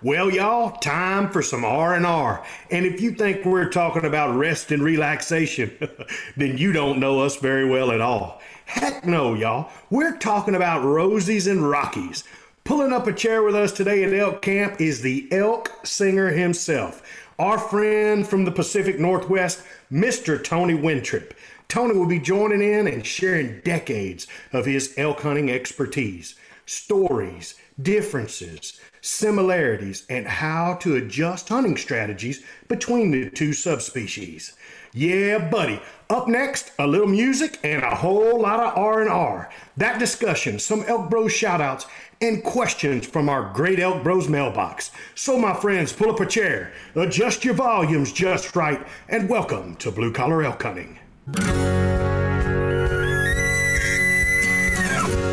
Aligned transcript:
Well, 0.00 0.30
y'all, 0.30 0.70
time 0.78 1.28
for 1.28 1.42
some 1.42 1.64
R&R. 1.64 2.46
And 2.70 2.86
if 2.86 3.00
you 3.00 3.10
think 3.10 3.44
we're 3.44 3.68
talking 3.68 4.04
about 4.04 4.36
rest 4.36 4.70
and 4.70 4.80
relaxation, 4.80 5.76
then 6.36 6.56
you 6.56 6.70
don't 6.70 7.00
know 7.00 7.18
us 7.20 7.34
very 7.36 7.68
well 7.68 7.90
at 7.90 8.00
all. 8.00 8.40
Heck 8.66 9.04
no, 9.04 9.34
y'all. 9.34 9.72
We're 9.90 10.16
talking 10.16 10.54
about 10.54 10.84
Rosies 10.84 11.50
and 11.50 11.68
Rockies. 11.68 12.22
Pulling 12.62 12.92
up 12.92 13.08
a 13.08 13.12
chair 13.12 13.42
with 13.42 13.56
us 13.56 13.72
today 13.72 14.04
at 14.04 14.14
Elk 14.14 14.40
Camp 14.40 14.80
is 14.80 15.02
the 15.02 15.26
elk 15.32 15.72
singer 15.84 16.28
himself, 16.28 17.02
our 17.40 17.58
friend 17.58 18.24
from 18.24 18.44
the 18.44 18.52
Pacific 18.52 19.00
Northwest, 19.00 19.64
Mr. 19.90 20.42
Tony 20.42 20.74
Wintrip. 20.74 21.32
Tony 21.66 21.94
will 21.96 22.06
be 22.06 22.20
joining 22.20 22.62
in 22.62 22.86
and 22.86 23.04
sharing 23.04 23.60
decades 23.62 24.28
of 24.52 24.64
his 24.64 24.94
elk 24.96 25.22
hunting 25.22 25.50
expertise, 25.50 26.36
stories, 26.66 27.56
differences, 27.82 28.80
similarities, 29.08 30.04
and 30.10 30.26
how 30.26 30.74
to 30.74 30.96
adjust 30.96 31.48
hunting 31.48 31.76
strategies 31.76 32.42
between 32.68 33.10
the 33.10 33.30
two 33.30 33.52
subspecies. 33.54 34.52
Yeah, 34.92 35.48
buddy. 35.48 35.80
Up 36.10 36.28
next, 36.28 36.72
a 36.78 36.86
little 36.86 37.06
music 37.06 37.58
and 37.64 37.82
a 37.82 37.94
whole 37.94 38.40
lot 38.40 38.60
of 38.60 38.76
R&R. 38.76 39.50
That 39.76 39.98
discussion, 39.98 40.58
some 40.58 40.82
Elk 40.86 41.08
Bros 41.10 41.32
shoutouts, 41.32 41.86
and 42.20 42.44
questions 42.44 43.06
from 43.06 43.28
our 43.28 43.52
great 43.52 43.78
Elk 43.78 44.02
Bros 44.02 44.28
mailbox. 44.28 44.90
So, 45.14 45.38
my 45.38 45.54
friends, 45.54 45.92
pull 45.92 46.10
up 46.10 46.20
a 46.20 46.26
chair, 46.26 46.72
adjust 46.94 47.44
your 47.44 47.54
volumes 47.54 48.12
just 48.12 48.54
right, 48.56 48.86
and 49.08 49.28
welcome 49.28 49.76
to 49.76 49.90
Blue 49.90 50.12
Collar 50.12 50.42
Elk 50.42 50.62
Hunting. 50.62 50.98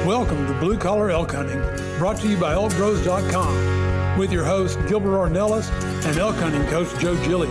Welcome 0.06 0.46
to 0.47 0.53
Blue 0.59 0.78
Collar 0.78 1.09
Elk 1.09 1.31
Hunting, 1.31 1.62
brought 1.97 2.17
to 2.17 2.28
you 2.28 2.38
by 2.38 2.53
ElkBros.com, 2.53 4.19
with 4.19 4.31
your 4.31 4.44
host 4.44 4.78
Gilbert 4.88 5.17
Ornelas 5.17 5.69
and 6.06 6.17
elk 6.17 6.35
hunting 6.35 6.66
coach 6.66 6.89
Joe 7.00 7.16
Gilly. 7.25 7.50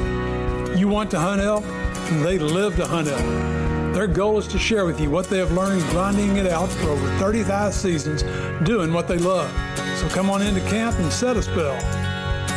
You 0.78 0.86
want 0.88 1.10
to 1.12 1.18
hunt 1.18 1.40
elk? 1.40 1.64
And 1.64 2.22
they 2.22 2.38
live 2.38 2.76
to 2.76 2.86
hunt 2.86 3.08
elk. 3.08 3.94
Their 3.94 4.06
goal 4.06 4.38
is 4.38 4.46
to 4.48 4.58
share 4.58 4.84
with 4.84 5.00
you 5.00 5.08
what 5.10 5.30
they 5.30 5.38
have 5.38 5.52
learned 5.52 5.80
grinding 5.84 6.36
it 6.36 6.46
out 6.46 6.68
for 6.68 6.90
over 6.90 7.18
35 7.18 7.72
seasons, 7.72 8.22
doing 8.64 8.92
what 8.92 9.08
they 9.08 9.18
love. 9.18 9.50
So 9.98 10.08
come 10.08 10.28
on 10.28 10.42
into 10.42 10.60
camp 10.68 10.98
and 10.98 11.10
set 11.10 11.36
a 11.36 11.42
spell. 11.42 11.78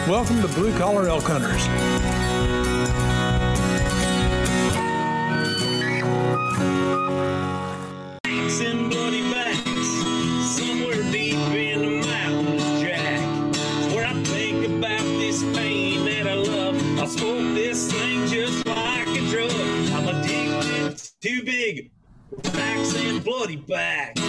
Welcome 0.09 0.41
to 0.41 0.47
Blue 0.49 0.77
Collar 0.77 1.07
Elk 1.07 1.23
Hunters. 1.23 2.26
Bloody 23.37 23.57
backs. 23.57 24.19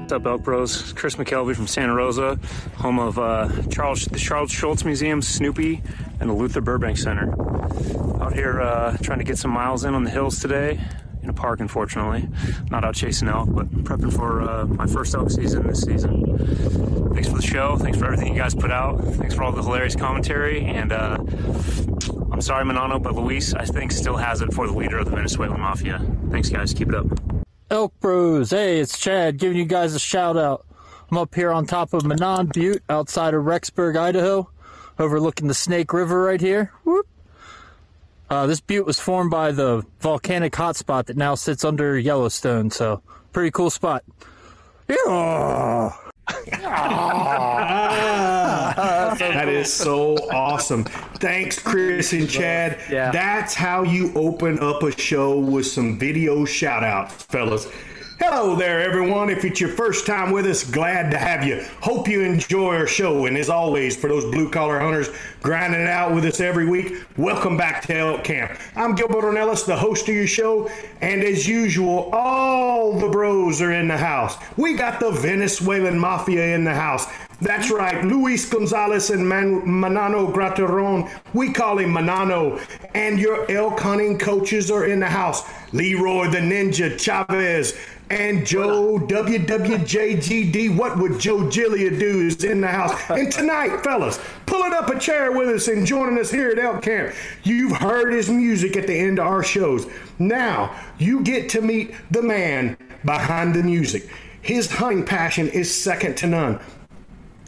What's 0.00 0.12
up, 0.12 0.26
Elk 0.26 0.42
Bros? 0.44 0.94
Chris 0.94 1.16
McKelvey 1.16 1.54
from 1.54 1.66
Santa 1.66 1.94
Rosa, 1.94 2.40
home 2.76 2.98
of 2.98 3.18
uh, 3.18 3.50
Charles, 3.70 4.06
the 4.06 4.18
Charles 4.18 4.50
Schulz 4.50 4.82
Museum, 4.82 5.20
Snoopy, 5.20 5.82
and 6.18 6.30
the 6.30 6.34
Luther 6.34 6.62
Burbank 6.62 6.96
Center. 6.96 7.30
Out 8.22 8.32
here 8.32 8.62
uh, 8.62 8.96
trying 9.02 9.18
to 9.18 9.24
get 9.24 9.36
some 9.36 9.50
miles 9.50 9.84
in 9.84 9.92
on 9.92 10.04
the 10.04 10.10
hills 10.10 10.40
today, 10.40 10.80
in 11.28 11.34
a 11.34 11.38
park, 11.38 11.60
unfortunately. 11.60 12.28
Not 12.70 12.84
out 12.84 12.94
chasing 12.94 13.28
elk, 13.28 13.48
but 13.52 13.70
prepping 13.84 14.12
for 14.14 14.42
uh, 14.42 14.66
my 14.66 14.86
first 14.86 15.14
elk 15.14 15.30
season 15.30 15.66
this 15.66 15.82
season. 15.82 16.38
Thanks 17.12 17.28
for 17.28 17.36
the 17.36 17.42
show. 17.42 17.76
Thanks 17.76 17.98
for 17.98 18.06
everything 18.06 18.34
you 18.34 18.40
guys 18.40 18.54
put 18.54 18.70
out. 18.70 18.98
Thanks 19.00 19.34
for 19.34 19.42
all 19.42 19.52
the 19.52 19.62
hilarious 19.62 19.94
commentary. 19.94 20.64
And 20.64 20.92
uh, 20.92 21.18
I'm 22.32 22.40
sorry, 22.40 22.64
Manano, 22.64 23.02
but 23.02 23.14
Luis, 23.14 23.54
I 23.54 23.64
think, 23.64 23.92
still 23.92 24.16
has 24.16 24.40
it 24.40 24.52
for 24.52 24.66
the 24.66 24.72
leader 24.72 24.98
of 24.98 25.04
the 25.04 25.14
Venezuelan 25.14 25.60
Mafia. 25.60 26.00
Thanks, 26.30 26.48
guys. 26.48 26.72
Keep 26.72 26.88
it 26.88 26.94
up. 26.94 27.06
Elk 27.70 27.92
Bros. 28.00 28.50
Hey, 28.50 28.80
it's 28.80 28.98
Chad 28.98 29.36
giving 29.36 29.58
you 29.58 29.66
guys 29.66 29.94
a 29.94 29.98
shout 29.98 30.36
out. 30.36 30.64
I'm 31.10 31.18
up 31.18 31.34
here 31.34 31.52
on 31.52 31.66
top 31.66 31.92
of 31.92 32.02
Menan 32.02 32.52
Butte 32.52 32.82
outside 32.88 33.34
of 33.34 33.44
Rexburg, 33.44 33.96
Idaho, 33.96 34.50
overlooking 34.98 35.48
the 35.48 35.54
Snake 35.54 35.92
River 35.92 36.22
right 36.22 36.40
here. 36.40 36.72
Whoop. 36.84 37.06
Uh, 38.30 38.46
this 38.46 38.60
butte 38.60 38.86
was 38.86 38.98
formed 38.98 39.30
by 39.30 39.52
the 39.52 39.82
volcanic 40.00 40.52
hotspot 40.52 41.06
that 41.06 41.16
now 41.16 41.34
sits 41.34 41.64
under 41.64 41.98
Yellowstone, 41.98 42.70
so 42.70 43.02
pretty 43.32 43.50
cool 43.50 43.70
spot. 43.70 44.04
Yeah. 44.88 45.92
that 49.18 49.48
is 49.48 49.72
so 49.72 50.16
awesome. 50.30 50.84
Thanks, 50.84 51.58
Chris 51.58 52.12
and 52.12 52.28
Chad. 52.28 52.78
Yeah. 52.90 53.10
That's 53.10 53.54
how 53.54 53.82
you 53.82 54.12
open 54.14 54.58
up 54.60 54.82
a 54.82 54.90
show 54.92 55.38
with 55.38 55.66
some 55.66 55.98
video 55.98 56.44
shout 56.44 56.84
outs, 56.84 57.24
fellas. 57.24 57.66
Hello 58.20 58.56
there, 58.56 58.80
everyone. 58.80 59.30
If 59.30 59.44
it's 59.44 59.60
your 59.60 59.70
first 59.70 60.04
time 60.04 60.32
with 60.32 60.44
us, 60.44 60.68
glad 60.68 61.12
to 61.12 61.18
have 61.18 61.44
you. 61.44 61.64
Hope 61.80 62.08
you 62.08 62.22
enjoy 62.22 62.74
our 62.74 62.88
show. 62.88 63.26
And 63.26 63.36
as 63.36 63.48
always, 63.48 63.94
for 63.94 64.08
those 64.08 64.24
blue 64.24 64.50
collar 64.50 64.80
hunters 64.80 65.08
grinding 65.40 65.82
it 65.82 65.88
out 65.88 66.12
with 66.12 66.24
us 66.24 66.40
every 66.40 66.68
week, 66.68 67.04
welcome 67.16 67.56
back 67.56 67.82
to 67.86 67.94
Elk 67.94 68.24
Camp. 68.24 68.58
I'm 68.74 68.96
Gilbert 68.96 69.22
Ornelas, 69.22 69.64
the 69.64 69.76
host 69.76 70.08
of 70.08 70.16
your 70.16 70.26
show. 70.26 70.68
And 71.00 71.22
as 71.22 71.46
usual, 71.46 72.10
all 72.12 72.98
the 72.98 73.08
bros 73.08 73.62
are 73.62 73.70
in 73.70 73.86
the 73.86 73.96
house. 73.96 74.36
We 74.56 74.74
got 74.74 74.98
the 74.98 75.12
Venezuelan 75.12 75.96
Mafia 75.96 76.56
in 76.56 76.64
the 76.64 76.74
house. 76.74 77.06
That's 77.40 77.70
right, 77.70 78.04
Luis 78.04 78.48
Gonzalez 78.50 79.10
and 79.10 79.28
Man- 79.28 79.62
Manano 79.62 80.32
Grateron. 80.32 81.08
We 81.34 81.52
call 81.52 81.78
him 81.78 81.94
Manano. 81.94 82.60
And 82.96 83.20
your 83.20 83.48
elk 83.48 83.78
hunting 83.78 84.18
coaches 84.18 84.72
are 84.72 84.86
in 84.86 84.98
the 84.98 85.06
house. 85.06 85.44
Leroy 85.72 86.28
the 86.30 86.38
Ninja 86.38 86.98
Chavez 86.98 87.78
and 88.10 88.46
Joe 88.46 88.98
WWJGD. 88.98 90.76
What 90.76 90.98
would 90.98 91.18
Joe 91.20 91.38
Gillia 91.38 91.98
do 91.98 92.26
is 92.26 92.42
in 92.44 92.60
the 92.60 92.68
house. 92.68 92.92
And 93.10 93.30
tonight, 93.30 93.82
fellas, 93.82 94.18
pulling 94.46 94.72
up 94.72 94.88
a 94.88 94.98
chair 94.98 95.32
with 95.32 95.48
us 95.48 95.68
and 95.68 95.86
joining 95.86 96.18
us 96.18 96.30
here 96.30 96.50
at 96.50 96.58
Elk 96.58 96.82
Camp. 96.82 97.14
You've 97.42 97.76
heard 97.76 98.12
his 98.12 98.30
music 98.30 98.76
at 98.76 98.86
the 98.86 98.94
end 98.94 99.18
of 99.18 99.26
our 99.26 99.42
shows. 99.42 99.86
Now, 100.18 100.74
you 100.98 101.22
get 101.22 101.48
to 101.50 101.60
meet 101.60 101.94
the 102.10 102.22
man 102.22 102.76
behind 103.04 103.54
the 103.54 103.62
music. 103.62 104.08
His 104.40 104.70
hunting 104.70 105.04
passion 105.04 105.48
is 105.48 105.74
second 105.74 106.16
to 106.18 106.26
none. 106.26 106.60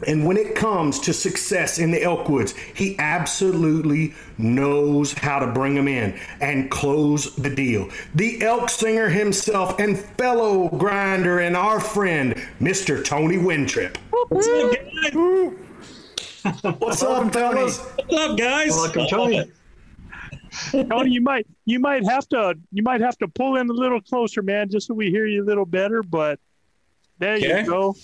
And 0.07 0.25
when 0.25 0.37
it 0.37 0.55
comes 0.55 0.99
to 1.01 1.13
success 1.13 1.79
in 1.79 1.91
the 1.91 1.99
Elkwoods, 1.99 2.55
he 2.75 2.97
absolutely 2.99 4.13
knows 4.37 5.13
how 5.13 5.39
to 5.39 5.47
bring 5.47 5.75
them 5.75 5.87
in 5.87 6.19
and 6.39 6.69
close 6.71 7.35
the 7.35 7.53
deal. 7.53 7.89
The 8.15 8.41
elk 8.41 8.69
singer 8.69 9.09
himself 9.09 9.79
and 9.79 9.99
fellow 9.99 10.69
grinder 10.69 11.39
and 11.39 11.55
our 11.55 11.79
friend, 11.79 12.35
Mr. 12.59 13.03
Tony 13.03 13.37
Wintrip. 13.37 13.97
What's 14.29 14.47
up, 14.47 14.73
guys? 14.73 15.53
What's 16.79 17.03
up, 17.03 17.33
fellas? 17.33 17.79
What's 17.79 18.13
up, 18.13 18.37
guys? 18.37 18.69
Welcome, 18.71 19.07
Tony. 19.07 19.51
Tony, 20.89 21.11
you 21.11 21.21
might 21.21 21.47
you 21.65 21.79
might 21.79 22.03
have 22.03 22.27
to 22.29 22.55
you 22.71 22.83
might 22.83 23.01
have 23.01 23.17
to 23.19 23.27
pull 23.27 23.57
in 23.57 23.69
a 23.69 23.73
little 23.73 24.01
closer, 24.01 24.41
man, 24.41 24.69
just 24.69 24.87
so 24.87 24.93
we 24.93 25.09
hear 25.09 25.25
you 25.25 25.43
a 25.43 25.45
little 25.45 25.65
better. 25.65 26.03
But 26.03 26.39
there 27.19 27.35
Okay. 27.35 27.61
you 27.61 27.65
go. 27.67 27.95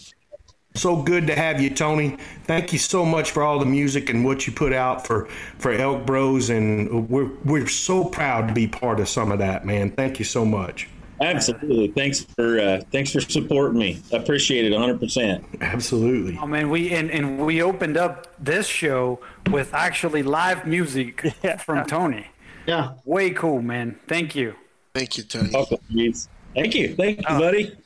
So 0.78 1.02
good 1.02 1.26
to 1.28 1.36
have 1.36 1.60
you, 1.60 1.72
Tony. 1.72 2.18
Thank 2.44 2.72
you 2.72 2.78
so 2.78 3.04
much 3.04 3.32
for 3.32 3.42
all 3.42 3.58
the 3.58 3.66
music 3.66 4.12
and 4.12 4.24
what 4.24 4.46
you 4.46 4.54
put 4.54 4.74
out 4.74 5.08
for 5.08 5.26
for 5.58 5.72
Elk 5.72 6.06
Bros, 6.06 6.50
and 6.52 7.10
we're 7.10 7.32
we're 7.44 7.68
so 7.68 8.06
proud 8.06 8.48
to 8.48 8.54
be 8.54 8.68
part 8.68 9.00
of 9.00 9.10
some 9.10 9.32
of 9.32 9.40
that, 9.40 9.66
man. 9.66 9.90
Thank 9.92 10.20
you 10.20 10.26
so 10.26 10.46
much. 10.46 10.88
Absolutely. 11.20 11.88
Thanks 11.90 12.22
for 12.36 12.60
uh, 12.60 12.82
thanks 12.92 13.12
for 13.12 13.22
supporting 13.22 13.80
me. 13.80 14.02
I 14.14 14.18
appreciate 14.18 14.66
it 14.66 14.72
100. 14.72 15.00
percent 15.00 15.44
Absolutely. 15.62 16.38
Oh 16.40 16.46
man, 16.46 16.70
we 16.70 16.92
and, 16.92 17.10
and 17.10 17.40
we 17.40 17.64
opened 17.64 17.98
up 17.98 18.28
this 18.38 18.68
show 18.68 19.20
with 19.50 19.74
actually 19.74 20.22
live 20.22 20.68
music 20.68 21.34
from 21.60 21.88
Tony. 21.88 22.28
Yeah. 22.68 22.94
Way 23.04 23.32
cool, 23.32 23.64
man. 23.64 23.98
Thank 24.08 24.36
you. 24.36 24.54
Thank 24.94 25.18
you, 25.18 25.24
Tony. 25.24 25.50
Welcome, 25.52 25.80
Reeds. 25.92 26.30
Thank 26.54 26.76
you. 26.76 26.96
Thank 26.96 27.18
you, 27.20 27.26
buddy. 27.28 27.78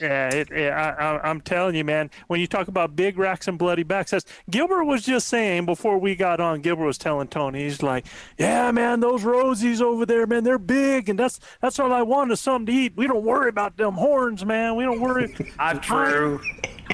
Yeah, 0.00 0.28
it, 0.34 0.50
it, 0.50 0.72
I, 0.72 0.90
I, 0.90 1.28
I'm 1.28 1.40
telling 1.40 1.74
you, 1.74 1.84
man. 1.84 2.10
When 2.28 2.40
you 2.40 2.46
talk 2.46 2.68
about 2.68 2.96
big 2.96 3.18
racks 3.18 3.48
and 3.48 3.58
bloody 3.58 3.82
backs, 3.82 4.12
that's, 4.12 4.24
Gilbert 4.50 4.84
was 4.84 5.02
just 5.02 5.28
saying 5.28 5.66
before 5.66 5.98
we 5.98 6.16
got 6.16 6.40
on. 6.40 6.60
Gilbert 6.60 6.86
was 6.86 6.98
telling 6.98 7.28
Tony, 7.28 7.64
he's 7.64 7.82
like, 7.82 8.06
"Yeah, 8.38 8.70
man, 8.70 9.00
those 9.00 9.22
rosies 9.22 9.80
over 9.80 10.06
there, 10.06 10.26
man, 10.26 10.44
they're 10.44 10.58
big, 10.58 11.08
and 11.08 11.18
that's 11.18 11.38
that's 11.60 11.78
all 11.78 11.92
I 11.92 12.02
want 12.02 12.32
is 12.32 12.40
something 12.40 12.66
to 12.66 12.72
eat. 12.72 12.94
We 12.96 13.06
don't 13.06 13.24
worry 13.24 13.50
about 13.50 13.76
them 13.76 13.94
horns, 13.94 14.44
man. 14.44 14.76
We 14.76 14.84
don't 14.84 15.00
worry." 15.00 15.34
Not 15.58 15.82
true. 15.82 16.40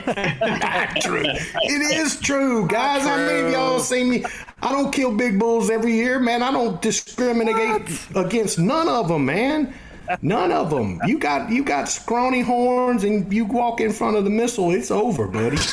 Not 0.07 0.97
true. 1.01 1.25
It 1.25 1.97
is 1.97 2.19
true, 2.21 2.67
guys. 2.67 3.07
I 3.07 3.27
mean, 3.27 3.53
y'all 3.53 3.79
see 3.79 4.05
me. 4.05 4.25
I 4.63 4.73
don't 4.73 4.93
kill 4.93 5.17
big 5.17 5.39
bulls 5.39 5.71
every 5.71 5.93
year, 5.93 6.19
man. 6.19 6.43
I 6.43 6.51
don't 6.51 6.81
discriminate 6.83 7.89
against 8.15 8.59
none 8.59 8.89
of 8.89 9.09
them, 9.09 9.25
man. 9.27 9.75
None 10.23 10.53
of 10.53 10.71
them. 10.71 11.01
You 11.07 11.19
got 11.19 11.51
you 11.51 11.65
got 11.65 11.89
scrawny 11.89 12.41
horns, 12.41 13.05
and 13.05 13.33
you 13.33 13.45
walk 13.45 13.81
in 13.81 13.93
front 13.93 14.17
of 14.17 14.25
the 14.25 14.31
missile, 14.31 14.71
it's 14.71 14.91
over, 14.91 15.27
buddy. 15.27 15.57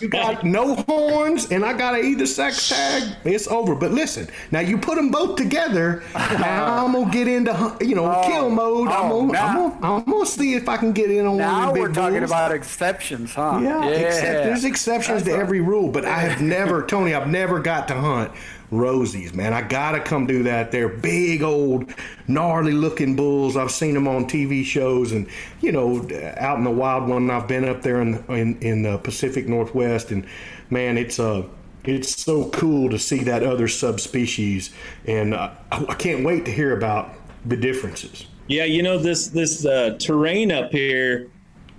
You 0.00 0.08
got 0.08 0.44
no 0.44 0.74
horns, 0.74 1.50
and 1.50 1.64
I 1.64 1.72
got 1.72 1.94
a 1.94 2.00
either 2.00 2.26
sex 2.26 2.68
tag, 2.68 3.16
it's 3.24 3.46
over. 3.48 3.74
But 3.74 3.92
listen, 3.92 4.28
now 4.50 4.60
you 4.60 4.78
put 4.78 4.96
them 4.96 5.10
both 5.10 5.36
together. 5.36 6.02
Now 6.14 6.84
I'm 6.84 6.92
gonna 6.92 7.10
get 7.10 7.28
into 7.28 7.76
you 7.80 7.94
know 7.94 8.06
oh, 8.06 8.26
kill 8.26 8.50
mode. 8.50 8.88
I'm, 8.88 9.10
oh, 9.10 9.20
gonna, 9.26 9.32
now- 9.32 9.46
I'm, 9.46 9.80
gonna, 9.80 9.96
I'm 9.96 10.04
gonna 10.04 10.26
see 10.26 10.54
if 10.54 10.68
I 10.68 10.76
can 10.76 10.92
get 10.92 11.10
in 11.10 11.26
on 11.26 11.32
one 11.32 11.38
Now 11.38 11.72
we're 11.72 11.92
talking 11.92 12.24
about 12.24 12.52
exceptions, 12.52 13.34
huh? 13.34 13.60
Yeah, 13.62 13.86
except 13.86 14.44
there's 14.44 14.64
exceptions 14.64 15.22
to 15.24 15.32
every 15.32 15.60
rule, 15.60 15.88
but 15.88 16.04
I 16.04 16.20
have 16.20 16.42
never, 16.42 16.84
Tony, 16.84 17.14
I've 17.14 17.28
never 17.28 17.60
got 17.60 17.88
to 17.88 17.94
hunt 17.94 18.32
rosies, 18.70 19.34
man. 19.34 19.52
I 19.52 19.62
gotta 19.62 20.00
come 20.00 20.26
do 20.26 20.42
that. 20.44 20.70
They're 20.70 20.88
big, 20.88 21.42
old, 21.42 21.92
gnarly 22.26 22.72
looking 22.72 23.16
bulls. 23.16 23.56
I've 23.56 23.70
seen 23.70 23.94
them 23.94 24.08
on 24.08 24.26
TV 24.26 24.64
shows, 24.64 25.12
and 25.12 25.28
you 25.60 25.72
know, 25.72 25.98
out 26.36 26.58
in 26.58 26.64
the 26.64 26.70
wild 26.70 27.08
one. 27.08 27.30
I've 27.30 27.48
been 27.48 27.68
up 27.68 27.82
there 27.82 28.00
in 28.00 28.24
in, 28.28 28.58
in 28.60 28.82
the 28.82 28.98
Pacific 28.98 29.48
Northwest, 29.48 30.10
and 30.10 30.26
man, 30.70 30.98
it's 30.98 31.18
uh 31.18 31.44
it's 31.84 32.20
so 32.20 32.50
cool 32.50 32.90
to 32.90 32.98
see 32.98 33.22
that 33.24 33.42
other 33.42 33.68
subspecies, 33.68 34.72
and 35.06 35.34
uh, 35.34 35.50
I 35.70 35.84
I 35.88 35.94
can't 35.94 36.24
wait 36.24 36.44
to 36.46 36.52
hear 36.52 36.76
about 36.76 37.14
the 37.44 37.56
differences. 37.56 38.26
Yeah, 38.48 38.64
you 38.64 38.82
know 38.82 38.98
this 38.98 39.28
this 39.28 39.64
uh, 39.64 39.96
terrain 39.98 40.52
up 40.52 40.70
here, 40.70 41.28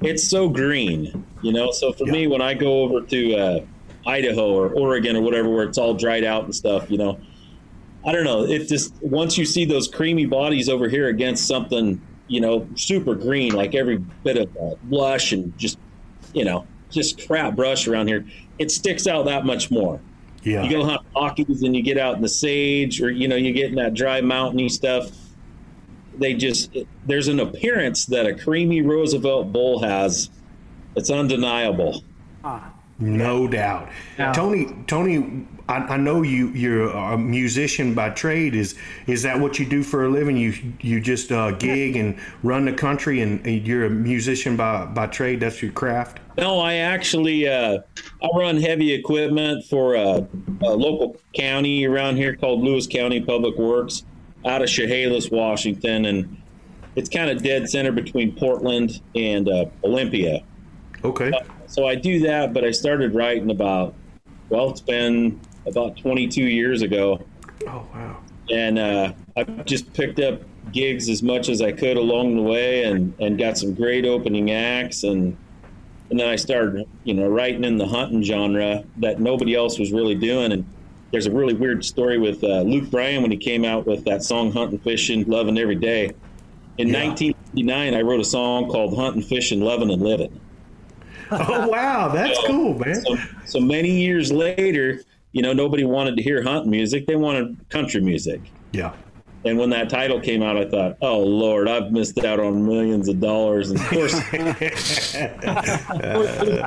it's 0.01 0.23
so 0.23 0.49
green. 0.49 1.25
You 1.41 1.53
know, 1.53 1.71
so 1.71 1.93
for 1.93 2.05
me, 2.05 2.27
when 2.27 2.41
I 2.41 2.53
go 2.53 2.81
over 2.81 3.01
to 3.01 3.35
uh, 3.35 3.59
Idaho 4.07 4.53
or 4.53 4.69
Oregon 4.69 5.15
or 5.15 5.21
whatever, 5.21 5.49
where 5.49 5.65
it's 5.65 5.77
all 5.77 5.93
dried 5.93 6.23
out 6.23 6.45
and 6.45 6.55
stuff, 6.55 6.89
you 6.89 6.97
know, 6.97 7.19
I 8.05 8.13
don't 8.13 8.23
know. 8.23 8.45
It 8.45 8.67
just 8.67 8.93
once 9.01 9.37
you 9.37 9.45
see 9.45 9.65
those 9.65 9.87
creamy 9.87 10.25
bodies 10.25 10.69
over 10.69 10.87
here 10.87 11.09
against 11.09 11.45
something, 11.45 12.01
you 12.27 12.39
know, 12.39 12.67
super 12.75 13.15
green, 13.15 13.53
like 13.53 13.75
every 13.75 13.97
bit 13.97 14.37
of 14.37 14.55
uh, 14.57 14.75
lush 14.89 15.33
and 15.33 15.55
just, 15.57 15.77
you 16.33 16.45
know, 16.45 16.65
just 16.89 17.27
crap 17.27 17.55
brush 17.55 17.87
around 17.87 18.07
here, 18.07 18.25
it 18.59 18.71
sticks 18.71 19.07
out 19.07 19.25
that 19.25 19.45
much 19.45 19.69
more. 19.69 19.99
Yeah. 20.43 20.63
You 20.63 20.69
go 20.69 20.85
hunt 20.85 21.01
Rockies 21.13 21.63
and 21.63 21.75
you 21.75 21.81
get 21.81 21.97
out 21.97 22.15
in 22.15 22.21
the 22.21 22.29
sage, 22.29 23.01
or 23.01 23.11
you 23.11 23.27
know, 23.27 23.35
you 23.35 23.51
get 23.51 23.69
in 23.69 23.75
that 23.75 23.93
dry 23.93 24.21
mountainy 24.21 24.69
stuff. 24.69 25.11
They 26.17 26.33
just 26.33 26.75
there's 27.05 27.27
an 27.27 27.41
appearance 27.41 28.05
that 28.05 28.25
a 28.25 28.33
creamy 28.33 28.81
Roosevelt 28.81 29.51
bull 29.51 29.79
has. 29.81 30.29
It's 30.95 31.09
undeniable. 31.09 32.03
No 32.99 33.47
doubt. 33.47 33.89
Tony, 34.33 34.75
Tony, 34.87 35.45
I, 35.69 35.75
I 35.75 35.97
know 35.97 36.23
you. 36.23 36.47
You're 36.49 36.89
a 36.89 37.17
musician 37.17 37.93
by 37.93 38.09
trade. 38.09 38.55
Is 38.55 38.75
is 39.05 39.21
that 39.23 39.39
what 39.39 39.59
you 39.59 39.65
do 39.65 39.83
for 39.83 40.05
a 40.05 40.09
living? 40.09 40.35
You 40.35 40.53
you 40.81 40.99
just 40.99 41.31
uh, 41.31 41.51
gig 41.51 41.95
and 41.95 42.17
run 42.41 42.65
the 42.65 42.73
country, 42.73 43.21
and, 43.21 43.45
and 43.45 43.67
you're 43.67 43.85
a 43.85 43.89
musician 43.89 44.57
by 44.57 44.85
by 44.85 45.07
trade. 45.07 45.41
That's 45.41 45.61
your 45.61 45.71
craft. 45.73 46.19
No, 46.37 46.59
I 46.59 46.75
actually 46.75 47.47
uh, 47.47 47.79
I 48.23 48.27
run 48.35 48.57
heavy 48.57 48.93
equipment 48.93 49.65
for 49.65 49.93
a, 49.93 50.27
a 50.63 50.69
local 50.69 51.17
county 51.35 51.85
around 51.85 52.15
here 52.15 52.35
called 52.35 52.63
Lewis 52.63 52.87
County 52.87 53.21
Public 53.21 53.57
Works 53.57 54.05
out 54.45 54.63
of 54.63 54.69
Chehalis, 54.69 55.29
Washington, 55.29 56.05
and 56.05 56.41
it's 56.95 57.09
kind 57.09 57.29
of 57.29 57.43
dead 57.43 57.69
center 57.69 57.91
between 57.91 58.35
Portland 58.35 59.01
and 59.13 59.47
uh, 59.47 59.65
Olympia. 59.83 60.43
Okay. 61.03 61.31
So 61.67 61.85
I 61.85 61.95
do 61.95 62.19
that, 62.21 62.53
but 62.53 62.63
I 62.63 62.71
started 62.71 63.13
writing 63.13 63.51
about 63.51 63.93
well, 64.49 64.69
it's 64.69 64.81
been 64.81 65.39
about 65.65 65.97
22 65.97 66.41
years 66.41 66.81
ago. 66.81 67.21
Oh 67.67 67.85
wow. 67.93 68.17
and 68.51 68.79
uh, 68.79 69.13
I've 69.35 69.65
just 69.65 69.91
picked 69.93 70.19
up 70.19 70.41
gigs 70.71 71.09
as 71.09 71.23
much 71.23 71.49
as 71.49 71.61
I 71.61 71.71
could 71.71 71.97
along 71.97 72.35
the 72.35 72.41
way, 72.41 72.83
and 72.83 73.13
and 73.19 73.37
got 73.37 73.57
some 73.57 73.73
great 73.73 74.05
opening 74.05 74.51
acts, 74.51 75.03
and 75.03 75.35
and 76.09 76.19
then 76.19 76.29
I 76.29 76.37
started, 76.37 76.87
you 77.03 77.13
know, 77.13 77.27
writing 77.27 77.65
in 77.65 77.77
the 77.77 77.87
hunting 77.87 78.23
genre 78.23 78.83
that 78.97 79.19
nobody 79.19 79.55
else 79.55 79.77
was 79.77 79.91
really 79.91 80.15
doing, 80.15 80.53
and 80.53 80.65
there's 81.11 81.25
a 81.25 81.31
really 81.31 81.53
weird 81.53 81.83
story 81.83 82.17
with 82.17 82.43
uh, 82.43 82.61
Luke 82.61 82.89
Bryan 82.89 83.21
when 83.21 83.31
he 83.31 83.37
came 83.37 83.65
out 83.65 83.85
with 83.85 84.05
that 84.05 84.23
song 84.23 84.51
"Hunting, 84.51 84.79
Fishing, 84.79 85.25
Loving 85.25 85.57
Every 85.57 85.75
Day." 85.75 86.13
In 86.77 86.93
1959, 86.93 87.95
I 87.95 88.01
wrote 88.01 88.19
a 88.19 88.25
song 88.25 88.69
called 88.69 88.95
"Hunting, 88.95 89.23
Fishing, 89.23 89.61
Loving, 89.61 89.91
and 89.91 90.01
Living." 90.01 90.39
Oh 91.31 91.67
wow, 91.67 92.09
that's 92.09 92.37
cool, 92.45 92.77
man. 92.77 93.01
So, 93.03 93.17
so 93.45 93.59
many 93.59 93.99
years 93.99 94.31
later, 94.31 95.01
you 95.31 95.41
know, 95.41 95.53
nobody 95.53 95.83
wanted 95.83 96.15
to 96.17 96.23
hear 96.23 96.43
hunt 96.43 96.67
music; 96.67 97.07
they 97.07 97.15
wanted 97.15 97.57
country 97.69 98.01
music. 98.01 98.41
Yeah. 98.71 98.93
And 99.45 99.57
when 99.57 99.69
that 99.69 99.89
title 99.89 100.19
came 100.19 100.43
out, 100.43 100.57
I 100.57 100.69
thought, 100.69 100.97
"Oh 101.01 101.19
Lord, 101.19 101.67
I've 101.67 101.91
missed 101.91 102.23
out 102.23 102.39
on 102.39 102.65
millions 102.65 103.07
of 103.07 103.19
dollars." 103.19 103.71
And 103.71 103.79
of 103.79 103.85
course, 103.87 104.13
the 104.31 104.67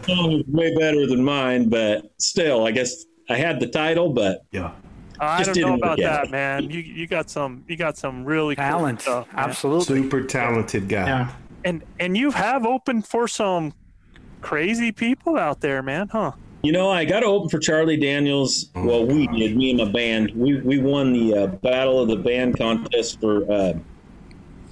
song 0.06 0.32
is 0.32 0.46
way 0.46 0.74
better 0.76 1.06
than 1.06 1.22
mine, 1.22 1.68
but 1.68 2.10
still, 2.18 2.66
I 2.66 2.70
guess 2.70 3.04
I 3.28 3.36
had 3.36 3.60
the 3.60 3.66
title, 3.66 4.12
but 4.12 4.44
yeah, 4.52 4.72
I 5.18 5.42
don't 5.42 5.48
know 5.48 5.54
didn't 5.54 5.74
about 5.74 5.98
that, 5.98 6.24
it. 6.26 6.30
man. 6.30 6.70
You 6.70 6.80
you 6.80 7.06
got 7.06 7.28
some 7.28 7.64
you 7.68 7.76
got 7.76 7.98
some 7.98 8.24
really 8.24 8.56
Talent. 8.56 9.00
cool 9.00 9.24
stuff. 9.24 9.28
Absolutely. 9.34 10.02
Super 10.02 10.22
talented 10.22 10.88
guy. 10.88 11.06
Yeah. 11.06 11.32
And 11.64 11.82
and 11.98 12.16
you 12.16 12.30
have 12.30 12.64
opened 12.64 13.06
for 13.06 13.28
some 13.28 13.74
crazy 14.40 14.92
people 14.92 15.36
out 15.36 15.60
there, 15.60 15.82
man, 15.82 16.08
huh? 16.08 16.32
you 16.62 16.72
know, 16.72 16.90
I 16.90 17.06
got 17.06 17.20
to 17.20 17.26
open 17.26 17.48
for 17.48 17.58
Charlie 17.58 17.96
Daniels. 17.96 18.66
Well, 18.74 19.06
we 19.06 19.26
did, 19.28 19.56
me 19.56 19.70
and 19.70 19.78
my 19.78 19.90
band. 19.90 20.32
We 20.34 20.60
we 20.60 20.78
won 20.78 21.12
the 21.14 21.34
uh, 21.34 21.46
Battle 21.46 22.00
of 22.00 22.08
the 22.08 22.16
Band 22.16 22.58
contest 22.58 23.18
for 23.20 23.50
uh, 23.50 23.72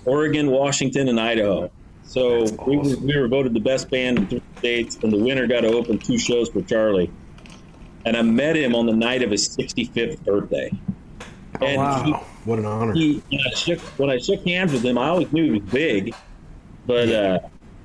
Oregon, 0.05 0.51
Washington, 0.51 1.09
and 1.09 1.19
Idaho. 1.19 1.71
So 2.03 2.45
we, 2.67 2.77
were, 2.77 2.97
we 2.97 3.19
were 3.19 3.29
voted 3.29 3.53
the 3.55 3.61
best 3.61 3.91
band 3.91 4.19
in 4.19 4.27
three 4.29 4.43
states, 4.59 4.97
and 5.03 5.13
the 5.13 5.19
winner 5.19 5.47
got 5.47 5.61
to 5.63 5.69
open 5.69 5.99
two 5.99 6.19
shows 6.19 6.49
for 6.49 6.63
Charlie. 6.63 7.11
And 8.07 8.17
I 8.17 8.23
met 8.23 8.57
him 8.57 8.75
on 8.75 8.87
the 8.87 8.95
night 8.95 9.23
of 9.23 9.31
his 9.31 9.55
65th 9.57 10.25
birthday. 10.25 10.71
Oh, 11.61 11.67
And 11.67 11.77
wow. 11.79 12.03
he- 12.05 12.13
what 12.49 12.59
an 12.59 12.65
honor. 12.65 12.95
he, 12.95 13.23
when, 13.31 13.41
I 13.47 13.51
shook, 13.55 13.79
when 13.99 14.09
I 14.09 14.17
shook 14.17 14.43
hands 14.47 14.73
with 14.73 14.83
him, 14.83 14.97
I 14.97 15.09
always 15.09 15.31
knew 15.33 15.45
he 15.45 15.51
was 15.61 15.71
big, 15.71 16.15
but 16.87 17.11
uh, 17.11 17.39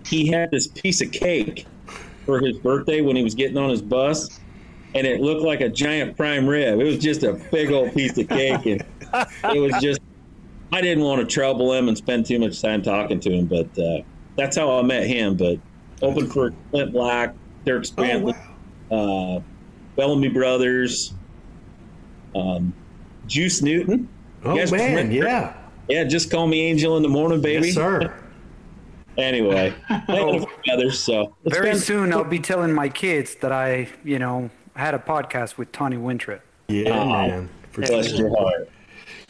he 0.05 0.27
had 0.27 0.51
this 0.51 0.67
piece 0.67 1.01
of 1.01 1.11
cake 1.11 1.65
for 2.25 2.39
his 2.39 2.57
birthday 2.57 3.01
when 3.01 3.15
he 3.15 3.23
was 3.23 3.35
getting 3.35 3.57
on 3.57 3.69
his 3.69 3.81
bus, 3.81 4.39
and 4.95 5.05
it 5.07 5.21
looked 5.21 5.41
like 5.41 5.61
a 5.61 5.69
giant 5.69 6.15
prime 6.17 6.47
rib. 6.47 6.79
It 6.79 6.83
was 6.83 6.97
just 6.99 7.23
a 7.23 7.33
big 7.51 7.71
old 7.71 7.93
piece 7.93 8.17
of 8.17 8.27
cake, 8.29 8.65
and 8.65 8.83
it 9.55 9.59
was 9.59 9.73
just. 9.81 9.99
I 10.71 10.81
didn't 10.81 11.03
want 11.03 11.21
to 11.21 11.27
trouble 11.27 11.71
him 11.73 11.87
and 11.87 11.95
spend 11.95 12.25
too 12.25 12.39
much 12.39 12.59
time 12.59 12.81
talking 12.81 13.19
to 13.19 13.31
him, 13.31 13.45
but 13.45 13.77
uh, 13.77 14.01
that's 14.35 14.57
how 14.57 14.79
I 14.79 14.81
met 14.81 15.05
him. 15.05 15.37
But 15.37 15.59
open 16.01 16.27
for 16.27 16.51
Clint 16.71 16.91
Black, 16.91 17.35
Derek 17.63 17.83
Spantley, 17.83 18.35
uh, 18.89 19.39
Bellamy 19.95 20.29
Brothers, 20.29 21.13
um, 22.35 22.73
Juice 23.27 23.61
Newton. 23.61 24.09
Oh, 24.43 24.55
man, 24.55 24.71
remember- 24.71 25.13
yeah. 25.13 25.53
Yeah, 25.89 26.05
just 26.05 26.31
call 26.31 26.47
me 26.47 26.61
Angel 26.61 26.97
in 26.97 27.03
the 27.03 27.09
morning, 27.09 27.39
baby. 27.41 27.67
Yes, 27.67 27.75
sir. 27.75 28.13
Anyway, 29.17 29.73
and 29.89 30.47
a. 30.67 30.91
So 30.91 31.35
Very 31.45 31.71
been- 31.71 31.79
soon, 31.79 32.13
I'll 32.13 32.23
be 32.23 32.39
telling 32.51 32.73
my 32.73 32.89
kids 32.89 33.35
that 33.35 33.51
I, 33.51 33.87
you 34.03 34.19
know, 34.19 34.49
had 34.75 34.93
a 34.93 34.99
podcast 34.99 35.57
with 35.57 35.71
Tony 35.71 35.97
Wintrip. 35.97 36.41
Yeah, 36.67 36.99
Oh, 36.99 37.05
man. 37.09 37.49
For 37.71 37.81
bless 37.81 38.09
sure. 38.09 38.17
your 38.27 38.37
heart. 38.37 38.69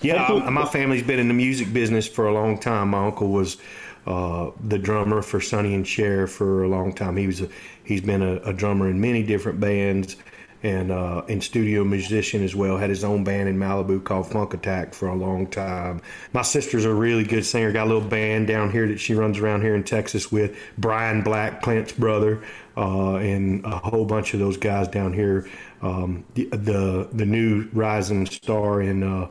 Yeah, 0.02 0.24
I, 0.26 0.50
my 0.50 0.66
family's 0.66 1.04
been 1.04 1.20
in 1.20 1.28
the 1.28 1.34
music 1.34 1.72
business 1.74 2.08
for 2.08 2.28
a 2.28 2.34
long 2.34 2.58
time. 2.60 2.90
My 2.90 3.06
uncle 3.06 3.30
was 3.30 3.58
uh, 4.06 4.52
the 4.68 4.78
drummer 4.78 5.22
for 5.22 5.40
Sonny 5.40 5.74
and 5.76 5.88
Cher 5.88 6.28
for 6.28 6.64
a 6.64 6.68
long 6.68 6.94
time. 6.94 7.16
He 7.16 7.28
was 7.28 7.42
a, 7.42 7.50
he's 7.86 8.02
been 8.02 8.22
a, 8.22 8.36
a 8.44 8.54
drummer 8.54 8.90
in 8.90 9.00
many 9.00 9.24
different 9.24 9.60
bands 9.62 10.18
and 10.64 10.92
uh, 10.92 11.24
and 11.28 11.44
studio 11.44 11.84
musician 11.84 12.44
as 12.44 12.56
well. 12.56 12.78
Had 12.78 12.90
his 12.90 13.04
own 13.04 13.24
band 13.24 13.50
in 13.50 13.58
Malibu 13.58 14.04
called 14.04 14.32
Funk 14.32 14.54
Attack 14.54 14.94
for 14.94 15.10
a 15.10 15.16
long 15.16 15.48
time. 15.48 16.02
My 16.32 16.42
sister's 16.42 16.86
a 16.86 16.94
really 16.94 17.24
good 17.24 17.46
singer. 17.46 17.72
Got 17.72 17.88
a 17.88 17.92
little 17.94 18.08
band 18.08 18.48
down 18.48 18.72
here 18.72 18.88
that 18.88 19.00
she 19.00 19.14
runs 19.14 19.40
around 19.40 19.62
here 19.62 19.76
in 19.76 19.84
Texas 19.84 20.32
with 20.32 20.58
Brian 20.78 21.22
Black, 21.22 21.62
Clint's 21.62 21.92
brother, 21.92 22.44
uh, 22.78 23.16
and 23.16 23.66
a 23.66 23.78
whole 23.78 24.06
bunch 24.06 24.34
of 24.34 24.40
those 24.40 24.58
guys 24.58 24.88
down 24.88 25.14
here. 25.14 25.48
Um, 25.82 26.24
the, 26.34 26.46
the 26.46 27.10
the 27.12 27.26
new 27.26 27.70
rising 27.74 28.26
star 28.26 28.82
in 28.82 29.04
uh, 29.04 29.30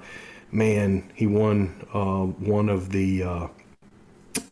man, 0.53 1.11
he 1.15 1.27
won 1.27 1.75
uh, 1.95 2.25
one 2.25 2.69
of 2.69 2.91
the 2.91 3.23
uh, 3.23 3.49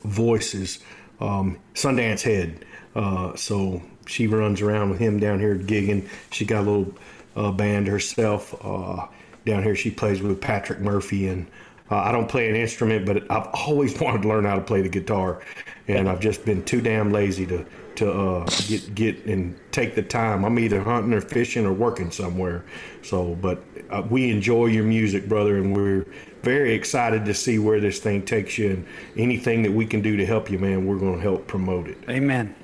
voices, 0.02 0.78
um, 1.20 1.58
Sundance 1.74 2.22
Head. 2.22 2.64
Uh, 2.94 3.36
so 3.36 3.82
she 4.10 4.26
runs 4.26 4.60
around 4.60 4.90
with 4.90 4.98
him 4.98 5.18
down 5.18 5.40
here 5.40 5.56
gigging. 5.56 6.08
She 6.30 6.44
got 6.44 6.60
a 6.60 6.70
little 6.70 6.94
uh, 7.36 7.52
band 7.52 7.86
herself 7.86 8.54
uh, 8.64 9.06
down 9.46 9.62
here. 9.62 9.76
She 9.76 9.90
plays 9.90 10.20
with 10.20 10.40
Patrick 10.40 10.80
Murphy, 10.80 11.28
and 11.28 11.46
uh, 11.90 11.96
I 11.96 12.12
don't 12.12 12.28
play 12.28 12.48
an 12.48 12.56
instrument, 12.56 13.06
but 13.06 13.30
I've 13.30 13.46
always 13.54 13.98
wanted 14.00 14.22
to 14.22 14.28
learn 14.28 14.44
how 14.44 14.56
to 14.56 14.60
play 14.60 14.82
the 14.82 14.88
guitar, 14.88 15.42
and 15.88 16.08
I've 16.08 16.20
just 16.20 16.44
been 16.44 16.64
too 16.64 16.80
damn 16.80 17.12
lazy 17.12 17.46
to 17.46 17.64
to 17.96 18.10
uh, 18.10 18.46
get 18.66 18.94
get 18.94 19.26
and 19.26 19.58
take 19.72 19.94
the 19.94 20.02
time. 20.02 20.44
I'm 20.44 20.58
either 20.58 20.80
hunting 20.80 21.12
or 21.12 21.20
fishing 21.20 21.66
or 21.66 21.72
working 21.72 22.10
somewhere. 22.10 22.64
So, 23.02 23.34
but 23.36 23.62
uh, 23.90 24.02
we 24.08 24.30
enjoy 24.30 24.66
your 24.66 24.84
music, 24.84 25.28
brother, 25.28 25.56
and 25.56 25.76
we're 25.76 26.06
very 26.42 26.72
excited 26.74 27.24
to 27.26 27.34
see 27.34 27.58
where 27.58 27.80
this 27.80 27.98
thing 27.98 28.24
takes 28.24 28.56
you. 28.56 28.70
And 28.70 28.86
anything 29.16 29.62
that 29.62 29.72
we 29.72 29.86
can 29.86 30.00
do 30.00 30.16
to 30.16 30.24
help 30.24 30.50
you, 30.50 30.58
man, 30.58 30.86
we're 30.86 30.98
going 30.98 31.16
to 31.16 31.22
help 31.22 31.46
promote 31.46 31.88
it. 31.88 31.98
Amen. 32.08 32.54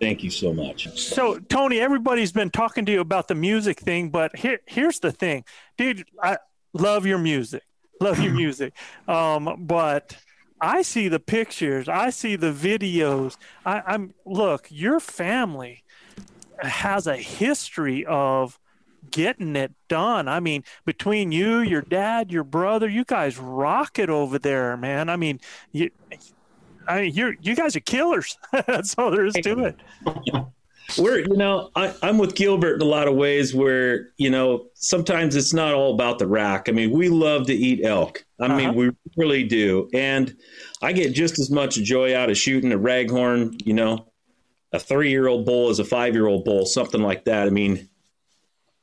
Thank 0.00 0.22
you 0.22 0.30
so 0.30 0.52
much. 0.52 0.98
So, 0.98 1.38
Tony, 1.38 1.80
everybody's 1.80 2.32
been 2.32 2.50
talking 2.50 2.84
to 2.86 2.92
you 2.92 3.00
about 3.00 3.28
the 3.28 3.34
music 3.34 3.80
thing, 3.80 4.10
but 4.10 4.36
here, 4.36 4.60
here's 4.66 5.00
the 5.00 5.10
thing, 5.10 5.44
dude. 5.78 6.04
I 6.22 6.38
love 6.74 7.06
your 7.06 7.18
music, 7.18 7.62
love 8.00 8.18
your 8.18 8.34
music, 8.34 8.74
um, 9.08 9.64
but 9.66 10.16
I 10.60 10.82
see 10.82 11.08
the 11.08 11.20
pictures, 11.20 11.88
I 11.88 12.10
see 12.10 12.36
the 12.36 12.52
videos. 12.52 13.36
I, 13.64 13.82
I'm 13.86 14.14
look, 14.26 14.68
your 14.70 15.00
family 15.00 15.82
has 16.60 17.06
a 17.06 17.16
history 17.16 18.04
of 18.04 18.58
getting 19.10 19.56
it 19.56 19.72
done. 19.88 20.28
I 20.28 20.40
mean, 20.40 20.64
between 20.84 21.32
you, 21.32 21.60
your 21.60 21.82
dad, 21.82 22.32
your 22.32 22.44
brother, 22.44 22.88
you 22.88 23.04
guys 23.04 23.38
rock 23.38 23.98
it 23.98 24.10
over 24.10 24.38
there, 24.38 24.76
man. 24.76 25.08
I 25.08 25.16
mean, 25.16 25.40
you. 25.72 25.90
I 26.88 27.02
mean, 27.02 27.14
you're 27.14 27.34
you 27.42 27.54
guys 27.54 27.76
are 27.76 27.80
killers. 27.80 28.36
That's 28.66 28.94
all 28.98 29.10
there 29.10 29.24
is 29.26 29.34
to 29.34 29.64
it. 29.64 29.76
We're, 30.98 31.18
you 31.18 31.36
know, 31.36 31.70
I, 31.74 31.92
I'm 32.00 32.16
with 32.16 32.36
Gilbert 32.36 32.76
in 32.76 32.80
a 32.80 32.84
lot 32.84 33.08
of 33.08 33.16
ways 33.16 33.52
where, 33.52 34.10
you 34.18 34.30
know, 34.30 34.66
sometimes 34.74 35.34
it's 35.34 35.52
not 35.52 35.74
all 35.74 35.92
about 35.94 36.20
the 36.20 36.28
rack. 36.28 36.68
I 36.68 36.72
mean, 36.72 36.92
we 36.92 37.08
love 37.08 37.46
to 37.48 37.52
eat 37.54 37.84
elk. 37.84 38.24
I 38.40 38.46
mean, 38.56 38.68
Uh-huh. 38.68 38.72
we 38.78 38.90
really 39.16 39.42
do. 39.42 39.88
And 39.92 40.36
I 40.82 40.92
get 40.92 41.12
just 41.12 41.40
as 41.40 41.50
much 41.50 41.74
joy 41.74 42.16
out 42.16 42.30
of 42.30 42.38
shooting 42.38 42.70
a 42.70 42.78
raghorn, 42.78 43.60
you 43.66 43.74
know, 43.74 44.06
a 44.72 44.78
three 44.78 45.10
year 45.10 45.26
old 45.26 45.44
bull 45.44 45.70
as 45.70 45.80
a 45.80 45.84
five 45.84 46.14
year 46.14 46.28
old 46.28 46.44
bull, 46.44 46.64
something 46.66 47.02
like 47.02 47.24
that. 47.24 47.48
I 47.48 47.50
mean, 47.50 47.88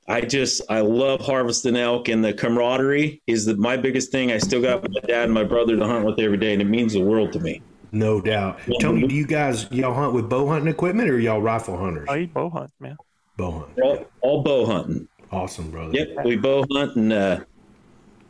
I 0.06 0.20
just, 0.22 0.62
I 0.70 0.82
love 0.82 1.22
harvesting 1.22 1.78
elk 1.78 2.10
and 2.10 2.24
the 2.24 2.34
camaraderie 2.34 3.22
is 3.28 3.46
the, 3.46 3.56
my 3.56 3.78
biggest 3.78 4.12
thing. 4.12 4.30
I 4.30 4.40
still 4.40 4.62
got 4.62 4.84
my 4.92 5.00
dad 5.08 5.24
and 5.26 5.34
my 5.34 5.46
brother 5.46 5.78
to 5.78 5.88
hunt 5.88 6.06
with 6.06 6.20
every 6.20 6.38
day, 6.38 6.52
and 6.52 6.62
it 6.62 6.66
means 6.66 6.92
the 6.92 7.00
world 7.02 7.32
to 7.32 7.40
me. 7.40 7.62
No 7.94 8.20
doubt. 8.20 8.60
Tony, 8.82 9.08
do 9.08 9.14
you 9.14 9.28
guys 9.28 9.72
y'all 9.72 9.94
hunt 9.94 10.14
with 10.14 10.28
bow 10.28 10.48
hunting 10.48 10.68
equipment 10.68 11.10
or 11.10 11.20
y'all 11.20 11.42
rifle 11.42 11.78
hunters? 11.78 12.10
I 12.10 12.20
eat 12.20 12.34
bow 12.34 12.50
hunt, 12.50 12.72
man. 12.80 12.98
Bow 13.38 13.52
hunt. 13.52 13.80
All, 13.82 14.06
all 14.22 14.44
bow 14.44 14.66
hunting. 14.66 15.08
Awesome, 15.32 15.70
brother. 15.70 15.94
Yep, 15.94 16.26
we 16.26 16.36
bow 16.36 16.66
hunt, 16.72 16.96
and 16.96 17.14
uh, 17.14 17.40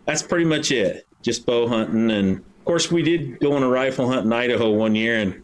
that's 0.05 0.21
pretty 0.21 0.43
much 0.43 0.71
it. 0.71 1.07
Just 1.21 1.45
bow 1.45 1.65
hunting, 1.67 2.11
and 2.11 2.39
of 2.39 2.65
course, 2.65 2.91
we 2.91 3.03
did 3.03 3.39
go 3.39 3.53
on 3.53 3.63
a 3.63 3.69
rifle 3.69 4.09
hunt 4.09 4.25
in 4.25 4.33
Idaho 4.33 4.69
one 4.69 4.95
year, 4.95 5.17
and 5.19 5.41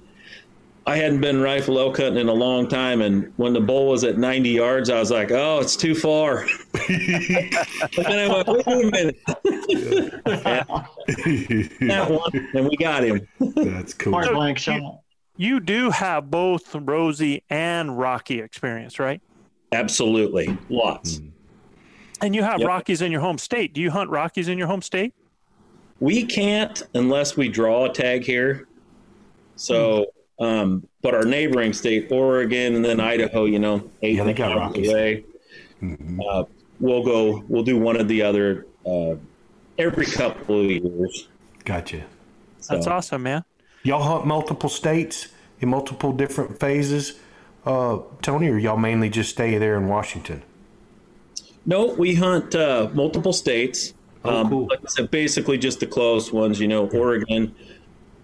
I 0.90 0.96
hadn't 0.96 1.22
been 1.22 1.40
rifle 1.40 1.78
elk 1.78 1.98
hunting 1.98 2.20
in 2.20 2.30
a 2.30 2.34
long 2.34 2.68
time. 2.68 3.02
And 3.04 3.32
when 3.38 3.54
the 3.54 3.62
bull 3.62 3.90
was 3.90 4.04
at 4.04 4.18
90 4.18 4.50
yards, 4.50 4.90
I 4.90 5.00
was 5.00 5.12
like, 5.12 5.30
"Oh, 5.32 5.60
it's 5.60 5.76
too 5.76 5.94
far." 5.94 6.48
and 6.90 7.52
then 7.96 8.20
I 8.20 8.28
went, 8.28 8.48
"Wait 8.48 8.66
a 8.66 8.90
minute." 8.90 9.20
that 10.26 12.08
one, 12.10 12.50
and 12.56 12.68
we 12.68 12.76
got 12.78 13.04
him. 13.04 13.28
That's 13.40 13.94
cool. 13.94 14.14
Point 14.14 14.32
blank 14.32 14.58
shot. 14.58 15.02
You 15.38 15.60
do 15.60 15.92
have 15.92 16.32
both 16.32 16.74
Rosie 16.74 17.44
and 17.52 18.00
Rocky 18.00 18.42
experience, 18.42 18.98
right? 18.98 19.22
Absolutely, 19.72 20.58
lots. 20.70 21.18
Hmm. 21.18 21.28
And 22.24 22.36
you 22.36 22.42
have 22.42 22.62
Yep. 22.62 22.68
Rockies 22.68 23.04
in 23.04 23.12
your 23.12 23.22
home 23.22 23.38
state. 23.38 23.76
Do 23.76 23.80
you 23.80 23.92
hunt 23.92 24.10
Rockies 24.10 24.48
in 24.48 24.58
your 24.58 24.66
home 24.68 24.82
state? 24.82 25.14
We 26.00 26.26
can't 26.26 26.82
unless 26.96 27.38
we 27.38 27.48
draw 27.48 27.86
a 27.86 27.94
tag 27.94 28.24
here. 28.24 28.68
So, 29.56 30.08
um, 30.40 30.88
but 31.02 31.14
our 31.14 31.26
neighboring 31.26 31.74
state, 31.74 32.12
Oregon, 32.12 32.76
and 32.76 32.86
then 32.86 33.00
Idaho, 33.00 33.46
you 33.46 33.60
know, 33.60 33.90
eight 34.02 34.16
Yeah, 34.16 34.24
they 34.24 34.34
got 34.34 34.56
miles 34.56 34.72
Rockies. 34.72 34.90
away. 34.90 35.24
Uh, 35.84 36.44
we'll 36.80 37.04
go. 37.04 37.44
We'll 37.48 37.64
do 37.64 37.78
one 37.78 38.00
of 38.00 38.08
the 38.08 38.22
other 38.22 38.66
uh, 38.86 39.16
every 39.78 40.06
couple 40.06 40.62
of 40.62 40.66
years. 40.66 41.28
Gotcha. 41.66 42.04
That's 42.70 42.88
awesome, 42.88 43.24
man. 43.24 43.44
Y'all 43.84 44.04
hunt 44.04 44.26
multiple 44.26 44.70
states 44.70 45.30
in 45.62 45.70
multiple 45.70 46.12
different 46.12 46.60
phases, 46.60 47.20
uh, 47.66 48.00
Tony, 48.22 48.50
or 48.50 48.58
y'all 48.58 48.78
mainly 48.78 49.10
just 49.10 49.30
stay 49.30 49.58
there 49.58 49.78
in 49.78 49.88
Washington? 49.88 50.44
No, 51.66 51.94
we 51.94 52.16
hunt 52.16 52.56
uh, 52.56 52.90
multiple 52.94 53.34
states. 53.34 53.94
Oh, 54.26 54.38
um, 54.38 54.50
cool. 54.50 54.68
Like 54.68 54.80
I 54.80 54.88
said, 54.90 55.12
basically 55.12 55.58
just 55.58 55.80
the 55.80 55.88
close 55.88 56.32
ones. 56.32 56.60
You 56.60 56.68
know, 56.68 56.88
Oregon, 56.90 57.56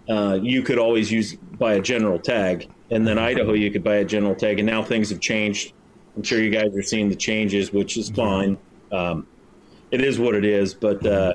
uh, 0.10 0.40
you 0.42 0.62
could 0.62 0.78
always 0.78 1.12
use 1.12 1.38
buy 1.58 1.74
a 1.76 1.82
general 1.82 2.20
tag, 2.20 2.70
and 2.92 3.08
then 3.08 3.18
Idaho, 3.18 3.54
you 3.54 3.72
could 3.72 3.84
buy 3.84 3.96
a 3.96 4.06
general 4.06 4.36
tag. 4.36 4.60
And 4.60 4.66
now 4.68 4.84
things 4.84 5.10
have 5.10 5.20
changed. 5.20 5.74
I'm 6.16 6.24
sure 6.24 6.42
you 6.42 6.50
guys 6.50 6.76
are 6.76 6.82
seeing 6.84 7.10
the 7.10 7.16
changes, 7.16 7.74
which 7.74 7.98
is 7.98 8.10
fine. 8.10 8.58
Um, 8.92 9.28
it 9.92 10.02
is 10.02 10.20
what 10.20 10.36
it 10.36 10.46
is, 10.46 10.74
but 10.74 11.06
uh, 11.06 11.34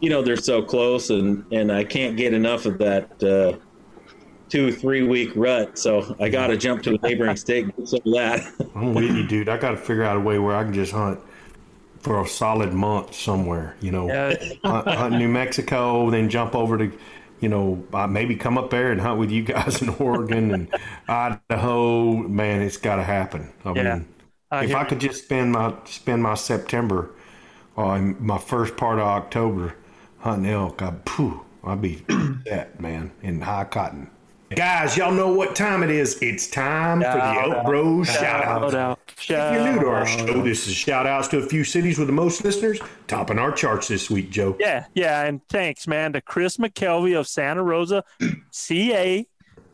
you 0.00 0.10
know 0.10 0.22
they're 0.22 0.36
so 0.36 0.62
close, 0.62 1.10
and 1.10 1.44
and 1.52 1.72
I 1.72 1.84
can't 1.84 2.16
get 2.16 2.32
enough 2.34 2.66
of 2.66 2.78
that 2.78 3.22
uh, 3.22 3.58
two 4.48 4.72
three 4.72 5.02
week 5.02 5.30
rut. 5.34 5.78
So 5.78 6.14
I 6.20 6.28
got 6.28 6.48
to 6.48 6.56
jump 6.56 6.82
to 6.84 6.94
a 6.94 6.98
neighboring 7.06 7.36
state 7.36 7.64
and 7.64 7.76
get 7.76 7.88
some 7.88 8.00
of 8.04 8.12
that. 8.14 8.52
I'm 8.74 8.94
with 8.94 9.04
you, 9.16 9.26
dude. 9.26 9.48
I 9.48 9.56
got 9.56 9.70
to 9.70 9.76
figure 9.76 10.04
out 10.04 10.16
a 10.16 10.20
way 10.20 10.38
where 10.38 10.54
I 10.56 10.64
can 10.64 10.72
just 10.74 10.92
hunt 10.92 11.18
for 12.00 12.20
a 12.22 12.26
solid 12.26 12.72
month 12.72 13.14
somewhere. 13.14 13.76
You 13.80 13.92
know, 13.92 14.08
Yeah. 14.08 14.34
hunt, 14.64 14.88
hunt 14.88 15.18
New 15.18 15.28
Mexico, 15.28 16.10
then 16.10 16.28
jump 16.30 16.54
over 16.54 16.78
to, 16.78 16.90
you 17.40 17.48
know, 17.48 17.84
uh, 17.92 18.06
maybe 18.06 18.36
come 18.36 18.58
up 18.58 18.70
there 18.70 18.92
and 18.92 19.00
hunt 19.00 19.18
with 19.18 19.30
you 19.30 19.42
guys 19.42 19.82
in 19.82 19.88
Oregon 19.90 20.52
and 20.52 20.68
Idaho. 21.08 22.14
Man, 22.16 22.62
it's 22.62 22.76
got 22.76 22.96
to 22.96 23.04
happen. 23.04 23.52
I 23.64 23.72
Yeah. 23.74 24.00
mean, 24.00 24.06
I 24.50 24.62
if 24.62 24.74
I 24.74 24.84
you. 24.84 24.86
could 24.86 25.00
just 25.00 25.24
spend 25.24 25.52
my 25.52 25.74
spend 25.86 26.22
my 26.22 26.34
September, 26.34 27.10
uh, 27.76 27.98
my 27.98 28.38
first 28.38 28.76
part 28.76 28.98
of 28.98 29.06
October 29.06 29.74
hunting 30.20 30.50
elk, 30.52 30.82
I 30.82 30.92
phew, 31.06 31.44
I'd 31.64 31.82
be 31.82 32.04
set, 32.46 32.80
man, 32.80 33.12
in 33.22 33.40
high 33.42 33.64
cotton. 33.64 34.10
Guys, 34.56 34.96
y'all 34.96 35.12
know 35.12 35.32
what 35.32 35.54
time 35.54 35.84
it 35.84 35.90
is. 35.90 36.18
It's 36.20 36.48
time 36.48 36.98
for 36.98 37.04
the 37.04 37.12
Shout 37.12 37.44
Elk 37.44 37.56
out. 37.58 37.66
Bros 37.66 38.06
Shout 38.08 38.20
shout 38.20 38.64
out. 38.64 38.74
out. 38.74 38.98
If 39.16 39.28
you're 39.30 39.72
new 39.72 39.80
to 39.80 39.86
our 39.86 40.04
show, 40.04 40.42
this 40.42 40.66
is 40.66 40.74
shout 40.74 41.06
outs 41.06 41.28
to 41.28 41.38
a 41.38 41.46
few 41.46 41.62
cities 41.62 41.98
with 41.98 42.08
the 42.08 42.12
most 42.12 42.42
listeners, 42.42 42.80
topping 43.06 43.38
our 43.38 43.52
charts 43.52 43.86
this 43.86 44.10
week, 44.10 44.30
Joe. 44.30 44.56
Yeah, 44.58 44.86
yeah, 44.92 45.24
and 45.24 45.40
thanks, 45.48 45.86
man, 45.86 46.14
to 46.14 46.20
Chris 46.20 46.56
McKelvey 46.56 47.16
of 47.16 47.28
Santa 47.28 47.62
Rosa, 47.62 48.02
CA, 48.50 49.24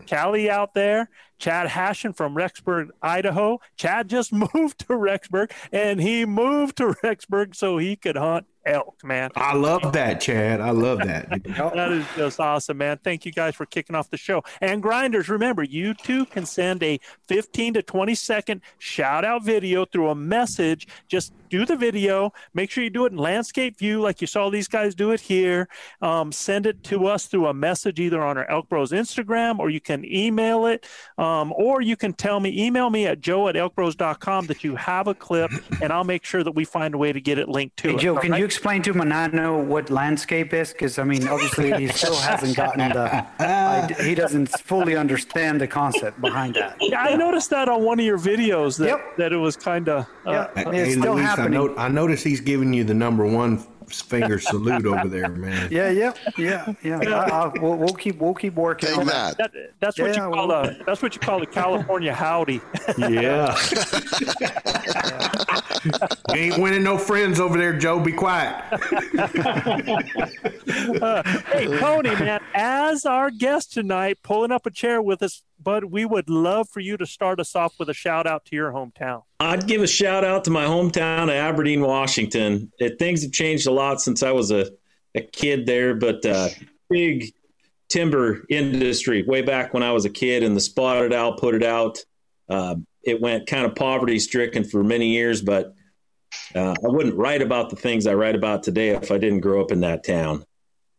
Callie 0.06 0.50
out 0.50 0.74
there, 0.74 1.08
Chad 1.38 1.68
Hashin 1.68 2.14
from 2.14 2.34
Rexburg, 2.34 2.90
Idaho. 3.00 3.60
Chad 3.78 4.10
just 4.10 4.30
moved 4.54 4.80
to 4.80 4.88
Rexburg, 4.88 5.52
and 5.72 6.02
he 6.02 6.26
moved 6.26 6.76
to 6.76 6.88
Rexburg 7.02 7.56
so 7.56 7.78
he 7.78 7.96
could 7.96 8.16
hunt 8.16 8.46
elk, 8.66 9.02
man. 9.04 9.30
I 9.36 9.54
love 9.54 9.92
that, 9.92 10.20
Chad. 10.20 10.60
I 10.60 10.70
love 10.70 10.98
that. 10.98 11.28
That 11.76 11.92
is 11.92 12.06
just 12.16 12.40
awesome, 12.40 12.78
man. 12.78 12.98
Thank 13.02 13.24
you 13.26 13.32
guys 13.32 13.54
for 13.54 13.66
kicking 13.66 13.94
off 13.96 14.10
the 14.10 14.16
show. 14.16 14.42
And 14.60 14.82
grinders, 14.82 15.28
remember, 15.28 15.62
you 15.62 15.94
too 15.94 16.24
can 16.26 16.46
send 16.46 16.82
a 16.82 16.98
15 17.28 17.74
to 17.74 17.82
20 17.82 18.14
second 18.14 18.60
shout 18.78 19.24
out 19.24 19.44
video 19.44 19.84
through 19.84 20.08
a 20.10 20.14
message. 20.14 20.86
Just 21.08 21.32
do 21.48 21.64
the 21.64 21.76
video. 21.76 22.32
Make 22.54 22.70
sure 22.70 22.82
you 22.82 22.90
do 22.90 23.06
it 23.06 23.12
in 23.12 23.18
landscape 23.18 23.78
view, 23.78 24.00
like 24.00 24.20
you 24.20 24.26
saw 24.26 24.50
these 24.50 24.66
guys 24.68 24.94
do 24.94 25.12
it 25.12 25.20
here. 25.20 25.68
Um, 26.02 26.32
send 26.32 26.66
it 26.66 26.82
to 26.84 27.06
us 27.06 27.26
through 27.26 27.46
a 27.46 27.54
message 27.54 28.00
either 28.00 28.22
on 28.22 28.36
our 28.36 28.48
Elk 28.50 28.68
Bros 28.68 28.90
Instagram 28.90 29.58
or 29.58 29.70
you 29.70 29.80
can 29.80 30.04
email 30.04 30.66
it. 30.66 30.86
Um, 31.18 31.52
or 31.56 31.80
you 31.82 31.96
can 31.96 32.12
tell 32.12 32.40
me, 32.40 32.64
email 32.66 32.90
me 32.90 33.06
at 33.06 33.20
joe 33.20 33.48
at 33.48 33.54
elkbros.com 33.54 34.46
that 34.46 34.64
you 34.64 34.74
have 34.76 35.06
a 35.06 35.14
clip, 35.14 35.50
and 35.80 35.92
I'll 35.92 36.04
make 36.04 36.24
sure 36.24 36.42
that 36.42 36.52
we 36.52 36.64
find 36.64 36.94
a 36.94 36.98
way 36.98 37.12
to 37.12 37.20
get 37.20 37.38
it 37.38 37.48
linked 37.48 37.76
to 37.78 37.90
Hey, 37.90 37.94
it. 37.94 38.00
Joe, 38.00 38.16
can 38.16 38.32
right? 38.32 38.40
you 38.40 38.44
explain 38.56 38.80
to 38.80 38.94
Manano 38.94 39.62
what 39.62 39.90
landscape 39.90 40.54
is? 40.54 40.72
Because 40.72 40.98
I 40.98 41.04
mean, 41.04 41.28
obviously, 41.28 41.72
he 41.74 41.88
still 41.88 42.16
hasn't 42.16 42.56
gotten 42.56 42.88
the. 42.88 43.26
I, 43.38 43.94
he 44.02 44.14
doesn't 44.14 44.46
fully 44.60 44.96
understand 44.96 45.60
the 45.60 45.66
concept 45.66 46.20
behind 46.22 46.54
that. 46.54 46.76
Yeah, 46.80 47.02
I 47.02 47.16
noticed 47.16 47.50
that 47.50 47.68
on 47.68 47.82
one 47.84 48.00
of 48.00 48.06
your 48.06 48.18
videos 48.18 48.78
that, 48.78 48.98
that 49.18 49.32
it 49.34 49.36
was 49.36 49.56
kind 49.56 49.88
of. 49.90 50.06
Uh, 50.24 50.48
Yeah, 50.54 50.70
Hey, 50.72 50.90
still 50.92 51.14
Luis, 51.14 51.26
I, 51.26 51.28
happening. 51.28 51.74
I 51.76 51.88
notice 51.88 52.22
he's 52.22 52.40
giving 52.40 52.72
you 52.72 52.82
the 52.82 52.94
number 52.94 53.26
one 53.26 53.62
finger 53.88 54.38
salute 54.38 54.86
over 54.86 55.08
there, 55.08 55.28
man. 55.30 55.68
Yeah, 55.76 55.90
yeah, 55.90 56.12
yeah, 56.38 56.72
yeah. 56.82 56.98
I, 56.98 57.28
I, 57.28 57.48
we'll, 57.60 57.76
we'll 57.76 57.94
keep 57.94 58.18
we'll 58.18 58.34
keep 58.34 58.54
working 58.54 58.90
on 58.98 59.06
that. 59.06 59.36
That, 59.38 59.52
that's 59.80 59.98
what 59.98 60.14
Yeah, 60.14 60.26
you 60.26 60.32
call 60.32 60.50
a 60.52 60.76
that's 60.84 61.02
what 61.02 61.14
you 61.14 61.20
call 61.20 61.42
a 61.42 61.46
California 61.46 62.14
howdy. 62.14 62.60
Yeah. 62.98 63.56
you 66.34 66.34
ain't 66.34 66.58
winning 66.58 66.82
no 66.82 66.98
friends 66.98 67.40
over 67.40 67.58
there, 67.58 67.76
Joe. 67.78 68.00
Be 68.00 68.12
quiet. 68.12 68.64
Uh, 71.00 71.22
hey, 71.52 71.66
Tony, 71.78 72.10
man, 72.10 72.40
as 72.54 73.04
our 73.06 73.30
guest 73.30 73.72
tonight, 73.72 74.18
pulling 74.22 74.50
up 74.52 74.66
a 74.66 74.70
chair 74.70 75.00
with 75.00 75.22
us, 75.22 75.42
bud, 75.58 75.84
we 75.84 76.04
would 76.04 76.28
love 76.28 76.68
for 76.68 76.80
you 76.80 76.96
to 76.96 77.06
start 77.06 77.40
us 77.40 77.54
off 77.54 77.78
with 77.78 77.88
a 77.88 77.94
shout 77.94 78.26
out 78.26 78.44
to 78.46 78.56
your 78.56 78.72
hometown. 78.72 79.22
I'd 79.40 79.66
give 79.66 79.82
a 79.82 79.86
shout 79.86 80.24
out 80.24 80.44
to 80.44 80.50
my 80.50 80.64
hometown 80.64 81.24
of 81.24 81.30
Aberdeen, 81.30 81.80
Washington. 81.82 82.72
It, 82.78 82.98
things 82.98 83.22
have 83.22 83.32
changed 83.32 83.66
a 83.66 83.72
lot 83.72 84.00
since 84.00 84.22
I 84.22 84.32
was 84.32 84.50
a, 84.50 84.66
a 85.14 85.20
kid 85.20 85.66
there, 85.66 85.94
but 85.94 86.24
uh, 86.24 86.48
big 86.88 87.32
timber 87.88 88.44
industry 88.48 89.22
way 89.22 89.42
back 89.42 89.72
when 89.72 89.82
I 89.82 89.92
was 89.92 90.04
a 90.04 90.10
kid, 90.10 90.42
and 90.42 90.56
the 90.56 90.60
spotted 90.60 91.12
owl 91.12 91.36
put 91.36 91.54
it 91.54 91.62
out. 91.62 91.98
Uh, 92.48 92.76
it 93.04 93.20
went 93.20 93.46
kind 93.46 93.64
of 93.64 93.74
poverty 93.74 94.18
stricken 94.18 94.64
for 94.64 94.82
many 94.82 95.08
years, 95.08 95.40
but 95.42 95.74
uh, 96.54 96.74
I 96.84 96.88
wouldn't 96.88 97.16
write 97.16 97.42
about 97.42 97.70
the 97.70 97.76
things 97.76 98.06
I 98.06 98.14
write 98.14 98.34
about 98.34 98.62
today 98.62 98.90
if 98.90 99.10
I 99.10 99.18
didn't 99.18 99.40
grow 99.40 99.60
up 99.60 99.70
in 99.70 99.80
that 99.80 100.04
town. 100.04 100.44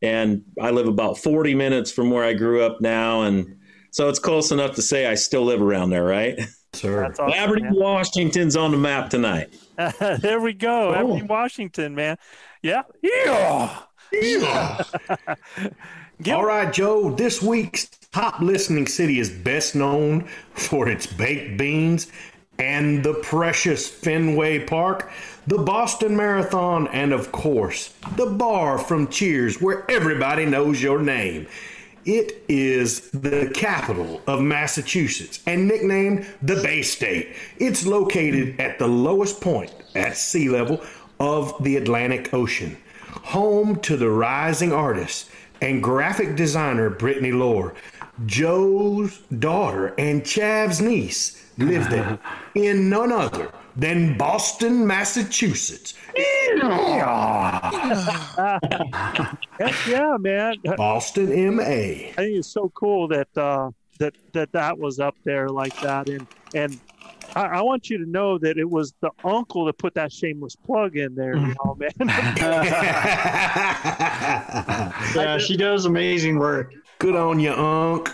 And 0.01 0.43
I 0.61 0.71
live 0.71 0.87
about 0.87 1.17
40 1.17 1.55
minutes 1.55 1.91
from 1.91 2.11
where 2.11 2.23
I 2.23 2.33
grew 2.33 2.63
up 2.63 2.81
now, 2.81 3.23
and 3.23 3.56
so 3.97 4.09
it's 4.09 4.19
close 4.19 4.51
enough 4.51 4.75
to 4.75 4.83
say 4.83 5.07
I 5.07 5.15
still 5.15 5.43
live 5.43 5.59
around 5.59 5.89
there, 5.89 6.03
right? 6.03 6.39
Sir. 6.73 7.01
That's 7.01 7.19
awesome, 7.19 7.33
Aberdeen, 7.33 7.65
man. 7.65 7.75
Washington's 7.79 8.55
on 8.55 8.69
the 8.69 8.77
map 8.77 9.09
tonight. 9.09 9.51
there 10.19 10.39
we 10.39 10.53
go, 10.53 10.89
oh. 10.89 10.93
Aberdeen, 10.93 11.25
Washington, 11.25 11.95
man. 11.95 12.15
Yeah, 12.61 12.83
yeah. 13.01 13.81
All 16.31 16.45
right, 16.45 16.71
Joe. 16.71 17.09
This 17.09 17.41
week's 17.41 17.85
top 18.11 18.39
listening 18.39 18.85
city 18.85 19.17
is 19.19 19.31
best 19.31 19.73
known 19.73 20.27
for 20.53 20.87
its 20.87 21.07
baked 21.07 21.57
beans 21.57 22.11
and 22.59 23.03
the 23.03 23.15
precious 23.15 23.87
Fenway 23.87 24.59
Park, 24.59 25.09
the 25.47 25.57
Boston 25.57 26.15
Marathon, 26.15 26.87
and 26.89 27.13
of 27.13 27.31
course, 27.31 27.95
the 28.15 28.27
bar 28.27 28.77
from 28.77 29.07
Cheers, 29.07 29.59
where 29.59 29.89
everybody 29.89 30.45
knows 30.45 30.83
your 30.83 30.99
name. 30.99 31.47
It 32.07 32.41
is 32.47 33.09
the 33.11 33.51
capital 33.53 34.21
of 34.27 34.39
Massachusetts 34.39 35.41
and 35.45 35.67
nicknamed 35.67 36.25
the 36.41 36.55
Bay 36.55 36.81
State. 36.81 37.35
It's 37.57 37.85
located 37.85 38.61
at 38.61 38.79
the 38.79 38.87
lowest 38.87 39.41
point 39.41 39.73
at 39.93 40.15
sea 40.15 40.47
level 40.47 40.81
of 41.19 41.61
the 41.61 41.75
Atlantic 41.75 42.33
Ocean, 42.33 42.77
home 43.09 43.81
to 43.81 43.97
the 43.97 44.09
rising 44.09 44.71
artist 44.71 45.29
and 45.61 45.83
graphic 45.83 46.37
designer 46.37 46.89
Brittany 46.89 47.33
Lore. 47.33 47.75
Joe's 48.25 49.17
daughter 49.39 49.93
and 49.97 50.23
Chav's 50.23 50.79
niece 50.79 51.43
live 51.57 51.89
there 51.89 52.19
in 52.55 52.89
none 52.89 53.11
other 53.11 53.51
than 53.77 54.17
Boston, 54.17 54.85
Massachusetts. 54.85 55.93
Heck 56.13 56.61
yeah, 59.87 60.17
man. 60.19 60.55
Boston, 60.75 61.55
MA. 61.55 61.63
I 61.63 62.11
think 62.15 62.37
it's 62.37 62.47
so 62.47 62.69
cool 62.69 63.07
that 63.09 63.27
uh, 63.37 63.69
that 63.99 64.15
that 64.33 64.51
that 64.51 64.77
was 64.77 64.99
up 64.99 65.15
there 65.23 65.49
like 65.49 65.79
that, 65.81 66.09
and 66.09 66.27
and 66.55 66.79
I, 67.35 67.45
I 67.45 67.61
want 67.61 67.89
you 67.89 67.97
to 67.99 68.09
know 68.09 68.37
that 68.39 68.57
it 68.57 68.69
was 68.69 68.93
the 69.01 69.11
uncle 69.23 69.65
that 69.65 69.77
put 69.77 69.93
that 69.93 70.11
shameless 70.11 70.55
plug 70.55 70.97
in 70.97 71.13
there, 71.13 71.35
you 71.35 71.53
know, 71.63 71.77
man. 71.77 71.91
Yeah, 75.15 75.37
she 75.37 75.55
does 75.57 75.85
amazing 75.85 76.39
work. 76.39 76.73
Good 76.99 77.15
on 77.15 77.39
you, 77.39 77.53
Unc. 77.53 78.09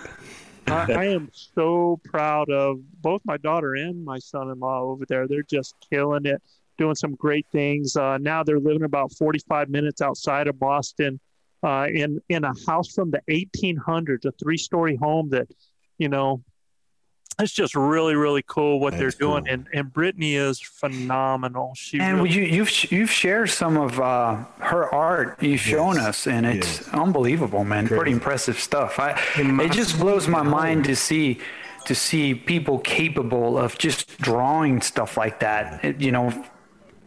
I, 0.67 0.91
I 0.93 1.06
am 1.06 1.30
so 1.34 1.99
proud 2.04 2.49
of 2.49 2.80
both 3.02 3.21
my 3.26 3.38
daughter 3.38 3.76
and 3.76 4.04
my 4.04 4.19
son-in-law 4.19 4.82
over 4.84 5.06
there. 5.08 5.28
They're 5.28 5.43
just 5.43 5.76
killing 5.89 6.26
it, 6.26 6.41
doing 6.78 6.95
some 6.95 7.15
great 7.15 7.45
things. 7.52 7.95
Uh, 7.95 8.17
now 8.17 8.43
they're 8.43 8.60
living 8.60 8.84
about 8.84 9.13
45 9.13 9.69
minutes 9.69 10.02
outside 10.02 10.47
of 10.47 10.60
Boston, 10.60 11.19
uh, 11.63 11.88
in 11.89 12.21
in 12.30 12.43
a 12.43 12.54
house 12.67 12.93
from 12.93 13.12
the 13.12 13.21
1800s, 13.30 14.26
a 14.26 14.32
three-story 14.34 14.97
home 14.97 15.30
that, 15.30 15.47
you 15.97 16.10
know, 16.10 16.43
it's 17.39 17.52
just 17.54 17.76
really 17.76 18.15
really 18.15 18.43
cool 18.46 18.80
what 18.80 18.98
they're 18.98 19.12
doing. 19.12 19.48
And 19.48 19.67
and 19.74 19.91
Brittany 19.91 20.36
is 20.36 20.60
phenomenal. 20.60 21.74
She 21.76 22.00
And 22.00 22.17
really, 22.17 22.32
you, 22.32 22.41
you've 22.43 22.91
you've 22.91 23.12
shared 23.12 23.50
some 23.50 23.78
of 23.78 24.00
uh, 24.00 24.43
her 24.60 24.93
art. 24.93 25.41
You've 25.41 25.60
shown 25.62 25.98
us, 25.98 26.28
and 26.28 26.46
it's 26.46 26.88
unbelievable, 26.89 27.63
man. 27.63 27.88
Pretty 27.88 28.12
impressive 28.12 28.60
stuff. 28.60 29.00
I 29.00 29.19
it 29.38 29.72
just 29.72 30.00
blows 30.00 30.28
my 30.28 30.43
mind 30.43 30.86
to 30.86 30.96
see 30.96 31.39
to 31.86 31.96
see 31.96 32.34
people 32.34 32.80
capable 32.80 33.58
of 33.58 33.78
just 33.78 34.17
drawing 34.19 34.82
stuff 34.82 35.17
like 35.17 35.39
that. 35.41 35.84
It- 35.84 36.00
you 36.02 36.12
know, 36.12 36.32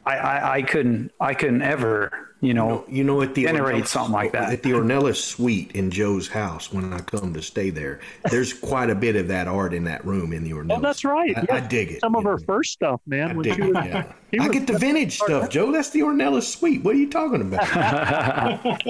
I, 0.05 0.17
I 0.19 0.55
I 0.57 0.63
couldn't 0.63 1.13
I 1.21 1.35
couldn't 1.35 1.63
ever 1.63 2.13
you 2.47 2.55
know 2.55 2.85
you 2.89 3.03
know 3.05 3.21
at 3.23 3.35
the 3.35 3.45
generate 3.45 3.85
Ornelas- 3.85 3.89
something 3.89 4.13
like 4.13 4.33
that. 4.33 4.53
At 4.53 4.63
the 4.63 4.71
Ornelas 4.73 5.17
suite 5.17 5.73
in 5.73 5.91
Joe's 5.91 6.29
house 6.29 6.73
when 6.73 6.93
I 6.93 7.01
come 7.01 7.35
to 7.35 7.43
stay 7.43 7.71
there, 7.71 8.01
there's 8.31 8.53
quite 8.53 8.89
a 8.91 8.95
bit 8.95 9.17
of 9.17 9.29
that 9.29 9.49
art 9.49 9.75
in 9.75 9.85
that 9.85 10.05
room 10.05 10.33
in 10.33 10.45
the 10.45 10.53
Ornelas. 10.53 10.79
oh, 10.79 10.81
that's 10.81 11.05
right. 11.05 11.37
I, 11.37 11.45
Yeah. 11.49 11.55
I 11.57 11.61
dig 11.61 11.91
it. 11.93 12.01
Some 12.01 12.15
of 12.15 12.25
her 12.25 12.39
first 12.39 12.73
stuff, 12.73 13.01
man. 13.07 13.31
I 13.31 13.35
when 13.35 13.43
dig 13.45 13.59
it. 13.59 13.65
was, 13.75 13.75
Yeah. 13.85 14.13
I 14.41 14.49
get 14.49 14.67
the 14.67 14.79
vintage 14.79 15.19
stuff, 15.19 15.49
Joe. 15.51 15.71
That's 15.73 15.91
the 15.91 16.01
Ornelas 16.01 16.43
suite. 16.43 16.83
What 16.83 16.95
are 16.95 16.99
you 16.99 17.09
talking 17.11 17.41
about? 17.43 17.67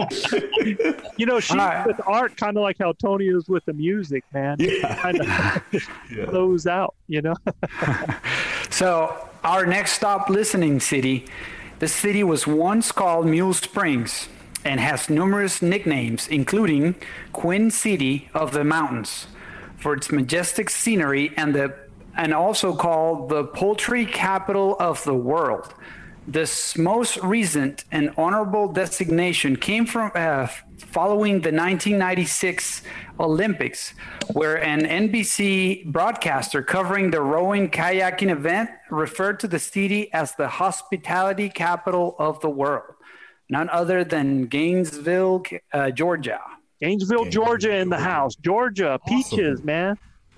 You 1.18 1.24
know, 1.24 1.40
she's 1.40 1.56
with 1.86 2.00
art 2.06 2.36
kind 2.36 2.56
of 2.56 2.62
like 2.62 2.76
how 2.78 2.92
Tony 2.92 3.26
is 3.28 3.48
with 3.48 3.64
the 3.64 3.72
music, 3.72 4.24
man. 4.34 4.56
Yeah. 4.58 4.94
Kind 4.96 5.20
of 5.20 5.82
flows 6.28 6.66
out, 6.66 6.94
you 7.08 7.22
know? 7.22 7.34
So, 8.70 9.16
our 9.42 9.64
next 9.64 9.92
stop 9.92 10.28
listening 10.28 10.80
city, 10.80 11.24
the 11.78 11.88
city 11.88 12.24
was 12.24 12.46
once 12.46 12.92
called 12.92 13.26
Mule 13.26 13.52
Springs 13.52 14.28
and 14.64 14.80
has 14.80 15.10
numerous 15.10 15.60
nicknames, 15.62 16.26
including 16.28 16.94
Queen 17.32 17.70
City 17.70 18.28
of 18.34 18.52
the 18.52 18.64
Mountains 18.64 19.26
for 19.78 19.94
its 19.94 20.10
majestic 20.10 20.70
scenery 20.70 21.32
and 21.36 21.54
the 21.54 21.74
and 22.16 22.32
also 22.32 22.74
called 22.74 23.28
the 23.28 23.44
poultry 23.44 24.06
capital 24.06 24.74
of 24.80 25.04
the 25.04 25.14
world. 25.14 25.74
This 26.28 26.76
most 26.76 27.18
recent 27.18 27.84
and 27.92 28.12
honorable 28.16 28.72
designation 28.72 29.54
came 29.54 29.86
from 29.86 30.10
uh, 30.12 30.48
following 30.78 31.34
the 31.34 31.52
1996 31.52 32.82
Olympics, 33.20 33.94
where 34.32 34.60
an 34.60 34.80
NBC 34.80 35.86
broadcaster 35.86 36.62
covering 36.62 37.12
the 37.12 37.20
rowing 37.20 37.70
kayaking 37.70 38.30
event 38.30 38.70
referred 38.90 39.38
to 39.40 39.46
the 39.46 39.60
city 39.60 40.12
as 40.12 40.34
the 40.34 40.48
hospitality 40.48 41.48
capital 41.48 42.16
of 42.18 42.40
the 42.40 42.50
world, 42.50 42.94
none 43.48 43.68
other 43.70 44.02
than 44.02 44.46
Gainesville, 44.46 45.44
uh, 45.72 45.92
Georgia. 45.92 46.40
Gainesville, 46.80 47.26
Georgia, 47.26 47.76
in 47.76 47.88
the 47.88 47.98
house. 48.00 48.34
Georgia 48.34 48.98
peaches, 49.06 49.62
man. 49.62 49.96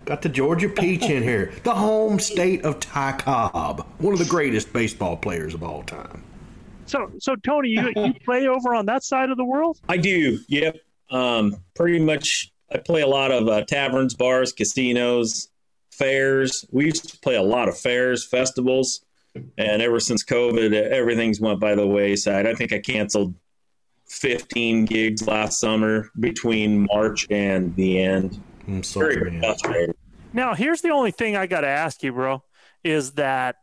Got 0.09 0.23
the 0.23 0.31
Georgia 0.31 0.71
Peach 0.71 1.03
in 1.03 1.23
here, 1.23 1.53
the 1.65 1.75
home 1.75 2.19
state 2.19 2.65
of 2.65 2.81
Ty 2.81 3.13
Cobb, 3.19 3.87
one 3.99 4.15
of 4.15 4.19
the 4.19 4.25
greatest 4.25 4.73
baseball 4.73 5.19
players 5.19 5.53
of 5.53 5.63
all 5.63 5.83
time. 5.83 6.25
So, 6.87 7.13
so 7.19 7.37
Tony, 7.37 7.69
you, 7.69 7.93
you 7.95 8.15
play 8.25 8.47
over 8.47 8.75
on 8.75 8.87
that 8.87 9.05
side 9.05 9.29
of 9.29 9.37
the 9.37 9.45
world? 9.45 9.79
I 9.87 9.99
do. 9.99 10.39
Yep. 10.49 10.79
Um, 11.11 11.57
pretty 11.77 11.99
much. 12.01 12.51
I 12.73 12.79
play 12.79 13.03
a 13.03 13.07
lot 13.07 13.31
of 13.31 13.49
uh, 13.49 13.67
taverns, 13.67 14.15
bars, 14.15 14.51
casinos, 14.51 15.51
fairs. 15.91 16.65
We 16.71 16.87
used 16.87 17.11
to 17.11 17.19
play 17.19 17.35
a 17.35 17.43
lot 17.43 17.69
of 17.69 17.77
fairs, 17.77 18.25
festivals, 18.25 19.05
and 19.59 19.83
ever 19.83 20.01
since 20.01 20.25
COVID, 20.25 20.73
everything's 20.73 21.39
went 21.39 21.61
by 21.61 21.75
the 21.75 21.87
wayside. 21.87 22.47
I 22.47 22.55
think 22.55 22.73
I 22.73 22.79
canceled 22.79 23.35
15 24.07 24.87
gigs 24.87 25.27
last 25.27 25.61
summer 25.61 26.11
between 26.19 26.87
March 26.91 27.27
and 27.31 27.77
the 27.77 28.01
end. 28.01 28.43
I'm 28.69 28.83
sorry, 28.83 29.17
Very 29.17 29.41
frustrated. 29.41 29.97
Now, 30.33 30.55
here's 30.55 30.83
the 30.83 30.91
only 30.91 31.11
thing 31.11 31.37
I 31.37 31.47
got 31.47 31.63
to 31.63 31.69
ask 31.69 32.03
you, 32.03 32.13
bro, 32.13 32.43
is 32.85 33.13
that, 33.13 33.57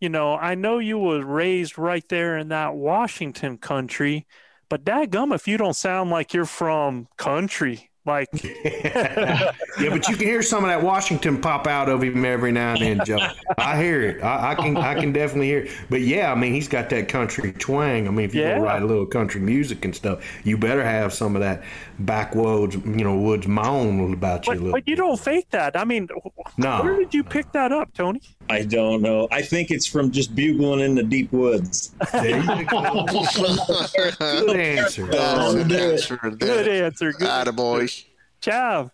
you 0.00 0.08
know, 0.08 0.34
I 0.34 0.54
know 0.54 0.78
you 0.78 0.96
was 0.98 1.24
raised 1.24 1.76
right 1.76 2.08
there 2.08 2.38
in 2.38 2.48
that 2.48 2.74
Washington 2.74 3.58
country, 3.58 4.26
but 4.70 4.84
dadgum 4.84 5.34
if 5.34 5.48
you 5.48 5.56
don't 5.56 5.74
sound 5.74 6.10
like 6.10 6.32
you're 6.32 6.44
from 6.44 7.08
country. 7.16 7.87
Like, 8.08 8.28
yeah, 8.42 9.52
but 9.90 10.08
you 10.08 10.16
can 10.16 10.26
hear 10.26 10.40
some 10.42 10.64
of 10.64 10.70
that 10.70 10.82
Washington 10.82 11.40
pop 11.40 11.66
out 11.66 11.88
of 11.90 12.02
him 12.02 12.24
every 12.24 12.52
now 12.52 12.72
and 12.72 12.80
then, 12.80 13.00
Joe. 13.04 13.18
I 13.58 13.80
hear 13.80 14.02
it. 14.02 14.22
I, 14.24 14.52
I 14.52 14.54
can 14.54 14.76
I 14.78 14.94
can 14.94 15.12
definitely 15.12 15.48
hear 15.48 15.58
it. 15.64 15.70
But 15.90 16.00
yeah, 16.00 16.32
I 16.32 16.34
mean, 16.34 16.54
he's 16.54 16.68
got 16.68 16.88
that 16.90 17.08
country 17.08 17.52
twang. 17.52 18.08
I 18.08 18.10
mean, 18.10 18.24
if 18.24 18.34
you 18.34 18.40
Yeah. 18.42 18.56
go 18.58 18.64
write 18.64 18.82
a 18.82 18.86
little 18.86 19.04
country 19.06 19.40
music 19.42 19.84
and 19.84 19.94
stuff, 19.94 20.24
you 20.44 20.56
better 20.56 20.82
have 20.82 21.12
some 21.12 21.36
of 21.36 21.42
that 21.42 21.62
backwoods, 21.98 22.76
you 22.76 23.04
know, 23.04 23.16
woods 23.18 23.46
moan 23.46 24.14
about 24.14 24.46
you 24.46 24.52
a 24.52 24.54
but, 24.56 24.62
little. 24.62 24.72
but 24.72 24.88
you 24.88 24.96
don't 24.96 25.20
fake 25.20 25.50
that. 25.50 25.78
I 25.78 25.84
mean, 25.84 26.08
No. 26.56 26.82
where 26.82 26.96
did 26.96 27.12
you 27.12 27.22
pick 27.22 27.52
that 27.52 27.72
up, 27.72 27.92
Tony? 27.92 28.20
I 28.50 28.64
don't 28.64 29.02
know. 29.02 29.28
I 29.30 29.42
think 29.42 29.70
it's 29.70 29.86
from 29.86 30.10
just 30.10 30.34
bugling 30.34 30.80
in 30.80 30.94
the 30.94 31.02
deep 31.02 31.32
woods. 31.32 31.92
There 32.12 32.40
you 32.40 32.64
go. 32.64 33.04
Good 33.04 34.56
answer. 34.56 35.06
That's 35.06 35.54
a 35.54 35.64
good 35.64 35.80
answer. 35.80 36.16
Good 36.16 36.68
answer. 36.68 37.12
Good. 37.12 37.28
Attaboy. 37.28 38.04
Chav. 38.40 38.90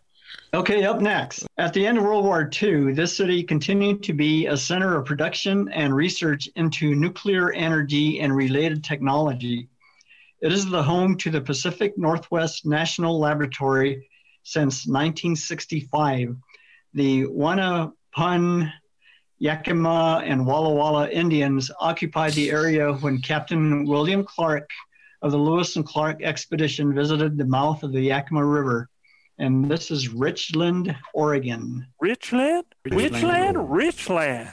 Okay, 0.52 0.84
up 0.84 1.00
next. 1.00 1.46
At 1.58 1.72
the 1.72 1.86
end 1.86 1.98
of 1.98 2.04
World 2.04 2.24
War 2.24 2.48
II, 2.62 2.92
this 2.94 3.16
city 3.16 3.42
continued 3.42 4.02
to 4.04 4.12
be 4.12 4.46
a 4.46 4.56
center 4.56 4.96
of 4.96 5.04
production 5.04 5.68
and 5.72 5.94
research 5.94 6.48
into 6.54 6.94
nuclear 6.94 7.52
energy 7.52 8.20
and 8.20 8.34
related 8.34 8.84
technology. 8.84 9.68
It 10.40 10.52
is 10.52 10.68
the 10.68 10.82
home 10.82 11.16
to 11.18 11.30
the 11.30 11.40
Pacific 11.40 11.98
Northwest 11.98 12.66
National 12.66 13.18
Laboratory 13.18 14.08
since 14.44 14.86
1965. 14.86 16.36
The 16.92 17.24
Wanapum, 17.24 18.70
Yakima, 19.38 20.22
and 20.24 20.46
Walla 20.46 20.72
Walla 20.72 21.08
Indians 21.10 21.70
occupied 21.80 22.32
the 22.32 22.50
area 22.50 22.92
when 22.94 23.20
Captain 23.20 23.84
William 23.84 24.24
Clark 24.24 24.68
of 25.22 25.32
the 25.32 25.38
Lewis 25.38 25.76
and 25.76 25.84
Clark 25.84 26.22
expedition 26.22 26.94
visited 26.94 27.36
the 27.36 27.44
mouth 27.44 27.82
of 27.82 27.92
the 27.92 28.00
Yakima 28.00 28.44
River 28.44 28.88
and 29.38 29.68
this 29.68 29.90
is 29.90 30.08
Richland, 30.08 30.94
Oregon. 31.12 31.86
Richland? 32.00 32.64
Richland, 32.84 33.14
Richland? 33.14 33.70
Richland. 33.70 34.50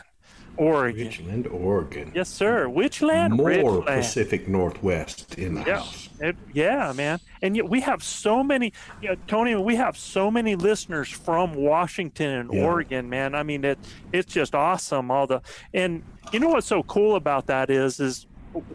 Oregon. 0.62 1.08
Richland, 1.08 1.48
Oregon. 1.48 2.12
Yes, 2.14 2.30
sir. 2.30 2.68
Richland? 2.68 3.34
More 3.34 3.48
Richland. 3.48 3.86
Pacific 3.86 4.48
Northwest 4.48 5.36
in 5.40 5.56
the 5.56 5.64
Yeah, 5.66 5.78
house. 5.80 6.10
it, 6.20 6.36
yeah, 6.54 6.94
man. 6.96 7.20
And 7.42 7.56
yet 7.56 7.68
we 7.68 7.82
have 7.82 8.04
so 8.04 8.44
many, 8.44 8.72
you 9.02 9.10
know, 9.10 9.16
Tony. 9.28 9.56
We 9.56 9.76
have 9.78 9.98
so 9.98 10.30
many 10.30 10.56
listeners 10.56 11.10
from 11.10 11.56
Washington 11.56 12.30
and 12.30 12.54
Yeah. 12.54 12.64
Oregon, 12.66 13.10
man. 13.10 13.34
I 13.34 13.42
mean, 13.44 13.66
it 13.66 13.80
it's 14.14 14.32
just 14.32 14.54
awesome. 14.54 15.10
All 15.10 15.26
the 15.26 15.42
and 15.74 16.04
you 16.32 16.40
know 16.40 16.50
what's 16.50 16.68
so 16.68 16.84
cool 16.84 17.16
about 17.16 17.48
that 17.48 17.72
is 17.72 18.00
is 18.00 18.28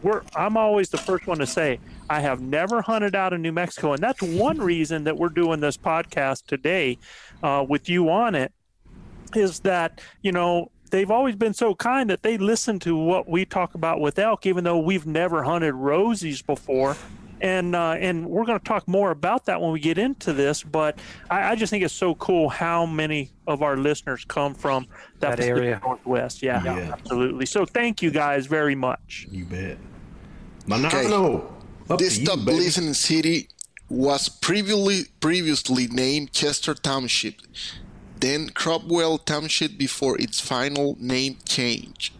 we're 0.03 0.23
I'm 0.35 0.57
always 0.57 0.89
the 0.89 0.99
first 0.99 1.27
one 1.29 1.39
to 1.39 1.47
say 1.47 1.79
I 2.11 2.21
have 2.21 2.41
never 2.41 2.83
hunted 2.83 3.15
out 3.15 3.33
of 3.33 3.41
New 3.41 3.53
Mexico, 3.53 3.93
and 3.93 4.03
that's 4.03 4.23
one 4.23 4.59
reason 4.59 5.05
that 5.05 5.17
we're 5.17 5.29
doing 5.29 5.61
this 5.61 5.77
podcast 5.77 6.47
today 6.47 6.99
uh, 7.45 7.65
with 7.69 7.89
you 7.89 8.11
on 8.11 8.35
it. 8.35 8.53
Is 9.35 9.61
that 9.61 10.01
you 10.23 10.33
know 10.33 10.71
they've 10.91 11.11
always 11.11 11.37
been 11.37 11.55
so 11.55 11.75
kind 11.75 12.11
that 12.11 12.23
they 12.23 12.39
listen 12.39 12.79
to 12.81 12.97
what 12.97 13.29
we 13.29 13.45
talk 13.45 13.75
about 13.75 14.01
with 14.01 14.19
elk, 14.19 14.47
even 14.47 14.65
though 14.65 14.79
we've 14.79 15.07
never 15.07 15.43
hunted 15.43 15.75
rosies 15.75 16.45
before. 16.45 16.97
And 17.39 17.77
uh, 17.77 17.97
and 17.99 18.27
we're 18.27 18.47
going 18.47 18.59
to 18.59 18.65
talk 18.65 18.89
more 18.89 19.11
about 19.11 19.45
that 19.45 19.61
when 19.61 19.71
we 19.71 19.79
get 19.79 19.99
into 19.99 20.33
this. 20.33 20.63
But 20.63 20.99
I, 21.31 21.51
I 21.51 21.55
just 21.55 21.69
think 21.69 21.85
it's 21.85 21.93
so 21.93 22.15
cool 22.15 22.49
how 22.49 22.87
many 22.87 23.31
of 23.47 23.63
our 23.63 23.77
listeners 23.77 24.25
come 24.25 24.55
from 24.55 24.87
that, 25.21 25.37
That 25.37 25.45
area. 25.45 25.79
Northwest. 25.85 26.43
Yeah, 26.43 26.65
Yeah. 26.65 26.93
absolutely. 26.95 27.45
So 27.45 27.67
thank 27.67 28.01
you 28.01 28.11
guys 28.11 28.47
very 28.47 28.75
much. 28.75 29.27
You 29.31 29.45
bet. 29.45 29.77
Manano. 30.67 31.53
Up 31.91 31.99
This 31.99 32.15
to 32.15 32.21
you, 32.21 32.27
top 32.27 32.39
listening 32.47 32.95
city 32.95 33.49
was 33.89 34.29
previously 34.29 35.05
previously 35.21 35.87
named 35.89 36.33
Chester 36.33 36.75
Township, 36.75 37.35
then 38.21 38.49
Cropwell 38.51 39.25
Township 39.25 39.77
before 39.79 40.19
its 40.19 40.41
final 40.41 40.97
name 40.99 41.39
change. 41.47 42.13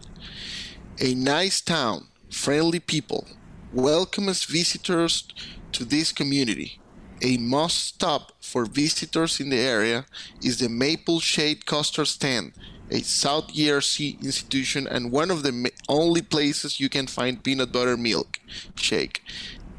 A 0.99 1.13
nice 1.13 1.61
town, 1.61 2.07
friendly 2.29 2.79
people, 2.79 3.27
welcome 3.73 4.29
as 4.29 4.45
visitors 4.45 5.27
to 5.71 5.85
this 5.85 6.11
community. 6.11 6.79
A 7.21 7.37
must 7.37 7.83
stop 7.83 8.31
for 8.41 8.65
visitors 8.65 9.39
in 9.39 9.49
the 9.49 9.59
area 9.59 10.05
is 10.43 10.59
the 10.59 10.69
Maple 10.69 11.19
Shade 11.19 11.65
Custard 11.65 12.07
Stand, 12.07 12.53
a 12.91 13.01
South 13.01 13.53
Jersey 13.53 14.17
institution 14.21 14.87
and 14.87 15.11
one 15.11 15.31
of 15.31 15.43
the 15.43 15.51
ma- 15.51 15.69
only 15.89 16.21
places 16.21 16.79
you 16.79 16.89
can 16.89 17.07
find 17.07 17.43
peanut 17.43 17.71
butter 17.71 17.97
milk 17.97 18.39
shake. 18.75 19.23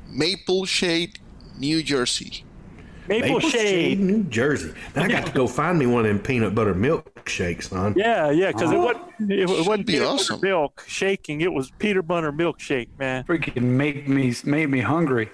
Maple 0.08 0.66
Shade, 0.66 1.18
New 1.58 1.82
Jersey. 1.82 2.44
Maple, 3.08 3.40
Shade. 3.40 4.00
New 4.00 4.22
Jersey. 4.24 4.72
Now 4.94 5.04
I 5.04 5.08
got 5.08 5.26
to 5.26 5.32
go 5.32 5.46
find 5.46 5.78
me 5.78 5.86
one 5.86 6.04
of 6.04 6.08
them 6.08 6.18
peanut 6.18 6.54
butter 6.54 6.74
milkshakes, 6.74 7.64
son. 7.64 7.94
Yeah, 7.96 8.30
yeah, 8.30 8.52
because 8.52 8.70
it 8.70 8.76
oh, 8.76 8.84
wasn't 8.84 9.32
it 9.32 9.48
wasn't 9.48 9.86
be 9.86 9.94
peanut 9.94 10.08
awesome. 10.08 10.36
butter 10.36 10.48
milk 10.48 10.84
shaking. 10.86 11.40
It 11.40 11.52
was 11.52 11.70
peanut 11.78 12.06
butter 12.06 12.32
milkshake, 12.32 12.88
man. 12.98 13.24
Freaking 13.24 13.62
make 13.62 14.08
me 14.08 14.34
made 14.44 14.68
me 14.68 14.80
hungry. 14.80 15.30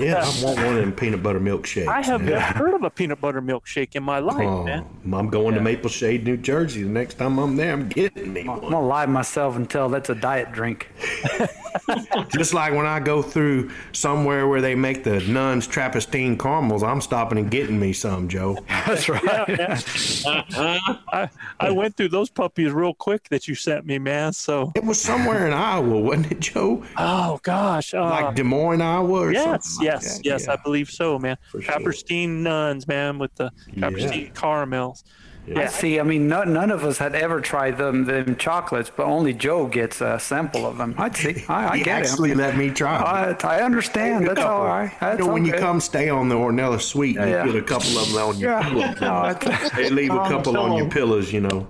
Yeah, 0.00 0.22
I 0.24 0.44
want 0.44 0.56
one 0.58 0.66
of 0.68 0.74
them 0.76 0.92
peanut 0.92 1.22
butter 1.22 1.40
milkshakes. 1.40 1.88
I 1.88 2.02
have 2.02 2.22
never 2.22 2.40
heard 2.40 2.74
of 2.74 2.82
a 2.82 2.90
peanut 2.90 3.20
butter 3.20 3.40
milkshake 3.42 3.94
in 3.96 4.02
my 4.02 4.18
life, 4.18 4.36
Oh, 4.46 4.64
man. 4.64 4.86
I'm 5.12 5.28
going 5.30 5.54
to 5.54 5.60
Maple 5.60 5.90
Shade, 5.90 6.24
New 6.24 6.36
Jersey. 6.36 6.82
The 6.82 6.88
next 6.90 7.14
time 7.14 7.38
I'm 7.38 7.56
there, 7.56 7.72
I'm 7.72 7.88
getting 7.88 8.32
me 8.32 8.42
I'm 8.42 8.46
one. 8.48 8.60
gonna 8.60 8.80
lie 8.86 9.06
to 9.06 9.10
myself 9.10 9.56
and 9.56 9.68
tell 9.68 9.88
that's 9.88 10.10
a 10.10 10.14
diet 10.14 10.52
drink. 10.52 10.88
Just 12.30 12.54
like 12.54 12.72
when 12.74 12.86
I 12.86 13.00
go 13.00 13.22
through 13.22 13.70
somewhere 13.92 14.46
where 14.48 14.60
they 14.60 14.74
make 14.74 15.04
the 15.04 15.20
nuns 15.20 15.66
Trappistine 15.66 16.36
caramels, 16.36 16.82
I'm 16.82 17.00
stopping 17.00 17.38
and 17.38 17.50
getting 17.50 17.78
me 17.78 17.92
some, 17.92 18.28
Joe. 18.28 18.58
That's 18.68 19.08
right. 19.08 19.22
I, 20.26 21.28
I 21.60 21.70
went 21.70 21.96
through 21.96 22.08
those 22.10 22.30
puppies 22.30 22.72
real 22.72 22.94
quick 22.94 23.28
that 23.30 23.48
you 23.48 23.54
sent 23.54 23.86
me, 23.86 23.98
man. 23.98 24.32
So, 24.32 24.72
It 24.74 24.84
was 24.84 25.00
somewhere 25.00 25.46
in 25.46 25.52
Iowa, 25.52 25.98
wasn't 26.00 26.32
it, 26.32 26.40
Joe? 26.40 26.84
oh 26.96 27.38
gosh, 27.42 27.94
uh, 27.94 28.02
Like 28.02 28.34
Des 28.34 28.42
Moines, 28.42 28.80
Iowa, 28.82 29.20
or 29.20 29.32
yes, 29.32 29.66
something. 29.68 29.77
Like 29.78 29.84
yes, 29.86 30.16
that? 30.18 30.24
yes, 30.24 30.44
Yeah. 30.46 30.52
I 30.54 30.56
believe 30.62 30.88
so, 30.88 31.18
man. 31.18 31.36
For 31.50 31.60
sure. 31.62 32.28
Nuns, 32.28 32.86
man, 32.88 33.18
with 33.18 33.34
the 33.36 33.50
Trappistine 33.78 34.32
caramels. 34.34 35.04
I 35.46 35.50
Yeah, 35.52 35.68
see. 35.68 35.98
I 35.98 36.02
mean, 36.02 36.28
no, 36.28 36.44
none 36.44 36.70
of 36.70 36.84
us 36.84 36.98
had 36.98 37.14
ever 37.14 37.40
tried 37.40 37.78
them 37.78 38.04
them 38.04 38.36
chocolates, 38.36 38.90
but 38.94 39.06
only 39.06 39.32
Joe 39.32 39.66
gets 39.66 40.02
a 40.02 40.18
sample 40.20 40.66
of 40.66 40.76
them. 40.76 40.94
I 40.98 41.10
see. 41.10 41.42
I, 41.48 41.68
I 41.68 41.76
He 41.78 41.84
get 41.84 42.02
actually 42.02 42.32
it. 42.32 42.36
let 42.36 42.54
me 42.58 42.68
try. 42.70 42.98
them. 42.98 43.36
I, 43.42 43.56
I 43.56 43.62
understand. 43.62 44.26
That's 44.28 44.42
all 44.42 44.66
right. 44.66 44.92
That's 45.00 45.18
you 45.20 45.26
know, 45.26 45.32
when 45.32 45.46
you 45.46 45.54
come 45.54 45.80
stay 45.80 46.10
on 46.10 46.28
the 46.28 46.34
Ornella 46.34 46.78
Suite, 46.78 47.14
you 47.16 47.22
Yeah. 47.22 47.46
get 47.46 47.56
a 47.56 47.62
couple 47.62 47.96
of 47.98 48.12
them 48.12 48.22
on 48.28 48.38
your 48.38 48.50
Yeah. 48.50 48.68
pillows. 48.68 49.00
No, 49.00 49.68
They 49.74 49.88
leave 49.88 50.12
a 50.12 50.28
couple 50.28 50.58
on 50.58 50.76
your 50.76 50.90
pillows, 50.90 51.32
you 51.32 51.40
know. 51.40 51.66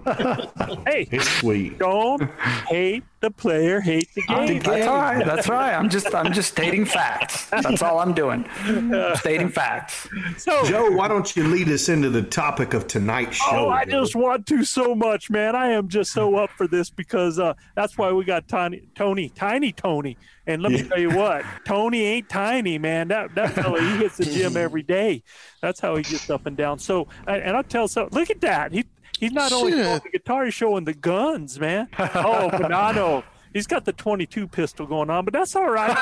hey, 0.86 1.06
It's 1.12 1.28
sweet. 1.38 1.78
don't 1.78 2.28
hate 2.66 3.04
the 3.20 3.30
player, 3.30 3.80
hate 3.80 4.08
the 4.14 4.22
game. 4.22 4.60
That's 4.60 4.86
all 4.86 4.96
right. 4.96 5.24
That's 5.24 5.48
right. 5.48 5.74
I'm 5.74 5.88
just 5.88 6.14
I'm 6.14 6.32
just 6.32 6.52
stating 6.52 6.84
facts. 6.84 7.46
That's 7.46 7.82
all 7.82 7.98
I'm 7.98 8.14
doing. 8.14 8.48
stating 9.16 9.48
facts. 9.48 10.08
So, 10.36 10.64
Joe, 10.64 10.90
why 10.90 11.08
don't 11.08 11.34
you 11.36 11.44
lead 11.44 11.68
us 11.68 11.88
into 11.88 12.10
the 12.10 12.22
topic 12.22 12.74
of 12.74 12.86
tonight's 12.86 13.36
show? 13.36 13.66
Oh, 13.66 13.68
I 13.68 13.84
Joe? 13.84 14.02
just 14.02 14.14
want 14.14 14.46
to 14.46 14.64
so 14.64 14.94
much, 14.94 15.30
man. 15.30 15.56
I 15.56 15.70
am 15.70 15.88
just 15.88 16.12
so 16.12 16.36
up 16.36 16.50
for 16.50 16.68
this 16.68 16.90
because 16.90 17.38
uh, 17.38 17.54
that's 17.74 17.98
why 17.98 18.12
we 18.12 18.24
got 18.24 18.46
Tony, 18.48 18.82
Tony, 18.94 19.30
Tiny 19.30 19.72
Tony. 19.72 20.16
And 20.46 20.62
let 20.62 20.72
me 20.72 20.82
tell 20.82 20.98
you 20.98 21.10
what, 21.10 21.44
Tony 21.66 22.02
ain't 22.02 22.30
tiny, 22.30 22.78
man. 22.78 23.08
That 23.08 23.34
that 23.34 23.52
fella, 23.52 23.82
he 23.82 23.98
hits 23.98 24.16
the 24.16 24.24
gym 24.24 24.56
every 24.56 24.82
day. 24.82 25.22
That's 25.60 25.78
how 25.78 25.96
he 25.96 26.02
gets 26.02 26.30
up 26.30 26.46
and 26.46 26.56
down. 26.56 26.78
So, 26.78 27.06
and 27.26 27.42
and 27.42 27.56
I'll 27.56 27.62
tell 27.62 27.86
so. 27.86 28.08
Look 28.12 28.30
at 28.30 28.40
that. 28.40 28.72
He 28.72 28.86
he's 29.18 29.32
not 29.32 29.52
only 29.52 29.72
Shit. 29.72 29.84
showing 29.84 30.00
the 30.04 30.10
guitar, 30.10 30.44
he's 30.44 30.54
showing 30.54 30.84
the 30.84 30.94
guns, 30.94 31.58
man. 31.58 31.88
Oh, 31.98 32.50
Bonanno. 32.52 33.24
He's 33.54 33.66
got 33.66 33.84
the 33.86 33.94
22 33.94 34.46
pistol 34.46 34.86
going 34.86 35.08
on, 35.08 35.24
but 35.24 35.32
that's 35.32 35.56
all 35.56 35.70
right. 35.70 35.90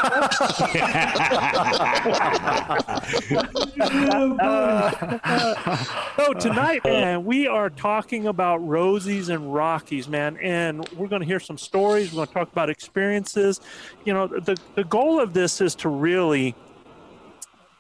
Uh, 4.46 5.84
so 6.16 6.32
tonight, 6.34 6.82
man, 6.84 7.24
we 7.24 7.46
are 7.46 7.70
talking 7.70 8.26
about 8.26 8.60
Rosies 8.60 9.28
and 9.28 9.52
Rockies, 9.52 10.08
man, 10.08 10.36
and 10.38 10.88
we're 10.90 11.08
going 11.08 11.20
to 11.20 11.26
hear 11.26 11.40
some 11.40 11.58
stories. 11.58 12.12
We're 12.12 12.16
going 12.16 12.28
to 12.28 12.34
talk 12.34 12.52
about 12.52 12.70
experiences. 12.70 13.60
You 14.04 14.14
know, 14.14 14.26
the 14.26 14.56
the 14.74 14.84
goal 14.84 15.20
of 15.20 15.32
this 15.32 15.60
is 15.60 15.74
to 15.76 15.88
really 15.88 16.54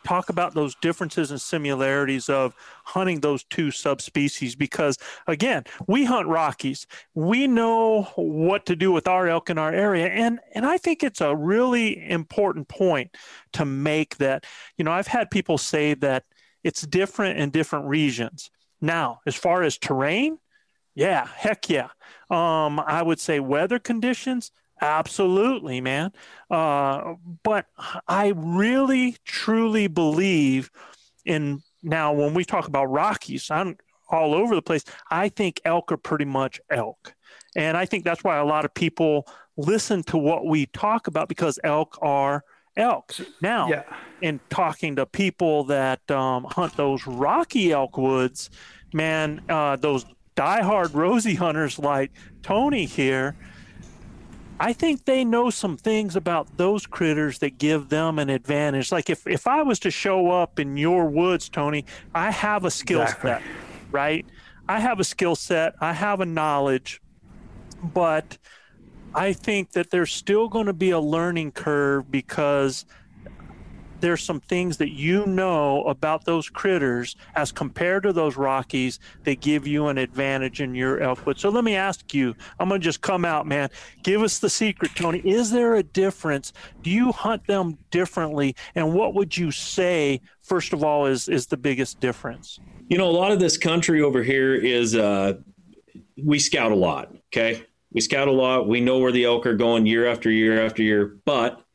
talk 0.06 0.28
about 0.28 0.54
those 0.54 0.76
differences 0.76 1.32
and 1.32 1.40
similarities 1.40 2.28
of 2.28 2.54
hunting 2.84 3.20
those 3.20 3.42
two 3.42 3.72
subspecies 3.72 4.54
because 4.54 4.96
again 5.26 5.64
we 5.88 6.04
hunt 6.04 6.28
rockies. 6.28 6.86
We 7.14 7.48
know 7.48 8.02
what 8.14 8.66
to 8.66 8.76
do 8.76 8.92
with 8.92 9.08
our 9.08 9.26
elk 9.26 9.50
in 9.50 9.58
our 9.58 9.72
area. 9.72 10.06
And 10.06 10.38
and 10.54 10.64
i 10.64 10.78
think 10.78 11.02
it's 11.02 11.20
a 11.20 11.34
really 11.34 12.08
important 12.08 12.68
point 12.68 13.16
to 13.54 13.64
make 13.64 14.16
that 14.18 14.46
you 14.76 14.84
know 14.84 14.92
i've 14.92 15.08
had 15.08 15.30
people 15.30 15.58
say 15.58 15.94
that 15.94 16.24
it's 16.62 16.82
different 16.82 17.38
in 17.38 17.50
different 17.50 17.86
regions. 17.86 18.50
Now 18.80 19.20
as 19.26 19.34
far 19.34 19.62
as 19.62 19.76
terrain 19.76 20.38
yeah 20.94 21.26
heck 21.26 21.68
yeah. 21.68 21.88
Um 22.30 22.78
i 22.78 23.02
would 23.02 23.18
say 23.18 23.40
weather 23.40 23.80
conditions 23.80 24.52
Absolutely, 24.80 25.80
man. 25.80 26.12
Uh, 26.50 27.14
but 27.42 27.66
I 28.08 28.32
really, 28.36 29.16
truly 29.24 29.86
believe 29.86 30.70
in 31.24 31.62
now 31.82 32.12
when 32.12 32.34
we 32.34 32.44
talk 32.44 32.68
about 32.68 32.86
Rockies, 32.86 33.50
I'm 33.50 33.76
all 34.08 34.34
over 34.34 34.54
the 34.54 34.62
place. 34.62 34.84
I 35.10 35.28
think 35.28 35.60
elk 35.64 35.90
are 35.92 35.96
pretty 35.96 36.24
much 36.24 36.60
elk. 36.70 37.14
And 37.56 37.76
I 37.76 37.86
think 37.86 38.04
that's 38.04 38.22
why 38.22 38.36
a 38.36 38.44
lot 38.44 38.64
of 38.64 38.74
people 38.74 39.26
listen 39.56 40.02
to 40.04 40.18
what 40.18 40.46
we 40.46 40.66
talk 40.66 41.06
about 41.06 41.28
because 41.28 41.58
elk 41.64 41.98
are 42.02 42.44
elk. 42.76 43.14
Now, 43.40 43.68
Yeah. 43.68 43.82
in 44.20 44.40
talking 44.50 44.96
to 44.96 45.06
people 45.06 45.64
that 45.64 46.08
um, 46.10 46.44
hunt 46.44 46.76
those 46.76 47.06
rocky 47.06 47.72
elk 47.72 47.96
woods, 47.96 48.50
man, 48.92 49.40
uh, 49.48 49.76
those 49.76 50.04
diehard 50.36 50.92
rosy 50.94 51.34
hunters 51.34 51.78
like 51.78 52.12
Tony 52.42 52.84
here, 52.84 53.34
I 54.58 54.72
think 54.72 55.04
they 55.04 55.24
know 55.24 55.50
some 55.50 55.76
things 55.76 56.16
about 56.16 56.56
those 56.56 56.86
critters 56.86 57.38
that 57.40 57.58
give 57.58 57.88
them 57.90 58.18
an 58.18 58.30
advantage. 58.30 58.90
Like 58.90 59.10
if, 59.10 59.26
if 59.26 59.46
I 59.46 59.62
was 59.62 59.78
to 59.80 59.90
show 59.90 60.30
up 60.30 60.58
in 60.58 60.76
your 60.76 61.06
woods, 61.06 61.48
Tony, 61.48 61.84
I 62.14 62.30
have 62.30 62.64
a 62.64 62.70
skill 62.70 63.02
Exactly. 63.02 63.30
set, 63.32 63.42
right? 63.90 64.24
I 64.68 64.80
have 64.80 64.98
a 64.98 65.04
skill 65.04 65.36
set, 65.36 65.74
I 65.80 65.92
have 65.92 66.20
a 66.20 66.26
knowledge, 66.26 67.00
but 67.82 68.38
I 69.14 69.32
think 69.32 69.72
that 69.72 69.90
there's 69.90 70.12
still 70.12 70.48
going 70.48 70.66
to 70.66 70.72
be 70.72 70.90
a 70.90 71.00
learning 71.00 71.52
curve 71.52 72.10
because 72.10 72.86
there's 74.00 74.22
some 74.22 74.40
things 74.40 74.76
that 74.78 74.90
you 74.90 75.26
know 75.26 75.84
about 75.84 76.24
those 76.24 76.48
critters 76.48 77.16
as 77.34 77.52
compared 77.52 78.02
to 78.04 78.12
those 78.12 78.36
Rockies 78.36 78.98
that 79.24 79.40
give 79.40 79.66
you 79.66 79.88
an 79.88 79.98
advantage 79.98 80.60
in 80.60 80.74
your 80.74 81.00
elkwood. 81.00 81.38
So 81.38 81.48
let 81.48 81.64
me 81.64 81.76
ask 81.76 82.12
you, 82.14 82.34
I'm 82.58 82.68
going 82.68 82.80
to 82.80 82.84
just 82.84 83.00
come 83.00 83.24
out, 83.24 83.46
man. 83.46 83.70
Give 84.02 84.22
us 84.22 84.38
the 84.38 84.50
secret, 84.50 84.92
Tony. 84.94 85.18
Is 85.20 85.50
there 85.50 85.74
a 85.74 85.82
difference? 85.82 86.52
Do 86.82 86.90
you 86.90 87.12
hunt 87.12 87.46
them 87.46 87.78
differently? 87.90 88.54
And 88.74 88.92
what 88.92 89.14
would 89.14 89.36
you 89.36 89.50
say, 89.50 90.20
first 90.42 90.72
of 90.72 90.84
all, 90.84 91.06
is, 91.06 91.28
is 91.28 91.46
the 91.46 91.56
biggest 91.56 92.00
difference? 92.00 92.58
You 92.88 92.98
know, 92.98 93.08
a 93.08 93.10
lot 93.10 93.32
of 93.32 93.40
this 93.40 93.56
country 93.56 94.02
over 94.02 94.22
here 94.22 94.54
is 94.54 94.94
uh, 94.94 95.34
we 96.22 96.38
scout 96.38 96.72
a 96.72 96.76
lot. 96.76 97.12
Okay, 97.32 97.64
we 97.92 98.00
scout 98.00 98.28
a 98.28 98.32
lot. 98.32 98.68
We 98.68 98.80
know 98.80 98.98
where 98.98 99.12
the 99.12 99.24
elk 99.24 99.46
are 99.46 99.56
going 99.56 99.86
year 99.86 100.06
after 100.06 100.30
year 100.30 100.64
after 100.64 100.82
year. 100.82 101.16
But 101.24 101.65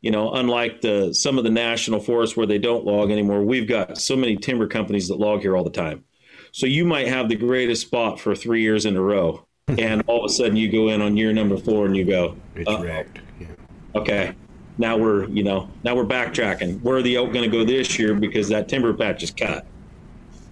you 0.00 0.10
know, 0.10 0.32
unlike 0.32 0.80
the 0.80 1.12
some 1.12 1.38
of 1.38 1.44
the 1.44 1.50
national 1.50 2.00
forests 2.00 2.36
where 2.36 2.46
they 2.46 2.58
don't 2.58 2.84
log 2.84 3.10
anymore, 3.10 3.42
we've 3.42 3.68
got 3.68 3.98
so 3.98 4.16
many 4.16 4.36
timber 4.36 4.66
companies 4.66 5.08
that 5.08 5.16
log 5.16 5.40
here 5.40 5.56
all 5.56 5.64
the 5.64 5.70
time. 5.70 6.04
So 6.52 6.66
you 6.66 6.84
might 6.84 7.08
have 7.08 7.28
the 7.28 7.36
greatest 7.36 7.82
spot 7.82 8.18
for 8.20 8.34
three 8.34 8.62
years 8.62 8.86
in 8.86 8.96
a 8.96 9.00
row, 9.02 9.46
and 9.78 10.02
all 10.06 10.24
of 10.24 10.30
a 10.30 10.32
sudden 10.34 10.56
you 10.56 10.70
go 10.70 10.88
in 10.88 11.00
on 11.02 11.16
year 11.16 11.32
number 11.32 11.56
four 11.56 11.86
and 11.86 11.96
you 11.96 12.04
go, 12.04 12.36
It's 12.54 12.68
"Uh-oh." 12.68 12.82
wrecked. 12.82 13.18
Yeah. 13.40 13.46
okay 13.94 14.34
now 14.80 14.96
we're 14.96 15.26
you 15.28 15.42
know 15.42 15.68
now 15.82 15.94
we're 15.96 16.04
backtracking 16.04 16.80
where 16.82 16.96
are 16.98 17.02
the 17.02 17.16
elk 17.16 17.32
going 17.32 17.48
to 17.48 17.50
go 17.50 17.64
this 17.64 17.98
year 17.98 18.14
because 18.14 18.48
that 18.48 18.68
timber 18.68 18.94
patch 18.94 19.24
is 19.24 19.30
cut 19.32 19.66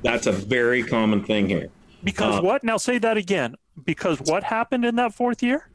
that's 0.02 0.26
a 0.26 0.32
very 0.32 0.82
common 0.82 1.22
thing 1.22 1.48
here 1.48 1.68
Because 2.02 2.40
Uh, 2.40 2.42
what? 2.42 2.64
Now 2.64 2.76
say 2.76 2.98
that 2.98 3.16
again. 3.16 3.54
Because 3.84 4.18
what 4.20 4.42
happened 4.42 4.84
in 4.84 4.96
that 4.96 5.14
fourth 5.14 5.42
year? 5.44 5.68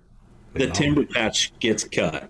the 0.54 0.68
timber 0.68 1.06
patch 1.06 1.54
gets 1.60 1.84
cut 1.86 2.30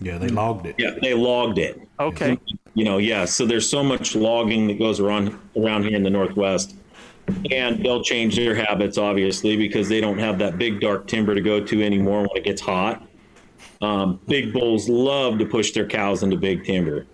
Yeah, 0.00 0.18
they 0.18 0.28
logged 0.28 0.66
it. 0.66 0.76
yeah 0.78 0.92
they 1.02 1.14
logged 1.14 1.58
it. 1.58 1.80
Okay. 1.98 2.38
you 2.74 2.84
know 2.84 2.98
yeah 2.98 3.24
so 3.26 3.44
there's 3.44 3.68
so 3.68 3.82
much 3.82 4.14
logging 4.16 4.66
that 4.68 4.78
goes 4.78 4.98
around 5.00 5.36
around 5.56 5.84
here 5.84 5.96
in 5.96 6.02
the 6.02 6.10
northwest. 6.10 6.74
And 7.52 7.84
they'll 7.84 8.02
change 8.02 8.34
their 8.36 8.54
habits 8.54 8.98
obviously 8.98 9.56
because 9.56 9.88
they 9.88 10.00
don't 10.00 10.18
have 10.18 10.38
that 10.38 10.58
big 10.58 10.80
dark 10.80 11.06
timber 11.06 11.34
to 11.34 11.40
go 11.40 11.62
to 11.64 11.82
anymore 11.82 12.22
when 12.22 12.36
it 12.36 12.44
gets 12.44 12.60
hot. 12.60 13.06
Um, 13.82 14.20
big 14.26 14.52
bulls 14.52 14.88
love 14.88 15.38
to 15.38 15.46
push 15.46 15.70
their 15.72 15.86
cows 15.86 16.22
into 16.22 16.36
big 16.36 16.64
timber. 16.64 17.06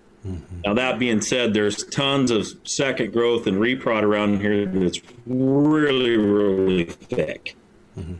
Now 0.65 0.73
that 0.73 0.99
being 0.99 1.21
said 1.21 1.53
there's 1.53 1.83
tons 1.85 2.31
of 2.31 2.45
second 2.65 3.13
growth 3.13 3.47
and 3.47 3.57
reprod 3.59 4.03
around 4.03 4.41
here 4.41 4.65
that's 4.65 4.99
really 5.25 6.17
really 6.17 6.85
thick. 6.85 7.55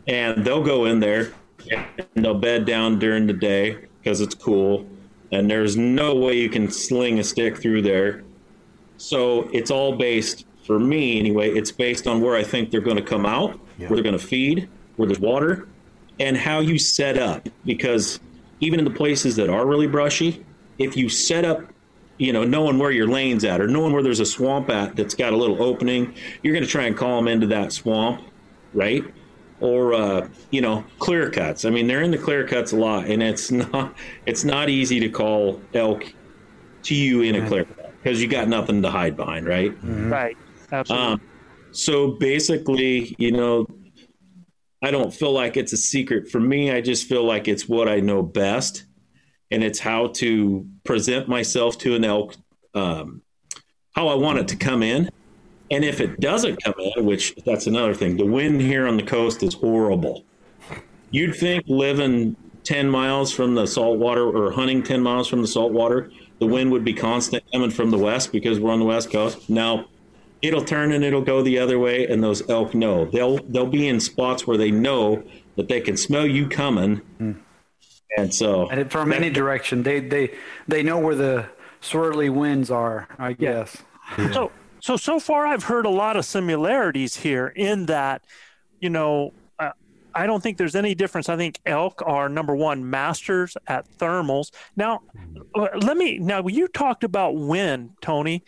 And 0.06 0.44
they'll 0.44 0.62
go 0.64 0.84
in 0.86 1.00
there 1.00 1.32
and 1.70 2.24
they'll 2.24 2.34
bed 2.38 2.64
down 2.64 2.98
during 2.98 3.26
the 3.26 3.32
day 3.34 3.76
because 4.00 4.20
it's 4.20 4.34
cool. 4.34 4.86
And 5.32 5.50
there's 5.50 5.76
no 5.76 6.14
way 6.14 6.38
you 6.38 6.48
can 6.48 6.70
sling 6.70 7.18
a 7.18 7.24
stick 7.24 7.58
through 7.58 7.82
there. 7.82 8.24
So 8.96 9.48
it's 9.52 9.70
all 9.70 9.96
based 9.96 10.44
for 10.64 10.78
me 10.78 11.18
anyway 11.18 11.48
it's 11.50 11.72
based 11.72 12.06
on 12.06 12.20
where 12.20 12.36
i 12.36 12.42
think 12.42 12.70
they're 12.70 12.82
going 12.82 12.94
to 12.94 13.02
come 13.02 13.24
out 13.24 13.58
where 13.78 13.88
they're 13.88 14.02
going 14.02 14.18
to 14.18 14.18
feed 14.18 14.68
where 14.96 15.08
there's 15.08 15.18
water 15.18 15.66
and 16.20 16.36
how 16.36 16.60
you 16.60 16.78
set 16.78 17.16
up. 17.16 17.48
Because 17.64 18.20
even 18.60 18.78
in 18.78 18.84
the 18.84 18.90
places 18.90 19.36
that 19.36 19.48
are 19.48 19.66
really 19.66 19.86
brushy 19.86 20.44
if 20.78 20.96
you 20.96 21.08
set 21.08 21.44
up 21.44 21.62
you 22.18 22.32
know 22.32 22.42
knowing 22.44 22.78
where 22.78 22.90
your 22.90 23.06
lane's 23.06 23.44
at 23.44 23.60
or 23.60 23.68
knowing 23.68 23.92
where 23.92 24.02
there's 24.02 24.20
a 24.20 24.26
swamp 24.26 24.68
at 24.68 24.96
that's 24.96 25.14
got 25.14 25.32
a 25.32 25.36
little 25.36 25.62
opening 25.62 26.12
you're 26.42 26.52
going 26.52 26.64
to 26.64 26.70
try 26.70 26.84
and 26.84 26.96
call 26.96 27.16
them 27.16 27.28
into 27.28 27.46
that 27.46 27.72
swamp 27.72 28.20
right 28.74 29.04
or 29.60 29.92
uh, 29.94 30.28
you 30.50 30.60
know 30.60 30.84
clear 30.98 31.30
cuts 31.30 31.64
i 31.64 31.70
mean 31.70 31.86
they're 31.86 32.02
in 32.02 32.10
the 32.10 32.18
clear 32.18 32.46
cuts 32.46 32.72
a 32.72 32.76
lot 32.76 33.06
and 33.06 33.22
it's 33.22 33.50
not 33.72 33.94
it's 34.26 34.44
not 34.44 34.68
easy 34.68 35.00
to 35.00 35.08
call 35.08 35.60
elk 35.74 36.04
to 36.82 36.94
you 36.94 37.22
in 37.22 37.34
a 37.34 37.46
clear 37.48 37.64
cut 37.64 37.92
because 38.02 38.22
you 38.22 38.28
got 38.28 38.48
nothing 38.48 38.82
to 38.82 38.90
hide 38.90 39.16
behind 39.16 39.46
right 39.46 39.72
Right. 39.82 40.36
Absolutely. 40.70 41.06
um, 41.06 41.20
so 41.72 42.12
basically, 42.12 43.14
you 43.18 43.32
know, 43.32 43.66
I 44.82 44.90
don't 44.90 45.12
feel 45.12 45.32
like 45.32 45.56
it's 45.56 45.72
a 45.72 45.76
secret 45.76 46.28
for 46.28 46.40
me. 46.40 46.70
I 46.70 46.80
just 46.80 47.08
feel 47.08 47.24
like 47.24 47.48
it's 47.48 47.68
what 47.68 47.88
I 47.88 48.00
know 48.00 48.22
best, 48.22 48.84
and 49.50 49.64
it's 49.64 49.78
how 49.78 50.08
to 50.08 50.66
present 50.84 51.28
myself 51.28 51.78
to 51.78 51.94
an 51.94 52.04
elk, 52.04 52.34
um, 52.74 53.22
how 53.94 54.08
I 54.08 54.14
want 54.14 54.38
it 54.38 54.48
to 54.48 54.56
come 54.56 54.82
in, 54.82 55.10
and 55.70 55.84
if 55.84 56.00
it 56.00 56.20
doesn't 56.20 56.62
come 56.62 56.74
in, 56.78 57.04
which 57.04 57.34
that's 57.44 57.66
another 57.66 57.94
thing. 57.94 58.16
The 58.16 58.26
wind 58.26 58.60
here 58.60 58.86
on 58.86 58.96
the 58.96 59.02
coast 59.02 59.42
is 59.42 59.54
horrible. 59.54 60.24
You'd 61.10 61.34
think 61.34 61.64
living 61.68 62.36
ten 62.64 62.88
miles 62.88 63.32
from 63.32 63.54
the 63.54 63.66
saltwater 63.66 64.24
or 64.24 64.52
hunting 64.52 64.82
ten 64.82 65.02
miles 65.02 65.28
from 65.28 65.42
the 65.42 65.48
saltwater, 65.48 66.10
the 66.38 66.46
wind 66.46 66.70
would 66.72 66.84
be 66.84 66.94
constant 66.94 67.44
coming 67.52 67.70
from 67.70 67.90
the 67.90 67.98
west 67.98 68.32
because 68.32 68.60
we're 68.60 68.72
on 68.72 68.78
the 68.78 68.84
west 68.84 69.10
coast. 69.10 69.48
Now, 69.48 69.86
it'll 70.42 70.64
turn 70.64 70.92
and 70.92 71.04
it'll 71.04 71.22
go 71.22 71.42
the 71.42 71.58
other 71.58 71.78
way 71.78 72.06
and 72.06 72.22
those 72.22 72.48
elk 72.48 72.74
know 72.74 73.06
they'll 73.06 73.38
they'll 73.48 73.66
be 73.66 73.88
in 73.88 74.00
spots 74.00 74.46
where 74.46 74.56
they 74.56 74.70
know 74.70 75.22
that 75.56 75.68
they 75.68 75.80
can 75.80 75.96
smell 75.96 76.26
you 76.26 76.48
coming 76.48 76.96
hmm. 77.18 77.32
and 78.16 78.32
so 78.32 78.68
And 78.70 78.90
from 78.90 79.12
any 79.12 79.30
direction, 79.30 79.82
they 79.82 80.00
they 80.00 80.34
they 80.66 80.82
know 80.82 80.98
where 80.98 81.16
the 81.16 81.46
swirly 81.80 82.30
winds 82.30 82.70
are. 82.70 83.08
I 83.18 83.32
guess. 83.32 83.76
So, 84.32 84.50
so 84.80 84.96
so 84.96 85.20
far, 85.20 85.46
I've 85.46 85.64
heard 85.64 85.86
a 85.86 85.90
lot 85.90 86.16
of 86.16 86.24
similarities 86.24 87.16
here 87.16 87.48
in 87.48 87.86
that, 87.86 88.24
you 88.80 88.90
know, 88.90 89.32
uh, 89.58 89.70
I 90.14 90.26
don't 90.26 90.42
think 90.42 90.58
there's 90.58 90.76
any 90.76 90.94
difference. 90.94 91.28
I 91.28 91.36
think 91.36 91.60
elk 91.66 92.02
are 92.04 92.28
number 92.28 92.54
one 92.54 92.88
masters 92.88 93.56
at 93.66 93.88
thermals. 93.98 94.50
Now, 94.76 95.02
uh, 95.54 95.68
let 95.80 95.96
me. 95.96 96.18
Now, 96.18 96.46
you 96.46 96.68
talked 96.68 97.04
about 97.04 97.36
wind, 97.36 97.90
Tony. 98.00 98.44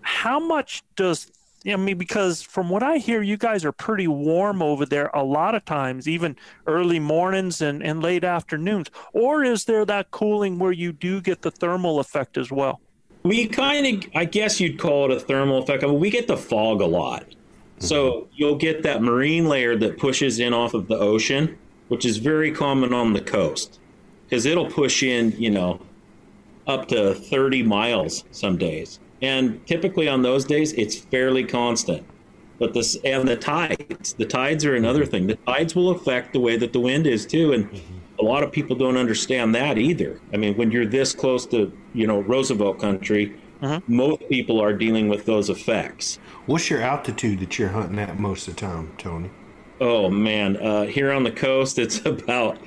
How 0.00 0.40
much 0.40 0.82
does 0.96 1.30
I 1.66 1.76
mean, 1.76 1.98
because 1.98 2.40
from 2.40 2.68
what 2.68 2.82
I 2.82 2.98
hear, 2.98 3.20
you 3.20 3.36
guys 3.36 3.64
are 3.64 3.72
pretty 3.72 4.06
warm 4.06 4.62
over 4.62 4.86
there 4.86 5.10
a 5.12 5.24
lot 5.24 5.54
of 5.54 5.64
times, 5.64 6.06
even 6.06 6.36
early 6.66 7.00
mornings 7.00 7.60
and, 7.60 7.82
and 7.82 8.02
late 8.02 8.24
afternoons. 8.24 8.88
Or 9.12 9.42
is 9.42 9.64
there 9.64 9.84
that 9.84 10.10
cooling 10.10 10.58
where 10.58 10.72
you 10.72 10.92
do 10.92 11.20
get 11.20 11.42
the 11.42 11.50
thermal 11.50 11.98
effect 11.98 12.38
as 12.38 12.50
well? 12.52 12.80
We 13.22 13.46
kind 13.46 14.04
of 14.04 14.10
i 14.14 14.24
guess 14.24 14.60
you'd 14.60 14.78
call 14.78 15.10
it 15.10 15.16
a 15.16 15.20
thermal 15.20 15.58
effect. 15.58 15.82
I 15.82 15.86
mean, 15.86 16.00
we 16.00 16.10
get 16.10 16.28
the 16.28 16.36
fog 16.36 16.80
a 16.80 16.86
lot. 16.86 17.24
So 17.80 18.10
mm-hmm. 18.10 18.32
you'll 18.34 18.56
get 18.56 18.82
that 18.82 19.02
marine 19.02 19.48
layer 19.48 19.76
that 19.76 19.98
pushes 19.98 20.40
in 20.40 20.52
off 20.52 20.74
of 20.74 20.88
the 20.88 20.98
ocean 20.98 21.56
which 21.88 22.04
is 22.04 22.18
very 22.18 22.52
common 22.52 22.92
on 22.92 23.12
the 23.12 23.20
coast, 23.20 23.80
because 24.24 24.46
it'll 24.46 24.70
push 24.70 25.02
in, 25.02 25.32
you 25.32 25.50
know, 25.50 25.80
up 26.66 26.86
to 26.88 27.14
30 27.14 27.62
miles 27.62 28.24
some 28.30 28.56
days. 28.56 29.00
And 29.20 29.66
typically 29.66 30.06
on 30.06 30.22
those 30.22 30.44
days, 30.44 30.72
it's 30.74 30.96
fairly 30.96 31.44
constant. 31.44 32.06
But 32.58 32.74
this 32.74 32.96
and 33.04 33.26
the 33.26 33.36
tides, 33.36 34.14
the 34.14 34.26
tides 34.26 34.64
are 34.64 34.74
another 34.74 35.02
mm-hmm. 35.02 35.10
thing. 35.10 35.26
The 35.28 35.36
tides 35.36 35.74
will 35.74 35.90
affect 35.90 36.32
the 36.32 36.40
way 36.40 36.56
that 36.56 36.72
the 36.72 36.80
wind 36.80 37.06
is 37.06 37.26
too, 37.26 37.52
and 37.52 37.70
mm-hmm. 37.70 37.97
A 38.20 38.24
lot 38.24 38.42
of 38.42 38.50
people 38.52 38.76
don't 38.76 38.96
understand 38.96 39.54
that 39.54 39.78
either. 39.78 40.20
I 40.32 40.36
mean, 40.36 40.56
when 40.56 40.70
you're 40.70 40.86
this 40.86 41.14
close 41.14 41.46
to 41.46 41.72
you 41.94 42.06
know 42.06 42.20
Roosevelt 42.20 42.78
country, 42.80 43.34
most 43.86 44.28
people 44.28 44.60
are 44.60 44.72
dealing 44.72 45.08
with 45.08 45.24
those 45.26 45.50
effects. 45.50 46.18
What's 46.46 46.70
your 46.70 46.80
altitude 46.80 47.40
that 47.40 47.58
you're 47.58 47.68
hunting 47.68 47.98
at 47.98 48.18
most 48.18 48.48
of 48.48 48.54
the 48.54 48.60
time, 48.60 48.92
Tony? 48.98 49.30
Oh 49.80 50.08
man, 50.10 50.56
uh, 50.56 50.84
here 50.86 51.12
on 51.12 51.22
the 51.24 51.30
coast, 51.32 51.78
it's 51.78 51.98
about 52.06 52.58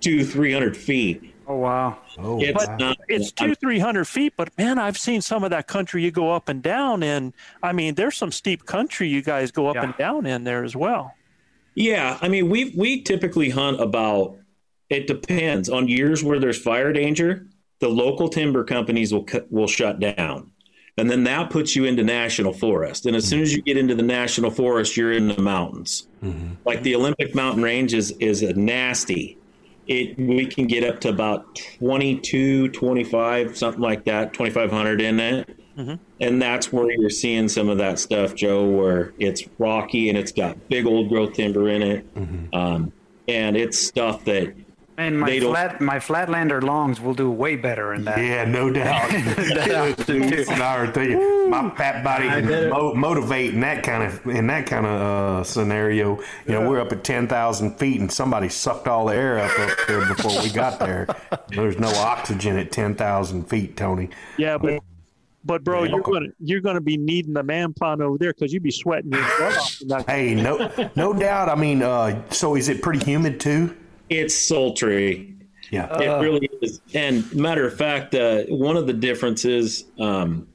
two, 0.00 0.24
three 0.24 0.52
hundred 0.52 0.76
feet. 0.76 1.32
Oh 1.48 1.56
wow! 1.58 1.98
Oh, 2.18 2.40
It's 2.42 2.66
But 2.66 2.76
not. 2.80 2.96
it's 3.08 3.30
two, 3.30 3.54
three 3.54 3.78
hundred 3.78 4.06
feet. 4.06 4.32
But 4.36 4.56
man, 4.58 4.78
I've 4.78 4.98
seen 4.98 5.20
some 5.22 5.44
of 5.44 5.50
that 5.50 5.68
country 5.68 6.02
you 6.02 6.10
go 6.10 6.32
up 6.32 6.48
and 6.48 6.60
down 6.62 7.02
in. 7.04 7.32
I 7.62 7.72
mean, 7.72 7.94
there's 7.94 8.16
some 8.16 8.32
steep 8.32 8.66
country 8.66 9.08
you 9.08 9.22
guys 9.22 9.52
go 9.52 9.68
up 9.68 9.76
and 9.76 9.96
down 9.96 10.26
in 10.26 10.42
there 10.44 10.64
as 10.64 10.74
well. 10.74 11.14
Yeah, 11.76 12.18
I 12.20 12.28
mean, 12.28 12.48
we 12.50 12.72
we 12.76 13.02
typically 13.02 13.50
hunt 13.50 13.80
about. 13.80 14.36
It 14.88 15.06
depends 15.06 15.68
on 15.68 15.88
years 15.88 16.22
where 16.22 16.38
there's 16.38 16.58
fire 16.60 16.92
danger. 16.92 17.46
The 17.80 17.88
local 17.88 18.28
timber 18.28 18.64
companies 18.64 19.12
will 19.12 19.26
will 19.50 19.66
shut 19.66 20.00
down, 20.00 20.50
and 20.96 21.10
then 21.10 21.24
that 21.24 21.50
puts 21.50 21.76
you 21.76 21.84
into 21.84 22.02
national 22.04 22.52
forest. 22.52 23.06
And 23.06 23.16
as 23.16 23.24
mm-hmm. 23.24 23.30
soon 23.30 23.42
as 23.42 23.52
you 23.52 23.62
get 23.62 23.76
into 23.76 23.94
the 23.94 24.02
national 24.02 24.50
forest, 24.50 24.96
you're 24.96 25.12
in 25.12 25.28
the 25.28 25.40
mountains. 25.40 26.08
Mm-hmm. 26.22 26.54
Like 26.64 26.82
the 26.82 26.94
Olympic 26.94 27.34
Mountain 27.34 27.62
Range 27.62 27.92
is 27.92 28.12
is 28.12 28.42
a 28.42 28.54
nasty. 28.54 29.38
It 29.86 30.18
we 30.18 30.46
can 30.46 30.66
get 30.66 30.84
up 30.84 31.00
to 31.00 31.10
about 31.10 31.54
22, 31.78 32.68
25, 32.70 33.56
something 33.56 33.82
like 33.82 34.04
that, 34.04 34.32
2500 34.32 35.00
in 35.00 35.20
it. 35.20 35.60
Mm-hmm. 35.76 35.94
And 36.20 36.40
that's 36.40 36.72
where 36.72 36.90
you're 36.90 37.10
seeing 37.10 37.48
some 37.48 37.68
of 37.68 37.78
that 37.78 37.98
stuff, 37.98 38.34
Joe, 38.34 38.64
where 38.64 39.12
it's 39.18 39.44
rocky 39.58 40.08
and 40.08 40.16
it's 40.16 40.32
got 40.32 40.68
big 40.68 40.86
old 40.86 41.08
growth 41.10 41.34
timber 41.34 41.68
in 41.68 41.82
it. 41.82 42.06
Um, 42.54 42.92
and 43.28 43.56
it's 43.56 43.78
stuff 43.78 44.24
that 44.24 44.54
And 44.98 45.20
my 45.20 45.28
they 45.28 45.40
flat 45.40 45.80
my 45.80 45.98
flatlander 45.98 46.62
longs 46.62 47.00
will 47.00 47.12
do 47.12 47.30
way 47.30 47.56
better 47.56 47.92
in 47.92 48.04
that. 48.04 48.18
Yeah, 48.18 48.44
no 48.46 48.70
doubt. 48.70 49.10
Denise 50.06 50.48
and 50.48 50.62
I 50.62 50.76
are 50.78 50.90
thinking, 50.90 51.50
my 51.50 51.68
fat 51.76 52.02
body 52.02 52.28
can 52.28 52.70
mo- 52.70 52.94
motivate 52.94 53.52
in 53.52 53.60
that 53.60 53.82
kind 53.82 54.02
of 54.02 54.26
in 54.26 54.46
that 54.46 54.66
kind 54.66 54.86
of 54.86 55.00
uh, 55.00 55.44
scenario. 55.44 56.18
You 56.46 56.52
know, 56.52 56.68
we're 56.68 56.80
up 56.80 56.92
at 56.92 57.04
ten 57.04 57.28
thousand 57.28 57.78
feet, 57.78 58.00
and 58.00 58.10
somebody 58.10 58.48
sucked 58.48 58.88
all 58.88 59.06
the 59.06 59.14
air 59.14 59.38
up 59.38 59.58
up 59.58 59.78
there 59.86 60.06
before 60.06 60.42
we 60.42 60.48
got 60.50 60.78
there. 60.78 61.06
There's 61.48 61.78
no 61.78 61.90
oxygen 61.90 62.56
at 62.56 62.72
ten 62.72 62.94
thousand 62.94 63.50
feet, 63.50 63.76
Tony. 63.76 64.08
Yeah, 64.38 64.56
but 64.56 64.82
but 65.44 65.62
bro, 65.62 65.84
you're 65.84 66.00
gonna 66.00 66.28
you're 66.40 66.60
gonna 66.62 66.80
be 66.80 66.96
needing 66.96 67.34
the 67.34 67.42
man 67.42 67.74
pond 67.74 68.00
over 68.00 68.16
there 68.16 68.32
because 68.32 68.52
you'd 68.52 68.62
be 68.62 68.70
sweating 68.70 69.12
your 69.12 69.22
butt 69.38 69.90
off. 69.90 70.06
Hey, 70.06 70.34
no, 70.34 70.90
no 70.96 71.12
doubt. 71.12 71.50
I 71.50 71.54
mean, 71.54 71.82
uh, 71.82 72.22
so 72.30 72.56
is 72.56 72.70
it 72.70 72.80
pretty 72.80 73.04
humid 73.04 73.40
too? 73.40 73.76
It's 74.08 74.34
sultry. 74.34 75.34
Yeah, 75.70 75.98
it 75.98 76.22
really 76.22 76.48
is. 76.62 76.80
And 76.94 77.32
matter 77.34 77.66
of 77.66 77.76
fact, 77.76 78.14
uh, 78.14 78.42
one 78.44 78.76
of 78.76 78.86
the 78.86 78.92
differences, 78.92 79.84
um, 79.98 80.46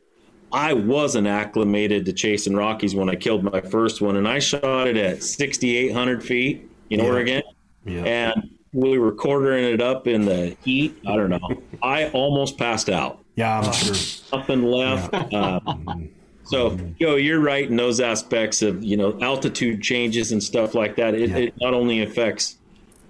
I 0.53 0.73
wasn't 0.73 1.27
acclimated 1.27 2.05
to 2.05 2.13
chasing 2.13 2.55
Rockies 2.55 2.95
when 2.95 3.09
I 3.09 3.15
killed 3.15 3.43
my 3.43 3.61
first 3.61 4.01
one, 4.01 4.15
and 4.15 4.27
I 4.27 4.39
shot 4.39 4.87
it 4.87 4.97
at 4.97 5.21
6,800 5.23 6.23
feet 6.23 6.69
in 6.89 6.99
Yeah. 6.99 7.05
Oregon. 7.05 7.43
Yeah. 7.85 8.03
And 8.03 8.49
we 8.73 8.97
were 8.99 9.11
quartering 9.11 9.65
it 9.65 9.81
up 9.81 10.07
in 10.07 10.23
the 10.25 10.55
heat. 10.63 10.97
I 11.05 11.15
don't 11.17 11.29
know. 11.29 11.61
I 11.83 12.09
almost 12.09 12.57
passed 12.57 12.89
out. 12.89 13.19
Yeah, 13.35 13.59
I'm 13.59 13.73
sure. 13.73 13.95
Nothing 14.33 14.63
left. 14.63 15.13
Um, 15.33 16.09
so, 16.43 16.77
Joe, 16.99 17.15
you're 17.15 17.39
right 17.39 17.67
in 17.69 17.75
those 17.77 17.99
aspects 17.99 18.61
of 18.61 18.83
you 18.83 18.97
know 18.97 19.17
altitude 19.21 19.81
changes 19.81 20.31
and 20.31 20.41
stuff 20.43 20.75
like 20.75 20.95
that. 20.97 21.13
It, 21.15 21.31
it 21.31 21.53
not 21.61 21.73
only 21.73 22.01
affects 22.01 22.57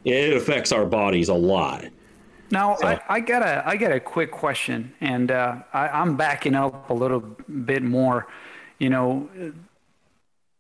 it 0.06 0.34
affects 0.36 0.72
our 0.72 0.86
bodies 0.86 1.30
a 1.30 1.34
lot. 1.34 1.86
Now 2.52 2.78
I, 2.84 3.00
I 3.08 3.20
got 3.22 3.44
a 3.44 3.64
I 3.66 3.78
got 3.78 3.92
a 3.92 4.00
quick 4.00 4.32
question, 4.32 4.94
and 5.00 5.32
uh, 5.32 5.58
I, 5.74 5.88
I'm 5.88 6.18
backing 6.18 6.56
up 6.56 6.90
a 6.90 6.94
little 6.94 7.22
bit 7.22 7.82
more. 7.82 8.28
You 8.78 8.90
know, 8.90 9.30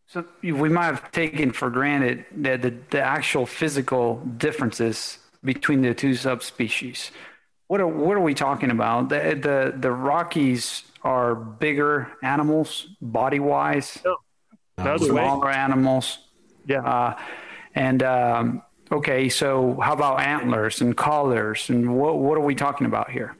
so 0.07 0.25
we 0.41 0.69
might 0.69 0.85
have 0.85 1.11
taken 1.11 1.51
for 1.51 1.69
granted 1.69 2.25
that 2.37 2.61
the, 2.61 2.75
the 2.91 3.01
actual 3.01 3.45
physical 3.45 4.17
differences 4.37 5.17
between 5.43 5.81
the 5.81 5.93
two 5.93 6.15
subspecies. 6.15 7.11
What 7.67 7.81
are 7.81 7.87
what 7.87 8.15
are 8.15 8.21
we 8.21 8.33
talking 8.33 8.71
about? 8.71 9.09
The 9.09 9.39
the, 9.41 9.73
the 9.77 9.91
Rockies 9.91 10.83
are 11.03 11.35
bigger 11.35 12.11
animals 12.23 12.87
body 13.01 13.39
wise, 13.39 13.99
that's 14.77 15.05
smaller 15.05 15.47
right. 15.47 15.55
animals. 15.55 16.19
Yeah. 16.67 16.83
Uh, 16.83 17.19
and 17.73 18.03
um, 18.03 18.61
okay, 18.91 19.29
so 19.29 19.79
how 19.81 19.93
about 19.93 20.19
antlers 20.19 20.81
and 20.81 20.95
collars 20.95 21.69
and 21.69 21.95
what 21.97 22.19
what 22.19 22.37
are 22.37 22.41
we 22.41 22.55
talking 22.55 22.87
about 22.87 23.09
here? 23.09 23.35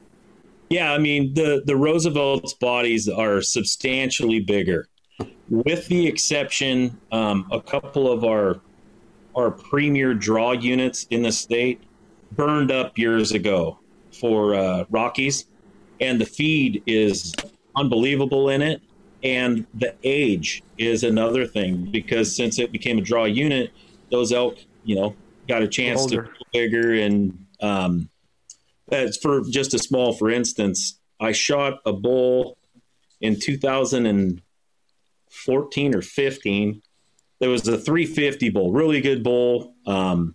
Yeah, 0.70 0.92
I 0.92 0.98
mean 0.98 1.34
the 1.34 1.62
the 1.66 1.76
Roosevelt's 1.76 2.54
bodies 2.54 3.08
are 3.08 3.42
substantially 3.42 4.40
bigger, 4.40 4.88
with 5.48 5.86
the 5.88 6.06
exception 6.06 6.98
um, 7.10 7.46
a 7.52 7.60
couple 7.60 8.10
of 8.10 8.24
our 8.24 8.60
our 9.36 9.50
premier 9.50 10.14
draw 10.14 10.52
units 10.52 11.06
in 11.10 11.22
the 11.22 11.32
state 11.32 11.82
burned 12.32 12.70
up 12.70 12.96
years 12.98 13.32
ago 13.32 13.78
for 14.18 14.54
uh, 14.54 14.84
Rockies, 14.90 15.46
and 16.00 16.20
the 16.20 16.26
feed 16.26 16.82
is 16.86 17.34
unbelievable 17.76 18.48
in 18.48 18.62
it, 18.62 18.82
and 19.22 19.66
the 19.74 19.94
age 20.04 20.62
is 20.78 21.04
another 21.04 21.46
thing 21.46 21.90
because 21.90 22.34
since 22.34 22.58
it 22.58 22.72
became 22.72 22.98
a 22.98 23.02
draw 23.02 23.24
unit, 23.24 23.70
those 24.10 24.32
elk 24.32 24.56
you 24.84 24.96
know 24.96 25.14
got 25.48 25.62
a 25.62 25.68
chance 25.68 26.06
to 26.06 26.24
bigger 26.52 26.94
and 26.94 27.46
um, 27.60 28.08
as 28.90 29.16
for 29.16 29.42
just 29.42 29.74
a 29.74 29.78
small 29.78 30.12
for 30.12 30.30
instance 30.30 30.98
i 31.20 31.30
shot 31.32 31.80
a 31.86 31.92
bull 31.92 32.58
in 33.20 33.38
2014 33.38 35.94
or 35.94 36.02
15 36.02 36.82
there 37.40 37.50
was 37.50 37.68
a 37.68 37.78
350 37.78 38.50
bull 38.50 38.72
really 38.72 39.00
good 39.00 39.22
bull 39.22 39.74
um, 39.86 40.34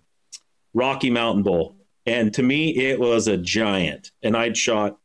rocky 0.74 1.10
mountain 1.10 1.42
bull. 1.42 1.76
And 2.06 2.32
to 2.34 2.42
me 2.42 2.76
it 2.76 2.98
was 2.98 3.28
a 3.28 3.36
giant. 3.36 4.10
And 4.22 4.36
i'd 4.36 4.56
shot 4.56 4.98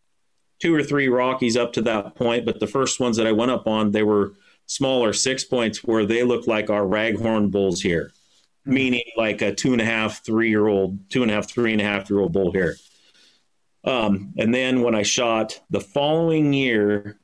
two 0.60 0.74
or 0.74 0.84
three 0.84 1.10
rockies 1.10 1.58
up 1.58 1.74
to 1.74 1.82
that 1.82 2.16
point 2.16 2.46
but 2.46 2.60
the 2.60 2.68
first 2.68 3.00
ones 3.00 3.18
that 3.18 3.28
i 3.28 3.32
went 3.32 3.52
up 3.52 3.68
on 3.68 3.92
they 3.92 4.04
were 4.04 4.34
smaller 4.66 5.12
six 5.12 5.44
points 5.44 5.84
where 5.84 6.06
they 6.06 6.24
looked 6.24 6.48
like 6.48 6.70
our 6.70 6.84
raghorn 6.84 7.52
bulls 7.52 7.82
here 7.82 8.14
meaning 8.66 9.04
like 9.18 9.42
a 9.42 9.54
two 9.54 9.74
and 9.74 9.82
a 9.82 9.86
half, 9.86 10.24
three 10.24 10.50
year 10.50 10.68
old, 10.68 11.10
two 11.10 11.22
and 11.22 11.32
a 11.32 11.34
half, 11.34 11.50
three 11.50 11.72
and 11.72 11.82
a 11.82 11.84
half 11.84 12.10
year 12.10 12.20
old 12.20 12.34
bull 12.34 12.52
here. 12.52 12.78
Um, 13.84 14.34
and 14.38 14.54
then 14.54 14.82
when 14.82 14.96
I 14.96 15.04
shot 15.04 15.60
the 15.70 15.82
following 15.82 16.54
year, 16.54 17.20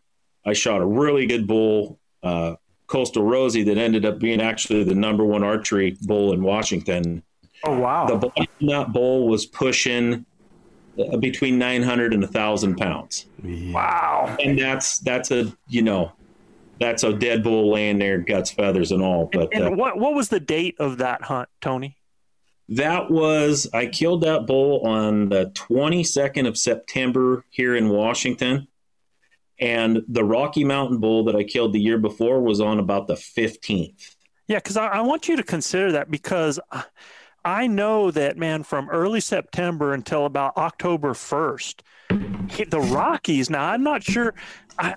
I 0.45 0.53
shot 0.53 0.81
a 0.81 0.85
really 0.85 1.25
good 1.25 1.47
bull, 1.47 1.99
uh, 2.23 2.55
Coastal 2.87 3.23
Rosie, 3.23 3.63
that 3.63 3.77
ended 3.77 4.05
up 4.05 4.19
being 4.19 4.41
actually 4.41 4.83
the 4.83 4.95
number 4.95 5.23
one 5.23 5.43
archery 5.43 5.95
bull 6.01 6.33
in 6.33 6.41
Washington. 6.41 7.23
Oh 7.63 7.77
wow! 7.77 8.07
The 8.07 8.15
body 8.15 8.49
on 8.61 8.67
that 8.67 8.93
bull 8.93 9.27
was 9.27 9.45
pushing 9.45 10.25
uh, 10.97 11.17
between 11.17 11.59
900 11.59 12.13
and 12.13 12.23
1,000 12.23 12.77
pounds. 12.77 13.25
Wow! 13.43 14.35
And 14.39 14.57
that's 14.57 14.99
that's 14.99 15.31
a 15.31 15.53
you 15.67 15.81
know 15.81 16.13
that's 16.79 17.03
a 17.03 17.13
dead 17.13 17.43
bull 17.43 17.71
laying 17.71 17.99
there, 17.99 18.17
guts, 18.19 18.51
feathers, 18.51 18.91
and 18.91 19.01
all. 19.01 19.29
But 19.31 19.49
And 19.53 19.65
uh, 19.65 19.71
what 19.71 19.97
what 19.97 20.13
was 20.13 20.29
the 20.29 20.39
date 20.39 20.75
of 20.79 20.97
that 20.99 21.23
hunt, 21.23 21.49
Tony? 21.61 21.97
That 22.69 23.09
was 23.09 23.67
I 23.73 23.87
killed 23.87 24.21
that 24.21 24.45
bull 24.45 24.81
on 24.85 25.29
the 25.29 25.51
22nd 25.55 26.47
of 26.47 26.57
September 26.57 27.43
here 27.49 27.75
in 27.75 27.89
Washington. 27.89 28.67
And 29.59 30.03
the 30.07 30.23
Rocky 30.23 30.63
Mountain 30.63 30.99
bull 30.99 31.25
that 31.25 31.35
I 31.35 31.43
killed 31.43 31.73
the 31.73 31.81
year 31.81 31.97
before 31.97 32.41
was 32.41 32.61
on 32.61 32.79
about 32.79 33.07
the 33.07 33.15
15th. 33.15 34.15
Yeah, 34.47 34.57
because 34.57 34.77
I, 34.77 34.87
I 34.87 35.01
want 35.01 35.27
you 35.27 35.35
to 35.35 35.43
consider 35.43 35.91
that 35.93 36.09
because 36.09 36.59
I- 36.71 36.85
I 37.45 37.67
know 37.67 38.11
that 38.11 38.37
man 38.37 38.63
from 38.63 38.89
early 38.89 39.21
September 39.21 39.93
until 39.93 40.25
about 40.25 40.57
October 40.57 41.13
first, 41.13 41.83
the 42.09 42.79
Rockies. 42.91 43.49
Now 43.49 43.63
I'm 43.63 43.81
not 43.81 44.03
sure. 44.03 44.33
I, 44.77 44.95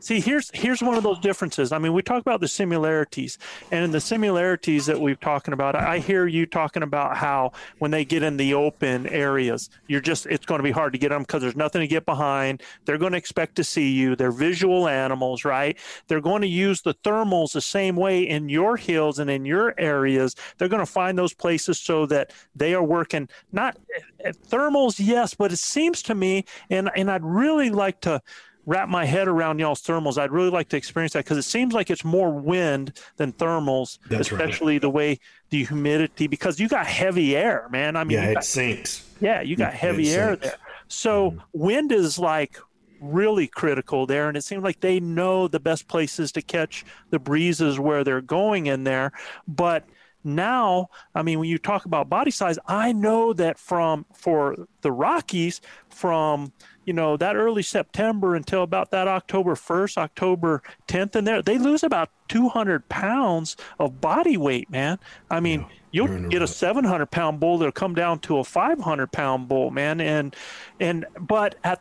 See, 0.00 0.18
here's 0.18 0.50
here's 0.54 0.82
one 0.82 0.96
of 0.96 1.02
those 1.02 1.18
differences. 1.18 1.72
I 1.72 1.78
mean, 1.78 1.92
we 1.92 2.00
talk 2.00 2.22
about 2.22 2.40
the 2.40 2.48
similarities, 2.48 3.36
and 3.70 3.84
in 3.84 3.90
the 3.90 4.00
similarities 4.00 4.86
that 4.86 4.98
we've 4.98 5.20
talking 5.20 5.52
about, 5.52 5.76
I 5.76 5.98
hear 5.98 6.26
you 6.26 6.46
talking 6.46 6.82
about 6.82 7.18
how 7.18 7.52
when 7.80 7.90
they 7.90 8.06
get 8.06 8.22
in 8.22 8.38
the 8.38 8.54
open 8.54 9.06
areas, 9.06 9.68
you're 9.88 10.00
just 10.00 10.24
it's 10.26 10.46
going 10.46 10.58
to 10.58 10.62
be 10.62 10.70
hard 10.70 10.94
to 10.94 10.98
get 10.98 11.10
them 11.10 11.22
because 11.22 11.42
there's 11.42 11.54
nothing 11.54 11.82
to 11.82 11.86
get 11.86 12.06
behind. 12.06 12.62
They're 12.86 12.96
going 12.96 13.12
to 13.12 13.18
expect 13.18 13.56
to 13.56 13.64
see 13.64 13.90
you. 13.90 14.16
They're 14.16 14.32
visual 14.32 14.88
animals, 14.88 15.44
right? 15.44 15.76
They're 16.08 16.22
going 16.22 16.42
to 16.42 16.48
use 16.48 16.80
the 16.80 16.94
thermals 16.94 17.52
the 17.52 17.60
same 17.60 17.94
way 17.94 18.26
in 18.26 18.48
your 18.48 18.78
hills 18.78 19.18
and 19.18 19.28
in 19.28 19.44
your 19.44 19.78
areas. 19.78 20.34
They're 20.56 20.68
going 20.68 20.84
to 20.84 20.90
find 20.90 21.18
those 21.18 21.34
places 21.34 21.78
so 21.78 22.06
that 22.06 22.32
they 22.56 22.72
are 22.72 22.82
working 22.82 23.28
not 23.52 23.76
eh, 24.24 24.32
thermals, 24.48 24.96
yes, 24.98 25.34
but 25.34 25.52
it 25.52 25.58
seems 25.58 26.02
to 26.04 26.14
me, 26.14 26.46
and 26.70 26.90
and 26.96 27.10
I'd 27.10 27.24
really 27.24 27.68
like 27.68 28.00
to 28.02 28.22
wrap 28.70 28.88
my 28.88 29.04
head 29.04 29.26
around 29.26 29.58
y'all's 29.58 29.82
thermals. 29.82 30.16
I'd 30.16 30.30
really 30.30 30.48
like 30.50 30.68
to 30.68 30.76
experience 30.76 31.14
that 31.14 31.24
because 31.24 31.38
it 31.38 31.42
seems 31.42 31.74
like 31.74 31.90
it's 31.90 32.04
more 32.04 32.30
wind 32.30 32.92
than 33.16 33.32
thermals, 33.32 33.98
That's 34.08 34.30
right. 34.30 34.40
especially 34.40 34.78
the 34.78 34.88
way 34.88 35.18
the 35.50 35.64
humidity, 35.64 36.28
because 36.28 36.60
you 36.60 36.68
got 36.68 36.86
heavy 36.86 37.36
air, 37.36 37.66
man. 37.72 37.96
I 37.96 38.04
mean, 38.04 38.18
yeah, 38.18 38.24
you 38.26 38.30
it 38.30 38.34
got, 38.34 38.44
sinks. 38.44 39.10
yeah, 39.20 39.40
you 39.40 39.56
got 39.56 39.74
It- 39.74 39.80
heavy 39.80 40.08
it 40.10 40.16
air 40.16 40.28
sinks. 40.28 40.46
there. 40.46 40.56
So 40.86 41.32
mm-hmm. 41.32 41.40
wind 41.52 41.90
is 41.90 42.16
like 42.16 42.58
really 43.00 43.48
critical 43.48 44.06
there, 44.06 44.28
and 44.28 44.36
it 44.36 44.44
seems 44.44 44.62
like 44.62 44.78
they 44.78 45.00
know 45.00 45.48
the 45.48 45.58
best 45.58 45.88
places 45.88 46.30
to 46.32 46.42
catch 46.42 46.84
the 47.10 47.18
breezes 47.18 47.80
where 47.80 48.04
they're 48.04 48.20
going 48.20 48.66
in 48.66 48.84
there. 48.84 49.10
But 49.48 49.84
now, 50.22 50.90
I 51.14 51.22
mean, 51.22 51.38
when 51.38 51.48
you 51.48 51.58
talk 51.58 51.84
about 51.84 52.08
body 52.08 52.30
size, 52.30 52.58
I 52.66 52.92
know 52.92 53.32
that 53.32 53.58
from 53.58 54.04
for 54.12 54.66
the 54.82 54.92
Rockies, 54.92 55.60
from 55.88 56.52
you 56.84 56.92
know 56.92 57.16
that 57.16 57.36
early 57.36 57.62
September 57.62 58.34
until 58.34 58.62
about 58.62 58.90
that 58.90 59.08
October 59.08 59.54
1st, 59.54 59.96
October 59.96 60.62
10th, 60.88 61.14
and 61.14 61.26
there 61.26 61.42
they 61.42 61.56
lose 61.56 61.82
about 61.82 62.10
200 62.28 62.88
pounds 62.88 63.56
of 63.78 64.00
body 64.00 64.36
weight, 64.36 64.70
man. 64.70 64.98
I 65.30 65.40
mean, 65.40 65.66
you'll 65.90 66.28
get 66.28 66.42
a 66.42 66.46
700 66.46 67.06
pound 67.10 67.40
bull 67.40 67.58
that'll 67.58 67.72
come 67.72 67.94
down 67.94 68.18
to 68.20 68.38
a 68.38 68.44
500 68.44 69.10
pound 69.12 69.48
bull, 69.48 69.70
man, 69.70 70.00
and 70.00 70.36
and 70.78 71.06
but 71.18 71.54
at 71.64 71.80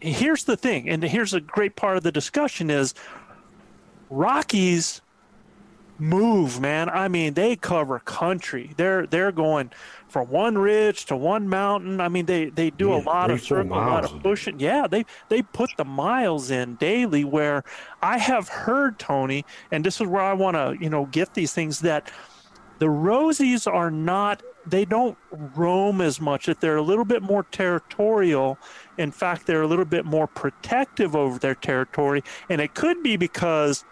here's 0.00 0.44
the 0.44 0.56
thing, 0.56 0.88
and 0.88 1.02
here's 1.02 1.34
a 1.34 1.40
great 1.40 1.74
part 1.74 1.96
of 1.96 2.02
the 2.04 2.12
discussion 2.12 2.70
is 2.70 2.94
Rockies 4.08 5.00
move, 6.00 6.60
man. 6.60 6.88
I 6.88 7.08
mean, 7.08 7.34
they 7.34 7.56
cover 7.56 7.98
country. 8.00 8.72
They're 8.76 9.06
they're 9.06 9.32
going 9.32 9.70
from 10.08 10.28
one 10.28 10.58
ridge 10.58 11.04
to 11.06 11.16
one 11.16 11.48
mountain. 11.48 12.00
I 12.00 12.08
mean, 12.08 12.26
they 12.26 12.46
they 12.46 12.70
do 12.70 12.92
a 12.92 12.98
lot 12.98 13.30
of 13.30 13.40
circle, 13.40 13.72
a 13.72 13.78
lot 13.78 14.04
of 14.04 14.22
pushing. 14.22 14.58
Yeah, 14.58 14.86
they 14.86 15.04
they 15.28 15.42
put 15.42 15.70
the 15.76 15.84
miles 15.84 16.50
in 16.50 16.76
daily. 16.76 17.24
Where 17.24 17.64
I 18.02 18.18
have 18.18 18.48
heard 18.48 18.98
Tony, 18.98 19.44
and 19.70 19.84
this 19.84 20.00
is 20.00 20.06
where 20.06 20.22
I 20.22 20.32
want 20.32 20.56
to 20.56 20.76
you 20.82 20.90
know 20.90 21.06
get 21.06 21.34
these 21.34 21.52
things 21.52 21.80
that 21.80 22.10
the 22.78 22.86
Rosies 22.86 23.70
are 23.70 23.90
not. 23.90 24.42
They 24.66 24.84
don't 24.84 25.16
roam 25.56 26.00
as 26.00 26.20
much. 26.20 26.46
That 26.46 26.60
they're 26.60 26.76
a 26.76 26.82
little 26.82 27.04
bit 27.04 27.22
more 27.22 27.44
territorial. 27.44 28.58
In 28.98 29.10
fact, 29.10 29.46
they're 29.46 29.62
a 29.62 29.66
little 29.66 29.84
bit 29.84 30.04
more 30.04 30.26
protective 30.26 31.16
over 31.16 31.38
their 31.38 31.54
territory, 31.54 32.22
and 32.48 32.60
it 32.60 32.74
could 32.74 33.02
be 33.02 33.16
because 33.16 33.84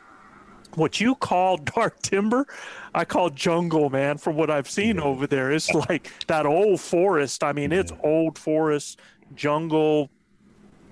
what 0.78 1.00
you 1.00 1.14
call 1.14 1.56
dark 1.76 2.00
timber, 2.02 2.46
I 2.94 3.04
call 3.04 3.30
jungle, 3.30 3.90
man, 3.90 4.18
from 4.18 4.36
what 4.36 4.50
I've 4.50 4.70
seen 4.70 4.98
over 4.98 5.26
there. 5.26 5.52
It's 5.52 5.70
like 5.72 6.10
that 6.26 6.46
old 6.46 6.80
forest. 6.80 7.44
I 7.44 7.52
mean, 7.52 7.72
it's 7.72 7.92
old 8.02 8.38
forest, 8.38 8.98
jungle, 9.34 10.10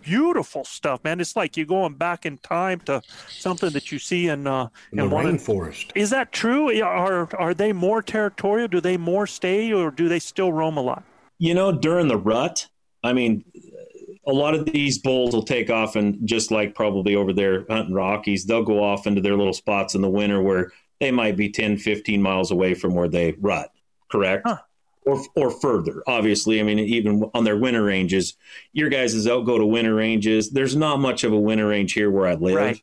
beautiful 0.02 0.64
stuff, 0.64 1.02
man. 1.02 1.20
It's 1.20 1.34
like 1.36 1.56
you're 1.56 1.66
going 1.66 1.94
back 1.94 2.26
in 2.26 2.38
time 2.38 2.80
to 2.80 3.02
something 3.28 3.70
that 3.70 3.90
you 3.90 3.98
see 3.98 4.28
in 4.28 4.46
uh 4.46 4.68
In 4.92 4.98
the 4.98 5.04
in 5.04 5.10
one 5.10 5.26
of- 5.26 5.34
rainforest. 5.34 5.90
Is 5.94 6.10
that 6.10 6.32
true? 6.32 6.80
Are 6.82 7.28
are 7.36 7.54
they 7.54 7.72
more 7.72 8.02
territorial? 8.02 8.68
Do 8.68 8.80
they 8.80 8.96
more 8.96 9.26
stay 9.26 9.72
or 9.72 9.90
do 9.90 10.08
they 10.08 10.18
still 10.20 10.52
roam 10.52 10.76
a 10.76 10.82
lot? 10.82 11.02
You 11.38 11.54
know, 11.54 11.72
during 11.72 12.08
the 12.08 12.16
rut, 12.16 12.68
I 13.04 13.12
mean, 13.12 13.44
a 14.26 14.32
lot 14.32 14.54
of 14.54 14.66
these 14.66 14.98
bulls 14.98 15.32
will 15.32 15.42
take 15.42 15.70
off 15.70 15.94
and 15.94 16.18
just 16.26 16.50
like 16.50 16.74
probably 16.74 17.14
over 17.14 17.32
there 17.32 17.64
hunting 17.70 17.94
Rockies, 17.94 18.44
they'll 18.44 18.64
go 18.64 18.82
off 18.82 19.06
into 19.06 19.20
their 19.20 19.36
little 19.36 19.52
spots 19.52 19.94
in 19.94 20.00
the 20.00 20.10
winter 20.10 20.42
where 20.42 20.72
they 21.00 21.10
might 21.10 21.36
be 21.36 21.50
10, 21.50 21.78
15 21.78 22.20
miles 22.20 22.50
away 22.50 22.74
from 22.74 22.94
where 22.94 23.08
they 23.08 23.32
rut, 23.38 23.70
correct? 24.10 24.48
Or, 25.04 25.22
or 25.36 25.50
further, 25.52 26.02
obviously. 26.08 26.58
I 26.58 26.64
mean, 26.64 26.80
even 26.80 27.30
on 27.32 27.44
their 27.44 27.56
winter 27.56 27.84
ranges, 27.84 28.34
your 28.72 28.88
guys 28.88 29.14
is 29.14 29.28
out 29.28 29.46
go 29.46 29.58
to 29.58 29.66
winter 29.66 29.94
ranges. 29.94 30.50
There's 30.50 30.74
not 30.74 30.98
much 30.98 31.22
of 31.22 31.32
a 31.32 31.38
winter 31.38 31.68
range 31.68 31.92
here 31.92 32.10
where 32.10 32.26
I 32.26 32.34
live. 32.34 32.56
Right. 32.56 32.82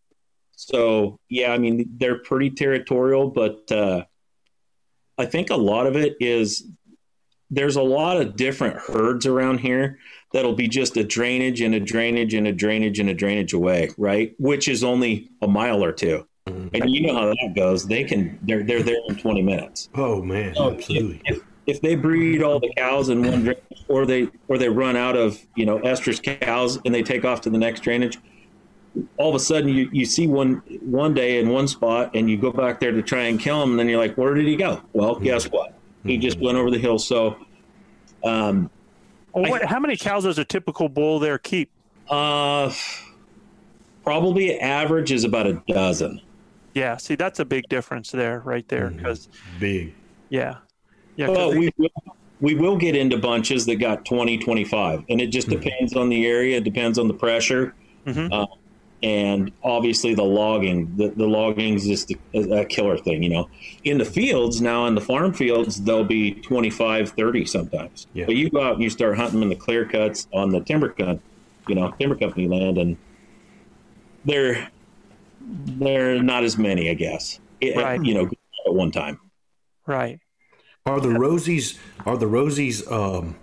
So, 0.56 1.20
yeah, 1.28 1.52
I 1.52 1.58
mean, 1.58 1.90
they're 1.98 2.20
pretty 2.20 2.52
territorial, 2.52 3.30
but 3.30 3.70
uh, 3.70 4.06
I 5.18 5.26
think 5.26 5.50
a 5.50 5.58
lot 5.58 5.88
of 5.88 5.98
it 5.98 6.16
is 6.22 6.66
there's 7.50 7.76
a 7.76 7.82
lot 7.82 8.22
of 8.22 8.38
different 8.38 8.78
herds 8.78 9.26
around 9.26 9.60
here 9.60 10.00
that'll 10.34 10.54
be 10.54 10.68
just 10.68 10.98
a 10.98 11.04
drainage 11.04 11.62
and 11.62 11.74
a 11.74 11.80
drainage 11.80 12.34
and 12.34 12.48
a 12.48 12.52
drainage 12.52 13.00
and 13.00 13.10
a 13.10 13.14
drainage 13.14 13.54
away, 13.54 13.92
right? 13.98 14.34
Which 14.40 14.68
is 14.68 14.84
only 14.84 15.30
a 15.42 15.48
mile 15.48 15.84
or 15.84 15.94
2 15.94 16.28
mm-hmm. 16.48 16.68
And 16.74 16.90
you 16.90 17.08
know 17.08 17.14
how 17.14 17.28
that 17.28 17.54
goes. 17.56 17.88
They 17.88 18.04
can 18.04 18.38
they're 18.42 18.64
they're 18.64 18.84
there 18.84 18.98
in 19.08 19.16
20 19.16 19.42
minutes. 19.42 19.90
Oh 19.96 20.22
man, 20.22 20.54
oh, 20.58 20.70
So 20.70 20.76
absolutely. 20.76 21.22
If, 21.26 21.42
if 21.66 21.82
they 21.82 21.96
breed 21.96 22.44
all 22.44 22.60
the 22.60 22.74
cows 22.76 23.08
in 23.08 23.24
one 23.24 23.44
drainage 23.44 23.86
or 23.88 24.06
they 24.06 24.28
or 24.50 24.58
they 24.58 24.68
run 24.68 24.98
out 24.98 25.16
of, 25.16 25.40
you 25.56 25.66
know, 25.66 25.80
estrus 25.80 26.22
cows 26.42 26.80
and 26.84 26.94
they 26.94 27.04
take 27.04 27.24
off 27.24 27.40
to 27.42 27.50
the 27.50 27.58
next 27.58 27.82
drainage, 27.82 28.18
all 29.18 29.30
of 29.30 29.36
a 29.36 29.40
sudden 29.40 29.70
you, 29.70 29.90
you 29.94 30.06
see 30.06 30.28
one 30.28 30.56
one 30.82 31.14
day 31.14 31.40
in 31.40 31.50
one 31.50 31.68
spot 31.68 32.12
and 32.16 32.30
you 32.30 32.38
go 32.38 32.52
back 32.52 32.80
there 32.80 32.92
to 32.92 33.02
try 33.02 33.24
and 33.24 33.40
kill 33.40 33.62
him 33.62 33.72
and 33.72 33.80
then 33.80 33.88
you're 33.88 34.00
like, 34.00 34.18
where 34.18 34.34
did 34.34 34.46
he 34.46 34.56
go? 34.56 34.82
Well, 34.94 35.16
mm-hmm. 35.16 35.24
guess 35.24 35.46
what? 35.46 35.76
He 36.04 36.18
just 36.18 36.38
mm-hmm. 36.38 36.48
went 36.48 36.58
over 36.58 36.72
the 36.72 36.80
hill. 36.80 36.98
So 37.00 37.38
um 38.24 38.70
Well, 39.34 39.50
what, 39.50 39.66
how 39.66 39.80
many 39.80 39.98
cows 39.98 40.24
does 40.26 40.38
a 40.38 40.46
typical 40.46 40.90
bull 40.90 41.20
there 41.20 41.38
keep? 41.38 41.70
Uh, 42.10 42.72
probably 44.04 44.60
average 44.60 45.12
is 45.12 45.24
about 45.24 45.48
a 45.48 45.62
dozen. 45.68 46.22
Yeah, 46.74 46.98
see, 46.98 47.16
that's 47.16 47.40
a 47.40 47.46
big 47.46 47.68
difference 47.70 48.12
there, 48.12 48.40
right 48.40 48.68
there. 48.68 48.90
Because 48.90 49.30
big. 49.60 49.94
Yeah, 50.30 50.58
yeah. 51.16 51.28
Well, 51.30 51.52
they- 51.52 51.58
we 51.60 51.70
will, 51.78 51.90
we 52.42 52.56
will 52.56 52.78
get 52.78 52.96
into 52.96 53.18
bunches 53.18 53.66
that 53.68 53.76
got 53.76 54.06
20, 54.06 54.38
25, 54.40 55.04
and 55.10 55.22
it 55.22 55.28
just 55.28 55.50
depends 55.50 55.96
on 55.96 56.10
the 56.10 56.26
area. 56.26 56.58
It 56.58 56.64
depends 56.64 56.98
on 57.00 57.08
the 57.08 57.14
pressure. 57.14 57.74
Uh, 58.06 58.46
and 59.04 59.52
obviously 59.64 60.16
the 60.16 60.24
logging, 60.24 60.96
the, 60.96 61.10
the 61.10 61.28
logging 61.28 61.74
is 61.74 61.86
just 61.86 62.12
a, 62.34 62.40
a 62.62 62.66
killer 62.66 62.98
thing, 62.98 63.22
you 63.22 63.30
know. 63.30 63.50
In 63.84 63.98
the 63.98 64.06
fields 64.06 64.62
now, 64.62 64.86
in 64.86 64.96
the 64.96 65.02
farm 65.02 65.34
fields, 65.34 65.82
they'll 65.82 66.06
be 66.06 66.36
25, 66.36 67.10
30 67.10 67.46
sometimes. 67.46 68.08
Yeah. 68.14 68.26
But 68.26 68.36
you 68.38 68.50
go 68.50 68.64
out 68.64 68.76
and 68.76 68.82
you 68.84 68.90
start 68.90 69.18
hunting 69.18 69.42
in 69.44 69.50
the 69.50 69.56
clear 69.58 69.86
cuts 69.86 70.28
on 70.34 70.50
the 70.52 70.62
timber 70.62 70.90
cut, 70.90 71.20
you 71.68 71.76
know, 71.76 71.92
timber 72.00 72.16
company 72.16 72.48
land, 72.48 72.78
and 72.78 72.98
they're 74.26 74.70
they're 75.46 76.24
not 76.24 76.44
as 76.46 76.58
many, 76.58 76.90
I 76.90 76.94
guess. 76.94 77.40
It- 77.60 77.76
Right. 77.76 78.04
You 78.04 78.14
know, 78.14 78.30
at 78.66 78.74
one 78.74 78.92
time. 78.92 79.20
right. 79.86 80.20
Are 80.86 81.00
the 81.00 81.10
Rosies 81.10 81.78
are 82.06 82.18
the 82.18 82.26
Rosies 82.26 82.90
um 82.92 83.36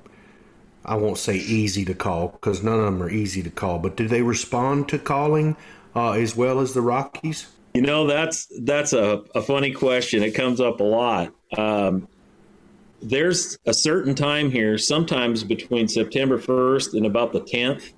I 0.90 0.96
won't 0.96 1.18
say 1.18 1.36
easy 1.36 1.84
to 1.84 1.94
call 1.94 2.28
because 2.28 2.64
none 2.64 2.80
of 2.80 2.84
them 2.84 3.00
are 3.00 3.08
easy 3.08 3.44
to 3.44 3.50
call, 3.50 3.78
but 3.78 3.96
do 3.96 4.08
they 4.08 4.22
respond 4.22 4.88
to 4.88 4.98
calling 4.98 5.56
uh, 5.94 6.12
as 6.12 6.34
well 6.34 6.58
as 6.58 6.74
the 6.74 6.80
Rockies? 6.80 7.46
You 7.74 7.82
know, 7.82 8.08
that's 8.08 8.48
that's 8.62 8.92
a, 8.92 9.22
a 9.36 9.40
funny 9.40 9.70
question. 9.70 10.24
It 10.24 10.32
comes 10.32 10.60
up 10.60 10.80
a 10.80 10.84
lot. 10.84 11.32
Um, 11.56 12.08
there's 13.00 13.56
a 13.66 13.72
certain 13.72 14.16
time 14.16 14.50
here, 14.50 14.76
sometimes 14.78 15.44
between 15.44 15.86
September 15.86 16.38
1st 16.38 16.94
and 16.94 17.06
about 17.06 17.32
the 17.32 17.40
10th, 17.40 17.92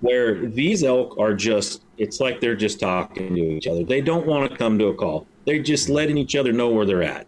where 0.00 0.46
these 0.46 0.82
elk 0.82 1.16
are 1.18 1.34
just, 1.34 1.82
it's 1.98 2.18
like 2.18 2.40
they're 2.40 2.56
just 2.56 2.80
talking 2.80 3.34
to 3.34 3.40
each 3.40 3.66
other. 3.66 3.84
They 3.84 4.00
don't 4.00 4.26
want 4.26 4.50
to 4.50 4.56
come 4.56 4.78
to 4.78 4.86
a 4.86 4.94
call, 4.94 5.26
they're 5.44 5.62
just 5.62 5.90
letting 5.90 6.16
each 6.16 6.34
other 6.34 6.50
know 6.50 6.70
where 6.70 6.86
they're 6.86 7.02
at. 7.02 7.26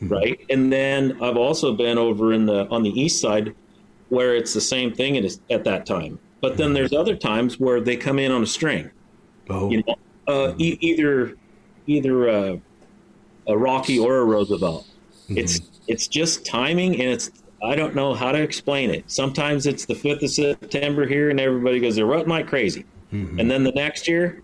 Right. 0.00 0.40
And 0.48 0.72
then 0.72 1.20
I've 1.20 1.36
also 1.36 1.74
been 1.74 1.98
over 1.98 2.32
in 2.32 2.46
the 2.46 2.68
on 2.68 2.82
the 2.84 2.90
east 2.90 3.20
side 3.20 3.54
where 4.14 4.34
it's 4.34 4.54
the 4.54 4.60
same 4.60 4.94
thing 4.94 5.16
at, 5.16 5.24
at 5.50 5.64
that 5.64 5.84
time. 5.84 6.18
But 6.40 6.56
then 6.56 6.72
there's 6.72 6.92
other 6.92 7.16
times 7.16 7.58
where 7.58 7.80
they 7.80 7.96
come 7.96 8.18
in 8.18 8.30
on 8.30 8.42
a 8.42 8.46
string. 8.46 8.90
Oh. 9.50 9.70
You 9.70 9.82
know, 9.86 9.96
uh, 10.28 10.54
e- 10.58 10.78
either 10.80 11.36
either 11.86 12.28
uh, 12.28 12.56
a 13.48 13.58
Rocky 13.58 13.98
or 13.98 14.18
a 14.18 14.24
Roosevelt. 14.24 14.86
It's 15.28 15.60
it's 15.88 16.06
just 16.06 16.44
timing, 16.46 17.00
and 17.00 17.10
it's 17.10 17.30
I 17.62 17.74
don't 17.74 17.94
know 17.94 18.14
how 18.14 18.30
to 18.30 18.40
explain 18.40 18.90
it. 18.90 19.10
Sometimes 19.10 19.66
it's 19.66 19.86
the 19.86 19.94
fifth 19.94 20.22
of 20.22 20.30
September 20.30 21.06
here, 21.06 21.30
and 21.30 21.40
everybody 21.40 21.80
goes 21.80 21.96
they're 21.96 22.06
rutting 22.06 22.28
like 22.28 22.46
crazy, 22.46 22.84
and 23.38 23.50
then 23.50 23.64
the 23.64 23.72
next 23.72 24.06
year 24.06 24.42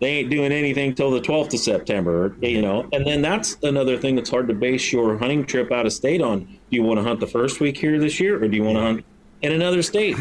they 0.00 0.08
ain't 0.08 0.30
doing 0.30 0.50
anything 0.50 0.94
till 0.94 1.10
the 1.10 1.20
12th 1.20 1.52
of 1.52 1.60
September, 1.60 2.34
you 2.40 2.62
know. 2.62 2.88
And 2.92 3.06
then 3.06 3.20
that's 3.20 3.58
another 3.62 3.98
thing 3.98 4.16
that's 4.16 4.30
hard 4.30 4.48
to 4.48 4.54
base 4.54 4.92
your 4.92 5.18
hunting 5.18 5.44
trip 5.44 5.70
out 5.70 5.84
of 5.84 5.92
state 5.92 6.22
on. 6.22 6.40
Do 6.44 6.56
you 6.70 6.82
want 6.82 6.98
to 6.98 7.04
hunt 7.04 7.20
the 7.20 7.26
first 7.26 7.60
week 7.60 7.76
here 7.76 7.98
this 7.98 8.18
year, 8.18 8.42
or 8.42 8.48
do 8.48 8.56
you 8.56 8.64
want 8.64 8.78
to 8.78 8.82
hunt 8.82 9.04
in 9.42 9.52
another 9.52 9.82
state? 9.82 10.16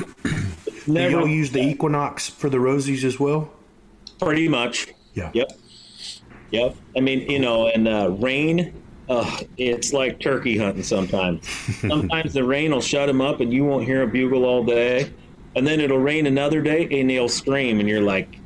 Do 0.86 0.94
y'all 0.94 1.28
use 1.28 1.52
the 1.52 1.62
equinox 1.62 2.28
for 2.30 2.50
the 2.50 2.58
Rosies 2.58 3.04
as 3.04 3.20
well? 3.20 3.52
Pretty 4.20 4.50
much. 4.50 4.88
Yeah. 5.14 5.32
Yep. 5.34 5.52
Yep. 6.52 6.76
I 6.98 7.00
mean, 7.00 7.30
you 7.30 7.40
know, 7.40 7.68
and 7.68 7.88
uh, 7.88 8.12
rain, 8.12 8.74
uh, 9.08 9.40
it's 9.58 9.94
like 9.94 10.20
turkey 10.20 10.58
hunting 10.58 10.84
sometimes. 10.84 11.48
sometimes 11.80 12.34
the 12.34 12.44
rain 12.44 12.72
will 12.72 12.82
shut 12.82 13.08
them 13.08 13.22
up 13.22 13.40
and 13.40 13.54
you 13.54 13.64
won't 13.64 13.86
hear 13.86 14.04
a 14.04 14.08
bugle 14.08 14.46
all 14.46 14.64
day. 14.64 15.14
And 15.56 15.66
then 15.66 15.80
it'll 15.80 16.00
rain 16.00 16.28
another 16.28 16.62
day 16.62 16.88
and 17.00 17.10
they'll 17.10 17.30
scream 17.30 17.80
and 17.80 17.88
you're 17.88 18.02
like, 18.02 18.39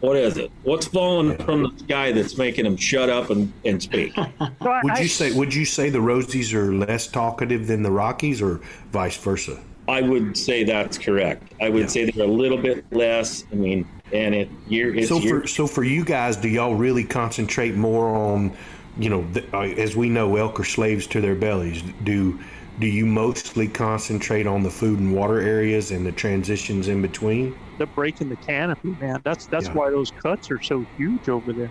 what 0.00 0.16
is 0.16 0.36
it? 0.38 0.50
What's 0.62 0.86
falling 0.86 1.36
from 1.38 1.62
the 1.62 1.78
sky 1.78 2.12
that's 2.12 2.38
making 2.38 2.64
them 2.64 2.76
shut 2.76 3.10
up 3.10 3.30
and, 3.30 3.52
and 3.64 3.82
speak? 3.82 4.16
Would 4.60 4.98
you 4.98 5.08
say 5.08 5.32
would 5.32 5.54
you 5.54 5.64
say 5.64 5.90
the 5.90 5.98
Rosies 5.98 6.54
are 6.54 6.72
less 6.72 7.06
talkative 7.06 7.66
than 7.66 7.82
the 7.82 7.90
Rockies 7.90 8.40
or 8.40 8.60
vice 8.92 9.16
versa? 9.16 9.60
I 9.88 10.02
would 10.02 10.36
say 10.36 10.62
that's 10.62 10.96
correct. 10.96 11.52
I 11.60 11.68
would 11.68 11.90
say 11.90 12.08
they're 12.08 12.24
a 12.24 12.28
little 12.28 12.58
bit 12.58 12.84
less. 12.92 13.44
I 13.50 13.56
mean, 13.56 13.88
and 14.12 14.34
it 14.34 14.48
year 14.68 14.94
it's 14.94 15.08
so 15.08 15.18
year, 15.18 15.40
for 15.40 15.46
so 15.46 15.66
for 15.66 15.82
you 15.82 16.04
guys, 16.04 16.36
do 16.36 16.48
y'all 16.48 16.74
really 16.74 17.04
concentrate 17.04 17.74
more 17.74 18.08
on, 18.08 18.56
you 18.98 19.10
know, 19.10 19.26
the, 19.32 19.44
uh, 19.54 19.62
as 19.62 19.96
we 19.96 20.08
know, 20.08 20.36
elk 20.36 20.60
are 20.60 20.64
slaves 20.64 21.06
to 21.08 21.20
their 21.20 21.34
bellies. 21.34 21.82
Do 22.04 22.38
do 22.78 22.86
you 22.86 23.04
mostly 23.04 23.68
concentrate 23.68 24.46
on 24.46 24.62
the 24.62 24.70
food 24.70 24.98
and 24.98 25.14
water 25.14 25.40
areas 25.40 25.90
and 25.90 26.06
the 26.06 26.12
transitions 26.12 26.88
in 26.88 27.02
between? 27.02 27.54
They're 27.80 27.86
breaking 27.86 28.28
the 28.28 28.36
canopy, 28.36 28.94
man. 29.00 29.22
That's 29.24 29.46
that's 29.46 29.68
Yeah. 29.68 29.72
why 29.72 29.88
those 29.88 30.10
cuts 30.10 30.50
are 30.50 30.60
so 30.60 30.84
huge 30.98 31.30
over 31.30 31.50
there. 31.50 31.70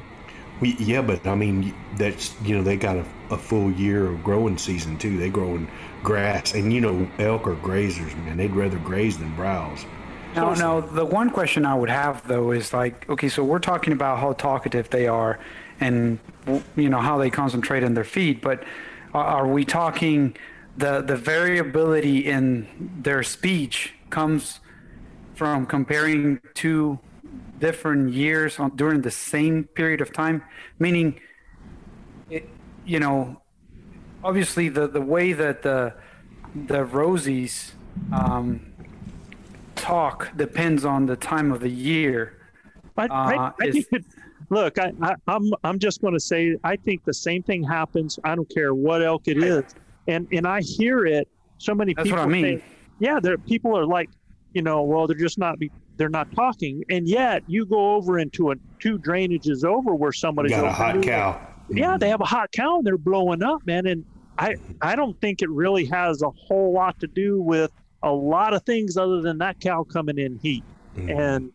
We, 0.60 0.76
yeah, 0.80 1.04
but 1.04 1.28
I 1.28 1.36
mean, 1.36 1.72
that's 1.98 2.34
you 2.44 2.58
know 2.58 2.64
they 2.64 2.78
got 2.78 2.98
a, 2.98 3.06
a 3.30 3.38
full 3.38 3.70
year 3.72 4.08
of 4.08 4.24
growing 4.24 4.58
season 4.58 4.98
too. 4.98 5.20
They 5.20 5.30
growing 5.30 5.68
grass, 6.02 6.56
and 6.56 6.74
you 6.74 6.82
know 6.82 7.08
elk 7.20 7.46
are 7.46 7.56
grazers, 7.58 8.18
man. 8.26 8.38
They'd 8.38 8.56
rather 8.56 8.80
graze 8.80 9.20
than 9.20 9.36
browse. 9.36 9.86
Now, 10.36 10.56
now, 10.56 10.80
the 10.80 11.06
one 11.06 11.30
question 11.30 11.64
I 11.64 11.76
would 11.76 11.92
have 11.92 12.28
though 12.28 12.50
is 12.54 12.74
like, 12.74 13.08
okay, 13.08 13.30
so 13.30 13.44
we're 13.44 13.60
talking 13.60 13.94
about 13.94 14.18
how 14.18 14.34
talkative 14.34 14.90
they 14.90 15.08
are, 15.08 15.38
and 15.80 16.18
you 16.76 16.90
know 16.90 17.02
how 17.02 17.20
they 17.20 17.30
concentrate 17.30 17.84
on 17.84 17.94
their 17.94 18.04
feed, 18.04 18.42
but 18.42 18.64
are, 19.14 19.24
are 19.24 19.48
we 19.48 19.64
talking 19.64 20.36
the 20.76 21.02
the 21.02 21.16
variability 21.16 22.26
in 22.26 22.68
their 23.04 23.22
speech 23.22 23.94
comes 24.10 24.60
from 25.40 25.66
comparing 25.66 26.38
two 26.54 27.00
different 27.60 28.12
years 28.12 28.60
on, 28.60 28.76
during 28.76 29.00
the 29.02 29.16
same 29.34 29.64
period 29.64 30.02
of 30.02 30.12
time, 30.12 30.44
meaning, 30.80 31.18
it, 32.30 32.44
you 32.86 33.00
know, 33.00 33.42
obviously 34.22 34.68
the 34.68 34.86
the 34.88 35.00
way 35.16 35.32
that 35.32 35.62
the 35.62 35.94
the 36.68 36.82
Rosies 36.98 37.72
um, 38.12 38.60
talk 39.76 40.36
depends 40.36 40.84
on 40.84 41.06
the 41.06 41.16
time 41.16 41.54
of 41.54 41.62
the 41.62 41.70
year. 41.70 42.20
I, 42.98 43.08
I, 43.10 43.36
Uh, 43.38 43.52
I 43.62 43.72
think 43.72 43.88
it, 43.94 44.06
look, 44.50 44.78
I, 44.78 44.92
I, 45.02 45.16
I'm 45.34 45.46
I'm 45.64 45.80
just 45.80 46.02
going 46.02 46.16
to 46.22 46.26
say 46.32 46.58
I 46.66 46.76
think 46.76 47.06
the 47.06 47.14
same 47.14 47.42
thing 47.44 47.64
happens. 47.64 48.20
I 48.26 48.36
don't 48.36 48.50
care 48.58 48.74
what 48.74 49.02
elk 49.02 49.24
it 49.34 49.42
is, 49.42 49.64
and 50.14 50.28
and 50.38 50.46
I 50.46 50.60
hear 50.78 51.06
it. 51.06 51.30
So 51.60 51.74
many 51.74 51.94
That's 51.94 52.12
what 52.12 52.18
people 52.18 52.30
I 52.30 52.42
mean. 52.42 52.60
say, 52.60 52.66
yeah, 53.00 53.18
there 53.22 53.38
people 53.38 53.72
are 53.80 53.86
like, 53.86 54.10
you 54.54 54.62
know, 54.62 54.84
well, 54.84 55.08
they're 55.08 55.18
just 55.18 55.38
not 55.38 55.58
they're 55.98 56.10
not 56.10 56.32
talking, 56.34 56.84
and 56.90 57.08
yet 57.08 57.44
you 57.48 57.66
go 57.66 57.96
over 57.96 58.20
into 58.20 58.52
a 58.52 58.56
two 58.80 58.98
drainages 59.00 59.64
over 59.66 59.94
where 59.96 60.12
somebody's 60.12 60.52
Got 60.52 60.66
a 60.66 60.72
hot 60.72 61.02
cow. 61.02 61.40
Yeah, 61.70 61.98
they 61.98 62.10
have 62.10 62.22
a 62.22 62.26
hot 62.26 62.52
cow 62.52 62.78
and 62.78 62.88
they're 62.88 62.98
blowing 62.98 63.44
up, 63.44 63.62
man. 63.66 63.86
And 63.86 64.06
I 64.38 64.56
I 64.82 64.96
don't 64.96 65.20
think 65.22 65.42
it 65.42 65.50
really 65.50 65.86
has 65.86 66.22
a 66.22 66.30
whole 66.30 66.74
lot 66.74 67.00
to 67.02 67.08
do 67.08 67.42
with 67.42 67.72
a 68.02 68.12
lot 68.12 68.54
of 68.54 68.64
things 68.64 68.98
other 68.98 69.22
than 69.22 69.38
that 69.40 69.60
cow 69.60 69.84
coming 69.84 70.18
in 70.18 70.40
heat. 70.42 70.64
And 71.10 71.52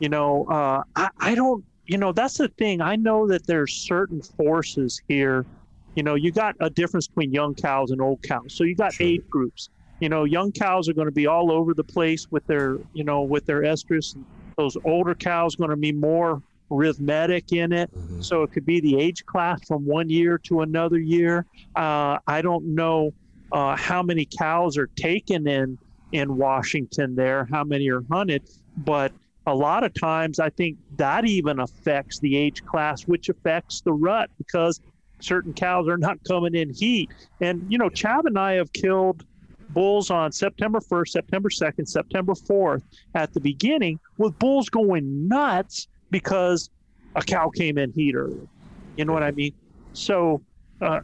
you 0.00 0.08
know, 0.08 0.44
uh, 0.50 0.82
I 0.96 1.08
I 1.18 1.34
don't 1.34 1.64
you 1.86 1.96
know 1.98 2.12
that's 2.12 2.38
the 2.38 2.48
thing. 2.48 2.80
I 2.80 2.96
know 2.96 3.26
that 3.28 3.46
there's 3.46 3.72
certain 3.72 4.20
forces 4.36 5.00
here. 5.08 5.46
You 5.94 6.02
know, 6.02 6.16
you 6.16 6.32
got 6.32 6.56
a 6.60 6.68
difference 6.68 7.06
between 7.06 7.32
young 7.32 7.54
cows 7.54 7.92
and 7.92 8.02
old 8.02 8.22
cows. 8.22 8.52
So 8.54 8.64
you 8.64 8.74
got 8.74 8.92
age 9.00 9.22
groups. 9.30 9.70
You 10.04 10.10
know, 10.10 10.24
young 10.24 10.52
cows 10.52 10.86
are 10.90 10.92
going 10.92 11.06
to 11.06 11.12
be 11.12 11.26
all 11.26 11.50
over 11.50 11.72
the 11.72 11.82
place 11.82 12.30
with 12.30 12.46
their 12.46 12.76
you 12.92 13.04
know 13.04 13.22
with 13.22 13.46
their 13.46 13.62
estrus. 13.62 14.14
And 14.14 14.22
those 14.58 14.76
older 14.84 15.14
cows 15.14 15.56
going 15.56 15.70
to 15.70 15.76
be 15.76 15.92
more 15.92 16.42
rhythmic 16.68 17.50
in 17.52 17.72
it. 17.72 17.88
So 18.20 18.42
it 18.42 18.52
could 18.52 18.66
be 18.66 18.80
the 18.80 19.00
age 19.00 19.24
class 19.24 19.60
from 19.66 19.86
one 19.86 20.10
year 20.10 20.36
to 20.44 20.60
another 20.60 20.98
year. 20.98 21.46
Uh, 21.74 22.18
I 22.26 22.42
don't 22.42 22.74
know 22.74 23.14
uh, 23.50 23.76
how 23.76 24.02
many 24.02 24.26
cows 24.26 24.76
are 24.76 24.88
taken 24.88 25.48
in 25.48 25.78
in 26.12 26.36
Washington 26.36 27.16
there, 27.16 27.48
how 27.50 27.64
many 27.64 27.88
are 27.88 28.02
hunted, 28.10 28.42
but 28.76 29.10
a 29.46 29.54
lot 29.54 29.84
of 29.84 29.94
times 29.94 30.38
I 30.38 30.50
think 30.50 30.76
that 30.96 31.24
even 31.24 31.60
affects 31.60 32.18
the 32.18 32.36
age 32.36 32.62
class, 32.66 33.04
which 33.04 33.30
affects 33.30 33.80
the 33.80 33.94
rut 33.94 34.28
because 34.36 34.82
certain 35.20 35.54
cows 35.54 35.88
are 35.88 35.96
not 35.96 36.18
coming 36.28 36.54
in 36.54 36.74
heat. 36.74 37.10
And 37.40 37.64
you 37.70 37.78
know, 37.78 37.88
Chab 37.88 38.26
and 38.26 38.38
I 38.38 38.52
have 38.52 38.70
killed 38.74 39.24
bulls 39.70 40.10
on 40.10 40.32
September 40.32 40.80
1st, 40.80 41.08
September 41.08 41.48
2nd, 41.48 41.88
September 41.88 42.32
4th 42.32 42.82
at 43.14 43.32
the 43.32 43.40
beginning 43.40 43.98
with 44.18 44.38
bulls 44.38 44.68
going 44.68 45.28
nuts 45.28 45.88
because 46.10 46.70
a 47.14 47.22
cow 47.22 47.48
came 47.48 47.78
in 47.78 47.92
heat 47.92 48.14
early. 48.14 48.48
You 48.96 49.04
know 49.04 49.12
what 49.12 49.22
I 49.22 49.30
mean? 49.32 49.52
So, 49.92 50.42
uh, 50.80 51.00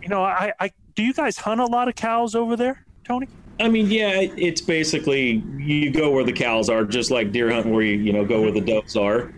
you 0.00 0.08
know, 0.08 0.22
I, 0.22 0.52
I 0.58 0.70
do 0.94 1.02
you 1.02 1.12
guys 1.12 1.36
hunt 1.36 1.60
a 1.60 1.66
lot 1.66 1.88
of 1.88 1.94
cows 1.94 2.34
over 2.34 2.56
there, 2.56 2.84
Tony? 3.04 3.28
I 3.60 3.68
mean, 3.68 3.90
yeah, 3.90 4.20
it's 4.20 4.60
basically 4.60 5.42
you 5.56 5.90
go 5.90 6.10
where 6.10 6.24
the 6.24 6.32
cows 6.32 6.68
are, 6.68 6.84
just 6.84 7.10
like 7.10 7.32
deer 7.32 7.50
hunting, 7.50 7.72
where 7.72 7.82
you 7.82 7.98
you 7.98 8.12
know 8.12 8.24
go 8.24 8.42
where 8.42 8.50
the 8.50 8.60
does 8.60 8.96
are. 8.96 9.32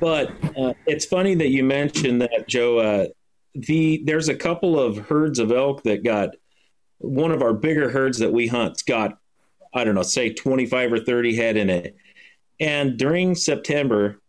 But 0.00 0.32
uh, 0.56 0.74
it's 0.86 1.04
funny 1.04 1.34
that 1.36 1.48
you 1.48 1.64
mentioned 1.64 2.22
that, 2.22 2.48
Joe. 2.48 2.78
Uh, 2.78 3.06
the 3.54 4.02
there's 4.04 4.28
a 4.28 4.34
couple 4.34 4.78
of 4.78 4.98
herds 4.98 5.38
of 5.38 5.52
elk 5.52 5.82
that 5.84 6.04
got 6.04 6.30
one 6.98 7.32
of 7.32 7.42
our 7.42 7.52
bigger 7.52 7.90
herds 7.90 8.18
that 8.18 8.32
we 8.32 8.48
hunt's 8.48 8.82
got 8.82 9.18
I 9.72 9.84
don't 9.84 9.94
know, 9.94 10.02
say 10.02 10.32
25 10.32 10.92
or 10.92 10.98
30 10.98 11.36
head 11.36 11.56
in 11.56 11.70
it. 11.70 11.96
And 12.60 12.98
during 12.98 13.34
September, 13.34 14.20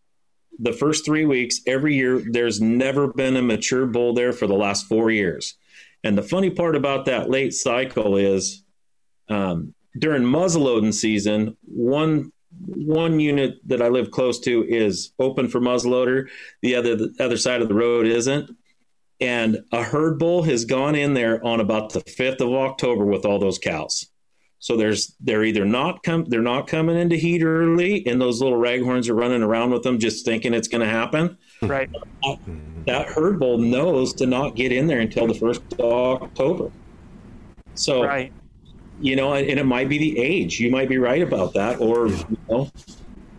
the 0.60 0.74
first 0.74 1.06
three 1.06 1.26
weeks 1.26 1.62
every 1.66 1.96
year, 1.96 2.22
there's 2.30 2.60
never 2.60 3.08
been 3.08 3.38
a 3.38 3.42
mature 3.42 3.86
bull 3.86 4.14
there 4.14 4.34
for 4.34 4.48
the 4.48 4.56
last 4.56 4.88
four 4.88 5.10
years. 5.10 5.56
And 6.04 6.18
the 6.18 6.24
funny 6.24 6.50
part 6.50 6.76
about 6.76 7.06
that 7.06 7.30
late 7.30 7.54
cycle 7.54 8.18
is 8.18 8.64
um, 9.30 9.74
during 9.98 10.24
muzzleloading 10.24 10.94
season, 10.94 11.58
one 11.64 12.32
one 12.66 13.20
unit 13.20 13.60
that 13.68 13.82
I 13.82 13.90
live 13.90 14.10
close 14.10 14.40
to 14.42 14.66
is 14.68 15.14
open 15.20 15.48
for 15.48 15.62
muzzleloader. 15.62 16.30
The 16.62 16.76
other 16.76 16.96
the 16.96 17.16
other 17.20 17.38
side 17.38 17.62
of 17.62 17.68
the 17.68 17.76
road 17.76 18.06
isn't. 18.08 18.50
And 19.22 19.60
a 19.72 19.84
herd 19.84 20.18
bull 20.18 20.44
has 20.44 20.64
gone 20.66 20.96
in 20.96 21.14
there 21.14 21.44
on 21.46 21.60
about 21.60 21.92
the 21.92 22.00
fifth 22.02 22.40
of 22.40 22.54
October 22.54 23.06
with 23.06 23.26
all 23.26 23.38
those 23.40 23.60
cows. 23.60 24.08
So 24.62 24.76
there's 24.76 25.16
they're 25.22 25.44
either 25.44 25.64
not 25.64 26.04
come 26.04 26.26
they're 26.26 26.42
not 26.42 26.68
coming 26.68 26.98
into 26.98 27.16
heat 27.16 27.44
early, 27.44 28.06
and 28.06 28.20
those 28.22 28.42
little 28.42 28.60
raghorns 28.60 29.10
are 29.10 29.14
running 29.16 29.42
around 29.42 29.72
with 29.72 29.84
them, 29.84 30.00
just 30.00 30.26
thinking 30.26 30.54
it's 30.54 30.68
going 30.68 30.82
to 30.82 30.90
happen. 30.90 31.38
Right. 31.62 31.90
That 32.86 33.08
herd 33.08 33.40
bull 33.40 33.58
knows 33.60 34.14
to 34.16 34.26
not 34.26 34.56
get 34.56 34.72
in 34.72 34.88
there 34.88 35.00
until 35.00 35.28
the 35.28 35.34
first 35.36 35.62
of 35.74 35.80
October. 36.24 36.72
So 37.76 38.04
Right. 38.04 38.32
you 39.00 39.16
know, 39.16 39.34
and 39.34 39.60
it 39.60 39.66
might 39.66 39.90
be 39.90 39.98
the 39.98 40.18
age. 40.18 40.60
You 40.60 40.72
might 40.72 40.90
be 40.90 40.98
right 40.98 41.22
about 41.22 41.54
that, 41.54 41.80
or 41.80 42.08
you 42.08 42.38
know, 42.50 42.72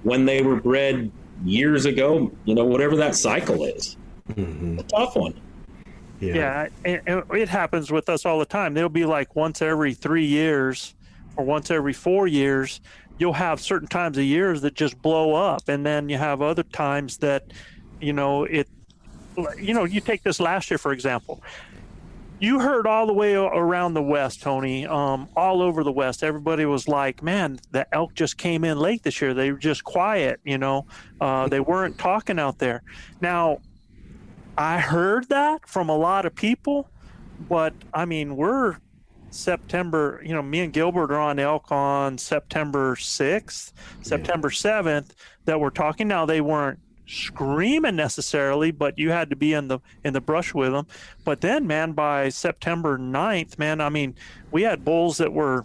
when 0.05 0.25
they 0.25 0.43
were 0.43 0.57
bred 0.57 1.11
years 1.45 1.85
ago. 1.87 2.31
You 2.45 2.55
know, 2.55 2.65
whatever 2.65 2.97
that 2.97 3.17
cycle 3.17 3.65
is. 3.65 3.97
A 4.37 4.83
tough 4.85 5.17
one. 5.17 5.35
Yeah, 6.21 6.69
and, 6.85 7.03
and 7.07 7.25
it 7.33 7.49
happens 7.49 7.91
with 7.91 8.09
us 8.09 8.27
all 8.27 8.39
the 8.39 8.45
time. 8.45 8.75
They'll 8.75 8.89
be 8.89 9.07
like 9.07 9.35
once 9.35 9.63
every 9.63 9.95
three 9.95 10.27
years 10.27 10.95
or 11.37 11.45
once 11.45 11.71
every 11.71 11.93
four 11.93 12.27
years. 12.27 12.81
You'll 13.19 13.33
have 13.35 13.61
certain 13.61 13.89
times 13.89 14.17
of 14.17 14.25
years 14.25 14.63
that 14.63 14.75
just 14.75 15.01
blow 15.03 15.35
up, 15.35 15.69
and 15.69 15.85
then 15.85 16.09
you 16.09 16.17
have 16.17 16.41
other 16.41 16.63
times 16.63 17.19
that, 17.19 17.45
you 18.01 18.13
know, 18.13 18.45
it. 18.45 18.69
You 19.59 19.75
know, 19.75 19.85
you 19.85 20.01
take 20.01 20.23
this 20.23 20.41
last 20.41 20.71
year 20.71 20.79
for 20.79 20.93
example. 20.93 21.43
You 22.41 22.59
heard 22.59 22.87
all 22.87 23.07
the 23.07 23.13
way 23.13 23.35
around 23.35 23.93
the 23.93 24.03
West, 24.03 24.41
Tony, 24.43 24.87
um, 24.87 25.29
all 25.37 25.61
over 25.61 25.85
the 25.85 25.93
West. 25.93 26.25
Everybody 26.25 26.65
was 26.65 26.89
like, 26.89 27.23
"Man, 27.23 27.61
the 27.71 27.87
elk 27.95 28.15
just 28.15 28.39
came 28.39 28.65
in 28.65 28.79
late 28.79 29.03
this 29.03 29.21
year. 29.21 29.35
They 29.35 29.53
were 29.53 29.59
just 29.59 29.85
quiet. 29.85 30.41
You 30.45 30.57
know, 30.57 30.87
uh, 31.21 31.49
they 31.49 31.61
weren't 31.61 31.99
talking 31.99 32.39
out 32.39 32.59
there." 32.59 32.83
Now, 33.21 33.59
I 34.61 34.79
heard 34.79 35.31
that 35.31 35.67
from 35.67 35.89
a 35.89 35.97
lot 35.97 36.27
of 36.27 36.35
people, 36.35 36.91
but 37.49 37.73
I 37.95 38.05
mean, 38.05 38.37
we're 38.37 38.77
September, 39.31 40.21
you 40.23 40.35
know, 40.35 40.43
me 40.43 40.61
and 40.61 40.71
Gilbert 40.71 41.11
are 41.11 41.19
on 41.19 41.39
elk 41.39 41.73
on 41.73 42.19
September 42.19 42.95
6th, 42.95 43.73
September 44.03 44.51
7th 44.51 45.13
that 45.47 45.59
we're 45.59 45.71
talking 45.71 46.09
now. 46.09 46.27
They 46.27 46.43
weren't 46.43 46.79
screaming 47.07 47.97
necessarily, 47.97 48.71
but 48.71 48.99
you 48.99 49.11
had 49.11 49.31
to 49.31 49.37
be 49.37 49.55
in 49.55 49.69
the 49.69 49.79
in 50.05 50.13
the 50.13 50.21
brush 50.21 50.53
with 50.53 50.73
them. 50.73 50.87
But 51.25 51.41
then, 51.41 51.67
man, 51.67 51.93
by 51.93 52.29
September 52.29 52.99
9th, 52.99 53.59
man, 53.59 53.81
I 53.81 53.89
mean, 53.89 54.15
we 54.51 54.61
had 54.61 54.85
bulls 54.85 55.17
that 55.17 55.33
were 55.33 55.65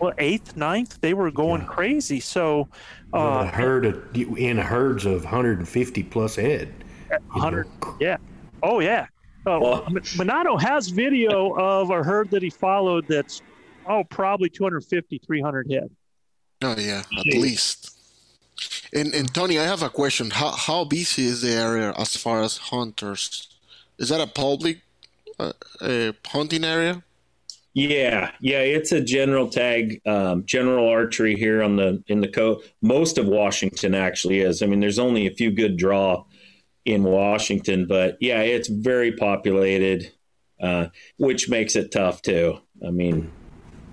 what 0.00 0.16
eighth, 0.18 0.56
ninth, 0.56 1.00
they 1.02 1.14
were 1.14 1.30
going 1.30 1.66
crazy. 1.66 2.18
So, 2.18 2.68
uh, 3.12 3.44
a 3.44 3.46
herd 3.46 3.86
of, 3.86 4.16
in 4.16 4.58
herds 4.58 5.06
of 5.06 5.22
150 5.22 6.02
plus 6.02 6.34
head. 6.34 6.83
Hundred, 7.28 7.68
yeah, 8.00 8.16
oh 8.62 8.80
yeah. 8.80 9.06
Uh, 9.46 9.80
M- 9.82 9.96
Monado 10.16 10.60
has 10.60 10.88
video 10.88 11.52
of 11.58 11.90
a 11.90 12.02
herd 12.02 12.30
that 12.30 12.42
he 12.42 12.50
followed. 12.50 13.06
That's 13.08 13.42
oh 13.86 14.04
probably 14.04 14.48
250, 14.48 15.18
300 15.18 15.70
head. 15.70 15.90
Oh 16.62 16.74
yeah, 16.78 17.02
at 17.18 17.26
least. 17.34 17.90
And 18.92 19.14
and 19.14 19.32
Tony, 19.34 19.58
I 19.58 19.64
have 19.64 19.82
a 19.82 19.90
question. 19.90 20.30
How 20.30 20.50
how 20.52 20.84
busy 20.84 21.24
is 21.24 21.42
the 21.42 21.52
area 21.52 21.92
as 21.98 22.16
far 22.16 22.42
as 22.42 22.56
hunters? 22.56 23.48
Is 23.98 24.08
that 24.08 24.20
a 24.20 24.26
public 24.26 24.80
uh, 25.38 25.52
uh, 25.80 26.12
hunting 26.26 26.64
area? 26.64 27.02
Yeah, 27.74 28.30
yeah, 28.40 28.60
it's 28.60 28.92
a 28.92 29.00
general 29.00 29.48
tag, 29.48 30.00
um, 30.06 30.44
general 30.46 30.88
archery 30.88 31.34
here 31.34 31.60
on 31.60 31.74
the 31.74 32.02
in 32.06 32.20
the 32.20 32.28
coast. 32.28 32.68
Most 32.82 33.18
of 33.18 33.26
Washington 33.26 33.94
actually 33.94 34.40
is. 34.40 34.62
I 34.62 34.66
mean, 34.66 34.78
there's 34.78 35.00
only 35.00 35.26
a 35.26 35.32
few 35.32 35.50
good 35.50 35.76
draw 35.76 36.24
in 36.84 37.02
Washington, 37.04 37.86
but 37.86 38.16
yeah, 38.20 38.40
it's 38.40 38.68
very 38.68 39.12
populated, 39.12 40.12
uh, 40.60 40.86
which 41.18 41.48
makes 41.48 41.76
it 41.76 41.90
tough 41.90 42.22
too. 42.22 42.58
I 42.86 42.90
mean, 42.90 43.30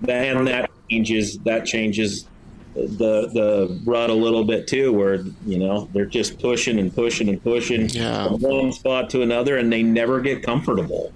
that, 0.01 0.25
and 0.35 0.47
that 0.47 0.69
changes 0.89 1.37
that 1.39 1.65
changes 1.65 2.27
the 2.73 3.27
the 3.33 3.81
rut 3.85 4.09
a 4.09 4.13
little 4.13 4.43
bit 4.43 4.67
too, 4.67 4.91
where 4.93 5.15
you 5.45 5.57
know 5.59 5.89
they're 5.93 6.05
just 6.05 6.39
pushing 6.39 6.79
and 6.79 6.93
pushing 6.93 7.29
and 7.29 7.41
pushing 7.43 7.87
from 8.27 8.39
one 8.41 8.71
spot 8.71 9.09
to 9.11 9.21
another, 9.21 9.57
and 9.57 9.71
they 9.71 9.83
never 9.83 10.19
get 10.21 10.43
comfortable. 10.43 11.13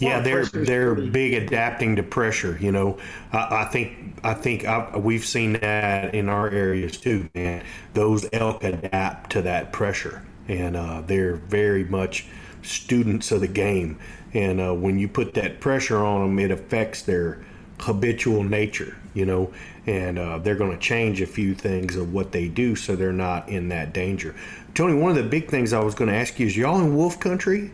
Yeah, 0.00 0.18
Oh, 0.18 0.22
they're 0.22 0.44
they're 0.46 0.94
big 0.94 1.34
adapting 1.34 1.96
to 1.96 2.02
pressure. 2.02 2.58
You 2.60 2.72
know, 2.72 2.98
I, 3.32 3.62
I 3.62 3.64
think 3.66 4.03
I 4.24 4.32
think 4.32 4.64
I, 4.64 4.96
we've 4.96 5.24
seen 5.24 5.52
that 5.54 6.14
in 6.14 6.30
our 6.30 6.48
areas 6.48 6.96
too. 6.96 7.28
Man, 7.34 7.62
those 7.92 8.26
elk 8.32 8.64
adapt 8.64 9.30
to 9.32 9.42
that 9.42 9.70
pressure, 9.70 10.24
and 10.48 10.76
uh, 10.76 11.02
they're 11.02 11.36
very 11.36 11.84
much 11.84 12.26
students 12.62 13.30
of 13.30 13.42
the 13.42 13.48
game. 13.48 13.98
And 14.32 14.60
uh, 14.60 14.74
when 14.74 14.98
you 14.98 15.06
put 15.06 15.34
that 15.34 15.60
pressure 15.60 15.98
on 15.98 16.22
them, 16.22 16.38
it 16.38 16.50
affects 16.50 17.02
their 17.02 17.44
habitual 17.78 18.42
nature. 18.42 18.96
You 19.12 19.26
know, 19.26 19.52
and 19.86 20.18
uh, 20.18 20.38
they're 20.38 20.56
going 20.56 20.72
to 20.72 20.78
change 20.78 21.20
a 21.20 21.26
few 21.26 21.54
things 21.54 21.94
of 21.94 22.12
what 22.12 22.32
they 22.32 22.48
do, 22.48 22.74
so 22.74 22.96
they're 22.96 23.12
not 23.12 23.48
in 23.48 23.68
that 23.68 23.92
danger. 23.92 24.34
Tony, 24.74 24.94
one 24.94 25.10
of 25.10 25.16
the 25.16 25.22
big 25.22 25.48
things 25.48 25.72
I 25.72 25.80
was 25.84 25.94
going 25.94 26.10
to 26.10 26.16
ask 26.16 26.40
you 26.40 26.46
is, 26.46 26.56
y'all 26.56 26.80
in 26.80 26.96
wolf 26.96 27.20
country? 27.20 27.70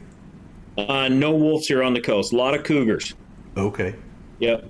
Uh, 0.76 1.08
no 1.08 1.32
wolves 1.32 1.66
here 1.66 1.82
on 1.82 1.94
the 1.94 2.00
coast. 2.00 2.32
A 2.32 2.36
lot 2.36 2.54
of 2.54 2.64
cougars. 2.64 3.14
Okay. 3.56 3.94
Yep. 4.40 4.68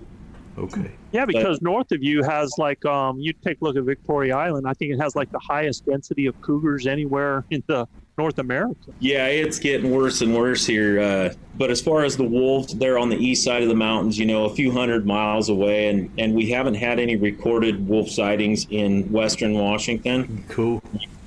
Okay. 0.60 0.90
Yeah, 1.12 1.24
because 1.24 1.62
north 1.62 1.90
of 1.90 2.02
you 2.02 2.22
has 2.22 2.52
like 2.58 2.84
um, 2.84 3.18
you 3.18 3.32
take 3.32 3.60
a 3.62 3.64
look 3.64 3.76
at 3.76 3.84
Victoria 3.84 4.36
Island. 4.36 4.66
I 4.68 4.74
think 4.74 4.92
it 4.92 5.00
has 5.00 5.16
like 5.16 5.32
the 5.32 5.38
highest 5.38 5.86
density 5.86 6.26
of 6.26 6.38
cougars 6.42 6.86
anywhere 6.86 7.44
in 7.50 7.62
the 7.66 7.88
North 8.18 8.38
America. 8.38 8.92
Yeah, 8.98 9.26
it's 9.26 9.58
getting 9.58 9.90
worse 9.90 10.20
and 10.20 10.36
worse 10.36 10.66
here. 10.66 11.00
Uh, 11.00 11.34
but 11.56 11.70
as 11.70 11.80
far 11.80 12.04
as 12.04 12.18
the 12.18 12.24
wolves, 12.24 12.74
they're 12.74 12.98
on 12.98 13.08
the 13.08 13.16
east 13.16 13.42
side 13.42 13.62
of 13.62 13.70
the 13.70 13.74
mountains, 13.74 14.18
you 14.18 14.26
know, 14.26 14.44
a 14.44 14.54
few 14.54 14.70
hundred 14.70 15.06
miles 15.06 15.48
away, 15.48 15.88
and, 15.88 16.10
and 16.18 16.34
we 16.34 16.50
haven't 16.50 16.74
had 16.74 16.98
any 16.98 17.16
recorded 17.16 17.88
wolf 17.88 18.10
sightings 18.10 18.66
in 18.68 19.10
western 19.10 19.54
Washington. 19.54 20.44
Cool. 20.50 20.82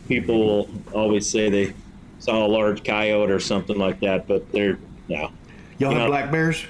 People 0.08 0.70
always 0.94 1.28
say 1.28 1.50
they 1.50 1.74
saw 2.20 2.46
a 2.46 2.48
large 2.48 2.84
coyote 2.84 3.32
or 3.32 3.40
something 3.40 3.80
like 3.80 4.00
that, 4.02 4.28
but 4.28 4.52
they're 4.52 4.78
no. 5.10 5.32
Y'all 5.80 5.92
You 5.92 5.98
have 5.98 5.98
know, 5.98 6.08
black 6.08 6.32
bears? 6.32 6.64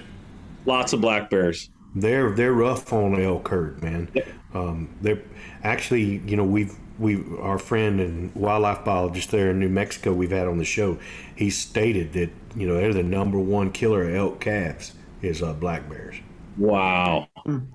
Lots 0.66 0.94
of 0.94 1.02
black 1.02 1.30
bears. 1.30 1.70
They're 1.96 2.32
they're 2.32 2.54
rough 2.54 2.92
on 2.92 3.22
elk 3.22 3.48
herd, 3.50 3.82
man. 3.82 4.10
Um, 4.54 4.90
they're 5.02 5.22
actually, 5.64 6.18
you 6.26 6.36
know, 6.36 6.44
we've 6.44 6.76
we 7.00 7.24
our 7.40 7.58
friend 7.58 8.00
and 8.00 8.34
wildlife 8.36 8.86
biologist 8.86 9.32
there 9.32 9.52
in 9.52 9.60
New 9.60 9.70
Mexico 9.70 10.14
we've 10.14 10.32
had 10.32 10.48
on 10.48 10.58
the 10.58 10.66
show. 10.66 10.98
He 11.36 11.50
stated 11.50 12.14
that 12.14 12.30
you 12.56 12.68
know 12.68 12.76
they're 12.76 12.94
the 12.94 13.04
number 13.04 13.40
one 13.40 13.72
killer 13.72 14.08
of 14.08 14.16
elk 14.16 14.40
calves 14.40 14.94
is 15.22 15.42
uh, 15.42 15.54
black 15.54 15.90
bears. 15.90 16.16
Wow. 16.58 17.28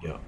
Yeah. 0.03 0.19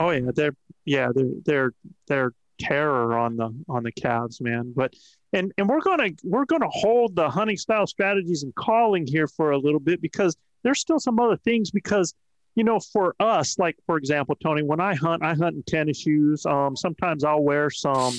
Oh 0.00 0.10
yeah, 0.10 0.30
they're 0.34 0.56
yeah 0.84 1.10
they're 1.14 1.30
they're 1.44 1.72
they're 2.06 2.32
terror 2.58 3.16
on 3.16 3.36
the 3.36 3.54
on 3.68 3.82
the 3.82 3.92
calves, 3.92 4.40
man. 4.40 4.72
But 4.74 4.94
and 5.32 5.52
and 5.58 5.68
we're 5.68 5.80
gonna 5.80 6.10
we're 6.22 6.44
gonna 6.44 6.68
hold 6.70 7.16
the 7.16 7.28
hunting 7.28 7.56
style 7.56 7.86
strategies 7.86 8.42
and 8.42 8.54
calling 8.54 9.06
here 9.06 9.26
for 9.26 9.50
a 9.50 9.58
little 9.58 9.80
bit 9.80 10.00
because 10.00 10.36
there's 10.62 10.80
still 10.80 10.98
some 10.98 11.18
other 11.20 11.36
things 11.36 11.70
because 11.70 12.14
you 12.54 12.64
know 12.64 12.78
for 12.80 13.14
us 13.20 13.58
like 13.58 13.76
for 13.86 13.96
example 13.96 14.36
Tony 14.36 14.62
when 14.62 14.80
I 14.80 14.94
hunt 14.94 15.22
I 15.22 15.34
hunt 15.34 15.56
in 15.56 15.62
tennis 15.64 16.00
shoes. 16.00 16.46
Um, 16.46 16.76
sometimes 16.76 17.24
I'll 17.24 17.42
wear 17.42 17.70
some 17.70 18.14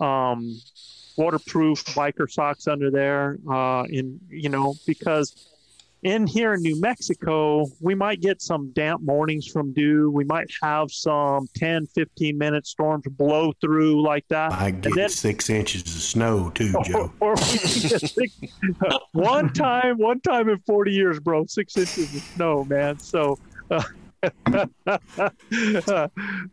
um, 0.00 0.60
waterproof 1.16 1.84
biker 1.86 2.30
socks 2.30 2.66
under 2.66 2.90
there. 2.90 3.38
Uh, 3.50 3.84
in 3.84 4.20
you 4.28 4.48
know 4.48 4.74
because 4.86 5.48
in 6.02 6.26
here 6.26 6.54
in 6.54 6.62
New 6.62 6.80
Mexico, 6.80 7.66
we 7.80 7.94
might 7.94 8.20
get 8.20 8.42
some 8.42 8.72
damp 8.72 9.02
mornings 9.02 9.46
from 9.46 9.72
dew. 9.72 10.10
We 10.10 10.24
might 10.24 10.50
have 10.60 10.90
some 10.90 11.48
10, 11.56 11.86
15 11.86 12.36
minute 12.36 12.66
storms 12.66 13.04
blow 13.08 13.52
through 13.60 14.02
like 14.02 14.26
that. 14.28 14.52
I 14.52 14.72
get 14.72 14.94
then- 14.96 15.08
six 15.08 15.48
inches 15.48 15.82
of 15.82 16.02
snow 16.02 16.50
too, 16.50 16.74
Joe. 16.84 17.12
or 17.20 17.36
six, 17.36 18.16
one 19.12 19.52
time, 19.52 19.96
one 19.98 20.20
time 20.20 20.48
in 20.48 20.58
40 20.66 20.90
years, 20.90 21.20
bro, 21.20 21.46
six 21.46 21.76
inches 21.76 22.14
of 22.16 22.22
snow, 22.34 22.64
man. 22.64 22.98
So, 22.98 23.38
uh, 23.72 23.82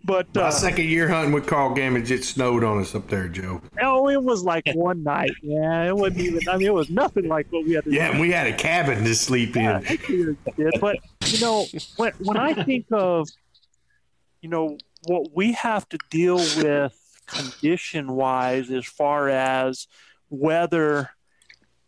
but 0.03 0.27
My 0.33 0.41
uh, 0.41 0.51
second 0.51 0.85
year 0.85 1.07
hunting 1.07 1.31
with 1.33 1.45
Carl 1.45 1.75
Gamage, 1.75 2.09
it 2.09 2.23
snowed 2.23 2.63
on 2.63 2.79
us 2.79 2.95
up 2.95 3.07
there, 3.07 3.27
Joe. 3.27 3.61
oh, 3.81 4.09
it 4.09 4.23
was 4.23 4.43
like 4.43 4.63
one 4.73 5.03
night. 5.03 5.31
Yeah, 5.43 5.87
it 5.87 5.95
wasn't 5.95 6.21
even. 6.21 6.49
I 6.49 6.57
mean, 6.57 6.67
it 6.67 6.73
was 6.73 6.89
nothing 6.89 7.27
like 7.27 7.45
what 7.51 7.65
we 7.65 7.73
had 7.73 7.83
to. 7.83 7.91
Yeah, 7.91 8.19
we 8.19 8.31
had 8.31 8.47
a 8.47 8.53
cabin 8.53 9.03
to 9.03 9.13
sleep 9.13 9.55
in. 9.55 9.85
But 10.81 10.97
you 11.27 11.39
know, 11.41 11.65
when 11.97 12.13
when 12.19 12.37
I 12.37 12.63
think 12.63 12.87
of, 12.91 13.29
you 14.41 14.49
know, 14.49 14.77
what 15.05 15.27
we 15.35 15.53
have 15.53 15.87
to 15.89 15.99
deal 16.09 16.37
with 16.37 16.95
condition 17.27 18.13
wise, 18.13 18.71
as 18.71 18.85
far 18.85 19.29
as 19.29 19.87
weather 20.31 21.11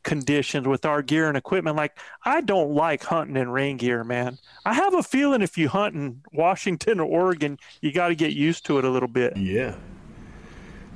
conditions 0.04 0.68
with 0.68 0.86
our 0.86 1.02
gear 1.02 1.28
and 1.28 1.38
equipment, 1.38 1.76
like 1.78 1.98
I 2.24 2.42
don't 2.42 2.74
like 2.74 3.04
hunting 3.04 3.38
in 3.38 3.50
rain 3.50 3.78
gear, 3.78 4.04
man. 4.04 4.38
I 4.66 4.74
have 4.74 4.94
a 4.94 5.04
feeling 5.04 5.42
if 5.42 5.58
you 5.58 5.70
hunt 5.70 5.96
in 5.96 6.22
Washington 6.32 7.00
or 7.00 7.06
Oregon, 7.06 7.58
you 7.82 7.92
got 7.92 8.10
to 8.10 8.16
get 8.16 8.34
used 8.34 8.66
to 8.66 8.78
it 8.78 8.86
a 8.86 8.90
little 8.90 9.08
bit. 9.08 9.38
Yeah. 9.38 9.76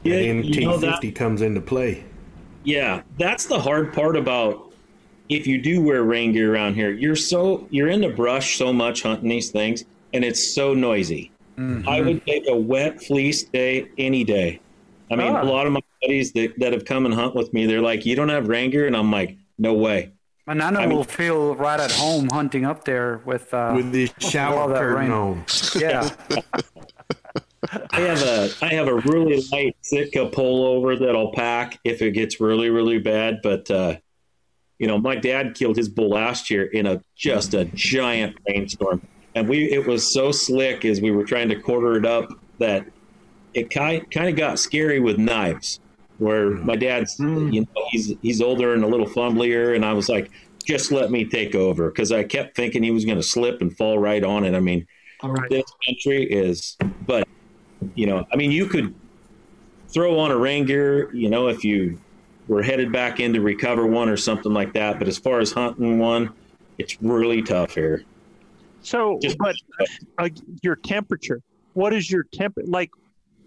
Yeah, 0.04 0.18
that 0.18 0.46
you 0.46 0.66
know 0.66 0.78
that- 0.78 1.16
comes 1.16 1.42
into 1.42 1.62
play. 1.62 2.04
Yeah, 2.64 3.02
that's 3.20 3.46
the 3.46 3.60
hard 3.60 3.94
part 3.94 4.16
about 4.16 4.74
if 5.30 5.46
you 5.48 5.62
do 5.62 5.82
wear 5.82 6.04
rain 6.04 6.32
gear 6.34 6.54
around 6.54 6.76
here. 6.76 6.92
You're 6.92 7.16
so 7.16 7.68
you're 7.70 7.90
in 7.90 8.02
the 8.02 8.10
brush 8.10 8.58
so 8.58 8.74
much 8.74 9.04
hunting 9.04 9.30
these 9.30 9.52
things, 9.52 9.86
and 10.14 10.24
it's 10.24 10.54
so 10.54 10.74
noisy. 10.74 11.32
Mm-hmm. 11.58 11.88
I 11.88 12.02
would 12.02 12.26
take 12.26 12.44
a 12.48 12.56
wet 12.56 13.02
fleece 13.02 13.44
day 13.44 13.88
any 13.98 14.24
day. 14.24 14.60
I 15.12 15.16
mean, 15.16 15.36
Ah. 15.36 15.44
a 15.44 15.46
lot 15.46 15.68
of 15.68 15.74
my 15.74 15.82
buddies 16.02 16.32
that, 16.34 16.58
that 16.60 16.74
have 16.74 16.86
come 16.86 17.06
and 17.06 17.14
hunt 17.14 17.36
with 17.36 17.54
me, 17.54 17.66
they're 17.68 17.82
like, 17.82 18.06
"You 18.06 18.16
don't 18.16 18.30
have 18.30 18.48
ranger," 18.48 18.86
and 18.88 18.96
I'm 18.96 19.12
like, 19.12 19.36
"No 19.58 19.74
way." 19.74 20.12
Manano 20.48 20.78
I 20.78 20.86
mean- 20.88 20.96
will 20.98 21.04
feel 21.04 21.56
right 21.56 21.80
at 21.80 21.92
home 21.92 22.28
hunting 22.32 22.66
up 22.66 22.86
there 22.86 23.22
with 23.26 23.54
uh, 23.54 23.74
With 23.76 23.92
the 23.92 24.10
shower 24.20 24.70
that 24.70 24.80
curtain 24.80 24.96
rain. 24.96 25.12
on. 25.12 25.46
Yeah, 25.76 26.10
I 27.92 28.00
have 28.02 28.22
a 28.22 28.50
I 28.62 28.68
have 28.74 28.88
a 28.88 28.96
really 28.96 29.44
light 29.52 29.76
Sitka 29.82 30.30
pullover 30.30 30.98
that 31.00 31.16
I'll 31.16 31.32
pack 31.32 31.80
if 31.84 32.02
it 32.02 32.12
gets 32.12 32.40
really 32.40 32.70
really 32.70 33.00
bad. 33.00 33.40
But 33.42 33.70
uh, 33.72 33.96
you 34.80 34.88
know, 34.88 34.98
my 35.00 35.16
dad 35.16 35.56
killed 35.56 35.78
his 35.78 35.90
bull 35.90 36.10
last 36.10 36.50
year 36.52 36.64
in 36.66 36.86
a 36.86 37.02
just 37.16 37.54
a 37.54 37.66
giant 37.66 38.38
rainstorm, 38.48 39.02
and 39.34 39.50
we 39.50 39.72
it 39.72 39.88
was 39.88 40.12
so 40.14 40.32
slick 40.32 40.86
as 40.86 41.02
we 41.02 41.12
were 41.12 41.24
trying 41.24 41.50
to 41.50 41.56
quarter 41.60 41.98
it 41.98 42.06
up 42.06 42.30
that 42.60 42.86
it 43.56 43.70
kind 43.72 44.10
kind 44.12 44.30
of 44.30 44.36
got 44.36 44.60
scary 44.60 45.00
with 45.00 45.18
knives. 45.18 45.80
Where 46.18 46.52
my 46.52 46.78
dad's 46.78 47.20
you 47.20 47.62
know 47.62 47.88
he's 47.90 48.14
he's 48.22 48.42
older 48.42 48.74
and 48.74 48.84
a 48.84 48.88
little 48.88 49.08
fumblier, 49.08 49.76
and 49.76 49.84
I 49.84 49.92
was 49.94 50.08
like, 50.08 50.32
just 50.66 50.92
let 50.92 51.12
me 51.12 51.26
take 51.26 51.56
over 51.56 51.90
because 51.90 52.12
I 52.12 52.24
kept 52.24 52.56
thinking 52.56 52.84
he 52.84 52.92
was 52.92 53.04
going 53.04 53.18
to 53.18 53.24
slip 53.24 53.62
and 53.62 53.76
fall 53.76 54.00
right 54.00 54.24
on 54.24 54.46
it. 54.46 54.56
I 54.56 54.60
mean, 54.60 54.88
this 55.50 55.66
country 55.86 56.24
is, 56.24 56.78
but 57.06 57.28
you 57.96 58.08
know, 58.08 58.26
I 58.32 58.36
mean, 58.38 58.52
you 58.52 58.66
could 58.68 58.96
throw 59.90 60.20
on 60.20 60.32
a 60.32 60.38
rain 60.38 60.66
gear, 60.66 61.14
you 61.14 61.30
know, 61.30 61.48
if 61.48 61.64
you 61.64 62.00
were 62.48 62.62
headed 62.62 62.92
back 62.92 63.20
in 63.20 63.34
to 63.34 63.42
recover 63.42 63.86
one 63.86 64.10
or 64.10 64.18
something 64.18 64.54
like 64.54 64.74
that. 64.74 65.00
But 65.00 65.08
as 65.08 65.18
far 65.18 65.40
as 65.40 65.52
hunting 65.52 66.00
one, 66.00 66.32
it's 66.78 67.02
really 67.02 67.42
tough 67.42 67.76
here. 67.76 68.04
So, 68.82 69.20
but 69.40 69.56
uh, 70.18 70.30
your 70.62 70.76
temperature, 70.76 71.42
what 71.74 71.94
is 71.94 72.10
your 72.10 72.24
temp? 72.24 72.58
Like, 72.66 72.92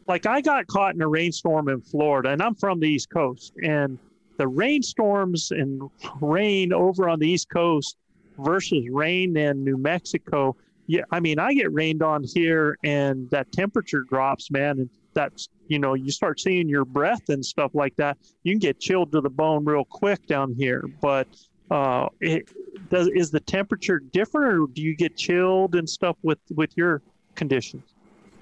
like 0.09 0.27
I 0.27 0.41
got 0.41 0.67
caught 0.67 0.95
in 0.95 1.03
a 1.03 1.09
rainstorm 1.09 1.69
in 1.69 1.81
Florida, 1.81 2.31
and 2.31 2.43
I'm 2.43 2.55
from 2.55 2.81
the 2.81 2.89
East 2.89 3.11
Coast, 3.11 3.53
and 3.63 3.99
the 4.39 4.49
rainstorms 4.49 5.51
and 5.51 5.91
rain 6.21 6.73
over 6.73 7.09
on 7.09 7.19
the 7.19 7.29
East 7.29 7.51
Coast 7.51 7.97
versus 8.39 8.89
rain 8.91 9.37
in 9.37 9.65
New 9.65 9.77
Mexico, 9.77 10.57
yeah, 10.87 11.03
I 11.11 11.21
mean, 11.21 11.39
I 11.39 11.53
get 11.53 11.71
rained 11.73 12.03
on 12.03 12.25
here, 12.25 12.79
and 12.83 13.29
that 13.31 13.53
temperature 13.53 14.05
drops, 14.09 14.51
man, 14.51 14.79
and 14.79 14.91
that's 15.13 15.49
you 15.67 15.79
know, 15.79 15.93
you 15.93 16.11
start 16.11 16.41
seeing 16.41 16.67
your 16.67 16.87
breath 16.87 17.29
and 17.29 17.45
stuff 17.45 17.75
like 17.75 17.95
that. 17.97 18.17
You 18.43 18.55
can 18.55 18.59
get 18.59 18.81
chilled 18.81 19.13
to 19.13 19.21
the 19.21 19.29
bone 19.29 19.67
real 19.67 19.85
quick 19.85 20.27
down 20.27 20.55
here, 20.55 20.85
but 21.03 21.29
uh, 21.71 22.09
it 22.23 22.49
does 22.89 23.09
is 23.09 23.31
the 23.31 23.41
temperature 23.41 23.99
different, 23.99 24.55
or 24.55 24.67
do 24.73 24.81
you 24.81 24.97
get 24.97 25.15
chilled 25.15 25.75
and 25.75 25.89
stuff 25.89 26.17
with 26.23 26.39
with 26.55 26.71
your 26.75 27.03
conditions? 27.35 27.83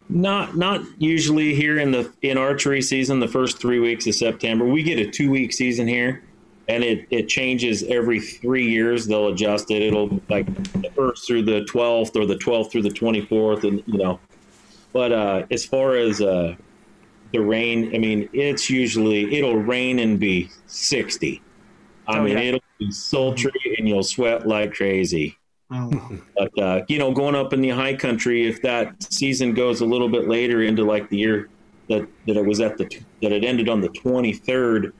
Not 0.09 0.57
not 0.57 0.83
usually 0.99 1.55
here 1.55 1.79
in 1.79 1.91
the 1.91 2.13
in 2.23 2.39
archery 2.39 2.81
season. 2.81 3.19
The 3.21 3.29
first 3.29 3.59
three 3.59 3.81
weeks 3.81 4.07
of 4.07 4.15
September, 4.15 4.65
we 4.65 4.83
get 4.83 4.99
a 5.01 5.11
two 5.11 5.31
week 5.31 5.53
season 5.53 5.89
here, 5.89 6.23
and 6.69 6.85
it 6.85 7.07
it 7.11 7.29
changes 7.29 7.83
every 7.85 8.21
three 8.21 8.69
years. 8.69 9.07
They'll 9.07 9.29
adjust 9.29 9.71
it. 9.73 9.83
It'll 9.83 10.21
like 10.29 10.47
the 10.81 10.91
first 10.95 11.27
through 11.27 11.43
the 11.43 11.65
twelfth 11.65 12.15
or 12.17 12.25
the 12.25 12.37
twelfth 12.37 12.71
through 12.71 12.83
the 12.83 12.91
twenty 12.91 13.21
fourth, 13.21 13.65
and 13.65 13.83
you 13.87 13.99
know. 13.99 14.21
But 14.93 15.13
uh, 15.13 15.47
as 15.51 15.67
far 15.67 15.97
as 15.97 16.21
uh, 16.23 16.55
the 17.33 17.41
rain, 17.41 17.93
I 17.95 17.99
mean, 17.99 18.29
it's 18.33 18.71
usually 18.71 19.37
it'll 19.37 19.57
rain 19.57 19.99
and 19.99 20.21
be 20.21 20.51
sixty. 20.67 21.43
I 22.07 22.19
Oh, 22.19 22.23
mean, 22.23 22.39
yeah. 22.39 22.45
it'll 22.45 22.61
be 22.79 22.93
sultry 22.93 23.51
and 23.77 23.89
you'll 23.89 24.05
sweat 24.05 24.47
like 24.47 24.73
crazy. 24.73 25.37
Oh, 25.71 26.19
But 26.37 26.59
uh, 26.59 26.85
you 26.89 26.99
know, 26.99 27.12
going 27.12 27.35
up 27.35 27.53
in 27.53 27.61
the 27.61 27.71
high 27.71 27.95
country, 27.95 28.47
if 28.47 28.62
that 28.62 29.03
season 29.03 29.53
goes 29.55 29.81
a 29.81 29.85
little 29.85 30.09
bit 30.09 30.29
later 30.29 30.62
into 30.62 30.85
like 30.85 31.09
the 31.09 31.17
year 31.17 31.49
that 31.89 32.07
that 32.27 32.37
it 32.37 32.45
was 32.45 32.61
at 32.61 32.79
the 32.79 32.85
that 33.23 33.33
it 33.33 33.45
ended 33.45 33.69
on 33.69 33.81
the 33.81 33.89
twenty 33.89 34.33
third, 34.33 34.95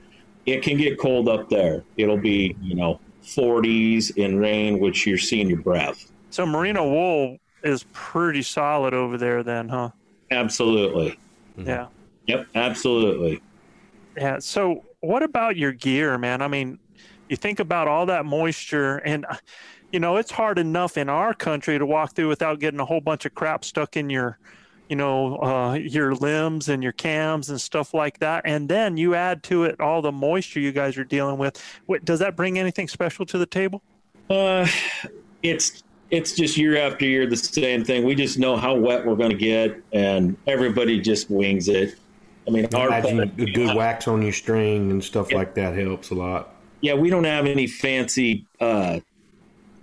it 0.45 0.61
can 0.61 0.77
get 0.77 0.99
cold 0.99 1.29
up 1.29 1.49
there. 1.49 1.83
It'll 1.95 2.17
be 2.17 2.55
you 2.61 2.75
know 2.75 2.99
forties 3.21 4.09
in 4.11 4.37
rain, 4.39 4.79
which 4.79 5.05
you're 5.07 5.17
seeing 5.17 5.49
your 5.49 5.61
breath. 5.61 6.11
So 6.29 6.45
merino 6.45 6.89
wool 6.89 7.37
is 7.63 7.85
pretty 7.93 8.41
solid 8.41 8.93
over 8.93 9.17
there, 9.17 9.43
then, 9.43 9.69
huh? 9.69 9.89
Absolutely. 10.31 11.17
Yeah. 11.57 11.87
Yep. 12.27 12.47
Absolutely. 12.55 13.41
Yeah. 14.15 14.39
So, 14.39 14.83
what 14.99 15.23
about 15.23 15.57
your 15.57 15.71
gear, 15.71 16.17
man? 16.17 16.41
I 16.41 16.47
mean, 16.47 16.79
you 17.29 17.35
think 17.35 17.59
about 17.59 17.87
all 17.87 18.05
that 18.07 18.25
moisture, 18.25 18.97
and 18.97 19.25
uh, 19.25 19.37
you 19.91 19.99
know 19.99 20.17
it's 20.17 20.31
hard 20.31 20.59
enough 20.59 20.97
in 20.97 21.09
our 21.09 21.33
country 21.33 21.77
to 21.77 21.85
walk 21.85 22.13
through 22.13 22.27
without 22.27 22.59
getting 22.59 22.79
a 22.79 22.85
whole 22.85 23.01
bunch 23.01 23.25
of 23.25 23.33
crap 23.35 23.63
stuck 23.63 23.95
in 23.97 24.09
your, 24.09 24.37
you 24.89 24.95
know, 24.95 25.37
uh, 25.37 25.73
your 25.73 26.13
limbs 26.13 26.69
and 26.69 26.83
your 26.83 26.91
cams 26.91 27.49
and 27.49 27.59
stuff 27.59 27.93
like 27.93 28.19
that. 28.19 28.43
And 28.45 28.67
then 28.67 28.97
you 28.97 29.15
add 29.15 29.43
to 29.43 29.63
it 29.63 29.79
all 29.79 30.01
the 30.01 30.11
moisture 30.11 30.59
you 30.59 30.71
guys 30.71 30.97
are 30.97 31.03
dealing 31.03 31.37
with. 31.37 31.61
What, 31.85 32.05
does 32.05 32.19
that 32.19 32.35
bring 32.35 32.59
anything 32.59 32.87
special 32.87 33.25
to 33.27 33.37
the 33.37 33.45
table? 33.45 33.81
Uh, 34.29 34.67
it's 35.43 35.83
it's 36.09 36.33
just 36.33 36.57
year 36.57 36.77
after 36.77 37.05
year 37.05 37.27
the 37.27 37.35
same 37.35 37.83
thing. 37.83 38.03
We 38.05 38.15
just 38.15 38.39
know 38.39 38.55
how 38.55 38.75
wet 38.75 39.05
we're 39.05 39.15
going 39.15 39.31
to 39.31 39.37
get, 39.37 39.81
and 39.91 40.37
everybody 40.47 41.01
just 41.01 41.29
wings 41.29 41.67
it. 41.67 41.95
I 42.47 42.51
mean, 42.51 42.73
our 42.73 42.87
Imagine 42.87 43.19
a 43.19 43.25
good 43.25 43.75
wax 43.75 44.07
on 44.07 44.21
your 44.21 44.31
string 44.31 44.89
and 44.89 45.03
stuff 45.03 45.33
like 45.33 45.53
that 45.55 45.77
helps 45.77 46.11
a 46.11 46.15
lot. 46.15 46.55
yeah, 46.79 46.93
we 46.93 47.09
don't 47.09 47.25
have 47.25 47.45
any 47.45 47.67
fancy 47.67 48.45
uh, 48.61 49.01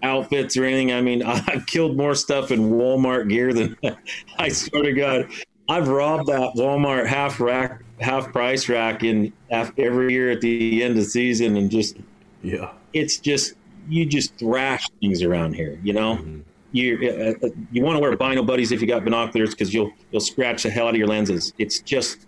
outfits 0.04 0.56
or 0.56 0.64
anything. 0.64 0.92
I 0.92 1.00
mean, 1.00 1.22
I've 1.24 1.66
killed 1.66 1.96
more 1.96 2.14
stuff 2.14 2.50
in 2.50 2.70
Walmart 2.70 3.28
gear 3.28 3.52
than 3.52 3.76
I 4.38 4.48
swear 4.50 4.84
to 4.84 4.92
God. 4.92 5.28
I've 5.68 5.88
robbed 5.88 6.26
that 6.28 6.52
Walmart 6.56 7.06
half 7.06 7.40
rack, 7.40 7.82
half 7.98 8.30
price 8.32 8.68
rack 8.68 9.02
in 9.02 9.32
every 9.50 10.12
year 10.12 10.30
at 10.30 10.42
the 10.42 10.82
end 10.82 10.90
of 10.90 10.96
the 10.96 11.04
season, 11.04 11.56
and 11.56 11.70
just 11.70 11.96
yeah, 12.42 12.72
it's 12.92 13.16
just 13.16 13.54
you 13.88 14.04
just 14.04 14.36
thrash 14.36 14.88
things 15.00 15.22
around 15.22 15.54
here. 15.54 15.80
You 15.82 15.94
know, 15.94 16.42
you 16.72 16.98
uh, 17.42 17.46
uh, 17.46 17.50
you 17.72 17.82
want 17.82 17.96
to 17.96 18.00
wear 18.00 18.14
bino 18.14 18.42
buddies 18.42 18.72
if 18.72 18.82
you 18.82 18.86
got 18.86 19.04
binoculars 19.04 19.50
because 19.50 19.72
you'll 19.72 19.90
you'll 20.10 20.20
scratch 20.20 20.64
the 20.64 20.70
hell 20.70 20.88
out 20.88 20.94
of 20.94 20.98
your 20.98 21.08
lenses. 21.08 21.54
It's 21.56 21.80
just 21.80 22.26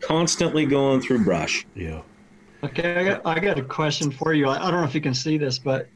constantly 0.00 0.66
going 0.66 1.00
through 1.00 1.24
brush. 1.24 1.66
Yeah. 1.74 2.02
Okay, 2.62 2.96
I 2.96 3.04
got 3.04 3.22
I 3.24 3.40
got 3.40 3.58
a 3.58 3.62
question 3.62 4.10
for 4.10 4.34
you. 4.34 4.46
I, 4.46 4.56
I 4.56 4.70
don't 4.70 4.80
know 4.80 4.86
if 4.86 4.94
you 4.94 5.00
can 5.00 5.14
see 5.14 5.38
this, 5.38 5.58
but 5.58 5.88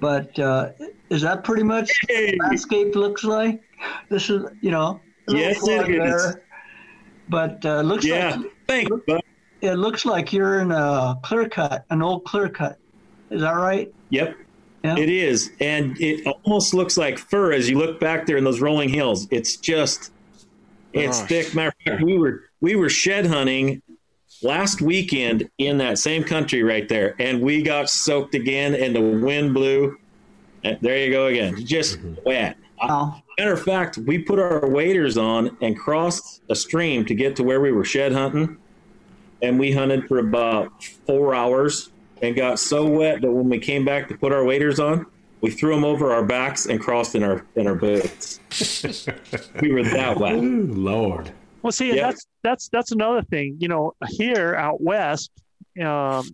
but 0.00 0.38
uh, 0.38 0.70
is 1.10 1.22
that 1.22 1.44
pretty 1.44 1.62
much 1.62 1.90
what 2.08 2.16
the 2.16 2.38
landscape 2.42 2.94
looks 2.94 3.24
like? 3.24 3.62
This 4.08 4.30
is 4.30 4.44
you 4.60 4.70
know 4.70 5.00
Yes, 5.28 5.58
it 5.66 5.86
flood 5.86 6.36
but 7.28 7.64
uh, 7.64 7.82
looks 7.82 8.04
Yeah, 8.04 8.36
like 8.36 8.50
thanks, 8.66 8.90
bud. 9.06 9.20
it 9.60 9.74
looks 9.74 10.04
like 10.04 10.32
you're 10.32 10.60
in 10.60 10.72
a 10.72 11.16
clear 11.22 11.48
cut, 11.48 11.84
an 11.90 12.02
old 12.02 12.24
clear 12.24 12.48
cut. 12.48 12.76
Is 13.30 13.42
that 13.42 13.52
right? 13.52 13.92
Yep. 14.10 14.36
It 14.82 15.10
is. 15.10 15.50
And 15.60 16.00
it 16.00 16.26
almost 16.44 16.72
looks 16.72 16.96
like 16.96 17.18
fur 17.18 17.52
as 17.52 17.68
you 17.68 17.78
look 17.78 18.00
back 18.00 18.26
there 18.26 18.38
in 18.38 18.44
those 18.44 18.60
rolling 18.60 18.88
hills. 18.88 19.28
It's 19.30 19.56
just 19.56 20.10
it's 20.92 21.20
Gosh. 21.20 21.28
thick. 21.28 21.54
Matter 21.54 21.68
of 21.68 21.74
fact, 21.92 22.02
we 22.02 22.18
were 22.18 22.44
we 22.60 22.74
were 22.76 22.88
shed 22.88 23.26
hunting 23.26 23.82
last 24.42 24.80
weekend 24.80 25.48
in 25.58 25.78
that 25.78 25.98
same 25.98 26.24
country 26.24 26.62
right 26.62 26.88
there, 26.88 27.14
and 27.18 27.40
we 27.40 27.62
got 27.62 27.90
soaked 27.90 28.34
again 28.34 28.74
and 28.74 28.94
the 28.94 29.00
wind 29.00 29.54
blew. 29.54 29.98
And 30.64 30.78
there 30.80 30.98
you 30.98 31.10
go 31.10 31.26
again. 31.26 31.64
Just 31.64 31.98
mm-hmm. 31.98 32.14
wet. 32.24 32.56
Matter 33.38 33.52
of 33.52 33.62
fact, 33.62 33.98
we 33.98 34.18
put 34.18 34.38
our 34.38 34.68
waders 34.68 35.16
on 35.16 35.56
and 35.60 35.78
crossed 35.78 36.42
a 36.48 36.54
stream 36.54 37.04
to 37.06 37.14
get 37.14 37.36
to 37.36 37.42
where 37.42 37.60
we 37.60 37.72
were 37.72 37.84
shed 37.84 38.12
hunting. 38.12 38.56
And 39.42 39.58
we 39.58 39.72
hunted 39.72 40.06
for 40.06 40.18
about 40.18 40.84
four 41.06 41.34
hours 41.34 41.90
and 42.20 42.36
got 42.36 42.58
so 42.58 42.86
wet 42.86 43.22
that 43.22 43.30
when 43.30 43.48
we 43.48 43.58
came 43.58 43.84
back 43.84 44.08
to 44.08 44.16
put 44.16 44.32
our 44.32 44.44
waders 44.44 44.78
on, 44.78 45.06
we 45.40 45.50
threw 45.50 45.74
them 45.74 45.84
over 45.84 46.12
our 46.12 46.24
backs 46.24 46.66
and 46.66 46.78
crossed 46.78 47.14
in 47.14 47.22
our 47.22 47.46
in 47.56 47.66
our 47.66 47.74
boots. 47.74 48.40
we 49.62 49.72
were 49.72 49.84
that 49.84 50.18
wet. 50.18 50.34
Ooh, 50.34 50.66
Lord. 50.66 51.32
Well, 51.62 51.72
see, 51.72 51.88
Yep. 51.88 51.96
that's 51.96 52.26
that's 52.42 52.68
that's 52.68 52.92
another 52.92 53.22
thing. 53.22 53.56
You 53.58 53.68
know, 53.68 53.92
here 54.08 54.54
out 54.54 54.80
west, 54.80 55.30
um, 55.82 56.24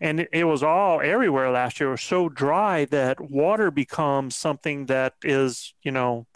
and 0.00 0.20
it, 0.20 0.28
it 0.32 0.44
was 0.44 0.62
all 0.62 1.00
everywhere 1.00 1.50
last 1.50 1.80
year. 1.80 1.88
It 1.88 1.92
was 1.92 2.02
so 2.02 2.28
dry 2.28 2.84
that 2.86 3.20
water 3.20 3.70
becomes 3.70 4.36
something 4.36 4.86
that 4.86 5.14
is, 5.24 5.74
you 5.82 5.90
know, 5.90 6.26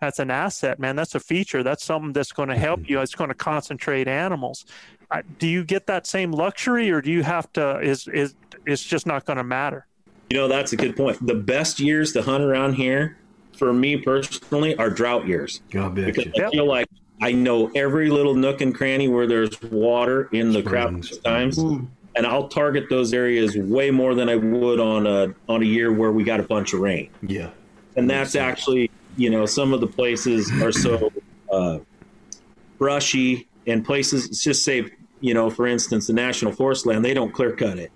that's 0.00 0.18
an 0.18 0.30
asset, 0.30 0.78
man. 0.78 0.96
That's 0.96 1.14
a 1.14 1.20
feature. 1.20 1.62
That's 1.62 1.84
something 1.84 2.12
that's 2.12 2.32
going 2.32 2.50
to 2.50 2.58
help 2.58 2.88
you. 2.88 3.00
It's 3.00 3.14
going 3.14 3.28
to 3.28 3.34
concentrate 3.34 4.06
animals. 4.06 4.66
Uh, 5.10 5.22
do 5.38 5.46
you 5.48 5.64
get 5.64 5.86
that 5.86 6.06
same 6.06 6.30
luxury, 6.32 6.90
or 6.90 7.00
do 7.00 7.10
you 7.10 7.22
have 7.22 7.50
to? 7.54 7.80
Is 7.80 8.06
is 8.08 8.34
it's 8.66 8.84
just 8.84 9.06
not 9.06 9.24
going 9.24 9.38
to 9.38 9.44
matter? 9.44 9.86
You 10.30 10.36
know, 10.36 10.48
that's 10.48 10.74
a 10.74 10.76
good 10.76 10.94
point. 10.94 11.26
The 11.26 11.34
best 11.34 11.80
years 11.80 12.12
to 12.12 12.20
hunt 12.20 12.44
around 12.44 12.74
here, 12.74 13.16
for 13.58 13.72
me 13.72 13.96
personally, 13.96 14.76
are 14.76 14.90
drought 14.90 15.26
years. 15.26 15.60
I 15.74 15.88
bet 15.88 16.06
because 16.06 16.26
you. 16.34 16.46
I 16.46 16.50
feel 16.50 16.66
like 16.66 16.88
I 17.20 17.32
know 17.32 17.70
every 17.74 18.10
little 18.10 18.34
nook 18.34 18.60
and 18.60 18.74
cranny 18.74 19.08
where 19.08 19.26
there's 19.26 19.60
water 19.62 20.28
in 20.32 20.52
the 20.52 20.62
crap 20.62 20.92
times, 21.24 21.58
and 21.58 22.26
I'll 22.26 22.48
target 22.48 22.88
those 22.88 23.12
areas 23.12 23.56
way 23.56 23.90
more 23.90 24.14
than 24.14 24.28
I 24.28 24.36
would 24.36 24.80
on 24.80 25.06
a 25.06 25.34
on 25.48 25.62
a 25.62 25.66
year 25.66 25.92
where 25.92 26.12
we 26.12 26.24
got 26.24 26.40
a 26.40 26.44
bunch 26.44 26.72
of 26.72 26.80
rain. 26.80 27.10
Yeah. 27.22 27.50
And 27.96 28.08
that's 28.08 28.36
actually, 28.36 28.90
you 29.16 29.30
know, 29.30 29.44
some 29.44 29.72
of 29.72 29.80
the 29.80 29.86
places 29.86 30.50
are 30.62 30.70
so 30.70 31.12
uh, 31.52 31.78
brushy, 32.78 33.48
and 33.66 33.84
places 33.84 34.26
it's 34.26 34.44
just 34.44 34.64
say, 34.64 34.88
you 35.20 35.34
know, 35.34 35.50
for 35.50 35.66
instance, 35.66 36.06
the 36.06 36.12
national 36.12 36.52
forest 36.52 36.86
land, 36.86 37.04
they 37.04 37.14
don't 37.14 37.32
clear 37.32 37.56
cut 37.56 37.78
it. 37.78 37.90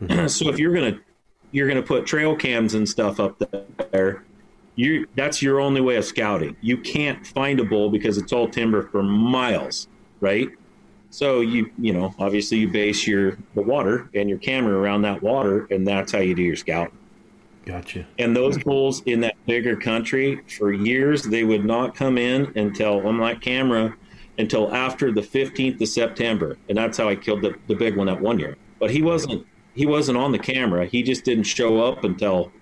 so 0.30 0.48
if 0.48 0.58
you're 0.58 0.74
gonna 0.74 0.98
you're 1.50 1.68
gonna 1.68 1.82
put 1.82 2.06
trail 2.06 2.34
cams 2.34 2.72
and 2.72 2.88
stuff 2.88 3.20
up 3.20 3.40
there, 3.90 4.24
you 4.74 5.06
that's 5.14 5.42
your 5.42 5.60
only 5.60 5.80
way 5.80 5.96
of 5.96 6.04
scouting. 6.04 6.56
You 6.60 6.78
can't 6.78 7.26
find 7.26 7.60
a 7.60 7.64
bull 7.64 7.90
because 7.90 8.18
it's 8.18 8.32
all 8.32 8.48
timber 8.48 8.82
for 8.82 9.02
miles, 9.02 9.88
right? 10.20 10.48
So 11.10 11.40
you 11.40 11.70
you 11.78 11.92
know 11.92 12.14
obviously 12.18 12.58
you 12.58 12.68
base 12.68 13.06
your 13.06 13.36
the 13.54 13.62
water 13.62 14.08
and 14.14 14.28
your 14.28 14.38
camera 14.38 14.76
around 14.76 15.02
that 15.02 15.22
water, 15.22 15.66
and 15.70 15.86
that's 15.86 16.12
how 16.12 16.20
you 16.20 16.34
do 16.34 16.42
your 16.42 16.56
scouting. 16.56 16.96
Gotcha. 17.64 18.06
And 18.18 18.34
those 18.34 18.58
bulls 18.58 19.02
in 19.06 19.20
that 19.20 19.36
bigger 19.46 19.76
country, 19.76 20.40
for 20.58 20.72
years, 20.72 21.22
they 21.22 21.44
would 21.44 21.64
not 21.64 21.94
come 21.94 22.18
in 22.18 22.52
until 22.56 23.06
on 23.06 23.16
my 23.16 23.36
camera 23.36 23.96
until 24.38 24.74
after 24.74 25.12
the 25.12 25.20
15th 25.20 25.80
of 25.80 25.88
September. 25.88 26.56
And 26.68 26.76
that's 26.76 26.98
how 26.98 27.08
I 27.08 27.14
killed 27.14 27.42
the, 27.42 27.54
the 27.68 27.74
big 27.74 27.96
one 27.96 28.06
that 28.08 28.20
one 28.20 28.38
year. 28.38 28.56
But 28.80 28.90
he 28.90 29.02
wasn't 29.02 29.46
he 29.74 29.86
wasn't 29.86 30.18
on 30.18 30.32
the 30.32 30.38
camera. 30.38 30.86
He 30.86 31.02
just 31.02 31.24
didn't 31.24 31.44
show 31.44 31.80
up 31.80 32.04
until, 32.04 32.52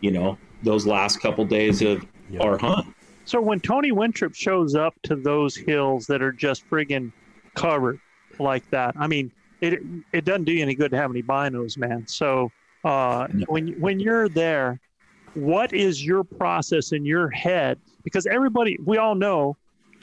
you 0.00 0.10
know, 0.10 0.36
those 0.62 0.86
last 0.86 1.20
couple 1.20 1.44
days 1.44 1.82
of 1.82 2.04
our 2.40 2.58
hunt. 2.58 2.94
So 3.24 3.40
when 3.40 3.60
Tony 3.60 3.92
Wintrip 3.92 4.34
shows 4.34 4.74
up 4.74 4.94
to 5.04 5.16
those 5.16 5.56
hills 5.56 6.06
that 6.06 6.22
are 6.22 6.32
just 6.32 6.68
friggin' 6.68 7.12
covered 7.54 8.00
like 8.38 8.68
that, 8.70 8.94
I 8.98 9.06
mean, 9.06 9.30
it 9.60 9.80
it 10.12 10.24
doesn't 10.24 10.44
do 10.44 10.52
you 10.52 10.62
any 10.62 10.74
good 10.74 10.90
to 10.90 10.96
have 10.96 11.10
any 11.10 11.22
binos, 11.22 11.76
man. 11.76 12.06
So 12.06 12.50
uh, 12.84 13.28
when 13.46 13.78
when 13.80 14.00
you're 14.00 14.28
there, 14.28 14.80
what 15.34 15.72
is 15.72 16.04
your 16.04 16.24
process 16.24 16.92
in 16.92 17.04
your 17.04 17.30
head? 17.30 17.78
Because 18.02 18.26
everybody, 18.26 18.78
we 18.84 18.96
all 18.96 19.14
know, 19.14 19.56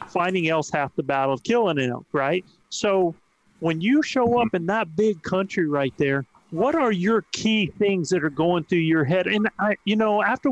finding 0.07 0.47
else 0.47 0.69
half 0.69 0.95
the 0.95 1.03
battle 1.03 1.33
of 1.33 1.43
killing 1.43 1.79
an 1.79 1.89
elk, 1.89 2.05
right? 2.13 2.45
So 2.69 3.15
when 3.59 3.81
you 3.81 4.03
show 4.03 4.39
up 4.39 4.53
in 4.53 4.67
that 4.67 4.95
big 4.95 5.21
country 5.23 5.67
right 5.67 5.93
there, 5.97 6.25
what 6.51 6.75
are 6.75 6.91
your 6.91 7.23
key 7.31 7.67
things 7.77 8.09
that 8.09 8.23
are 8.23 8.29
going 8.29 8.63
through 8.63 8.79
your 8.79 9.03
head? 9.03 9.27
And 9.27 9.49
I, 9.59 9.75
you 9.85 9.95
know, 9.95 10.23
after 10.23 10.51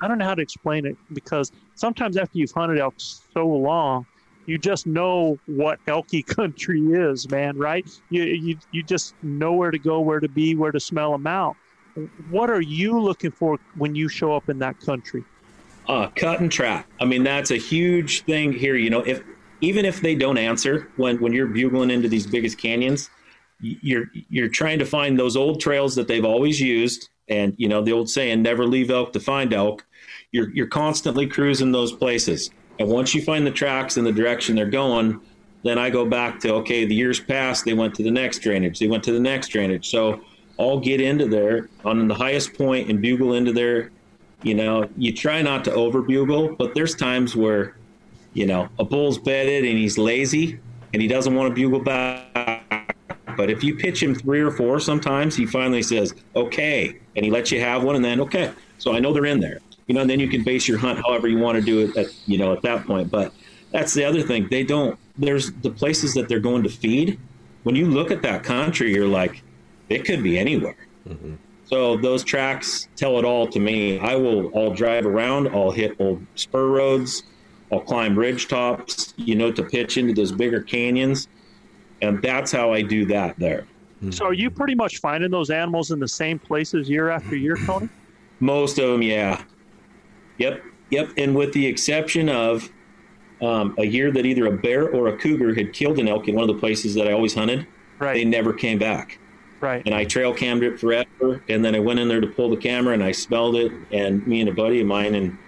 I 0.00 0.08
don't 0.08 0.18
know 0.18 0.24
how 0.24 0.34
to 0.34 0.42
explain 0.42 0.86
it 0.86 0.96
because 1.12 1.52
sometimes 1.74 2.16
after 2.16 2.38
you've 2.38 2.52
hunted 2.52 2.78
elk 2.78 2.94
so 2.98 3.46
long, 3.46 4.06
you 4.46 4.58
just 4.58 4.86
know 4.86 5.38
what 5.46 5.84
elky 5.86 6.26
country 6.36 6.80
is, 6.80 7.28
man. 7.30 7.56
Right? 7.56 7.86
You 8.10 8.24
you 8.24 8.58
you 8.70 8.82
just 8.82 9.14
know 9.22 9.52
where 9.52 9.70
to 9.70 9.78
go, 9.78 10.00
where 10.00 10.20
to 10.20 10.28
be, 10.28 10.54
where 10.54 10.72
to 10.72 10.80
smell 10.80 11.12
them 11.12 11.26
out. 11.26 11.56
What 12.30 12.48
are 12.50 12.60
you 12.60 12.98
looking 12.98 13.30
for 13.30 13.58
when 13.76 13.94
you 13.94 14.08
show 14.08 14.34
up 14.34 14.48
in 14.48 14.58
that 14.60 14.80
country? 14.80 15.24
Uh, 15.88 16.08
cut 16.14 16.40
and 16.40 16.50
track. 16.50 16.86
I 17.00 17.04
mean, 17.04 17.22
that's 17.22 17.50
a 17.50 17.56
huge 17.56 18.22
thing 18.22 18.52
here. 18.52 18.76
You 18.76 18.88
know, 18.88 19.00
if 19.00 19.22
even 19.60 19.84
if 19.84 20.00
they 20.00 20.14
don't 20.14 20.38
answer 20.38 20.90
when 20.96 21.20
when 21.20 21.32
you're 21.32 21.46
bugling 21.46 21.90
into 21.90 22.08
these 22.08 22.26
biggest 22.26 22.58
canyons, 22.58 23.10
you're 23.62 24.06
you're 24.28 24.48
trying 24.48 24.78
to 24.78 24.84
find 24.84 25.18
those 25.18 25.36
old 25.36 25.60
trails 25.60 25.94
that 25.94 26.08
they've 26.08 26.24
always 26.24 26.60
used, 26.60 27.08
and 27.28 27.54
you 27.56 27.68
know 27.68 27.82
the 27.82 27.92
old 27.92 28.10
saying, 28.10 28.42
"Never 28.42 28.66
leave 28.66 28.90
elk 28.90 29.12
to 29.14 29.20
find 29.20 29.52
elk." 29.52 29.84
You're 30.32 30.50
you're 30.50 30.66
constantly 30.66 31.26
cruising 31.26 31.72
those 31.72 31.92
places, 31.92 32.50
and 32.78 32.88
once 32.88 33.14
you 33.14 33.22
find 33.22 33.46
the 33.46 33.50
tracks 33.50 33.96
in 33.96 34.04
the 34.04 34.12
direction 34.12 34.56
they're 34.56 34.66
going, 34.66 35.20
then 35.62 35.78
I 35.78 35.90
go 35.90 36.04
back 36.04 36.40
to 36.40 36.54
okay, 36.56 36.84
the 36.84 36.94
years 36.94 37.20
passed 37.20 37.64
they 37.64 37.74
went 37.74 37.94
to 37.94 38.02
the 38.02 38.10
next 38.10 38.40
drainage, 38.40 38.78
they 38.78 38.88
went 38.88 39.04
to 39.04 39.12
the 39.12 39.20
next 39.20 39.48
drainage, 39.48 39.88
so. 39.88 40.20
I'll 40.60 40.78
get 40.78 41.00
into 41.00 41.26
there 41.26 41.70
on 41.82 42.06
the 42.06 42.14
highest 42.14 42.52
point 42.52 42.90
and 42.90 43.00
bugle 43.00 43.32
into 43.32 43.54
there 43.54 43.90
you 44.42 44.54
know, 44.54 44.88
you 44.96 45.12
try 45.12 45.40
not 45.42 45.64
to 45.64 45.72
over 45.72 46.02
bugle, 46.02 46.54
but 46.56 46.74
there's 46.74 46.94
times 46.94 47.36
where, 47.36 47.76
you 48.34 48.46
know, 48.46 48.68
a 48.78 48.84
bull's 48.84 49.18
bedded 49.18 49.64
and 49.64 49.78
he's 49.78 49.98
lazy 49.98 50.58
and 50.92 51.00
he 51.00 51.08
doesn't 51.08 51.34
want 51.34 51.48
to 51.48 51.54
bugle 51.54 51.80
back. 51.80 52.51
But 53.36 53.50
if 53.50 53.62
you 53.62 53.74
pitch 53.74 54.02
him 54.02 54.14
three 54.14 54.40
or 54.40 54.50
four, 54.50 54.80
sometimes 54.80 55.36
he 55.36 55.46
finally 55.46 55.82
says, 55.82 56.14
okay. 56.36 56.98
And 57.16 57.24
he 57.24 57.30
lets 57.30 57.50
you 57.50 57.60
have 57.60 57.82
one 57.82 57.96
and 57.96 58.04
then, 58.04 58.20
okay. 58.20 58.52
So 58.78 58.94
I 58.94 59.00
know 59.00 59.12
they're 59.12 59.26
in 59.26 59.40
there. 59.40 59.60
You 59.86 59.94
know, 59.94 60.02
and 60.02 60.10
then 60.10 60.20
you 60.20 60.28
can 60.28 60.44
base 60.44 60.68
your 60.68 60.78
hunt 60.78 61.00
however 61.00 61.28
you 61.28 61.38
want 61.38 61.56
to 61.56 61.62
do 61.62 61.80
it 61.80 61.96
at, 61.96 62.06
you 62.26 62.38
know, 62.38 62.52
at 62.52 62.62
that 62.62 62.86
point. 62.86 63.10
But 63.10 63.32
that's 63.70 63.94
the 63.94 64.04
other 64.04 64.22
thing. 64.22 64.48
They 64.48 64.62
don't, 64.64 64.98
there's 65.18 65.52
the 65.52 65.70
places 65.70 66.14
that 66.14 66.28
they're 66.28 66.40
going 66.40 66.62
to 66.62 66.68
feed. 66.68 67.18
When 67.64 67.74
you 67.74 67.86
look 67.86 68.10
at 68.10 68.22
that 68.22 68.44
country, 68.44 68.94
you're 68.94 69.08
like, 69.08 69.42
it 69.88 70.04
could 70.04 70.22
be 70.22 70.38
anywhere. 70.38 70.76
Mm-hmm. 71.08 71.34
So 71.64 71.96
those 71.96 72.22
tracks 72.22 72.88
tell 72.96 73.18
it 73.18 73.24
all 73.24 73.46
to 73.48 73.58
me. 73.58 73.98
I 73.98 74.14
will 74.14 74.50
I'll 74.56 74.74
drive 74.74 75.06
around, 75.06 75.48
I'll 75.48 75.70
hit 75.70 75.96
old 75.98 76.24
spur 76.34 76.68
roads, 76.68 77.22
I'll 77.72 77.80
climb 77.80 78.18
ridge 78.18 78.48
tops, 78.48 79.14
you 79.16 79.34
know, 79.34 79.50
to 79.52 79.62
pitch 79.62 79.96
into 79.96 80.12
those 80.12 80.32
bigger 80.32 80.60
canyons. 80.60 81.28
And 82.02 82.20
that's 82.20 82.52
how 82.52 82.72
I 82.72 82.82
do 82.82 83.06
that 83.06 83.38
there. 83.38 83.66
So 84.10 84.26
are 84.26 84.32
you 84.32 84.50
pretty 84.50 84.74
much 84.74 84.98
finding 84.98 85.30
those 85.30 85.50
animals 85.50 85.92
in 85.92 86.00
the 86.00 86.08
same 86.08 86.38
places 86.38 86.90
year 86.90 87.08
after 87.08 87.36
year, 87.36 87.56
Tony? 87.64 87.88
Most 88.40 88.78
of 88.80 88.90
them, 88.90 89.00
yeah. 89.00 89.44
Yep, 90.38 90.64
yep. 90.90 91.10
And 91.16 91.36
with 91.36 91.52
the 91.52 91.64
exception 91.64 92.28
of 92.28 92.68
um, 93.40 93.76
a 93.78 93.84
year 93.84 94.10
that 94.10 94.26
either 94.26 94.46
a 94.46 94.56
bear 94.56 94.88
or 94.90 95.06
a 95.06 95.16
cougar 95.16 95.54
had 95.54 95.72
killed 95.72 96.00
an 96.00 96.08
elk 96.08 96.26
in 96.26 96.34
one 96.34 96.48
of 96.48 96.54
the 96.54 96.58
places 96.58 96.94
that 96.94 97.06
I 97.06 97.12
always 97.12 97.34
hunted, 97.34 97.64
right. 98.00 98.14
they 98.14 98.24
never 98.24 98.52
came 98.52 98.78
back. 98.78 99.20
Right. 99.60 99.82
And 99.86 99.94
I 99.94 100.04
trail 100.04 100.34
cammed 100.34 100.64
it 100.64 100.80
forever. 100.80 101.44
And 101.48 101.64
then 101.64 101.76
I 101.76 101.78
went 101.78 102.00
in 102.00 102.08
there 102.08 102.20
to 102.20 102.26
pull 102.26 102.50
the 102.50 102.56
camera 102.56 102.94
and 102.94 103.04
I 103.04 103.12
smelled 103.12 103.54
it. 103.54 103.70
And 103.92 104.26
me 104.26 104.40
and 104.40 104.48
a 104.48 104.52
buddy 104.52 104.80
of 104.80 104.88
mine, 104.88 105.14
and 105.14 105.38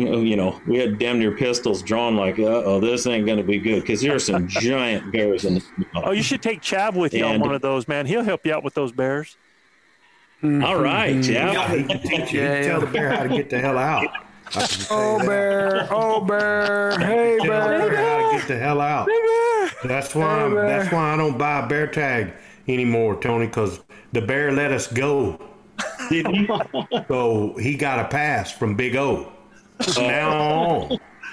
you 0.00 0.36
know, 0.36 0.60
we 0.66 0.78
had 0.78 0.98
damn 0.98 1.18
near 1.18 1.32
pistols 1.32 1.82
drawn 1.82 2.16
like, 2.16 2.38
uh 2.38 2.62
oh, 2.64 2.80
this 2.80 3.06
ain't 3.06 3.26
going 3.26 3.38
to 3.38 3.44
be 3.44 3.58
good 3.58 3.80
because 3.82 4.00
there 4.00 4.14
are 4.14 4.18
some 4.18 4.46
giant 4.48 5.12
bears 5.12 5.44
in 5.44 5.54
the. 5.54 5.64
Oh, 5.94 6.12
you 6.12 6.22
should 6.22 6.42
take 6.42 6.60
Chav 6.60 6.94
with 6.94 7.14
you 7.14 7.24
on 7.24 7.40
one 7.40 7.54
of 7.54 7.62
those, 7.62 7.88
man. 7.88 8.06
He'll 8.06 8.24
help 8.24 8.44
you 8.44 8.52
out 8.54 8.64
with 8.64 8.74
those 8.74 8.92
bears. 8.92 9.36
All 10.42 10.78
right, 10.78 11.16
Chav. 11.16 11.26
Yeah, 11.52 11.74
he 11.74 11.84
can 11.84 12.00
teach 12.00 12.32
you. 12.32 12.40
He 12.40 12.46
can 12.46 12.64
tell 12.64 12.80
the 12.80 12.86
bear 12.86 13.10
how 13.10 13.22
to 13.22 13.28
get 13.28 13.50
the 13.50 13.58
hell 13.58 13.78
out. 13.78 14.06
Oh, 14.90 15.18
that. 15.18 15.26
bear. 15.26 15.88
Oh, 15.90 16.20
bear. 16.20 16.98
Hey, 16.98 17.38
Tell 17.42 17.60
the 17.62 17.78
bear 17.78 17.90
bear. 17.90 18.22
how 18.22 18.32
to 18.32 18.38
get 18.38 18.48
the 18.48 18.58
hell 18.58 18.80
out. 18.80 19.08
That's 19.84 20.14
why. 20.14 20.42
I'm, 20.44 20.54
that's 20.54 20.92
why 20.92 21.14
I 21.14 21.16
don't 21.16 21.36
buy 21.36 21.64
a 21.64 21.66
bear 21.66 21.86
tag 21.86 22.32
anymore, 22.68 23.20
Tony. 23.20 23.46
Because 23.46 23.80
the 24.12 24.20
bear 24.22 24.52
let 24.52 24.72
us 24.72 24.86
go. 24.86 25.40
so 27.08 27.56
he 27.58 27.76
got 27.76 27.98
a 27.98 28.08
pass 28.08 28.52
from 28.52 28.76
Big 28.76 28.94
O. 28.96 29.32
Now 29.96 30.88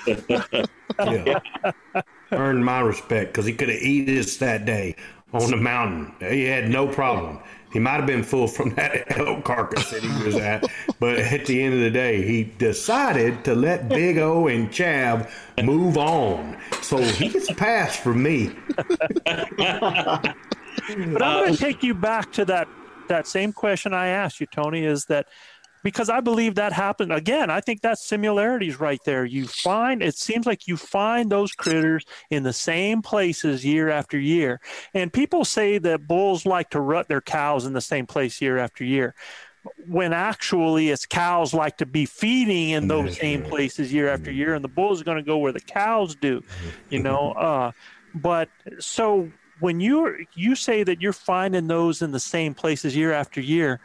yeah. 0.08 1.40
Earned 2.32 2.66
my 2.66 2.80
respect 2.82 3.32
because 3.32 3.46
he 3.46 3.54
could 3.54 3.70
have 3.70 3.82
eaten 3.82 4.18
us 4.18 4.38
that 4.38 4.66
day 4.66 4.96
on 5.34 5.52
the 5.52 5.58
mountain. 5.58 6.14
He 6.20 6.46
had 6.46 6.70
no 6.70 6.88
problem. 6.88 7.40
He 7.72 7.80
might 7.80 7.94
have 7.94 8.06
been 8.06 8.24
full 8.24 8.48
from 8.48 8.76
that 8.76 9.18
elk 9.18 9.44
carcass 9.44 9.90
that 9.90 10.04
he 10.04 10.24
was 10.24 10.36
at, 10.36 10.64
but 11.00 11.18
at 11.18 11.48
the 11.48 11.64
end 11.64 11.74
of 11.74 11.80
the 11.80 11.90
day, 11.90 12.22
he 12.22 12.44
decided 12.44 13.44
to 13.46 13.56
let 13.56 13.90
Big 13.90 14.20
O 14.20 14.48
and 14.48 14.70
Chav 14.70 15.30
move 15.64 15.98
on. 15.98 16.56
So 16.82 16.98
he 16.98 17.30
gets 17.30 17.50
a 17.50 17.56
pass 17.56 17.96
from 17.98 18.22
me. 18.22 18.52
But 18.76 20.36
I'm 20.88 21.44
going 21.44 21.54
to 21.54 21.58
take 21.58 21.82
you 21.82 21.96
back 21.96 22.32
to 22.34 22.46
that 22.46 22.68
that 23.08 23.28
same 23.28 23.52
question 23.54 23.94
I 23.94 24.08
asked 24.08 24.40
you, 24.40 24.46
Tony. 24.46 24.86
Is 24.86 25.06
that 25.06 25.28
because 25.84 26.10
I 26.10 26.22
believe 26.22 26.56
that 26.56 26.74
happened 26.74 27.12
again? 27.12 27.50
I 27.50 27.62
think 27.62 27.82
that 27.82 28.00
similarities 28.00 28.80
right 28.80 29.00
there. 29.06 29.26
You 29.26 29.46
find 29.48 30.02
it 30.02 30.16
seems 30.16 30.46
like 30.46 30.68
you 30.68 30.78
find 30.78 31.30
those 31.30 31.52
critters 31.52 32.06
in 32.30 32.44
the 32.44 32.54
same 32.54 33.02
places 33.02 33.66
year 33.66 33.90
after 33.90 34.18
year, 34.18 34.60
and 34.94 35.12
people 35.12 35.46
say 35.46 35.78
that 35.80 36.08
bulls 36.08 36.46
like 36.46 36.70
to 36.72 36.80
rut 36.80 37.08
their 37.08 37.22
cows 37.22 37.66
in 37.66 37.74
the 37.74 37.82
same 37.82 38.08
place 38.08 38.42
year 38.42 38.58
after 38.58 38.84
year. 38.84 39.14
When 39.88 40.12
actually, 40.12 40.90
it's 40.90 41.06
cows 41.06 41.54
like 41.54 41.78
to 41.78 41.86
be 41.86 42.06
feeding 42.06 42.72
in 42.72 42.88
those 42.88 43.12
mm-hmm. 43.12 43.22
same 43.22 43.44
places 43.44 43.94
year 43.94 44.10
after 44.10 44.30
mm-hmm. 44.30 44.40
year, 44.40 44.56
and 44.56 44.64
the 44.64 44.70
bull's 44.70 45.02
are 45.02 45.06
going 45.06 45.18
to 45.18 45.24
go 45.24 45.38
where 45.38 45.54
the 45.54 45.62
cows 45.62 46.16
do, 46.16 46.42
you 46.90 47.00
mm-hmm. 47.00 47.04
know. 47.04 47.32
Uh, 47.32 47.72
but 48.16 48.50
so 48.80 49.32
when 49.60 49.80
you 49.80 50.26
you 50.34 50.56
say 50.56 50.84
that 50.84 51.02
you're 51.02 51.14
finding 51.14 51.68
those 51.68 52.02
in 52.02 52.12
the 52.12 52.20
same 52.20 52.54
places 52.54 52.96
year 52.96 53.14
after 53.14 53.40
year, 53.40 53.80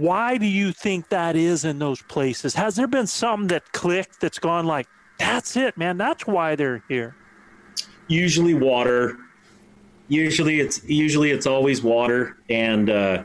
why 0.00 0.36
do 0.36 0.46
you 0.46 0.72
think 0.72 1.08
that 1.10 1.36
is 1.36 1.64
in 1.64 1.78
those 1.78 2.02
places? 2.02 2.54
Has 2.54 2.74
there 2.76 2.86
been 2.88 3.06
something 3.06 3.48
that 3.48 3.70
clicked 3.72 4.20
that's 4.20 4.38
gone 4.38 4.66
like, 4.66 4.86
that's 5.18 5.56
it, 5.56 5.76
man, 5.76 5.96
that's 5.96 6.26
why 6.26 6.56
they're 6.56 6.82
here? 6.88 7.16
usually 8.08 8.52
water 8.52 9.16
usually 10.08 10.60
it's 10.60 10.84
usually 10.84 11.30
it's 11.30 11.46
always 11.46 11.82
water 11.82 12.36
and 12.50 12.90
uh, 12.90 13.24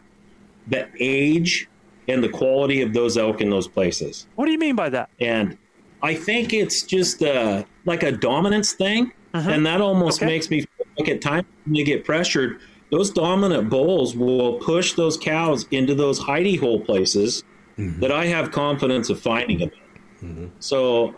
the 0.67 0.87
age 1.01 1.67
and 2.07 2.23
the 2.23 2.29
quality 2.29 2.81
of 2.81 2.93
those 2.93 3.17
elk 3.17 3.41
in 3.41 3.49
those 3.49 3.67
places 3.67 4.25
What 4.35 4.45
do 4.45 4.53
you 4.53 4.57
mean 4.57 4.77
by 4.77 4.87
that? 4.91 5.09
and 5.19 5.57
i 6.01 6.13
think 6.13 6.53
it's 6.53 6.83
just 6.83 7.21
uh, 7.21 7.65
like 7.83 8.03
a 8.03 8.11
dominance 8.13 8.71
thing 8.71 9.11
and 9.33 9.65
that 9.65 9.81
almost 9.81 10.21
Okay. 10.21 10.27
makes 10.27 10.49
me 10.49 10.61
feel 10.61 10.85
like 10.97 11.09
at 11.09 11.21
times 11.21 11.45
when 11.65 11.73
they 11.73 11.83
get 11.83 12.05
pressured 12.05 12.61
those 12.91 13.11
dominant 13.11 13.69
bulls 13.69 14.15
will 14.15 14.53
push 14.59 14.93
those 14.93 15.17
cows 15.17 15.65
into 15.71 15.93
those 15.93 16.19
hidey 16.19 16.59
hole 16.59 16.79
places 16.79 17.43
that 17.77 18.11
i 18.11 18.25
have 18.25 18.51
confidence 18.51 19.09
of 19.09 19.19
finding 19.19 19.59
them. 19.59 20.51
So 20.59 21.15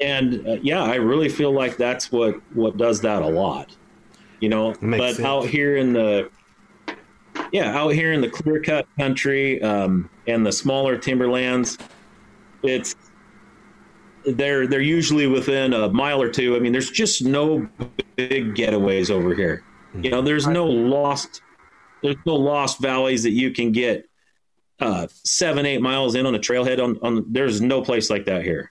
and 0.00 0.46
uh, 0.46 0.58
yeah 0.62 0.82
i 0.82 0.96
really 0.96 1.28
feel 1.28 1.52
like 1.52 1.76
that's 1.76 2.12
what 2.12 2.34
what 2.54 2.76
does 2.76 3.00
that 3.00 3.22
a 3.22 3.26
lot 3.26 3.74
you 4.40 4.48
know? 4.48 4.74
Makes 4.80 4.98
but 4.98 5.14
sense. 5.16 5.26
out 5.26 5.46
here 5.46 5.76
in 5.76 5.92
the 5.92 6.30
yeah 7.52 7.76
out 7.76 7.90
here 7.90 8.12
in 8.12 8.20
the 8.20 8.28
clear 8.28 8.62
cut 8.62 8.86
country 8.98 9.60
um, 9.62 10.08
and 10.26 10.44
the 10.46 10.52
smaller 10.52 10.96
timberlands 10.96 11.78
it's 12.62 12.94
they're 14.26 14.66
they're 14.66 14.80
usually 14.80 15.26
within 15.26 15.72
a 15.72 15.88
mile 15.88 16.20
or 16.20 16.28
two. 16.28 16.56
I 16.56 16.58
mean 16.58 16.72
there's 16.72 16.90
just 16.90 17.24
no 17.24 17.68
big 18.16 18.54
getaways 18.54 19.10
over 19.10 19.34
here 19.34 19.64
you 19.94 20.10
know 20.10 20.22
there's 20.22 20.46
no 20.46 20.66
lost 20.66 21.42
there's 22.02 22.16
no 22.26 22.34
lost 22.36 22.80
valleys 22.80 23.22
that 23.22 23.32
you 23.32 23.50
can 23.50 23.72
get 23.72 24.08
uh 24.80 25.06
seven 25.24 25.66
eight 25.66 25.80
miles 25.80 26.14
in 26.14 26.26
on 26.26 26.34
a 26.34 26.38
trailhead 26.38 26.82
on 26.82 26.98
on 27.02 27.24
there's 27.28 27.60
no 27.60 27.82
place 27.82 28.10
like 28.10 28.24
that 28.26 28.42
here. 28.42 28.70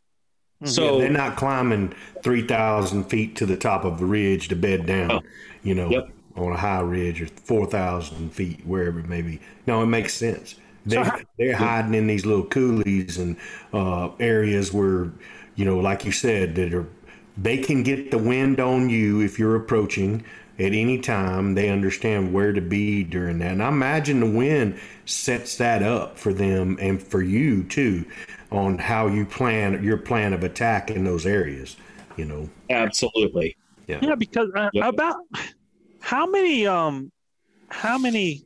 So 0.65 0.95
Yeah, 0.95 1.01
they're 1.01 1.11
not 1.11 1.37
climbing 1.37 1.93
3,000 2.23 3.03
feet 3.03 3.35
to 3.37 3.45
the 3.45 3.55
top 3.55 3.85
of 3.85 3.99
the 3.99 4.05
ridge 4.05 4.47
to 4.47 4.55
bed 4.55 4.87
down, 4.87 5.21
you 5.63 5.75
know, 5.75 5.89
on 6.35 6.51
a 6.51 6.57
high 6.57 6.79
ridge 6.79 7.21
or 7.21 7.27
4,000 7.27 8.31
feet, 8.33 8.65
wherever 8.65 8.99
it 8.99 9.07
may 9.07 9.21
be. 9.21 9.39
No, 9.67 9.83
it 9.83 9.87
makes 9.87 10.15
sense. 10.15 10.55
They, 10.85 11.03
they're 11.37 11.55
hiding 11.55 11.93
in 11.93 12.07
these 12.07 12.25
little 12.25 12.45
coulees 12.45 13.19
and 13.19 13.35
uh, 13.73 14.09
areas 14.19 14.73
where, 14.73 15.11
you 15.55 15.65
know, 15.65 15.77
like 15.79 16.05
you 16.05 16.11
said, 16.11 16.55
that 16.55 16.73
are 16.73 16.87
they 17.37 17.57
can 17.59 17.83
get 17.83 18.09
the 18.09 18.17
wind 18.17 18.59
on 18.59 18.89
you 18.89 19.21
if 19.21 19.37
you're 19.37 19.55
approaching 19.55 20.23
at 20.59 20.73
any 20.73 20.99
time. 20.99 21.55
They 21.55 21.69
understand 21.69 22.33
where 22.33 22.53
to 22.53 22.61
be 22.61 23.03
during 23.03 23.39
that. 23.39 23.51
And 23.51 23.63
I 23.63 23.69
imagine 23.69 24.19
the 24.19 24.29
wind 24.29 24.79
sets 25.05 25.57
that 25.57 25.83
up 25.83 26.17
for 26.17 26.33
them 26.33 26.77
and 26.79 27.01
for 27.01 27.21
you 27.21 27.63
too 27.63 28.05
on 28.51 28.77
how 28.77 29.07
you 29.07 29.25
plan 29.25 29.83
your 29.83 29.97
plan 29.97 30.33
of 30.33 30.43
attack 30.43 30.89
in 30.89 31.03
those 31.03 31.25
areas, 31.25 31.75
you 32.15 32.25
know. 32.25 32.49
absolutely 32.69 33.55
Yeah. 33.87 33.99
Yeah, 34.01 34.15
because 34.15 34.49
uh, 34.55 34.69
about 34.81 35.15
how 35.99 36.25
many 36.25 36.67
um 36.67 37.11
how 37.69 37.97
many 37.97 38.45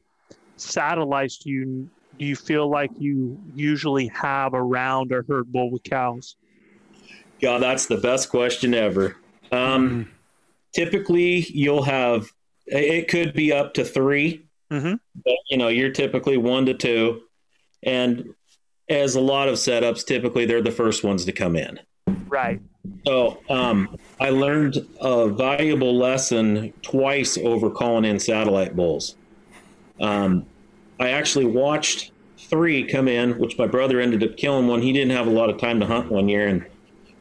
satellites 0.56 1.38
do 1.38 1.50
you 1.50 1.90
do 2.18 2.26
you 2.26 2.36
feel 2.36 2.70
like 2.70 2.92
you 3.00 3.40
usually 3.56 4.08
have 4.08 4.54
around 4.54 5.12
a 5.12 5.24
herd 5.28 5.52
bull 5.52 5.72
with 5.72 5.84
cows? 5.84 6.36
God, 7.42 7.64
that's 7.64 7.88
the 7.88 7.98
best 7.98 8.30
question 8.30 8.76
ever. 8.76 9.18
Um, 9.52 10.12
Typically, 10.74 11.46
you'll 11.50 11.84
have 11.84 12.28
it 12.66 13.08
could 13.08 13.34
be 13.34 13.52
up 13.52 13.74
to 13.76 13.84
3 13.84 14.46
Mm-hmm. 14.72 14.94
but 15.26 15.34
you 15.50 15.58
know 15.58 15.68
you're 15.68 15.92
typically 15.92 16.38
one 16.38 16.66
to 16.66 16.74
two, 16.74 17.24
and 17.84 18.34
as 18.90 19.16
a 19.16 19.20
lot 19.20 19.50
of 19.50 19.56
setups, 19.56 20.06
typically 20.06 20.46
they're 20.46 20.62
the 20.62 20.72
first 20.72 21.04
ones 21.04 21.26
to 21.26 21.34
come 21.34 21.58
in. 21.58 21.78
Right. 22.30 22.62
So 23.06 23.42
um, 23.50 23.98
I 24.22 24.30
learned 24.30 24.78
a 25.02 25.28
valuable 25.28 25.98
lesson 25.98 26.72
twice 26.84 27.38
over 27.38 27.70
calling 27.70 28.06
in 28.06 28.18
satellite 28.18 28.74
bulls. 28.74 29.16
Um, 30.00 30.46
I 31.02 31.10
actually 31.10 31.46
watched 31.46 32.12
three 32.38 32.86
come 32.86 33.10
in, 33.10 33.38
which 33.40 33.58
my 33.58 33.68
brother 33.68 34.00
ended 34.00 34.24
up 34.24 34.38
killing 34.38 34.68
one. 34.68 34.82
He 34.82 34.94
didn't 34.94 35.12
have 35.12 35.28
a 35.28 35.32
lot 35.32 35.50
of 35.50 35.60
time 35.60 35.82
to 35.82 35.86
hunt 35.86 36.10
one 36.10 36.30
year, 36.30 36.48
and 36.48 36.66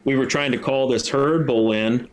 we 0.05 0.17
were 0.17 0.27
trying 0.27 0.53
to 0.53 0.59
call 0.59 0.87
this 0.87 1.09
herd 1.09 1.49
bull 1.49 1.73
in, 1.73 2.09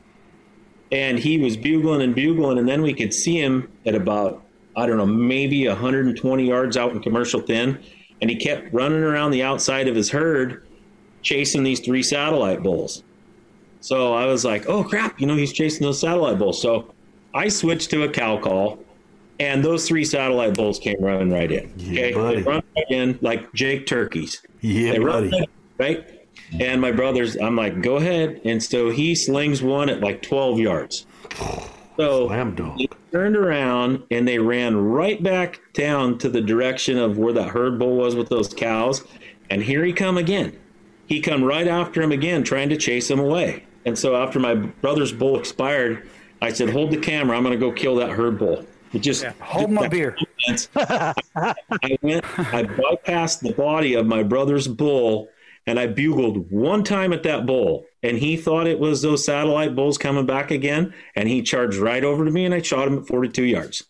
and 0.91 1.19
he 1.19 1.37
was 1.37 1.57
bugling 1.57 2.01
and 2.01 2.15
bugling, 2.15 2.57
and 2.57 2.67
then 2.67 2.81
we 2.81 2.93
could 2.93 3.13
see 3.13 3.39
him 3.41 3.69
at 3.85 3.95
about 3.95 4.43
I 4.75 4.85
don't 4.85 4.97
know, 4.97 5.07
maybe 5.07 5.67
120 5.67 6.47
yards 6.47 6.77
out 6.77 6.91
in 6.91 7.01
commercial 7.01 7.41
thin, 7.41 7.79
and 8.21 8.29
he 8.29 8.35
kept 8.35 8.71
running 8.71 9.01
around 9.01 9.31
the 9.31 9.41
outside 9.41 9.87
of 9.87 9.95
his 9.95 10.11
herd, 10.11 10.67
chasing 11.23 11.63
these 11.63 11.79
three 11.79 12.03
satellite 12.03 12.61
bulls. 12.61 13.03
So 13.81 14.13
I 14.13 14.25
was 14.27 14.45
like, 14.45 14.67
oh 14.69 14.83
crap, 14.83 15.19
you 15.19 15.25
know, 15.25 15.35
he's 15.35 15.51
chasing 15.51 15.81
those 15.81 15.99
satellite 15.99 16.37
bulls. 16.37 16.61
So 16.61 16.93
I 17.33 17.47
switched 17.49 17.89
to 17.91 18.03
a 18.03 18.09
cow 18.09 18.37
call, 18.39 18.77
and 19.39 19.63
those 19.65 19.87
three 19.87 20.05
satellite 20.05 20.53
bulls 20.55 20.77
came 20.77 20.97
running 20.99 21.31
right 21.31 21.51
in. 21.51 21.73
Okay, 21.79 22.13
buddy. 22.13 22.35
they 22.37 22.41
run 22.43 22.63
right 22.75 22.85
in 22.91 23.17
like 23.21 23.51
Jake 23.53 23.87
turkeys. 23.87 24.43
Yeah, 24.61 24.91
They 24.93 24.99
run 24.99 25.29
buddy. 25.31 25.37
in, 25.43 25.45
right? 25.79 26.16
And 26.59 26.79
my 26.81 26.91
brother's, 26.91 27.35
I'm 27.35 27.55
like, 27.55 27.81
go 27.81 27.97
ahead. 27.97 28.41
And 28.45 28.61
so 28.63 28.89
he 28.89 29.15
slings 29.15 29.61
one 29.61 29.89
at 29.89 29.99
like 29.99 30.21
12 30.21 30.59
yards. 30.59 31.05
So 31.97 32.27
Slam 32.27 32.55
dunk. 32.55 32.77
they 32.77 32.87
turned 33.11 33.35
around 33.35 34.03
and 34.11 34.27
they 34.27 34.39
ran 34.39 34.77
right 34.77 35.21
back 35.21 35.59
down 35.73 36.17
to 36.19 36.29
the 36.29 36.41
direction 36.41 36.97
of 36.97 37.17
where 37.17 37.33
that 37.33 37.49
herd 37.49 37.79
bull 37.79 37.95
was 37.97 38.15
with 38.15 38.29
those 38.29 38.53
cows. 38.53 39.03
And 39.49 39.63
here 39.63 39.83
he 39.83 39.93
come 39.93 40.17
again. 40.17 40.57
He 41.07 41.21
come 41.21 41.43
right 41.43 41.67
after 41.67 42.01
him 42.01 42.11
again, 42.11 42.43
trying 42.43 42.69
to 42.69 42.77
chase 42.77 43.09
him 43.09 43.19
away. 43.19 43.65
And 43.85 43.97
so 43.97 44.15
after 44.15 44.39
my 44.39 44.55
brother's 44.55 45.13
bull 45.13 45.39
expired, 45.39 46.07
I 46.41 46.51
said, 46.51 46.69
"Hold 46.69 46.91
the 46.91 46.97
camera. 46.97 47.37
I'm 47.37 47.43
going 47.43 47.57
to 47.57 47.59
go 47.59 47.71
kill 47.71 47.95
that 47.95 48.09
herd 48.09 48.37
bull." 48.37 48.65
It 48.93 48.99
just 48.99 49.23
Hold 49.25 49.71
my 49.71 49.87
beer. 49.87 50.17
I 50.75 51.13
went, 52.01 52.23
I 52.37 52.63
bypassed 52.63 53.39
the 53.39 53.53
body 53.53 53.95
of 53.95 54.05
my 54.05 54.23
brother's 54.23 54.67
bull 54.67 55.29
and 55.67 55.77
I 55.77 55.85
bugled 55.85 56.49
one 56.49 56.83
time 56.83 57.11
at 57.11 57.23
that 57.23 57.45
bull. 57.45 57.85
And 58.01 58.17
he 58.17 58.37
thought 58.37 58.67
it 58.67 58.79
was 58.79 59.01
those 59.01 59.25
satellite 59.25 59.75
bulls 59.75 59.97
coming 59.97 60.25
back 60.25 60.49
again. 60.49 60.93
And 61.15 61.27
he 61.27 61.41
charged 61.41 61.77
right 61.77 62.03
over 62.03 62.23
to 62.23 62.31
me 62.31 62.45
and 62.45 62.53
I 62.53 62.61
shot 62.61 62.87
him 62.87 62.99
at 62.99 63.07
42 63.07 63.43
yards. 63.43 63.83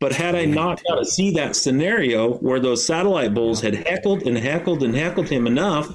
But 0.00 0.12
had 0.12 0.34
I 0.34 0.46
not 0.46 0.82
got 0.88 0.96
to 0.96 1.04
see 1.04 1.30
that 1.32 1.56
scenario 1.56 2.34
where 2.38 2.58
those 2.58 2.84
satellite 2.84 3.34
bulls 3.34 3.60
had 3.60 3.74
heckled 3.74 4.22
and 4.22 4.36
heckled 4.36 4.82
and 4.82 4.94
heckled 4.94 5.28
him 5.28 5.46
enough 5.46 5.94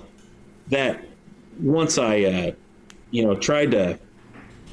that 0.67 1.03
once 1.59 1.97
I, 1.97 2.23
uh, 2.23 2.51
you 3.11 3.25
know, 3.25 3.35
tried 3.35 3.71
to 3.71 3.99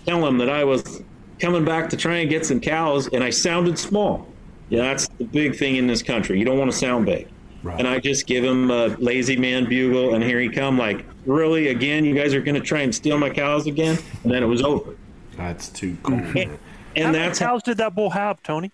tell 0.06 0.26
him 0.26 0.38
that 0.38 0.50
I 0.50 0.64
was 0.64 1.02
coming 1.38 1.64
back 1.64 1.90
to 1.90 1.96
try 1.96 2.18
and 2.18 2.30
get 2.30 2.46
some 2.46 2.60
cows, 2.60 3.08
and 3.08 3.22
I 3.22 3.30
sounded 3.30 3.78
small. 3.78 4.26
Yeah, 4.70 4.82
that's 4.82 5.08
the 5.08 5.24
big 5.24 5.56
thing 5.56 5.76
in 5.76 5.86
this 5.86 6.02
country. 6.02 6.38
You 6.38 6.44
don't 6.44 6.58
want 6.58 6.70
to 6.70 6.76
sound 6.76 7.06
big. 7.06 7.28
And 7.64 7.86
I 7.86 7.98
just 7.98 8.26
give 8.26 8.42
him 8.42 8.70
a 8.70 8.88
lazy 8.98 9.36
man 9.36 9.66
bugle, 9.68 10.14
and 10.14 10.24
here 10.24 10.40
he 10.40 10.48
come. 10.48 10.78
Like, 10.78 11.04
really, 11.26 11.68
again, 11.68 12.04
you 12.04 12.14
guys 12.14 12.32
are 12.34 12.40
going 12.40 12.54
to 12.54 12.60
try 12.60 12.80
and 12.80 12.94
steal 12.94 13.18
my 13.18 13.30
cows 13.30 13.66
again? 13.66 13.98
And 14.22 14.32
then 14.32 14.42
it 14.42 14.46
was 14.46 14.62
over. 14.62 14.96
That's 15.36 15.68
too 15.68 15.96
cool. 16.02 16.16
man. 16.16 16.58
And 16.96 17.06
How 17.06 17.12
that's 17.12 17.40
many 17.40 17.50
cows 17.50 17.62
did 17.62 17.76
that 17.78 17.94
bull 17.94 18.10
have, 18.10 18.42
Tony? 18.42 18.72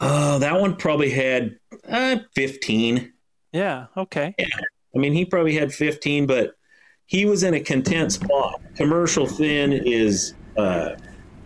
Oh, 0.00 0.38
that 0.38 0.60
one 0.60 0.76
probably 0.76 1.10
had 1.10 1.58
uh, 1.88 2.16
15. 2.34 3.12
Yeah. 3.52 3.86
Okay. 3.96 4.34
Yeah. 4.38 4.46
I 4.94 4.98
mean, 4.98 5.12
he 5.12 5.24
probably 5.24 5.54
had 5.54 5.72
15, 5.72 6.26
but 6.26 6.54
he 7.06 7.26
was 7.26 7.42
in 7.42 7.54
a 7.54 7.60
content 7.60 8.12
spot. 8.12 8.60
Commercial 8.76 9.26
thin 9.26 9.72
is, 9.72 10.34
uh, 10.56 10.96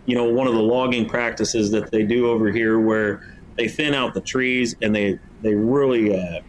you 0.05 0.15
know, 0.15 0.25
one 0.25 0.47
of 0.47 0.53
the 0.53 0.61
logging 0.61 1.07
practices 1.07 1.69
that 1.71 1.91
they 1.91 2.03
do 2.03 2.29
over 2.29 2.51
here 2.51 2.79
where 2.79 3.38
they 3.59 3.67
thin 3.67 3.93
out 3.93 4.13
the 4.13 4.21
trees 4.21 4.73
and 4.81 4.95
they, 4.95 5.19
they 5.41 5.53
really, 5.53 6.17
uh, 6.17 6.39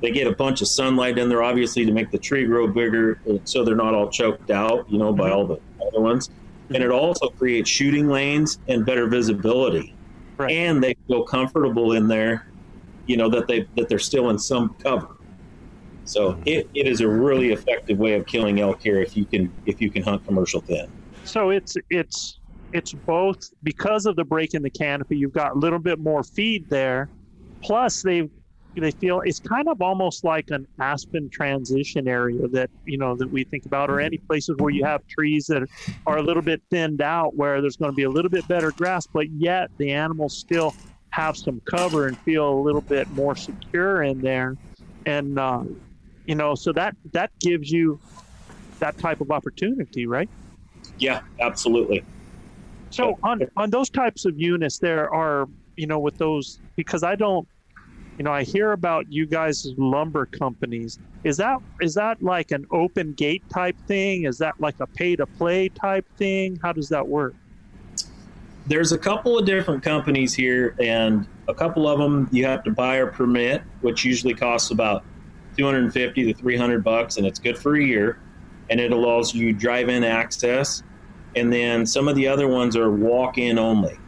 they 0.00 0.10
get 0.10 0.26
a 0.26 0.34
bunch 0.34 0.62
of 0.62 0.68
sunlight 0.68 1.18
in 1.18 1.28
there, 1.28 1.42
obviously, 1.42 1.84
to 1.84 1.92
make 1.92 2.10
the 2.10 2.16
tree 2.18 2.46
grow 2.46 2.66
bigger 2.66 3.20
so 3.44 3.62
they're 3.62 3.76
not 3.76 3.92
all 3.92 4.08
choked 4.08 4.50
out, 4.50 4.90
you 4.90 4.98
know, 4.98 5.12
by 5.12 5.30
all 5.30 5.46
the 5.46 5.60
other 5.86 6.00
ones. 6.00 6.30
And 6.70 6.82
it 6.82 6.90
also 6.90 7.28
creates 7.28 7.68
shooting 7.68 8.08
lanes 8.08 8.58
and 8.66 8.86
better 8.86 9.06
visibility. 9.08 9.94
And 10.38 10.82
they 10.82 10.96
feel 11.06 11.22
comfortable 11.22 11.92
in 11.92 12.08
there, 12.08 12.48
you 13.06 13.18
know, 13.18 13.28
that 13.28 13.46
they 13.46 13.66
that 13.76 13.90
they're 13.90 13.98
still 13.98 14.30
in 14.30 14.38
some 14.38 14.74
cover. 14.82 15.08
So 16.04 16.40
it, 16.46 16.68
it 16.74 16.86
is 16.86 17.02
a 17.02 17.08
really 17.08 17.52
effective 17.52 17.98
way 17.98 18.14
of 18.14 18.26
killing 18.26 18.60
elk 18.60 18.80
here 18.80 19.02
if 19.02 19.16
you 19.18 19.26
can 19.26 19.52
if 19.66 19.82
you 19.82 19.90
can 19.90 20.02
hunt 20.02 20.24
commercial 20.24 20.62
thin. 20.62 20.90
So 21.24 21.50
it's 21.50 21.76
it's 21.90 22.38
it's 22.72 22.92
both 22.92 23.38
because 23.62 24.06
of 24.06 24.16
the 24.16 24.24
break 24.24 24.54
in 24.54 24.62
the 24.62 24.70
canopy. 24.70 25.16
You've 25.16 25.32
got 25.32 25.56
a 25.56 25.58
little 25.58 25.78
bit 25.78 25.98
more 25.98 26.22
feed 26.22 26.68
there, 26.68 27.10
plus 27.62 28.02
they 28.02 28.28
they 28.78 28.90
feel 28.90 29.22
it's 29.24 29.40
kind 29.40 29.68
of 29.68 29.80
almost 29.80 30.22
like 30.22 30.50
an 30.50 30.66
aspen 30.80 31.30
transition 31.32 32.06
area 32.06 32.46
that 32.48 32.68
you 32.84 32.98
know 32.98 33.16
that 33.16 33.30
we 33.30 33.44
think 33.44 33.64
about, 33.66 33.90
or 33.90 34.00
any 34.00 34.18
places 34.18 34.54
where 34.58 34.70
you 34.70 34.84
have 34.84 35.00
trees 35.08 35.46
that 35.46 35.62
are 36.06 36.18
a 36.18 36.22
little 36.22 36.42
bit 36.42 36.62
thinned 36.70 37.00
out, 37.00 37.34
where 37.34 37.60
there's 37.60 37.76
going 37.76 37.90
to 37.90 37.94
be 37.94 38.02
a 38.04 38.10
little 38.10 38.30
bit 38.30 38.46
better 38.46 38.72
grass, 38.72 39.06
but 39.12 39.26
yet 39.30 39.70
the 39.78 39.90
animals 39.90 40.36
still 40.36 40.76
have 41.10 41.36
some 41.36 41.60
cover 41.68 42.06
and 42.06 42.18
feel 42.24 42.52
a 42.52 42.60
little 42.60 42.82
bit 42.82 43.08
more 43.10 43.34
secure 43.34 44.02
in 44.02 44.20
there, 44.20 44.56
and 45.06 45.38
uh, 45.38 45.62
you 46.26 46.34
know, 46.34 46.54
so 46.54 46.72
that 46.72 46.94
that 47.12 47.30
gives 47.40 47.70
you 47.70 48.00
that 48.80 48.98
type 48.98 49.20
of 49.20 49.30
opportunity, 49.30 50.06
right? 50.06 50.28
Yeah, 50.98 51.20
absolutely. 51.40 52.04
So 52.90 53.18
on 53.22 53.42
on 53.56 53.70
those 53.70 53.90
types 53.90 54.24
of 54.24 54.38
units, 54.38 54.78
there 54.78 55.12
are 55.12 55.48
you 55.76 55.86
know 55.86 55.98
with 55.98 56.18
those 56.18 56.60
because 56.76 57.02
I 57.02 57.14
don't, 57.16 57.46
you 58.18 58.24
know, 58.24 58.32
I 58.32 58.42
hear 58.42 58.72
about 58.72 59.12
you 59.12 59.26
guys 59.26 59.66
lumber 59.76 60.26
companies. 60.26 60.98
Is 61.24 61.36
that 61.38 61.58
is 61.80 61.94
that 61.94 62.22
like 62.22 62.52
an 62.52 62.66
open 62.70 63.12
gate 63.14 63.42
type 63.50 63.76
thing? 63.86 64.24
Is 64.24 64.38
that 64.38 64.60
like 64.60 64.78
a 64.80 64.86
pay 64.86 65.16
to 65.16 65.26
play 65.26 65.68
type 65.68 66.06
thing? 66.16 66.58
How 66.62 66.72
does 66.72 66.88
that 66.90 67.06
work? 67.06 67.34
There's 68.66 68.92
a 68.92 68.98
couple 68.98 69.38
of 69.38 69.46
different 69.46 69.82
companies 69.82 70.34
here, 70.34 70.74
and 70.80 71.26
a 71.48 71.54
couple 71.54 71.86
of 71.86 71.98
them 71.98 72.28
you 72.32 72.44
have 72.46 72.64
to 72.64 72.70
buy 72.70 72.96
a 72.96 73.06
permit, 73.06 73.62
which 73.80 74.04
usually 74.04 74.34
costs 74.34 74.70
about 74.70 75.04
250 75.56 76.24
to 76.24 76.34
300 76.34 76.82
bucks, 76.82 77.16
and 77.16 77.26
it's 77.26 77.38
good 77.38 77.56
for 77.56 77.76
a 77.76 77.82
year, 77.82 78.18
and 78.68 78.80
it 78.80 78.92
allows 78.92 79.34
you 79.34 79.52
drive-in 79.52 80.04
access. 80.04 80.82
And 81.36 81.52
then 81.52 81.86
some 81.86 82.08
of 82.08 82.16
the 82.16 82.26
other 82.26 82.48
ones 82.48 82.76
are 82.76 82.90
walk-in 82.90 83.58
only. 83.58 83.98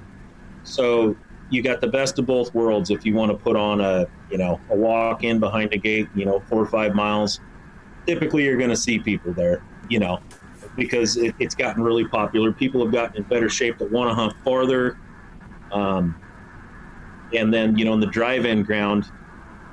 So 0.65 1.17
you 1.51 1.63
got 1.63 1.81
the 1.81 1.87
best 1.87 2.19
of 2.19 2.27
both 2.27 2.55
worlds 2.55 2.91
if 2.91 3.05
you 3.07 3.15
want 3.15 3.31
to 3.31 3.37
put 3.37 3.57
on 3.57 3.81
a 3.81 4.07
you 4.31 4.39
know 4.39 4.61
a 4.71 4.77
walk-in 4.77 5.39
behind 5.39 5.73
a 5.73 5.79
gate, 5.79 6.09
you 6.15 6.25
know, 6.25 6.41
four 6.41 6.61
or 6.61 6.67
five 6.67 6.95
miles. 6.95 7.41
Typically, 8.07 8.45
you're 8.45 8.57
going 8.57 8.71
to 8.71 8.77
see 8.77 8.99
people 8.99 9.33
there, 9.33 9.63
you 9.89 9.99
know, 9.99 10.21
because 10.77 11.17
it, 11.17 11.35
it's 11.39 11.55
gotten 11.55 11.83
really 11.83 12.07
popular. 12.09 12.53
People 12.53 12.83
have 12.83 12.93
gotten 12.93 13.19
in 13.19 13.23
better 13.25 13.51
shape 13.51 13.79
that 13.79 13.91
want 13.91 14.11
to 14.11 14.15
hunt 14.15 14.33
farther. 14.45 14.99
Um, 15.71 16.19
and 17.35 17.53
then, 17.53 17.77
you 17.77 17.85
know, 17.85 17.93
in 17.93 18.01
the 18.01 18.07
drive-in 18.07 18.63
ground, 18.63 19.05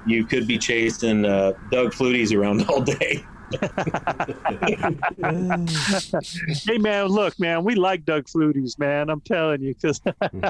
you 0.05 0.25
could 0.25 0.47
be 0.47 0.57
chasing 0.57 1.25
uh, 1.25 1.53
Doug 1.71 1.93
Fluties 1.93 2.37
around 2.37 2.65
all 2.69 2.81
day. 2.81 3.25
hey 6.65 6.77
man, 6.77 7.07
look, 7.07 7.37
man, 7.39 7.63
we 7.63 7.75
like 7.75 8.05
Doug 8.05 8.25
Fluties, 8.25 8.77
man. 8.79 9.09
I'm 9.09 9.21
telling 9.21 9.61
you, 9.61 9.75
because 9.75 10.01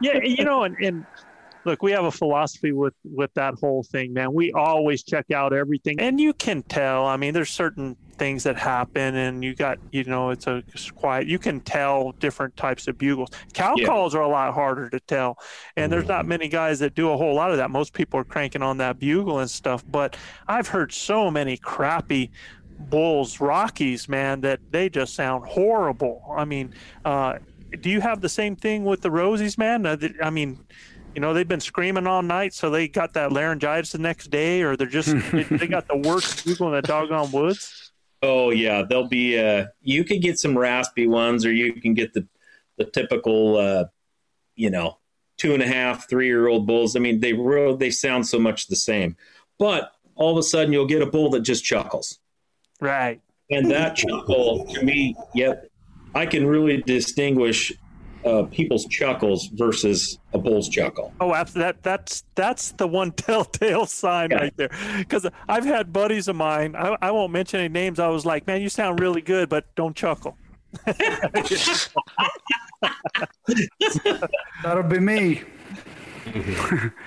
yeah, 0.00 0.22
you 0.22 0.44
know, 0.44 0.64
and, 0.64 0.76
and 0.76 1.06
look, 1.64 1.82
we 1.82 1.92
have 1.92 2.04
a 2.04 2.10
philosophy 2.10 2.72
with 2.72 2.94
with 3.04 3.32
that 3.34 3.54
whole 3.60 3.82
thing, 3.82 4.12
man. 4.12 4.32
We 4.32 4.52
always 4.52 5.02
check 5.04 5.30
out 5.30 5.52
everything, 5.52 6.00
and 6.00 6.20
you 6.20 6.32
can 6.34 6.62
tell. 6.68 7.06
I 7.06 7.16
mean, 7.16 7.34
there's 7.34 7.50
certain 7.50 7.96
things 8.18 8.42
that 8.42 8.56
happen, 8.56 9.14
and 9.14 9.44
you 9.44 9.54
got, 9.54 9.78
you 9.92 10.02
know, 10.04 10.30
it's 10.30 10.46
a 10.46 10.62
it's 10.74 10.90
quiet. 10.90 11.26
You 11.28 11.38
can 11.38 11.60
tell 11.60 12.12
different 12.20 12.56
types 12.56 12.88
of 12.88 12.98
bugles. 12.98 13.28
Cow 13.54 13.74
Yeah. 13.76 13.86
calls 13.86 14.14
are 14.14 14.22
a 14.22 14.28
lot 14.28 14.54
harder 14.54 14.88
to 14.90 15.00
tell, 15.00 15.36
and 15.76 15.92
there's 15.92 16.08
not 16.08 16.26
many 16.26 16.48
guys 16.48 16.78
that 16.80 16.94
do 16.94 17.10
a 17.10 17.16
whole 17.16 17.34
lot 17.34 17.50
of 17.50 17.58
that. 17.58 17.70
Most 17.70 17.94
people 17.94 18.18
are 18.20 18.24
cranking 18.24 18.62
on 18.62 18.78
that 18.78 18.98
bugle 18.98 19.38
and 19.38 19.50
stuff, 19.50 19.84
but 19.86 20.16
I've 20.46 20.68
heard 20.68 20.92
so 20.92 21.30
many 21.30 21.56
crappy 21.56 22.30
bulls 22.80 23.40
rockies 23.40 24.08
man 24.08 24.40
that 24.42 24.60
they 24.70 24.88
just 24.88 25.12
sound 25.14 25.44
horrible 25.44 26.22
i 26.36 26.44
mean 26.44 26.70
uh 27.04 27.34
do 27.80 27.90
you 27.90 28.00
have 28.00 28.20
the 28.20 28.28
same 28.28 28.54
thing 28.54 28.84
with 28.84 29.00
the 29.00 29.08
rosies 29.08 29.58
man 29.58 29.84
Uh, 29.84 29.96
i 30.22 30.30
mean 30.30 30.60
you 31.14 31.20
know 31.20 31.32
they've 31.34 31.48
been 31.48 31.60
screaming 31.60 32.06
all 32.06 32.22
night, 32.22 32.54
so 32.54 32.70
they 32.70 32.88
got 32.88 33.14
that 33.14 33.32
laryngitis 33.32 33.92
the 33.92 33.98
next 33.98 34.28
day, 34.30 34.62
or 34.62 34.76
they're 34.76 34.86
just 34.86 35.08
they, 35.32 35.42
they 35.44 35.66
got 35.66 35.88
the 35.88 35.96
worst 35.96 36.44
bugle 36.44 36.68
in 36.68 36.74
the 36.74 36.82
doggone 36.82 37.30
woods. 37.32 37.92
Oh 38.22 38.50
yeah, 38.50 38.82
they'll 38.82 39.08
be. 39.08 39.38
Uh, 39.38 39.66
you 39.80 40.04
could 40.04 40.20
get 40.22 40.38
some 40.38 40.56
raspy 40.56 41.06
ones, 41.06 41.44
or 41.46 41.52
you 41.52 41.72
can 41.80 41.94
get 41.94 42.12
the 42.14 42.26
the 42.76 42.84
typical, 42.84 43.56
uh, 43.56 43.84
you 44.54 44.70
know, 44.70 44.98
two 45.36 45.52
and 45.54 45.62
a 45.62 45.66
half, 45.66 46.08
three 46.08 46.26
year 46.26 46.46
old 46.48 46.66
bulls. 46.66 46.94
I 46.96 47.00
mean, 47.00 47.20
they 47.20 47.32
ro- 47.32 47.76
they 47.76 47.90
sound 47.90 48.26
so 48.26 48.38
much 48.38 48.66
the 48.68 48.76
same, 48.76 49.16
but 49.58 49.92
all 50.14 50.32
of 50.32 50.38
a 50.38 50.42
sudden 50.42 50.72
you'll 50.72 50.86
get 50.86 51.00
a 51.02 51.06
bull 51.06 51.30
that 51.30 51.40
just 51.40 51.64
chuckles, 51.64 52.18
Right. 52.80 53.20
and 53.50 53.70
that 53.70 53.94
chuckle 53.96 54.66
to 54.74 54.82
me, 54.84 55.14
yep, 55.34 55.66
I 56.14 56.26
can 56.26 56.44
really 56.46 56.78
distinguish 56.82 57.72
uh, 58.24 58.44
people's 58.50 58.86
chuckles 58.86 59.46
versus 59.48 60.18
a 60.32 60.38
bull's 60.38 60.68
chuckle. 60.68 61.12
Oh, 61.20 61.34
abs- 61.34 61.54
that 61.54 61.82
that's 61.82 62.24
that's 62.34 62.72
the 62.72 62.86
one 62.86 63.12
telltale 63.16 63.86
sign 63.86 64.32
right 64.32 64.56
there. 64.56 64.70
Because 64.98 65.26
I've 65.48 65.64
had 65.64 65.92
buddies 65.92 66.28
of 66.28 66.36
mine. 66.36 66.76
I, 66.76 66.96
I 67.00 67.10
won't 67.10 67.32
mention 67.32 67.60
any 67.60 67.68
names. 67.68 67.98
I 67.98 68.08
was 68.08 68.26
like, 68.26 68.46
man, 68.46 68.60
you 68.60 68.68
sound 68.68 69.00
really 69.00 69.20
good, 69.22 69.48
but 69.48 69.74
don't 69.74 69.96
chuckle. 69.96 70.36
That'll 74.62 74.82
be 74.82 74.98
me. 75.00 75.42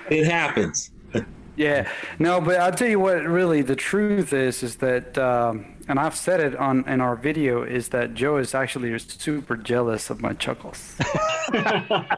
it 0.09 0.25
happens. 0.25 0.91
Yeah, 1.57 1.91
no, 2.17 2.39
but 2.39 2.59
I'll 2.61 2.71
tell 2.71 2.87
you 2.87 2.99
what. 2.99 3.23
Really, 3.25 3.61
the 3.61 3.75
truth 3.75 4.31
is, 4.31 4.63
is 4.63 4.77
that, 4.77 5.17
um, 5.17 5.75
and 5.91 5.99
I've 5.99 6.15
said 6.15 6.39
it 6.39 6.55
on 6.55 6.87
in 6.87 7.01
our 7.01 7.17
video, 7.17 7.63
is 7.63 7.89
that 7.89 8.13
Joe 8.13 8.37
is 8.37 8.55
actually 8.55 8.97
super 8.97 9.57
jealous 9.57 10.09
of 10.09 10.21
my 10.21 10.31
chuckles. 10.31 10.95
I 11.53 12.15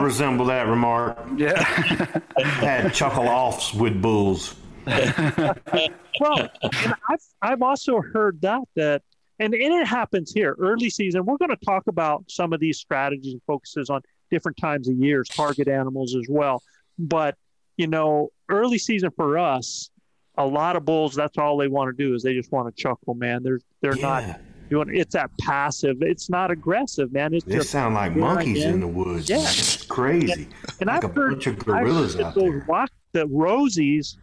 resemble 0.00 0.46
that 0.46 0.66
remark. 0.66 1.18
Yeah. 1.36 1.62
Had 2.38 2.94
chuckle 2.94 3.28
offs 3.28 3.74
with 3.74 4.00
bulls. 4.00 4.54
well, 4.86 6.48
and 6.62 6.94
I've 7.10 7.20
I've 7.42 7.60
also 7.60 8.00
heard 8.00 8.40
that 8.40 8.62
that 8.76 9.02
and, 9.38 9.52
and 9.52 9.74
it 9.74 9.86
happens 9.86 10.32
here 10.32 10.56
early 10.58 10.88
season. 10.88 11.26
We're 11.26 11.36
going 11.36 11.50
to 11.50 11.64
talk 11.66 11.86
about 11.86 12.24
some 12.28 12.54
of 12.54 12.60
these 12.60 12.78
strategies 12.78 13.34
and 13.34 13.42
focuses 13.46 13.90
on 13.90 14.00
different 14.30 14.56
times 14.56 14.88
of 14.88 14.96
years, 14.96 15.28
target 15.28 15.68
animals 15.68 16.16
as 16.16 16.24
well. 16.30 16.62
But 16.98 17.36
you 17.76 17.88
know, 17.88 18.30
early 18.48 18.78
season 18.78 19.10
for 19.10 19.36
us, 19.36 19.90
a 20.38 20.46
lot 20.46 20.76
of 20.76 20.84
bulls. 20.84 21.14
That's 21.14 21.36
all 21.36 21.56
they 21.58 21.68
want 21.68 21.94
to 21.94 22.02
do 22.04 22.14
is 22.14 22.22
they 22.22 22.32
just 22.34 22.50
want 22.52 22.74
to 22.74 22.82
chuckle, 22.82 23.14
man. 23.14 23.42
They're 23.42 23.60
they're 23.82 23.96
not 23.96 24.40
doing. 24.70 24.94
It's 24.94 25.12
that 25.14 25.30
passive. 25.40 25.96
It's 26.00 26.30
not 26.30 26.50
aggressive, 26.50 27.12
man. 27.12 27.34
It's 27.34 27.44
They 27.44 27.56
just 27.56 27.70
sound 27.70 27.94
like 27.94 28.16
monkeys 28.16 28.64
man. 28.64 28.74
in 28.74 28.80
the 28.80 28.88
woods. 28.88 29.28
Yeah. 29.28 29.38
It's 29.40 29.84
crazy. 29.84 30.48
And 30.80 30.86
like 30.88 31.04
I've 31.04 31.10
a 31.10 31.14
heard, 31.14 31.30
bunch 31.32 31.46
of 31.48 31.54
I've 31.54 31.64
gorillas 31.64 32.14
heard 32.14 32.22
out 32.24 32.34
that 32.34 32.40
there. 32.40 32.52
those 32.52 32.68
rock, 32.68 32.90
that 33.12 33.26
rosies 33.26 34.16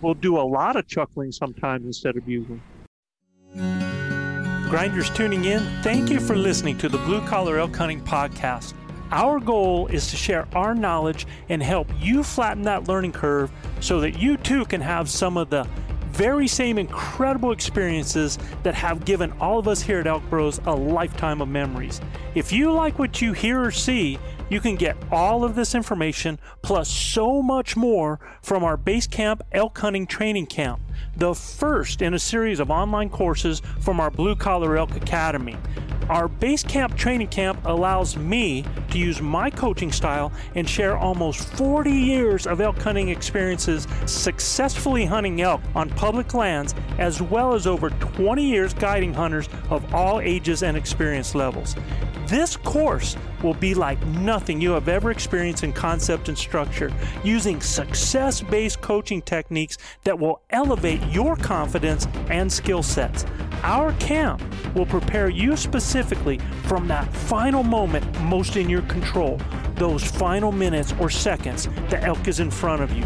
will 0.00 0.14
do 0.14 0.38
a 0.38 0.42
lot 0.42 0.76
of 0.76 0.86
chuckling 0.86 1.32
sometimes 1.32 1.84
instead 1.86 2.16
of 2.16 2.24
bugling. 2.26 2.62
Grinders 4.68 5.10
tuning 5.10 5.44
in, 5.44 5.62
thank 5.82 6.10
you 6.10 6.18
for 6.20 6.34
listening 6.36 6.76
to 6.78 6.88
the 6.88 6.98
Blue 6.98 7.20
Collar 7.26 7.58
Elk 7.58 7.74
Hunting 7.76 8.00
Podcast. 8.02 8.74
Our 9.12 9.38
goal 9.38 9.86
is 9.86 10.10
to 10.10 10.16
share 10.16 10.48
our 10.54 10.74
knowledge 10.74 11.26
and 11.48 11.62
help 11.62 11.88
you 11.98 12.24
flatten 12.24 12.62
that 12.64 12.88
learning 12.88 13.12
curve 13.12 13.50
so 13.80 14.00
that 14.00 14.18
you 14.18 14.36
too 14.36 14.64
can 14.64 14.80
have 14.80 15.08
some 15.08 15.36
of 15.36 15.50
the 15.50 15.66
very 16.16 16.48
same 16.48 16.78
incredible 16.78 17.52
experiences 17.52 18.38
that 18.62 18.74
have 18.74 19.04
given 19.04 19.32
all 19.38 19.58
of 19.58 19.68
us 19.68 19.82
here 19.82 20.00
at 20.00 20.06
Elk 20.06 20.22
Bros 20.30 20.58
a 20.64 20.74
lifetime 20.74 21.42
of 21.42 21.48
memories. 21.48 22.00
If 22.34 22.52
you 22.52 22.72
like 22.72 22.98
what 22.98 23.20
you 23.20 23.34
hear 23.34 23.62
or 23.62 23.70
see, 23.70 24.18
you 24.48 24.60
can 24.60 24.76
get 24.76 24.96
all 25.12 25.44
of 25.44 25.54
this 25.54 25.74
information 25.74 26.38
plus 26.62 26.88
so 26.88 27.42
much 27.42 27.76
more 27.76 28.18
from 28.42 28.64
our 28.64 28.78
Base 28.78 29.06
Camp 29.06 29.42
Elk 29.52 29.76
Hunting 29.76 30.06
Training 30.06 30.46
Camp, 30.46 30.80
the 31.16 31.34
first 31.34 32.02
in 32.02 32.14
a 32.14 32.18
series 32.18 32.60
of 32.60 32.70
online 32.70 33.08
courses 33.10 33.62
from 33.80 34.00
our 34.00 34.10
Blue 34.10 34.36
Collar 34.36 34.76
Elk 34.76 34.96
Academy. 34.96 35.56
Our 36.08 36.28
base 36.28 36.62
camp 36.62 36.96
training 36.96 37.28
camp 37.28 37.58
allows 37.64 38.16
me 38.16 38.64
to 38.90 38.98
use 38.98 39.20
my 39.20 39.50
coaching 39.50 39.90
style 39.90 40.32
and 40.54 40.68
share 40.68 40.96
almost 40.96 41.48
40 41.54 41.90
years 41.90 42.46
of 42.46 42.60
elk 42.60 42.78
hunting 42.78 43.08
experiences 43.08 43.88
successfully 44.06 45.04
hunting 45.04 45.40
elk 45.40 45.60
on 45.74 45.90
public 45.90 46.32
lands, 46.32 46.76
as 46.98 47.20
well 47.20 47.54
as 47.54 47.66
over 47.66 47.90
20 47.90 48.44
years 48.44 48.72
guiding 48.72 49.12
hunters 49.12 49.48
of 49.68 49.92
all 49.92 50.20
ages 50.20 50.62
and 50.62 50.76
experience 50.76 51.34
levels. 51.34 51.74
This 52.26 52.56
course 52.56 53.16
will 53.42 53.54
be 53.54 53.74
like 53.74 54.04
nothing 54.06 54.60
you 54.60 54.72
have 54.72 54.88
ever 54.88 55.10
experienced 55.10 55.62
in 55.62 55.72
concept 55.72 56.28
and 56.28 56.36
structure, 56.36 56.92
using 57.22 57.60
success 57.60 58.42
based 58.42 58.80
coaching 58.80 59.22
techniques 59.22 59.78
that 60.04 60.18
will 60.18 60.42
elevate 60.50 60.85
your 60.94 61.36
confidence 61.36 62.06
and 62.30 62.50
skill 62.50 62.82
sets. 62.82 63.26
Our 63.62 63.92
camp 63.94 64.42
will 64.74 64.86
prepare 64.86 65.28
you 65.28 65.56
specifically 65.56 66.38
from 66.64 66.86
that 66.88 67.12
final 67.12 67.62
moment 67.62 68.20
most 68.20 68.56
in 68.56 68.68
your 68.68 68.82
control, 68.82 69.40
those 69.74 70.04
final 70.04 70.52
minutes 70.52 70.94
or 71.00 71.10
seconds 71.10 71.68
the 71.90 72.00
elk 72.02 72.28
is 72.28 72.40
in 72.40 72.50
front 72.50 72.82
of 72.82 72.92
you, 72.92 73.04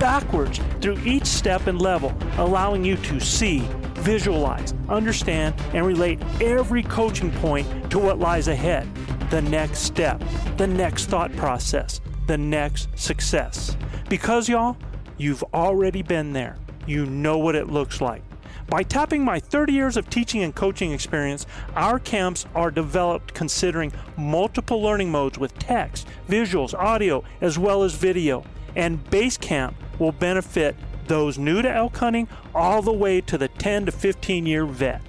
backwards 0.00 0.60
through 0.80 0.98
each 1.04 1.26
step 1.26 1.66
and 1.66 1.80
level, 1.80 2.12
allowing 2.38 2.84
you 2.84 2.96
to 2.96 3.20
see, 3.20 3.60
visualize, 3.96 4.74
understand, 4.88 5.54
and 5.74 5.86
relate 5.86 6.20
every 6.40 6.82
coaching 6.82 7.30
point 7.32 7.90
to 7.90 7.98
what 7.98 8.18
lies 8.18 8.48
ahead 8.48 8.88
the 9.30 9.42
next 9.42 9.78
step, 9.78 10.20
the 10.56 10.66
next 10.66 11.06
thought 11.06 11.32
process, 11.36 12.00
the 12.26 12.36
next 12.36 12.88
success. 12.98 13.76
Because, 14.08 14.48
y'all, 14.48 14.76
you've 15.18 15.44
already 15.54 16.02
been 16.02 16.32
there. 16.32 16.56
You 16.86 17.06
know 17.06 17.38
what 17.38 17.54
it 17.54 17.68
looks 17.68 18.00
like. 18.00 18.22
By 18.68 18.84
tapping 18.84 19.24
my 19.24 19.40
30 19.40 19.72
years 19.72 19.96
of 19.96 20.08
teaching 20.08 20.42
and 20.42 20.54
coaching 20.54 20.92
experience, 20.92 21.44
our 21.74 21.98
camps 21.98 22.46
are 22.54 22.70
developed 22.70 23.34
considering 23.34 23.92
multiple 24.16 24.80
learning 24.80 25.10
modes 25.10 25.38
with 25.38 25.58
text, 25.58 26.06
visuals, 26.28 26.72
audio, 26.74 27.24
as 27.40 27.58
well 27.58 27.82
as 27.82 27.94
video. 27.94 28.44
And 28.76 29.08
Base 29.10 29.36
Camp 29.36 29.76
will 29.98 30.12
benefit 30.12 30.76
those 31.06 31.36
new 31.36 31.62
to 31.62 31.70
elk 31.70 31.96
hunting 31.96 32.28
all 32.54 32.82
the 32.82 32.92
way 32.92 33.20
to 33.22 33.36
the 33.36 33.48
10 33.48 33.86
to 33.86 33.92
15 33.92 34.46
year 34.46 34.64
vet. 34.64 35.02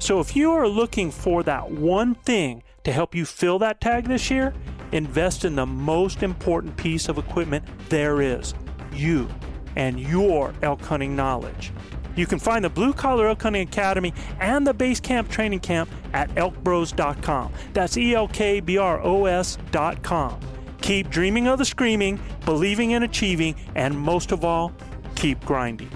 So 0.00 0.18
if 0.18 0.34
you 0.34 0.50
are 0.52 0.68
looking 0.68 1.10
for 1.12 1.42
that 1.44 1.70
one 1.70 2.16
thing 2.16 2.64
to 2.82 2.92
help 2.92 3.14
you 3.14 3.24
fill 3.24 3.58
that 3.60 3.80
tag 3.80 4.06
this 4.06 4.30
year, 4.30 4.52
invest 4.92 5.44
in 5.44 5.54
the 5.54 5.66
most 5.66 6.22
important 6.22 6.76
piece 6.76 7.08
of 7.08 7.18
equipment 7.18 7.64
there 7.88 8.20
is 8.20 8.54
you 8.92 9.28
and 9.76 10.00
your 10.00 10.52
elk 10.62 10.82
hunting 10.82 11.14
knowledge. 11.14 11.72
You 12.16 12.26
can 12.26 12.38
find 12.38 12.64
the 12.64 12.70
Blue 12.70 12.92
Collar 12.94 13.28
Elk 13.28 13.42
Hunting 13.42 13.68
Academy 13.68 14.14
and 14.40 14.66
the 14.66 14.72
Base 14.72 15.00
Camp 15.00 15.28
Training 15.28 15.60
Camp 15.60 15.88
at 16.14 16.30
elkbros.com. 16.30 17.52
That's 17.74 17.96
E 17.96 18.14
L 18.14 18.26
K 18.28 18.60
B 18.60 18.78
R 18.78 19.00
O 19.02 19.26
S.com. 19.26 20.40
Keep 20.80 21.10
dreaming 21.10 21.46
of 21.46 21.58
the 21.58 21.64
screaming, 21.64 22.18
believing 22.44 22.92
in 22.92 23.02
achieving, 23.02 23.54
and 23.74 23.98
most 23.98 24.32
of 24.32 24.44
all, 24.44 24.72
keep 25.14 25.44
grinding. 25.44 25.90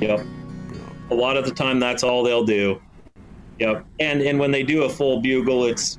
Yep. 0.00 0.26
A 1.10 1.14
lot 1.14 1.36
of 1.36 1.44
the 1.44 1.52
time, 1.54 1.78
that's 1.78 2.02
all 2.02 2.22
they'll 2.22 2.44
do. 2.44 2.80
Yep. 3.60 3.86
And 4.00 4.20
and 4.20 4.38
when 4.38 4.50
they 4.50 4.62
do 4.62 4.82
a 4.82 4.88
full 4.88 5.20
bugle, 5.20 5.64
it's 5.66 5.98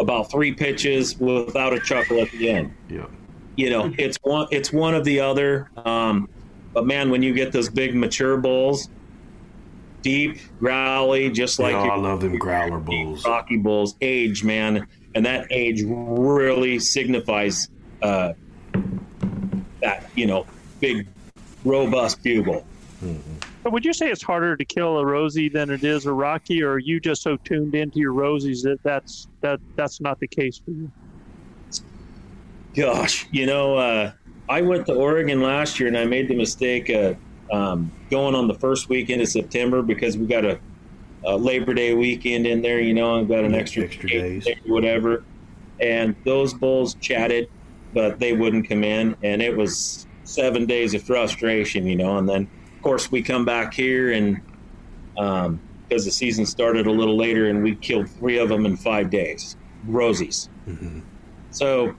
about 0.00 0.30
three 0.30 0.52
pitches 0.52 1.16
without 1.18 1.72
a 1.72 1.80
chuckle 1.80 2.20
at 2.20 2.30
the 2.32 2.48
end. 2.50 2.72
Yeah. 2.88 3.06
You 3.56 3.70
know, 3.70 3.92
it's 3.98 4.18
one 4.22 4.48
it's 4.50 4.72
one 4.72 4.94
of 4.94 5.04
the 5.04 5.20
other. 5.20 5.70
Um, 5.84 6.28
but 6.72 6.86
man, 6.86 7.10
when 7.10 7.22
you 7.22 7.32
get 7.32 7.52
those 7.52 7.68
big 7.68 7.94
mature 7.94 8.36
bulls, 8.36 8.88
deep 10.02 10.38
growly, 10.58 11.30
just 11.30 11.58
like 11.60 11.72
Yeah, 11.72 11.84
your- 11.84 11.92
I 11.92 11.96
love 11.96 12.20
them 12.20 12.36
growler 12.36 12.78
bulls. 12.80 13.24
Rocky 13.24 13.56
bulls, 13.56 13.94
age, 14.00 14.42
man, 14.42 14.86
and 15.14 15.24
that 15.24 15.46
age 15.50 15.82
really 15.86 16.78
signifies 16.80 17.68
uh, 18.02 18.32
that 19.80 20.10
you 20.16 20.26
know 20.26 20.46
big, 20.80 21.06
robust 21.64 22.22
bugle. 22.24 22.66
But 23.64 23.72
would 23.72 23.84
you 23.84 23.94
say 23.94 24.10
it's 24.10 24.22
harder 24.22 24.58
to 24.58 24.64
kill 24.64 24.98
a 24.98 25.06
Rosie 25.06 25.48
than 25.48 25.70
it 25.70 25.84
is 25.84 26.04
a 26.04 26.12
Rocky, 26.12 26.62
or 26.62 26.72
are 26.72 26.78
you 26.78 27.00
just 27.00 27.22
so 27.22 27.38
tuned 27.38 27.74
into 27.74 27.98
your 27.98 28.12
Rosies 28.12 28.62
that 28.62 28.78
that's 28.82 29.26
that 29.40 29.58
that's 29.74 30.02
not 30.02 30.20
the 30.20 30.28
case 30.28 30.60
for 30.62 30.70
you? 30.70 30.92
Gosh, 32.74 33.26
you 33.30 33.46
know, 33.46 33.76
uh, 33.76 34.12
I 34.50 34.60
went 34.60 34.84
to 34.86 34.94
Oregon 34.94 35.40
last 35.40 35.80
year 35.80 35.88
and 35.88 35.96
I 35.96 36.04
made 36.04 36.28
the 36.28 36.34
mistake 36.34 36.90
of 36.90 37.16
um, 37.50 37.90
going 38.10 38.34
on 38.34 38.48
the 38.48 38.54
first 38.54 38.90
weekend 38.90 39.22
of 39.22 39.28
September 39.28 39.80
because 39.80 40.18
we 40.18 40.26
got 40.26 40.44
a, 40.44 40.60
a 41.24 41.34
Labor 41.34 41.72
Day 41.72 41.94
weekend 41.94 42.46
in 42.46 42.60
there, 42.60 42.80
you 42.80 42.92
know, 42.92 43.16
and 43.16 43.26
got 43.26 43.44
an 43.44 43.54
extra, 43.54 43.84
extra 43.84 44.10
days, 44.10 44.46
whatever. 44.66 45.24
And 45.80 46.14
those 46.24 46.52
bulls 46.52 46.94
chatted, 46.94 47.48
but 47.94 48.18
they 48.18 48.34
wouldn't 48.34 48.68
come 48.68 48.84
in, 48.84 49.16
and 49.22 49.40
it 49.40 49.56
was 49.56 50.06
seven 50.24 50.66
days 50.66 50.92
of 50.92 51.02
frustration, 51.02 51.86
you 51.86 51.96
know. 51.96 52.18
And 52.18 52.28
then, 52.28 52.42
of 52.42 52.63
course, 52.84 53.10
we 53.10 53.22
come 53.22 53.44
back 53.44 53.74
here 53.74 54.12
and 54.12 54.40
um, 55.16 55.60
because 55.88 56.04
the 56.04 56.10
season 56.10 56.46
started 56.46 56.86
a 56.86 56.90
little 56.90 57.16
later 57.16 57.48
and 57.48 57.62
we 57.62 57.74
killed 57.76 58.08
three 58.08 58.38
of 58.38 58.48
them 58.48 58.66
in 58.66 58.76
five 58.76 59.10
days, 59.10 59.56
rosies. 59.88 60.48
So, 61.50 61.94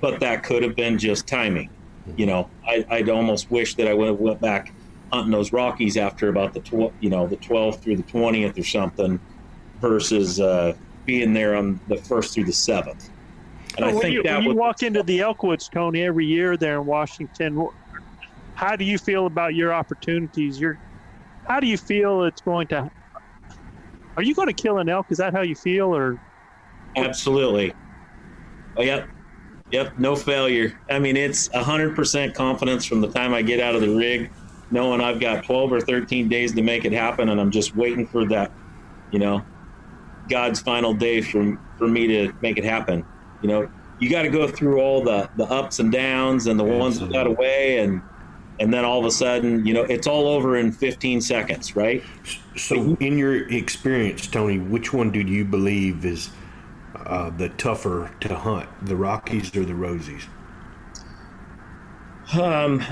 but 0.00 0.20
that 0.20 0.42
could 0.42 0.62
have 0.62 0.76
been 0.76 0.98
just 0.98 1.26
timing. 1.26 1.70
You 2.16 2.26
know, 2.26 2.50
I, 2.66 2.84
I'd 2.90 3.08
almost 3.08 3.50
wish 3.50 3.74
that 3.76 3.86
I 3.86 3.94
would 3.94 4.08
have 4.08 4.18
went 4.18 4.40
back 4.40 4.72
hunting 5.12 5.32
those 5.32 5.52
Rockies 5.52 5.96
after 5.96 6.28
about 6.28 6.54
the 6.54 6.60
tw- 6.60 6.94
you 7.00 7.10
know 7.10 7.26
the 7.26 7.36
12th 7.36 7.80
through 7.80 7.96
the 7.96 8.02
20th 8.04 8.58
or 8.58 8.64
something, 8.64 9.20
versus 9.80 10.40
uh, 10.40 10.74
being 11.04 11.32
there 11.32 11.56
on 11.56 11.80
the 11.88 11.96
first 11.96 12.34
through 12.34 12.44
the 12.44 12.52
seventh. 12.52 13.10
And 13.76 13.84
I 13.84 13.92
think 13.92 14.14
you, 14.14 14.22
that 14.22 14.34
when 14.36 14.42
you 14.42 14.48
would 14.48 14.56
walk 14.56 14.82
into 14.82 15.02
the 15.02 15.20
Elkwoods, 15.20 15.70
Tony, 15.70 16.02
every 16.02 16.26
year 16.26 16.56
there 16.56 16.80
in 16.80 16.86
Washington, 16.86 17.56
wh- 17.56 17.79
how 18.60 18.76
do 18.76 18.84
you 18.84 18.98
feel 18.98 19.24
about 19.24 19.54
your 19.54 19.72
opportunities? 19.72 20.60
Your, 20.60 20.78
how 21.48 21.60
do 21.60 21.66
you 21.66 21.78
feel 21.78 22.24
it's 22.24 22.42
going 22.42 22.66
to? 22.68 22.90
Are 24.18 24.22
you 24.22 24.34
going 24.34 24.48
to 24.48 24.52
kill 24.52 24.76
an 24.78 24.88
elk? 24.90 25.06
Is 25.08 25.16
that 25.16 25.32
how 25.32 25.40
you 25.40 25.54
feel, 25.54 25.96
or 25.96 26.20
Absolutely. 26.94 27.72
Oh, 28.76 28.82
yep. 28.82 29.08
Yep. 29.70 29.98
No 29.98 30.14
failure. 30.14 30.78
I 30.90 30.98
mean, 30.98 31.16
it's 31.16 31.48
100% 31.48 32.34
confidence 32.34 32.84
from 32.84 33.00
the 33.00 33.08
time 33.08 33.32
I 33.32 33.40
get 33.40 33.60
out 33.60 33.74
of 33.74 33.80
the 33.80 33.88
rig, 33.96 34.30
knowing 34.70 35.00
I've 35.00 35.20
got 35.20 35.42
12 35.44 35.72
or 35.72 35.80
13 35.80 36.28
days 36.28 36.52
to 36.52 36.60
make 36.60 36.84
it 36.84 36.92
happen, 36.92 37.30
and 37.30 37.40
I'm 37.40 37.50
just 37.50 37.74
waiting 37.74 38.06
for 38.06 38.26
that, 38.26 38.52
you 39.10 39.20
know, 39.20 39.42
God's 40.28 40.60
final 40.60 40.92
day 40.92 41.22
for, 41.22 41.58
for 41.78 41.88
me 41.88 42.06
to 42.08 42.34
make 42.42 42.58
it 42.58 42.64
happen. 42.64 43.06
You 43.40 43.48
know, 43.48 43.70
you 44.00 44.10
got 44.10 44.22
to 44.22 44.28
go 44.28 44.46
through 44.46 44.82
all 44.82 45.02
the, 45.02 45.30
the 45.36 45.44
ups 45.44 45.78
and 45.78 45.90
downs 45.90 46.46
and 46.46 46.60
the 46.60 46.64
ones 46.64 47.00
that 47.00 47.10
got 47.10 47.26
away, 47.26 47.78
and 47.78 48.02
and 48.60 48.72
then 48.72 48.84
all 48.84 49.00
of 49.00 49.06
a 49.06 49.10
sudden, 49.10 49.64
you 49.64 49.72
know, 49.72 49.84
it's 49.84 50.06
all 50.06 50.28
over 50.28 50.58
in 50.58 50.70
15 50.70 51.22
seconds, 51.22 51.74
right? 51.74 52.04
So, 52.56 52.94
in 53.00 53.16
your 53.16 53.48
experience, 53.48 54.26
Tony, 54.26 54.58
which 54.58 54.92
one 54.92 55.10
do 55.10 55.20
you 55.20 55.46
believe 55.46 56.04
is 56.04 56.30
uh, 56.94 57.30
the 57.30 57.48
tougher 57.48 58.14
to 58.20 58.34
hunt, 58.34 58.68
the 58.82 58.96
Rockies 58.96 59.56
or 59.56 59.64
the 59.64 59.72
Rosies? 59.72 60.24
Um, 62.38 62.84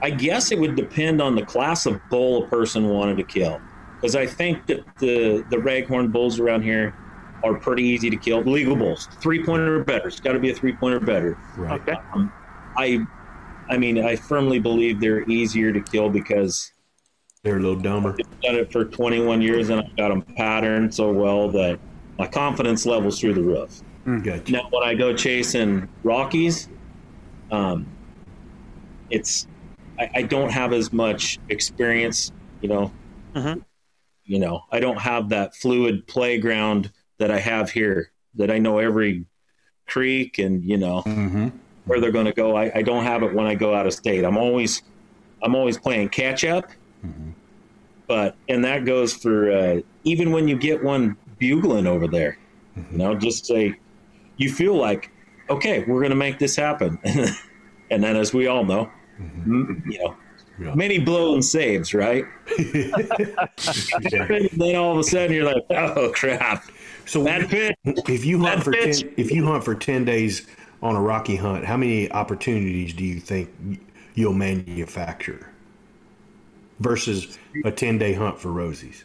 I 0.00 0.10
guess 0.10 0.52
it 0.52 0.60
would 0.60 0.76
depend 0.76 1.20
on 1.20 1.34
the 1.34 1.44
class 1.44 1.86
of 1.86 2.00
bull 2.08 2.44
a 2.44 2.48
person 2.48 2.88
wanted 2.88 3.16
to 3.16 3.24
kill, 3.24 3.60
because 3.96 4.14
I 4.14 4.26
think 4.26 4.64
that 4.66 4.84
the 4.98 5.44
the 5.50 5.56
raghorn 5.56 6.12
bulls 6.12 6.38
around 6.38 6.62
here 6.62 6.94
are 7.42 7.54
pretty 7.54 7.82
easy 7.82 8.10
to 8.10 8.16
kill. 8.16 8.42
Legal 8.42 8.76
bulls, 8.76 9.08
three 9.20 9.44
pointer 9.44 9.80
or 9.80 9.84
better. 9.84 10.06
It's 10.06 10.20
got 10.20 10.32
to 10.32 10.38
be 10.38 10.50
a 10.50 10.54
three 10.54 10.72
pointer 10.72 10.98
or 10.98 11.00
better. 11.00 11.38
Right. 11.56 11.80
Okay. 11.80 11.96
Um, 12.14 12.32
I, 12.76 13.04
I 13.68 13.78
mean, 13.78 14.04
I 14.04 14.16
firmly 14.16 14.58
believe 14.58 15.00
they're 15.00 15.28
easier 15.28 15.72
to 15.72 15.80
kill 15.80 16.10
because 16.10 16.72
they're 17.42 17.56
a 17.56 17.60
little 17.60 17.80
dumber. 17.80 18.16
I've 18.18 18.40
done 18.40 18.54
it 18.56 18.72
for 18.72 18.84
21 18.84 19.42
years, 19.42 19.70
and 19.70 19.80
I've 19.80 19.96
got 19.96 20.08
them 20.08 20.22
patterned 20.22 20.94
so 20.94 21.12
well 21.12 21.50
that 21.50 21.78
my 22.18 22.26
confidence 22.26 22.86
levels 22.86 23.20
through 23.20 23.34
the 23.34 23.42
roof. 23.42 23.82
Gotcha. 24.22 24.52
Now, 24.52 24.68
when 24.70 24.82
I 24.82 24.94
go 24.94 25.14
chasing 25.14 25.88
Rockies, 26.02 26.68
um, 27.50 27.86
it's 29.10 29.46
I, 29.98 30.10
I 30.16 30.22
don't 30.22 30.50
have 30.50 30.72
as 30.72 30.92
much 30.92 31.38
experience. 31.48 32.32
You 32.60 32.68
know, 32.68 32.92
you 34.24 34.38
know, 34.38 34.64
I 34.70 34.80
don't 34.80 34.98
have 34.98 35.30
that 35.30 35.54
fluid 35.54 36.06
playground 36.06 36.90
that 37.18 37.30
I 37.30 37.38
have 37.38 37.70
here. 37.70 38.10
That 38.34 38.50
I 38.50 38.58
know 38.58 38.78
every 38.78 39.26
creek 39.86 40.38
and 40.38 40.64
you 40.64 40.76
know 40.78 41.02
where 41.86 42.00
they're 42.00 42.12
going 42.12 42.26
to 42.26 42.32
go. 42.32 42.56
I, 42.56 42.70
I 42.74 42.82
don't 42.82 43.04
have 43.04 43.22
it 43.22 43.34
when 43.34 43.46
I 43.46 43.54
go 43.54 43.74
out 43.74 43.86
of 43.86 43.92
state. 43.92 44.24
I'm 44.24 44.36
always 44.36 44.82
I'm 45.42 45.54
always 45.54 45.78
playing 45.78 46.08
catch 46.08 46.44
up. 46.44 46.70
But 48.06 48.36
and 48.48 48.64
that 48.64 48.84
goes 48.84 49.14
for 49.14 49.50
uh, 49.50 49.80
even 50.04 50.30
when 50.30 50.48
you 50.48 50.56
get 50.56 50.82
one 50.82 51.16
bugling 51.38 51.86
over 51.86 52.06
there. 52.06 52.38
You 52.90 52.98
know, 52.98 53.14
just 53.14 53.46
say 53.46 53.74
you 54.36 54.50
feel 54.50 54.74
like 54.74 55.10
okay, 55.50 55.84
we're 55.86 56.00
going 56.00 56.10
to 56.10 56.16
make 56.16 56.38
this 56.38 56.56
happen, 56.56 56.98
and 57.90 58.02
then 58.02 58.16
as 58.16 58.32
we 58.32 58.46
all 58.46 58.64
know, 58.64 58.90
m- 59.18 59.82
you 59.86 59.98
know. 59.98 60.16
Many 60.56 61.00
blown 61.00 61.42
saves, 61.42 61.94
right? 61.94 62.24
then 62.56 62.92
all 64.76 64.92
of 64.92 64.98
a 64.98 65.02
sudden 65.02 65.34
you're 65.34 65.52
like, 65.52 65.64
"Oh 65.70 66.12
crap!" 66.14 66.64
So 67.06 67.24
that 67.24 67.48
pitch, 67.48 67.74
if 67.84 68.24
you 68.24 68.38
hunt 68.38 68.62
for 68.62 68.72
pitch. 68.72 69.00
ten, 69.00 69.14
if 69.16 69.32
you 69.32 69.44
hunt 69.44 69.64
for 69.64 69.74
ten 69.74 70.04
days 70.04 70.46
on 70.84 70.94
a 70.94 71.00
Rocky 71.00 71.34
hunt, 71.34 71.64
how 71.64 71.78
many 71.78 72.12
opportunities 72.12 72.92
do 72.92 73.04
you 73.04 73.18
think 73.18 73.50
you'll 74.14 74.34
manufacture 74.34 75.48
versus 76.78 77.38
a 77.64 77.72
ten 77.72 77.98
day 77.98 78.12
hunt 78.12 78.38
for 78.38 78.50
Rosies? 78.50 79.04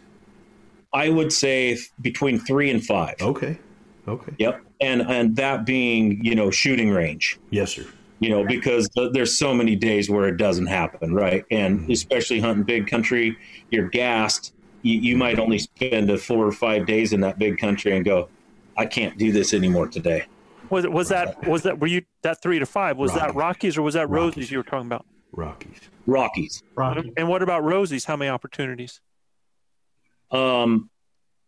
I 0.93 1.09
would 1.09 1.31
say 1.31 1.77
between 2.01 2.37
three 2.39 2.69
and 2.69 2.85
five. 2.85 3.15
Okay. 3.21 3.57
Okay. 4.07 4.33
Yep. 4.37 4.61
And 4.81 5.01
and 5.03 5.35
that 5.37 5.65
being 5.65 6.23
you 6.23 6.35
know 6.35 6.51
shooting 6.51 6.91
range. 6.91 7.39
Yes, 7.49 7.71
sir. 7.71 7.85
You 8.19 8.29
know 8.29 8.45
because 8.45 8.89
there's 9.13 9.37
so 9.37 9.53
many 9.53 9.77
days 9.77 10.09
where 10.09 10.27
it 10.27 10.35
doesn't 10.35 10.67
happen, 10.67 11.13
right? 11.13 11.45
And 11.49 11.79
mm-hmm. 11.79 11.91
especially 11.91 12.41
hunting 12.41 12.65
big 12.65 12.87
country, 12.87 13.37
you're 13.71 13.87
gassed. 13.87 14.53
You, 14.81 14.99
you 14.99 15.17
might 15.17 15.39
only 15.39 15.59
spend 15.59 16.09
a 16.09 16.17
four 16.17 16.45
or 16.45 16.51
five 16.51 16.85
days 16.85 17.13
in 17.13 17.21
that 17.21 17.39
big 17.39 17.57
country 17.57 17.95
and 17.95 18.03
go, 18.03 18.27
I 18.77 18.85
can't 18.85 19.17
do 19.17 19.31
this 19.31 19.53
anymore 19.53 19.87
today. 19.87 20.25
Was 20.69 20.85
it 20.85 20.91
was 20.91 21.09
that 21.09 21.47
was 21.47 21.63
that 21.63 21.79
were 21.79 21.87
you 21.87 22.03
that 22.23 22.41
three 22.41 22.59
to 22.59 22.65
five? 22.65 22.97
Was 22.97 23.13
that 23.13 23.35
Rockies 23.35 23.77
or 23.77 23.81
was 23.81 23.93
that 23.95 24.07
Rosies 24.07 24.51
you 24.51 24.57
were 24.57 24.63
talking 24.63 24.87
about? 24.87 25.05
Rockies. 26.05 26.63
Rockies. 26.75 27.11
And 27.17 27.27
what 27.27 27.43
about 27.43 27.63
Rosies? 27.63 28.05
How 28.05 28.15
many 28.15 28.29
opportunities? 28.29 29.01
Um, 30.31 30.89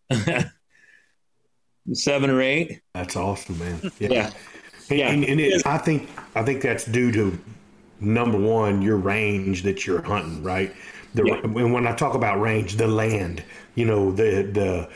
seven 1.94 2.30
or 2.30 2.42
eight. 2.42 2.82
That's 2.94 3.16
awesome, 3.16 3.60
man. 3.60 3.92
Yeah. 4.00 5.08
And, 5.08 5.24
and, 5.24 5.32
and 5.32 5.40
it, 5.40 5.66
I 5.66 5.78
think 5.78 6.10
I 6.36 6.44
think 6.44 6.62
that's 6.62 6.84
due 6.84 7.14
to 7.14 7.40
number 8.02 8.38
one, 8.38 8.82
your 8.82 8.98
range 8.98 9.64
that 9.64 9.86
you're 9.86 10.02
hunting, 10.02 10.44
right? 10.44 10.74
The, 11.14 11.24
And 11.44 11.74
when 11.74 11.88
I 11.88 11.96
talk 11.96 12.14
about 12.14 12.42
range, 12.42 12.76
the 12.76 12.88
land, 12.88 13.42
you 13.76 13.86
know, 13.86 14.12
the 14.12 14.44
the 14.44 14.90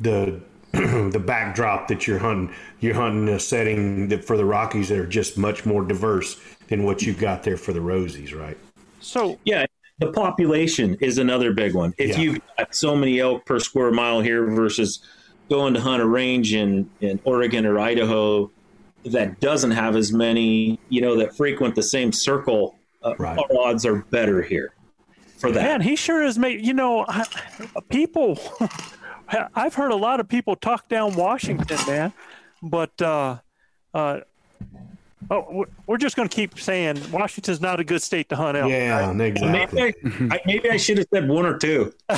the 0.00 0.40
the 1.10 1.22
backdrop 1.24 1.88
that 1.88 2.06
you're 2.06 2.18
hunting, 2.18 2.54
you're 2.80 2.94
hunting 2.94 3.28
a 3.28 3.38
setting 3.38 4.08
that 4.08 4.24
for 4.24 4.36
the 4.36 4.44
Rockies 4.44 4.88
that 4.88 4.98
are 4.98 5.06
just 5.06 5.38
much 5.38 5.64
more 5.64 5.84
diverse 5.84 6.40
than 6.68 6.84
what 6.84 7.02
you've 7.02 7.18
got 7.18 7.42
there 7.42 7.56
for 7.56 7.72
the 7.72 7.80
Rosies, 7.80 8.34
right? 8.38 8.56
So 9.00 9.38
yeah, 9.44 9.66
the 9.98 10.10
population 10.12 10.96
is 11.00 11.18
another 11.18 11.52
big 11.52 11.74
one. 11.74 11.94
If 11.98 12.10
Yeah. 12.10 12.20
you've 12.20 12.38
got 12.58 12.74
so 12.74 12.96
many 12.96 13.20
elk 13.20 13.44
per 13.46 13.60
square 13.60 13.92
mile 13.92 14.20
here 14.20 14.50
versus 14.50 15.00
going 15.48 15.74
to 15.74 15.80
hunt 15.80 16.02
a 16.02 16.06
range 16.06 16.54
in, 16.54 16.90
in 17.00 17.20
Oregon 17.24 17.66
or 17.66 17.78
Idaho 17.78 18.50
that 19.04 19.38
doesn't 19.40 19.72
have 19.72 19.94
as 19.94 20.12
many, 20.12 20.80
you 20.88 21.00
know, 21.00 21.16
that 21.16 21.36
frequent 21.36 21.74
the 21.74 21.82
same 21.82 22.10
circle, 22.10 22.76
uh, 23.02 23.14
our 23.20 23.46
odds 23.60 23.84
are 23.84 23.96
better 24.10 24.42
here 24.42 24.72
for 25.36 25.52
that. 25.52 25.62
Man, 25.62 25.80
he 25.82 25.94
sure 25.94 26.22
has 26.22 26.38
made. 26.38 26.64
You 26.64 26.72
know, 26.72 27.04
I, 27.06 27.26
people. 27.90 28.38
I've 29.54 29.74
heard 29.74 29.90
a 29.90 29.96
lot 29.96 30.20
of 30.20 30.28
people 30.28 30.56
talk 30.56 30.88
down 30.88 31.14
Washington, 31.14 31.78
man, 31.86 32.12
but 32.62 33.00
uh, 33.02 33.38
uh, 33.92 34.20
oh, 35.30 35.46
we're- 35.50 35.70
we're 35.86 35.96
just 35.98 36.16
going 36.16 36.28
to 36.28 36.34
keep 36.34 36.58
saying 36.58 36.98
Washington's 37.12 37.60
not 37.60 37.78
a 37.80 37.84
good 37.84 38.02
state 38.02 38.28
to 38.30 38.36
hunt 38.36 38.56
elk. 38.56 38.70
Yeah, 38.70 39.10
exactly. 39.10 39.48
Maybe 39.50 39.82
I, 40.30 40.34
I, 40.36 40.40
maybe 40.46 40.70
I 40.70 40.76
should 40.76 40.98
have 40.98 41.06
said 41.12 41.28
one 41.28 41.44
or 41.46 41.58
two. 41.58 41.92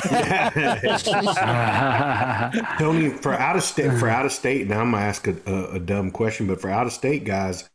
Tony, 2.79 3.09
for 3.09 3.33
out 3.33 3.55
of 3.55 3.63
state, 3.63 3.91
for 3.99 4.09
out 4.09 4.25
of 4.25 4.31
state, 4.31 4.67
now 4.67 4.81
I'm 4.81 4.91
gonna 4.91 5.03
ask 5.03 5.27
a, 5.27 5.35
a, 5.45 5.75
a 5.75 5.79
dumb 5.79 6.11
question, 6.11 6.47
but 6.47 6.61
for 6.61 6.69
out 6.69 6.85
of 6.87 6.93
state 6.93 7.23
guys, 7.23 7.69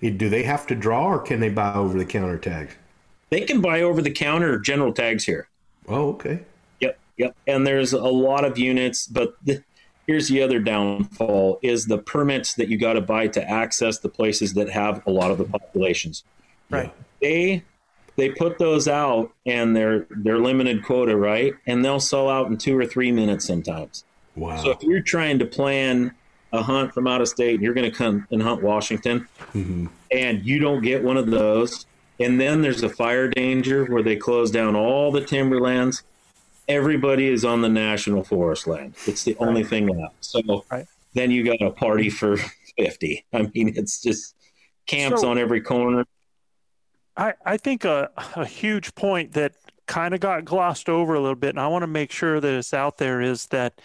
do 0.00 0.28
they 0.28 0.42
have 0.42 0.66
to 0.68 0.74
draw 0.74 1.06
or 1.06 1.18
can 1.20 1.40
they 1.40 1.48
buy 1.48 1.74
over 1.74 1.96
the 1.98 2.04
counter 2.04 2.38
tags? 2.38 2.74
They 3.30 3.40
can 3.42 3.60
buy 3.60 3.82
over 3.82 4.02
the 4.02 4.10
counter 4.10 4.58
general 4.58 4.92
tags 4.92 5.24
here. 5.24 5.48
Oh, 5.88 6.10
okay. 6.10 6.40
Yep. 7.18 7.36
And 7.46 7.66
there's 7.66 7.92
a 7.92 8.00
lot 8.00 8.44
of 8.44 8.58
units, 8.58 9.06
but 9.06 9.36
the, 9.44 9.62
here's 10.06 10.28
the 10.28 10.42
other 10.42 10.58
downfall: 10.58 11.58
is 11.62 11.86
the 11.86 11.98
permits 11.98 12.54
that 12.54 12.68
you 12.68 12.78
got 12.78 12.94
to 12.94 13.00
buy 13.00 13.28
to 13.28 13.50
access 13.50 13.98
the 13.98 14.08
places 14.08 14.54
that 14.54 14.70
have 14.70 15.06
a 15.06 15.10
lot 15.10 15.30
of 15.30 15.38
the 15.38 15.44
populations. 15.44 16.24
Right. 16.70 16.92
They 17.20 17.62
they 18.16 18.30
put 18.30 18.58
those 18.58 18.88
out, 18.88 19.32
and 19.44 19.76
they're 19.76 20.06
they're 20.10 20.38
limited 20.38 20.84
quota, 20.84 21.16
right? 21.16 21.54
And 21.66 21.84
they'll 21.84 22.00
sell 22.00 22.28
out 22.28 22.48
in 22.48 22.56
two 22.56 22.76
or 22.76 22.86
three 22.86 23.12
minutes 23.12 23.44
sometimes. 23.44 24.04
Wow. 24.34 24.56
So 24.62 24.70
if 24.70 24.82
you're 24.82 25.00
trying 25.00 25.38
to 25.38 25.46
plan 25.46 26.14
a 26.52 26.62
hunt 26.62 26.94
from 26.94 27.06
out 27.06 27.20
of 27.20 27.28
state, 27.28 27.54
and 27.54 27.62
you're 27.62 27.74
going 27.74 27.90
to 27.90 27.96
come 27.96 28.26
and 28.30 28.42
hunt 28.42 28.62
Washington, 28.62 29.28
mm-hmm. 29.52 29.86
and 30.10 30.44
you 30.44 30.58
don't 30.58 30.82
get 30.82 31.02
one 31.02 31.16
of 31.16 31.30
those, 31.30 31.86
and 32.20 32.40
then 32.40 32.62
there's 32.62 32.82
a 32.82 32.88
fire 32.88 33.28
danger 33.28 33.84
where 33.86 34.02
they 34.02 34.16
close 34.16 34.50
down 34.50 34.76
all 34.76 35.12
the 35.12 35.24
timberlands. 35.24 36.02
Everybody 36.68 37.28
is 37.28 37.44
on 37.44 37.60
the 37.62 37.68
national 37.68 38.24
forest 38.24 38.66
land. 38.66 38.94
It's 39.06 39.22
the 39.24 39.36
only 39.38 39.62
thing 39.62 39.86
left. 39.86 40.16
So 40.24 40.64
then 41.14 41.30
you 41.30 41.44
got 41.44 41.62
a 41.62 41.70
party 41.70 42.10
for 42.10 42.36
fifty. 42.76 43.24
I 43.32 43.42
mean, 43.54 43.72
it's 43.76 44.02
just 44.02 44.34
camps 44.86 45.20
So- 45.22 45.28
on 45.30 45.38
every 45.38 45.60
corner. 45.60 46.04
I, 47.18 47.32
I 47.46 47.56
think 47.56 47.86
a, 47.86 48.10
a 48.34 48.44
huge 48.44 48.94
point 48.94 49.32
that 49.32 49.54
kind 49.86 50.12
of 50.12 50.20
got 50.20 50.44
glossed 50.44 50.90
over 50.90 51.14
a 51.14 51.20
little 51.20 51.34
bit, 51.34 51.50
and 51.50 51.60
I 51.60 51.66
want 51.68 51.82
to 51.82 51.86
make 51.86 52.12
sure 52.12 52.40
that 52.40 52.52
it's 52.54 52.74
out 52.74 52.98
there 52.98 53.22
is 53.22 53.46
that 53.46 53.80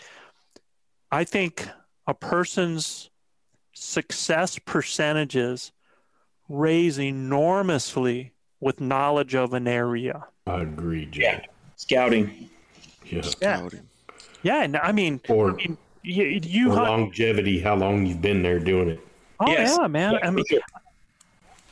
I 1.11 1.23
think 1.23 1.69
a 2.07 2.13
person's 2.13 3.09
success 3.73 4.59
percentages 4.59 5.71
raise 6.49 6.99
enormously 6.99 8.33
with 8.59 8.81
knowledge 8.81 9.33
of 9.33 9.53
an 9.53 9.65
area. 9.67 10.25
I 10.45 10.63
agree, 10.63 11.05
Jay. 11.05 11.21
Yeah. 11.21 11.41
Scouting. 11.77 12.49
Yeah. 13.05 13.21
Yeah. 13.41 13.69
Yeah, 14.43 14.63
and 14.63 14.77
I 14.77 14.91
mean, 14.91 15.21
Or, 15.29 15.51
I 15.51 15.53
mean, 15.53 15.77
you, 16.03 16.39
you 16.43 16.71
or 16.71 16.75
hunt, 16.75 16.89
longevity, 16.89 17.59
how 17.59 17.75
long 17.75 18.05
you've 18.05 18.21
been 18.21 18.41
there 18.41 18.59
doing 18.59 18.89
it. 18.89 18.99
oh 19.39 19.51
Yes. 19.51 19.77
yeah, 19.79 19.87
man. 19.87 20.17
I 20.23 20.29
mean, 20.31 20.45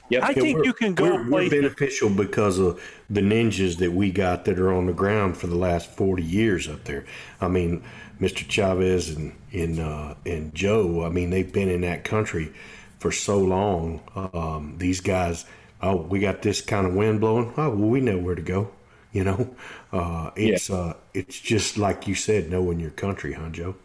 Yep. 0.10 0.23
I 0.23 0.30
Yeah, 0.30 0.34
think 0.34 0.65
you 0.65 0.73
can 0.73 0.93
go 0.95 1.03
We're, 1.03 1.30
we're 1.30 1.49
beneficial 1.49 2.10
because 2.10 2.57
of 2.60 2.81
the 3.10 3.22
ninjas 3.22 3.77
that 3.77 3.91
we 3.91 4.11
got 4.11 4.45
that 4.45 4.60
are 4.60 4.73
on 4.73 4.88
the 4.88 4.93
ground 4.93 5.38
for 5.38 5.47
the 5.47 5.56
last 5.56 5.89
forty 5.91 6.23
years 6.23 6.68
up 6.68 6.84
there. 6.85 7.06
I 7.41 7.47
mean, 7.47 7.84
Mr. 8.19 8.47
Chavez 8.47 9.10
and 9.10 9.34
and 9.53 9.80
uh, 9.80 10.15
and 10.26 10.53
Joe. 10.56 11.03
I 11.06 11.10
mean, 11.10 11.30
they've 11.30 11.51
been 11.51 11.69
in 11.69 11.81
that 11.81 12.03
country 12.03 12.51
for 12.99 13.11
so 13.11 13.38
long. 13.39 14.01
Um, 14.34 14.76
these 14.77 14.99
guys. 14.99 15.45
Oh, 15.81 15.95
we 15.95 16.19
got 16.19 16.41
this 16.41 16.60
kind 16.61 16.85
of 16.88 16.93
wind 16.93 17.22
blowing. 17.22 17.53
Oh, 17.56 17.69
well, 17.69 17.89
we 17.89 18.01
know 18.01 18.18
where 18.18 18.35
to 18.35 18.41
go. 18.41 18.69
You 19.11 19.23
know, 19.23 19.56
uh, 19.91 20.31
it's 20.36 20.69
uh, 20.69 20.94
it's 21.14 21.40
just 21.40 21.77
like 21.77 22.07
you 22.07 22.15
said, 22.15 22.49
knowing 22.52 22.80
your 22.80 22.91
country, 22.91 23.34
huh, 23.34 23.49
Joe? 23.49 23.76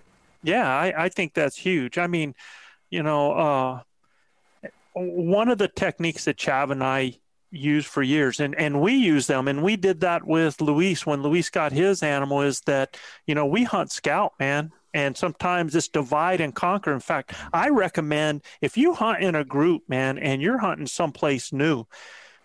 Yeah, 0.42 0.68
I, 0.68 1.04
I 1.04 1.08
think 1.08 1.32
that's 1.32 1.56
huge. 1.56 1.96
I 1.96 2.06
mean, 2.06 2.34
you 2.90 3.02
know, 3.02 3.32
uh, 3.32 3.80
one 4.92 5.48
of 5.48 5.58
the 5.58 5.68
techniques 5.68 6.26
that 6.26 6.36
Chav 6.36 6.70
and 6.70 6.84
I 6.84 7.18
used 7.50 7.86
for 7.86 8.02
years, 8.02 8.40
and, 8.40 8.54
and 8.56 8.80
we 8.80 8.94
use 8.94 9.26
them, 9.26 9.48
and 9.48 9.62
we 9.62 9.76
did 9.76 10.00
that 10.00 10.26
with 10.26 10.60
Luis 10.60 11.06
when 11.06 11.22
Luis 11.22 11.48
got 11.48 11.72
his 11.72 12.02
animal, 12.02 12.42
is 12.42 12.60
that, 12.66 12.98
you 13.26 13.34
know, 13.34 13.46
we 13.46 13.64
hunt 13.64 13.90
scout, 13.90 14.34
man. 14.38 14.72
And 14.92 15.16
sometimes 15.16 15.74
it's 15.74 15.88
divide 15.88 16.40
and 16.40 16.54
conquer. 16.54 16.92
In 16.92 17.00
fact, 17.00 17.34
I 17.52 17.70
recommend 17.70 18.42
if 18.60 18.76
you 18.76 18.94
hunt 18.94 19.24
in 19.24 19.34
a 19.34 19.44
group, 19.44 19.82
man, 19.88 20.18
and 20.18 20.40
you're 20.40 20.58
hunting 20.58 20.86
someplace 20.86 21.52
new, 21.52 21.86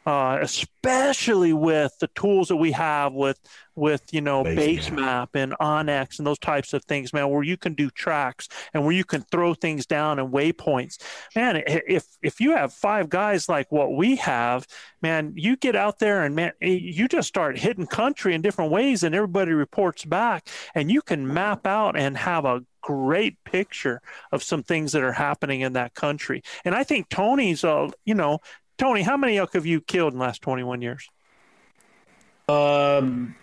uh, 0.06 0.40
especially 0.42 1.54
with 1.54 1.98
the 2.00 2.08
tools 2.16 2.48
that 2.48 2.56
we 2.56 2.72
have 2.72 3.14
with 3.14 3.40
with 3.76 4.04
you 4.12 4.22
know 4.22 4.44
Base 4.44 4.92
map. 4.92 5.36
and 5.36 5.54
onX 5.60 6.18
and 6.18 6.28
those 6.28 6.40
types 6.40 6.74
of 6.74 6.84
things, 6.86 7.14
man, 7.14 7.30
where 7.30 7.44
you 7.44 7.58
can 7.58 7.74
do 7.74 7.90
tracks 7.90 8.48
and 8.74 8.84
where 8.84 8.92
you 8.92 9.04
can 9.04 9.22
throw 9.24 9.54
things 9.54 9.86
down 9.86 10.20
and 10.20 10.32
waypoints. 10.34 10.98
Man, 11.36 11.64
if 11.66 12.06
if 12.22 12.40
you 12.40 12.52
have 12.52 12.74
five 12.74 13.10
guys 13.10 13.50
like 13.50 13.72
what 13.72 13.96
we 13.96 14.16
have, 14.18 14.68
man, 15.02 15.34
you 15.36 15.56
get 15.56 15.76
out 15.76 16.00
there 16.00 16.24
and 16.24 16.36
man, 16.36 16.54
you 16.62 17.08
just 17.08 17.28
start 17.28 17.58
hitting 17.58 17.88
country 17.88 18.34
in 18.34 18.42
different 18.42 18.72
ways, 18.72 19.04
and 19.04 19.16
everybody 19.16 19.52
reports 19.54 20.06
back, 20.06 20.48
and 20.76 20.92
you 20.92 21.02
can 21.02 21.32
map 21.32 21.66
out 21.66 21.98
and 21.98 22.18
have 22.18 22.46
a 22.46 22.62
great 22.82 23.44
picture 23.44 24.02
of 24.32 24.42
some 24.44 24.64
things 24.64 24.94
that 24.94 25.04
are 25.04 25.12
happening 25.12 25.62
in 25.62 25.74
that 25.74 25.94
country. 25.94 26.42
And 26.64 26.74
I 26.74 26.84
think 26.84 27.10
Tony's, 27.10 27.64
uh, 27.64 27.90
you 28.06 28.16
know, 28.16 28.40
Tony, 28.80 29.02
how 29.04 29.18
many 29.18 29.38
elk 29.38 29.54
have 29.54 29.66
you 29.66 29.82
killed 29.82 30.14
in 30.14 30.20
the 30.20 30.26
last 30.26 30.42
21 30.42 30.82
years? 30.82 31.08
Um, 32.48 33.36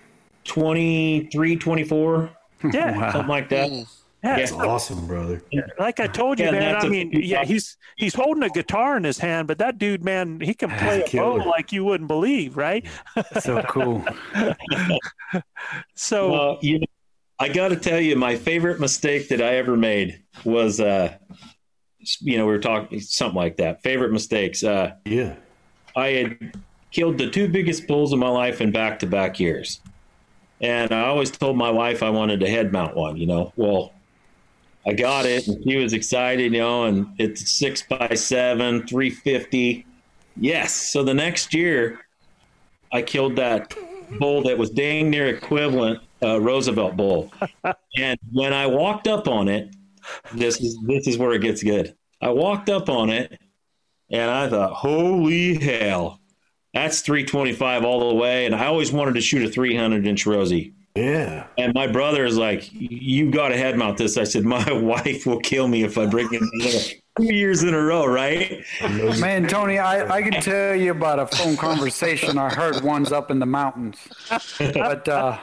23, 0.44 1.56
24, 1.56 2.30
Yeah. 2.72 3.12
something 3.12 3.28
like 3.28 3.48
that. 3.50 3.70
Yeah. 3.70 3.84
That's 4.22 4.50
awesome, 4.50 5.06
brother. 5.06 5.40
Like 5.78 6.00
I 6.00 6.08
told 6.08 6.40
you, 6.40 6.46
Yeah, 6.46 6.50
man. 6.52 6.74
I 6.74 6.78
I 6.80 6.86
a- 6.86 6.90
mean, 6.90 7.10
yeah, 7.12 7.44
he's 7.44 7.76
he's 7.96 8.14
holding 8.14 8.42
a 8.42 8.48
guitar 8.48 8.96
in 8.96 9.04
his 9.04 9.18
hand, 9.18 9.46
but 9.46 9.58
that 9.58 9.78
dude, 9.78 10.02
man, 10.04 10.40
he 10.40 10.52
can 10.52 10.70
play 10.78 11.02
a 11.06 11.16
bow 11.16 11.34
like 11.34 11.70
you 11.70 11.84
wouldn't 11.84 12.08
believe, 12.08 12.56
right? 12.56 12.84
So 13.40 13.62
cool. 13.68 14.04
So 15.94 16.30
Well, 16.32 16.58
you 16.62 16.78
know, 16.80 16.86
I 17.38 17.48
got 17.48 17.68
to 17.68 17.76
tell 17.76 18.00
you, 18.00 18.16
my 18.16 18.34
favorite 18.36 18.80
mistake 18.80 19.28
that 19.28 19.40
I 19.42 19.56
ever 19.56 19.76
made 19.76 20.22
was, 20.44 20.80
uh, 20.80 21.16
you 22.20 22.38
know, 22.38 22.46
we 22.46 22.52
were 22.52 22.58
talking 22.58 23.00
something 23.00 23.36
like 23.36 23.56
that. 23.56 23.82
Favorite 23.82 24.12
mistakes. 24.12 24.62
Uh, 24.62 24.92
Yeah. 25.04 25.34
I 25.94 26.08
had 26.08 26.52
killed 26.90 27.18
the 27.18 27.30
two 27.30 27.48
biggest 27.48 27.86
bulls 27.86 28.12
of 28.12 28.18
my 28.18 28.28
life 28.28 28.60
in 28.60 28.70
back 28.70 28.98
to 28.98 29.06
back 29.06 29.40
years. 29.40 29.80
And 30.60 30.92
I 30.92 31.06
always 31.06 31.30
told 31.30 31.56
my 31.56 31.70
wife 31.70 32.02
I 32.02 32.10
wanted 32.10 32.40
to 32.40 32.48
head 32.48 32.72
mount 32.72 32.96
one, 32.96 33.16
you 33.16 33.26
know. 33.26 33.52
Well, 33.56 33.92
I 34.86 34.92
got 34.92 35.26
it 35.26 35.48
and 35.48 35.62
she 35.64 35.76
was 35.76 35.92
excited, 35.92 36.52
you 36.52 36.60
know, 36.60 36.84
and 36.84 37.08
it's 37.18 37.50
six 37.50 37.82
by 37.82 38.14
seven, 38.14 38.86
350. 38.86 39.84
Yes. 40.36 40.72
So 40.72 41.02
the 41.02 41.14
next 41.14 41.52
year, 41.52 42.00
I 42.92 43.02
killed 43.02 43.36
that 43.36 43.74
bull 44.18 44.42
that 44.44 44.56
was 44.56 44.70
dang 44.70 45.10
near 45.10 45.26
equivalent 45.26 46.00
uh, 46.22 46.40
Roosevelt 46.40 46.96
bull. 46.96 47.32
and 47.96 48.18
when 48.32 48.52
I 48.52 48.66
walked 48.66 49.08
up 49.08 49.28
on 49.28 49.48
it, 49.48 49.74
this 50.32 50.60
is 50.60 50.78
this 50.86 51.08
is 51.08 51.18
where 51.18 51.32
it 51.32 51.42
gets 51.42 51.62
good. 51.62 51.95
I 52.20 52.30
walked 52.30 52.68
up 52.68 52.88
on 52.88 53.10
it 53.10 53.38
and 54.10 54.30
I 54.30 54.48
thought, 54.48 54.72
holy 54.72 55.55
hell, 55.55 56.20
that's 56.72 57.01
325 57.01 57.84
all 57.84 58.09
the 58.09 58.14
way. 58.14 58.47
And 58.47 58.55
I 58.55 58.66
always 58.66 58.93
wanted 58.93 59.14
to 59.14 59.20
shoot 59.20 59.47
a 59.47 59.51
300 59.51 60.06
inch 60.06 60.26
Rosie. 60.26 60.74
Yeah. 60.94 61.47
And 61.59 61.74
my 61.74 61.86
brother 61.86 62.24
is 62.24 62.38
like, 62.38 62.70
you 62.72 63.30
got 63.30 63.48
to 63.48 63.56
head 63.56 63.76
mount 63.76 63.98
this. 63.98 64.16
I 64.16 64.24
said, 64.24 64.44
my 64.44 64.72
wife 64.72 65.26
will 65.26 65.40
kill 65.40 65.68
me 65.68 65.82
if 65.82 65.98
I 65.98 66.06
bring 66.06 66.28
it 66.32 67.01
two 67.16 67.34
years 67.34 67.62
in 67.62 67.74
a 67.74 67.80
row, 67.80 68.06
right? 68.06 68.64
Man, 69.18 69.47
Tony, 69.48 69.78
I, 69.78 70.16
I 70.16 70.22
can 70.22 70.40
tell 70.40 70.74
you 70.74 70.90
about 70.90 71.18
a 71.18 71.26
phone 71.26 71.56
conversation 71.56 72.38
I 72.38 72.52
heard 72.52 72.82
one's 72.82 73.12
up 73.12 73.30
in 73.30 73.38
the 73.38 73.47
mountains. 73.47 73.97
But 74.59 75.09
uh, 75.09 75.38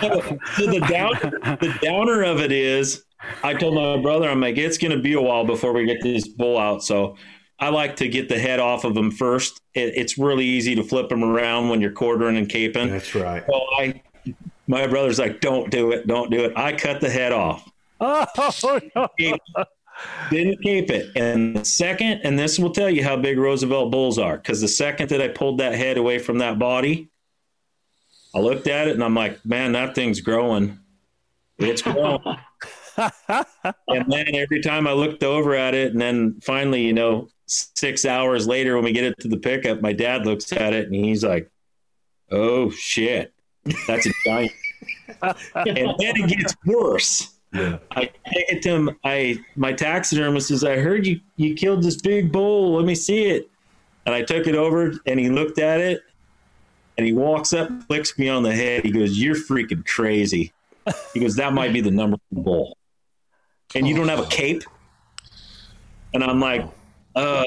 so 0.00 0.66
the 0.66 0.86
down, 0.88 1.12
the 1.60 1.78
downer 1.82 2.22
of 2.22 2.40
it 2.40 2.52
is, 2.52 3.04
I 3.42 3.54
told 3.54 3.74
my 3.74 4.00
brother, 4.00 4.28
I'm 4.28 4.40
like, 4.40 4.56
it's 4.56 4.78
going 4.78 4.92
to 4.92 5.02
be 5.02 5.12
a 5.12 5.20
while 5.20 5.44
before 5.44 5.72
we 5.72 5.84
get 5.86 6.02
this 6.02 6.26
bull 6.26 6.58
out. 6.58 6.82
So 6.82 7.16
I 7.58 7.68
like 7.68 7.96
to 7.96 8.08
get 8.08 8.28
the 8.28 8.38
head 8.38 8.58
off 8.58 8.84
of 8.84 8.96
him 8.96 9.10
first. 9.10 9.60
It, 9.74 9.92
it's 9.94 10.16
really 10.16 10.46
easy 10.46 10.74
to 10.74 10.82
flip 10.82 11.12
him 11.12 11.22
around 11.22 11.68
when 11.68 11.80
you're 11.80 11.92
quartering 11.92 12.36
and 12.38 12.48
caping. 12.48 12.90
That's 12.90 13.14
right. 13.14 13.44
So 13.46 13.60
I, 13.78 14.02
my 14.70 14.86
brother's 14.86 15.18
like, 15.18 15.40
don't 15.40 15.68
do 15.68 15.90
it, 15.90 16.06
don't 16.06 16.30
do 16.30 16.44
it. 16.44 16.52
I 16.56 16.72
cut 16.72 17.00
the 17.00 17.10
head 17.10 17.32
off. 17.32 17.68
oh, 18.00 18.80
no. 18.94 19.08
Didn't 20.30 20.62
keep 20.62 20.90
it. 20.90 21.10
And 21.16 21.56
the 21.56 21.64
second, 21.64 22.20
and 22.22 22.38
this 22.38 22.58
will 22.58 22.70
tell 22.70 22.88
you 22.88 23.02
how 23.02 23.16
big 23.16 23.36
Roosevelt 23.36 23.90
bulls 23.90 24.16
are, 24.16 24.36
because 24.36 24.60
the 24.60 24.68
second 24.68 25.10
that 25.10 25.20
I 25.20 25.28
pulled 25.28 25.58
that 25.58 25.74
head 25.74 25.98
away 25.98 26.18
from 26.18 26.38
that 26.38 26.58
body, 26.58 27.10
I 28.32 28.38
looked 28.38 28.68
at 28.68 28.86
it 28.86 28.94
and 28.94 29.02
I'm 29.02 29.14
like, 29.14 29.44
man, 29.44 29.72
that 29.72 29.96
thing's 29.96 30.20
growing. 30.20 30.78
It's 31.58 31.82
growing. 31.82 32.20
and 32.96 34.04
then 34.06 34.34
every 34.36 34.62
time 34.62 34.86
I 34.86 34.92
looked 34.92 35.24
over 35.24 35.54
at 35.54 35.74
it, 35.74 35.92
and 35.92 36.00
then 36.00 36.40
finally, 36.40 36.82
you 36.82 36.92
know, 36.92 37.28
six 37.46 38.04
hours 38.04 38.46
later 38.46 38.76
when 38.76 38.84
we 38.84 38.92
get 38.92 39.04
it 39.04 39.18
to 39.18 39.28
the 39.28 39.36
pickup, 39.36 39.82
my 39.82 39.92
dad 39.92 40.26
looks 40.26 40.52
at 40.52 40.72
it 40.72 40.86
and 40.86 40.94
he's 40.94 41.24
like, 41.24 41.50
oh 42.30 42.70
shit, 42.70 43.34
that's 43.86 44.06
a 44.06 44.12
giant. 44.24 44.52
And 45.22 45.76
then 45.76 46.16
it 46.16 46.28
gets 46.28 46.54
worse. 46.64 47.36
Yeah. 47.52 47.78
I 47.92 48.02
take 48.02 48.52
it 48.52 48.62
to 48.62 48.70
him. 48.70 48.98
I 49.04 49.38
my 49.56 49.72
taxidermist 49.72 50.48
says, 50.48 50.64
"I 50.64 50.76
heard 50.76 51.06
you 51.06 51.20
you 51.36 51.54
killed 51.54 51.82
this 51.82 51.96
big 52.00 52.30
bull. 52.30 52.76
Let 52.76 52.86
me 52.86 52.94
see 52.94 53.24
it." 53.24 53.50
And 54.06 54.14
I 54.14 54.22
took 54.22 54.46
it 54.46 54.54
over, 54.54 54.94
and 55.06 55.20
he 55.20 55.28
looked 55.28 55.58
at 55.58 55.80
it, 55.80 56.02
and 56.96 57.06
he 57.06 57.12
walks 57.12 57.52
up, 57.52 57.68
flicks 57.84 58.18
me 58.18 58.28
on 58.28 58.42
the 58.42 58.52
head. 58.54 58.84
He 58.84 58.90
goes, 58.90 59.18
"You're 59.18 59.34
freaking 59.34 59.84
crazy." 59.86 60.52
He 61.12 61.20
goes, 61.20 61.36
"That 61.36 61.52
might 61.52 61.72
be 61.72 61.80
the 61.80 61.90
number 61.90 62.16
one 62.30 62.44
bull, 62.44 62.78
and 63.74 63.86
you 63.86 63.96
don't 63.96 64.08
have 64.08 64.20
a 64.20 64.26
cape." 64.26 64.62
And 66.14 66.22
I'm 66.22 66.40
like, 66.40 66.66
"Uh." 67.14 67.44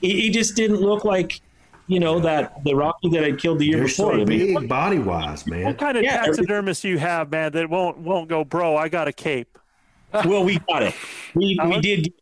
He, 0.00 0.22
he 0.22 0.30
just 0.30 0.56
didn't 0.56 0.80
look 0.80 1.04
like, 1.04 1.40
you 1.86 2.00
know, 2.00 2.20
that 2.20 2.52
the 2.64 2.74
Rocky 2.74 3.08
that 3.10 3.24
I 3.24 3.32
killed 3.32 3.58
the 3.58 3.66
year 3.66 3.78
They're 3.78 3.86
before. 3.86 4.12
so 4.14 4.20
I 4.20 4.24
mean, 4.24 4.54
big 4.54 4.68
body 4.68 4.98
wise, 4.98 5.46
man. 5.46 5.64
What 5.64 5.78
kind 5.78 5.96
of 5.96 6.04
Yeah, 6.04 6.24
taxidermist 6.24 6.82
do 6.82 6.88
you 6.88 6.98
have, 6.98 7.30
man, 7.30 7.52
that 7.52 7.68
won't 7.68 7.98
won't 7.98 8.28
go, 8.28 8.44
bro? 8.44 8.76
I 8.76 8.88
got 8.88 9.08
a 9.08 9.12
cape. 9.12 9.58
well, 10.24 10.44
we 10.44 10.58
got 10.68 10.82
it. 10.82 10.94
We, 11.34 11.58
we 11.64 11.80
did. 11.80 12.12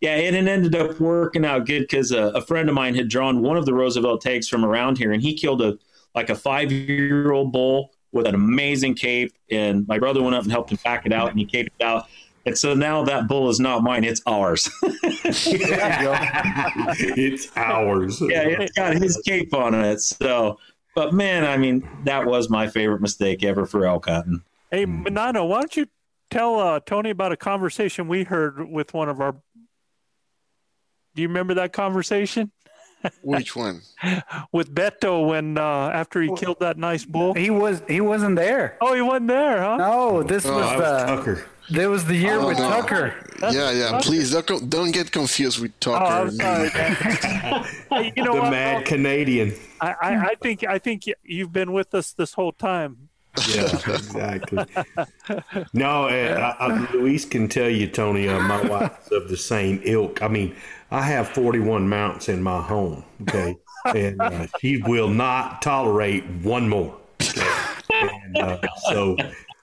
Yeah, 0.00 0.14
and 0.14 0.36
it 0.36 0.46
ended 0.46 0.74
up 0.76 1.00
working 1.00 1.44
out 1.44 1.66
good 1.66 1.82
because 1.82 2.12
a, 2.12 2.24
a 2.28 2.42
friend 2.42 2.68
of 2.68 2.74
mine 2.74 2.94
had 2.94 3.08
drawn 3.08 3.42
one 3.42 3.56
of 3.56 3.64
the 3.66 3.74
Roosevelt 3.74 4.20
tags 4.20 4.48
from 4.48 4.64
around 4.64 4.98
here, 4.98 5.12
and 5.12 5.22
he 5.22 5.34
killed 5.34 5.62
a 5.62 5.78
like 6.14 6.30
a 6.30 6.34
five 6.34 6.70
year 6.70 7.32
old 7.32 7.52
bull 7.52 7.90
with 8.12 8.26
an 8.26 8.34
amazing 8.34 8.94
cape. 8.94 9.32
And 9.50 9.86
my 9.88 9.98
brother 9.98 10.22
went 10.22 10.34
up 10.34 10.42
and 10.42 10.52
helped 10.52 10.70
him 10.70 10.78
pack 10.78 11.06
it 11.06 11.12
out, 11.12 11.30
and 11.30 11.38
he 11.38 11.46
caped 11.46 11.70
it 11.78 11.84
out. 11.84 12.08
And 12.46 12.56
so 12.56 12.74
now 12.74 13.02
that 13.04 13.26
bull 13.26 13.50
is 13.50 13.58
not 13.58 13.82
mine; 13.82 14.04
it's 14.04 14.22
ours. 14.24 14.70
it's 17.22 17.50
ours. 17.56 18.20
yeah, 18.20 18.42
it's 18.42 18.72
got 18.72 18.94
his 18.94 19.20
cape 19.26 19.52
on 19.52 19.74
it. 19.74 20.00
So, 20.00 20.60
but 20.94 21.12
man, 21.12 21.44
I 21.44 21.56
mean, 21.56 21.86
that 22.04 22.24
was 22.24 22.48
my 22.48 22.68
favorite 22.68 23.00
mistake 23.00 23.42
ever 23.42 23.66
for 23.66 23.84
elk 23.84 24.08
hunting. 24.08 24.42
Hey. 24.70 24.86
Manano, 24.86 25.48
why 25.48 25.58
don't 25.58 25.76
you 25.76 25.86
tell 26.30 26.60
uh, 26.60 26.78
Tony 26.80 27.10
about 27.10 27.32
a 27.32 27.36
conversation 27.36 28.06
we 28.06 28.22
heard 28.22 28.70
with 28.70 28.94
one 28.94 29.08
of 29.08 29.20
our. 29.20 29.32
Do 31.14 31.22
you 31.22 31.28
remember 31.28 31.54
that 31.54 31.72
conversation? 31.72 32.52
Which 33.22 33.54
one? 33.54 33.82
with 34.52 34.74
Beto 34.74 35.28
when 35.28 35.58
uh, 35.58 35.90
after 35.92 36.20
he 36.22 36.34
killed 36.36 36.60
that 36.60 36.76
nice 36.78 37.04
bull. 37.04 37.34
He 37.34 37.50
was 37.50 37.82
he 37.88 38.00
wasn't 38.00 38.36
there. 38.36 38.76
Oh, 38.80 38.94
he 38.94 39.00
wasn't 39.02 39.28
there, 39.28 39.62
huh? 39.62 39.76
No, 39.76 40.22
this 40.22 40.44
No, 40.44 40.56
was 40.56 40.70
that 40.70 40.76
the 40.76 40.82
was 40.82 41.18
Tucker. 41.18 41.46
There 41.68 41.90
was 41.90 42.04
the 42.04 42.14
year 42.14 42.38
Oh, 42.38 42.46
with 42.46 42.58
no. 42.58 42.68
Tucker. 42.68 43.14
yeah, 43.42 43.70
yeah. 43.72 43.98
Please 44.02 44.30
don't 44.32 44.68
don't 44.70 44.92
get 44.92 45.10
confused 45.12 45.60
with 45.60 45.72
Oh, 45.86 45.92
Tucker. 45.92 46.04
I'm 46.04 46.30
sorry, 46.30 46.70
man. 46.74 48.12
You 48.16 48.24
know 48.24 48.34
the 48.34 48.40
what? 48.42 48.50
mad 48.50 48.84
Canadian. 48.84 49.54
I, 49.80 49.94
I, 50.00 50.16
I 50.30 50.34
think 50.42 50.64
I 50.64 50.78
think 50.78 51.04
you've 51.24 51.52
been 51.52 51.72
with 51.72 51.94
us 51.94 52.12
this 52.12 52.34
whole 52.34 52.52
time. 52.52 53.08
Yeah, 53.54 53.64
exactly. 53.64 54.64
No, 55.74 56.08
uh, 56.08 56.54
I, 56.58 56.66
I, 56.66 56.92
Luis 56.92 57.24
can 57.26 57.48
tell 57.48 57.68
you, 57.68 57.86
Tony. 57.86 58.28
Uh, 58.28 58.40
my 58.40 58.62
wife's 58.66 59.10
of 59.12 59.28
the 59.28 59.36
same 59.36 59.80
ilk. 59.84 60.22
I 60.22 60.28
mean, 60.28 60.56
I 60.96 61.02
have 61.02 61.28
41 61.28 61.90
mounts 61.90 62.30
in 62.30 62.42
my 62.42 62.62
home. 62.62 63.04
Okay, 63.20 63.58
and 63.84 64.18
uh, 64.22 64.46
she 64.60 64.78
will 64.80 65.08
not 65.10 65.60
tolerate 65.60 66.24
one 66.42 66.70
more. 66.70 66.96
Okay? 67.20 67.46
And, 67.90 68.38
uh, 68.38 68.58
so 68.90 69.18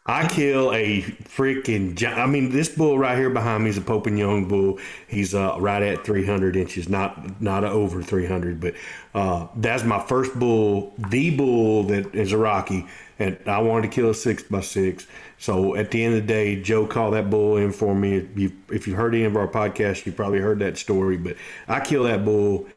I 0.05 0.27
kill 0.27 0.72
a 0.76 1.01
freaking. 1.01 1.95
gi- 1.95 2.05
I 2.05 2.27
mean, 2.27 2.51
this 2.51 2.69
bull 2.69 2.99
right 2.99 3.18
here 3.18 3.31
behind 3.31 3.64
me 3.64 3.72
is 3.72 3.80
a 3.80 3.81
Pope 3.81 4.05
and 4.05 4.19
Young 4.19 4.47
bull. 4.47 4.77
He's 5.07 5.34
uh, 5.34 5.55
right 5.60 5.81
at 5.81 6.05
300 6.05 6.55
inches, 6.55 6.88
not 6.88 7.41
not 7.41 7.64
over 7.64 8.03
300, 8.03 8.60
but 8.60 8.76
uh, 9.15 9.47
that's 9.55 9.84
my 9.84 10.05
first 10.05 10.38
bull, 10.38 10.93
the 10.99 11.35
bull 11.35 11.81
that 11.85 12.14
is 12.14 12.31
a 12.31 12.38
Rocky, 12.38 12.85
and 13.19 13.38
I 13.45 13.60
wanted 13.60 13.90
to 13.90 13.95
kill 13.95 14.10
a 14.10 14.15
six 14.15 14.44
by 14.44 14.61
six. 14.61 15.07
So 15.38 15.76
at 15.76 15.91
the 15.91 16.03
end 16.03 16.15
of 16.15 16.22
the 16.22 16.27
day, 16.27 16.61
Joe 16.61 16.88
called 16.88 17.14
that 17.14 17.30
bull 17.30 17.57
in 17.57 17.72
for 17.72 17.94
me. 17.94 18.15
If 18.18 18.38
you 18.38 18.52
if 18.69 18.88
you 18.88 18.95
heard 18.95 19.14
any 19.14 19.26
of 19.26 19.35
our 19.35 19.48
podcasts, 19.48 20.06
you 20.06 20.11
probably 20.11 20.40
heard 20.40 20.60
that 20.60 20.77
story. 20.77 21.18
But 21.18 21.38
I 21.68 21.80
killed 21.80 22.07
that 22.07 22.26
bull. 22.26 22.68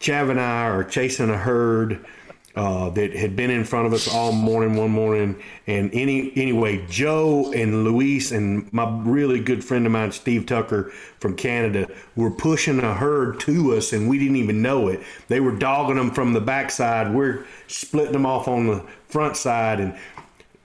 Chav 0.00 0.30
and 0.30 0.40
I 0.40 0.68
are 0.68 0.84
chasing 0.84 1.30
a 1.30 1.36
herd 1.36 2.04
uh, 2.56 2.90
that 2.90 3.14
had 3.14 3.36
been 3.36 3.50
in 3.50 3.64
front 3.64 3.86
of 3.86 3.92
us 3.92 4.12
all 4.12 4.32
morning, 4.32 4.74
one 4.74 4.90
morning. 4.90 5.40
And 5.66 5.90
any 5.92 6.32
anyway, 6.36 6.84
Joe 6.88 7.52
and 7.52 7.84
Luis 7.84 8.32
and 8.32 8.70
my 8.72 8.90
really 9.04 9.40
good 9.40 9.64
friend 9.64 9.86
of 9.86 9.92
mine, 9.92 10.10
Steve 10.12 10.46
Tucker 10.46 10.90
from 11.20 11.36
Canada, 11.36 11.86
were 12.16 12.30
pushing 12.30 12.80
a 12.80 12.94
herd 12.94 13.38
to 13.40 13.74
us, 13.74 13.92
and 13.92 14.08
we 14.08 14.18
didn't 14.18 14.36
even 14.36 14.62
know 14.62 14.88
it. 14.88 15.00
They 15.28 15.40
were 15.40 15.54
dogging 15.54 15.96
them 15.96 16.10
from 16.10 16.32
the 16.32 16.40
backside. 16.40 17.14
We're 17.14 17.46
splitting 17.68 18.12
them 18.12 18.26
off 18.26 18.48
on 18.48 18.66
the 18.66 18.84
front 19.08 19.36
side, 19.36 19.78
and 19.78 19.96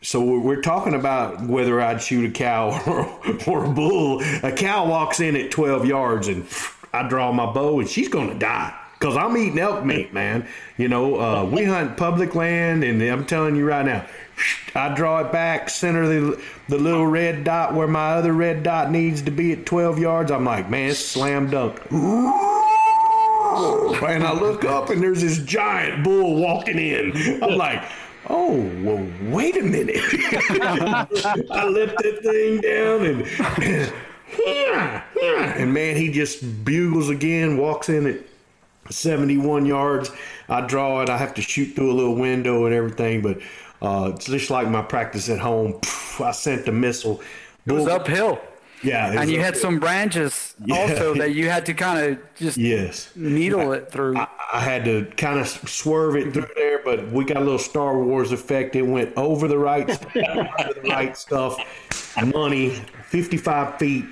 so 0.01 0.23
we're 0.23 0.61
talking 0.61 0.95
about 0.95 1.41
whether 1.41 1.81
I'd 1.81 2.01
shoot 2.01 2.29
a 2.29 2.31
cow 2.31 2.81
or, 2.87 3.39
or 3.47 3.65
a 3.65 3.69
bull. 3.69 4.21
A 4.43 4.51
cow 4.51 4.87
walks 4.87 5.19
in 5.19 5.35
at 5.35 5.51
12 5.51 5.85
yards, 5.85 6.27
and 6.29 6.47
I 6.93 7.07
draw 7.07 7.31
my 7.31 7.51
bow, 7.51 7.79
and 7.79 7.87
she's 7.87 8.09
going 8.09 8.29
to 8.29 8.37
die 8.37 8.73
because 8.99 9.17
I'm 9.17 9.35
eating 9.37 9.59
elk 9.59 9.85
meat, 9.85 10.13
man. 10.13 10.47
You 10.77 10.87
know, 10.87 11.19
uh, 11.19 11.45
we 11.45 11.63
hunt 11.65 11.97
public 11.97 12.35
land, 12.35 12.83
and 12.83 13.01
I'm 13.01 13.25
telling 13.25 13.55
you 13.55 13.65
right 13.65 13.85
now, 13.85 14.05
I 14.73 14.93
draw 14.93 15.19
it 15.19 15.31
back, 15.31 15.69
center 15.69 16.07
the 16.07 16.41
the 16.67 16.77
little 16.77 17.07
red 17.07 17.43
dot 17.43 17.73
where 17.73 17.87
my 17.87 18.13
other 18.13 18.33
red 18.33 18.63
dot 18.63 18.91
needs 18.91 19.21
to 19.23 19.31
be 19.31 19.53
at 19.53 19.65
12 19.65 19.99
yards. 19.99 20.31
I'm 20.31 20.45
like, 20.45 20.69
man, 20.69 20.89
it's 20.89 20.99
slam 20.99 21.49
dunk. 21.49 21.79
And 23.55 24.25
I 24.25 24.33
look 24.33 24.65
up, 24.65 24.89
and 24.89 25.01
there's 25.01 25.21
this 25.21 25.37
giant 25.37 26.03
bull 26.03 26.35
walking 26.35 26.77
in. 26.77 27.41
I'm 27.41 27.55
like. 27.57 27.83
Oh, 28.27 28.55
well, 28.81 29.07
wait 29.31 29.55
a 29.55 29.61
minute. 29.61 29.97
I 30.01 31.67
let 31.69 31.95
that 31.95 32.19
thing 32.23 32.59
down 32.59 33.05
and, 33.05 33.21
and 35.59 35.73
man, 35.73 35.95
he 35.95 36.11
just 36.11 36.65
bugles 36.65 37.09
again, 37.09 37.57
walks 37.57 37.87
in 37.87 38.07
at 38.07 38.19
71 38.89 39.65
yards. 39.65 40.11
I 40.49 40.61
draw 40.61 41.01
it. 41.01 41.09
I 41.09 41.17
have 41.17 41.33
to 41.35 41.41
shoot 41.41 41.75
through 41.75 41.91
a 41.91 41.93
little 41.93 42.15
window 42.15 42.65
and 42.65 42.73
everything, 42.75 43.21
but 43.21 43.39
uh, 43.81 44.11
it's 44.15 44.25
just 44.25 44.49
like 44.49 44.69
my 44.69 44.81
practice 44.81 45.29
at 45.29 45.39
home. 45.39 45.79
I 46.19 46.31
sent 46.31 46.65
the 46.65 46.71
missile. 46.71 47.21
It 47.65 47.71
was 47.71 47.87
uphill. 47.87 48.39
Yeah. 48.83 49.19
and 49.19 49.31
you 49.31 49.39
had 49.39 49.57
some 49.57 49.79
branches 49.79 50.53
Yeah. 50.65 50.75
also 50.75 51.15
that 51.15 51.33
you 51.33 51.49
had 51.49 51.65
to 51.67 51.73
kind 51.73 52.11
of 52.13 52.35
just 52.35 52.55
Yes. 52.57 53.09
needle 53.15 53.71
it 53.71 53.91
through. 53.91 54.15
I, 54.17 54.27
I 54.53 54.59
had 54.59 54.85
to 54.85 55.05
kind 55.17 55.39
of 55.39 55.47
swerve 55.47 56.15
it 56.17 56.33
through 56.33 56.49
there, 56.55 56.81
but 56.85 57.11
we 57.11 57.25
got 57.25 57.37
a 57.37 57.39
little 57.39 57.57
Star 57.57 57.97
Wars 57.97 58.31
effect. 58.31 58.75
It 58.75 58.83
went 58.83 59.11
over 59.17 59.47
the 59.47 59.57
right, 59.57 59.89
over 60.15 60.73
the 60.73 60.87
right 60.89 61.17
stuff. 61.17 61.57
Money, 62.33 62.69
fifty-five 63.07 63.79
feet, 63.79 64.05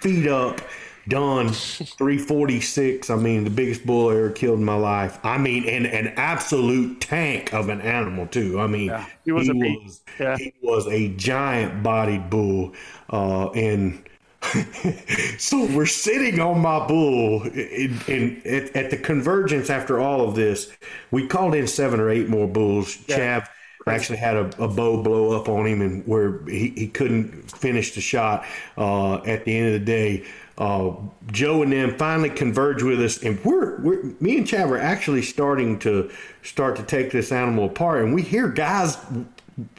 feet 0.00 0.26
up, 0.26 0.60
done. 1.08 1.48
Three 1.50 2.18
forty-six. 2.18 3.10
I 3.10 3.16
mean, 3.16 3.44
the 3.44 3.50
biggest 3.50 3.86
bull 3.86 4.10
I 4.10 4.16
ever 4.16 4.30
killed 4.30 4.58
in 4.58 4.64
my 4.64 4.76
life. 4.76 5.18
I 5.24 5.38
mean, 5.38 5.68
and 5.68 5.86
an 5.86 6.08
absolute 6.16 7.00
tank 7.00 7.52
of 7.52 7.68
an 7.68 7.80
animal 7.80 8.26
too. 8.26 8.60
I 8.60 8.66
mean, 8.66 8.92
he 9.24 9.32
was 9.32 9.48
a 9.48 9.54
beast. 9.54 10.02
Yeah. 10.18 10.36
he 10.36 10.54
was 10.62 10.86
a 10.88 11.08
giant-bodied 11.08 12.30
bull, 12.30 12.74
uh, 13.10 13.50
and 13.50 14.02
so 15.38 15.66
we're 15.74 15.86
sitting 15.86 16.40
on 16.40 16.60
my 16.60 16.86
bull 16.86 17.42
in, 17.42 17.98
in 18.06 18.42
at, 18.46 18.74
at 18.74 18.90
the 18.90 18.96
convergence 18.96 19.68
after 19.68 20.00
all 20.00 20.26
of 20.26 20.34
this 20.34 20.72
we 21.10 21.26
called 21.26 21.54
in 21.54 21.66
seven 21.66 22.00
or 22.00 22.08
eight 22.08 22.26
more 22.26 22.48
bulls 22.48 22.96
chav 23.06 23.46
actually 23.86 24.18
had 24.18 24.36
a, 24.36 24.62
a 24.62 24.68
bow 24.68 25.02
blow 25.02 25.38
up 25.38 25.48
on 25.48 25.66
him 25.66 25.82
and 25.82 26.06
where 26.06 26.44
he, 26.46 26.70
he 26.70 26.86
couldn't 26.86 27.50
finish 27.50 27.94
the 27.94 28.00
shot 28.00 28.44
uh, 28.78 29.16
at 29.24 29.44
the 29.44 29.56
end 29.56 29.74
of 29.74 29.80
the 29.80 29.86
day 29.86 30.24
uh, 30.60 30.92
joe 31.32 31.62
and 31.62 31.72
them 31.72 31.96
finally 31.96 32.30
converge 32.30 32.82
with 32.82 33.00
us 33.00 33.22
and 33.24 33.42
we're, 33.44 33.80
we're 33.80 34.02
me 34.20 34.36
and 34.38 34.46
chav 34.46 34.68
are 34.70 34.78
actually 34.78 35.22
starting 35.22 35.78
to 35.78 36.10
start 36.42 36.76
to 36.76 36.82
take 36.84 37.10
this 37.10 37.32
animal 37.32 37.64
apart 37.64 38.04
and 38.04 38.14
we 38.14 38.20
hear 38.22 38.46
guys 38.46 38.98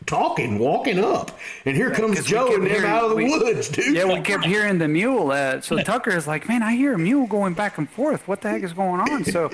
talking 0.05 0.59
walking 0.59 0.99
up 0.99 1.37
and 1.65 1.75
here 1.75 1.89
comes 1.91 2.15
'cause 2.17 2.25
we 2.25 2.31
joe 2.31 2.47
and 2.53 2.63
them 2.63 2.69
hearing- 2.69 2.89
out 2.89 3.03
of 3.03 3.09
the 3.11 3.15
we- 3.15 3.29
woods 3.29 3.69
dude 3.69 3.95
Yeah, 3.95 4.05
we 4.05 4.19
kept 4.21 4.45
hearing 4.45 4.77
the 4.79 4.87
mule. 4.87 5.31
Uh, 5.31 5.61
so 5.61 5.77
Tucker 5.81 6.11
is 6.11 6.27
like, 6.27 6.47
"Man, 6.47 6.61
I 6.63 6.75
hear 6.75 6.93
a 6.93 6.99
mule 6.99 7.25
going 7.27 7.53
back 7.53 7.77
and 7.77 7.89
forth. 7.89 8.27
What 8.27 8.41
the 8.41 8.49
heck 8.49 8.63
is 8.63 8.73
going 8.73 9.01
on?" 9.01 9.23
So, 9.25 9.49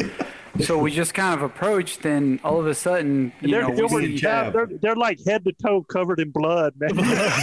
so 0.62 0.78
we 0.78 0.92
just 0.92 1.14
kind 1.14 1.34
of 1.34 1.42
approached, 1.42 2.06
and 2.06 2.40
all 2.44 2.60
of 2.60 2.68
a 2.68 2.76
sudden, 2.76 3.32
you 3.42 3.52
They're, 3.52 3.62
know, 3.62 3.76
Gilbert, 3.76 3.96
we 3.96 4.18
see 4.18 4.24
yeah, 4.24 4.50
they're, 4.50 4.68
they're 4.68 4.96
like 4.96 5.24
head 5.26 5.44
to 5.46 5.54
toe 5.54 5.84
covered 5.84 6.20
in 6.20 6.32
blood, 6.32 6.74
man. 6.78 6.92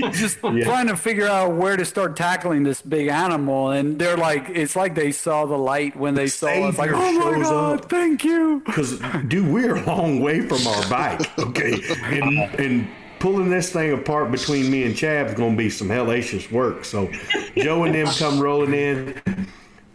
just 0.12 0.38
trying 0.40 0.86
to 0.86 0.96
figure 0.96 1.26
out 1.26 1.54
where 1.54 1.76
to 1.76 1.84
start 1.84 2.16
tackling 2.16 2.62
this 2.62 2.82
big 2.82 3.08
animal, 3.08 3.70
and 3.70 3.98
they're 3.98 4.16
like, 4.16 4.48
it's 4.48 4.76
like 4.76 4.94
they 4.94 5.12
saw 5.12 5.46
the 5.46 5.58
light 5.58 5.96
when 5.96 6.14
they 6.14 6.26
saw 6.26 6.48
us. 6.68 6.78
Like, 6.78 6.90
oh 6.92 7.12
my 7.12 7.42
god, 7.42 7.80
up. 7.80 7.90
thank 7.90 8.24
you. 8.24 8.62
Because, 8.64 8.98
dude, 9.28 9.52
we're 9.52 9.76
a 9.76 9.86
long 9.86 10.20
way 10.20 10.40
from 10.40 10.66
our 10.66 10.88
bike, 10.88 11.38
okay? 11.38 11.80
And, 12.04 12.38
and 12.60 12.88
pulling 13.18 13.50
this 13.50 13.72
thing 13.72 13.92
apart 13.92 14.30
between 14.30 14.70
me 14.70 14.84
and 14.84 14.94
Chav 14.94 15.28
is 15.28 15.34
going 15.34 15.52
to 15.52 15.58
be 15.58 15.70
some 15.70 15.88
hellacious 15.88 16.50
work. 16.50 16.84
So, 16.84 17.10
Joe 17.56 17.84
and 17.84 17.94
them 17.94 18.06
come 18.08 18.40
rolling 18.40 18.74
in. 18.74 19.20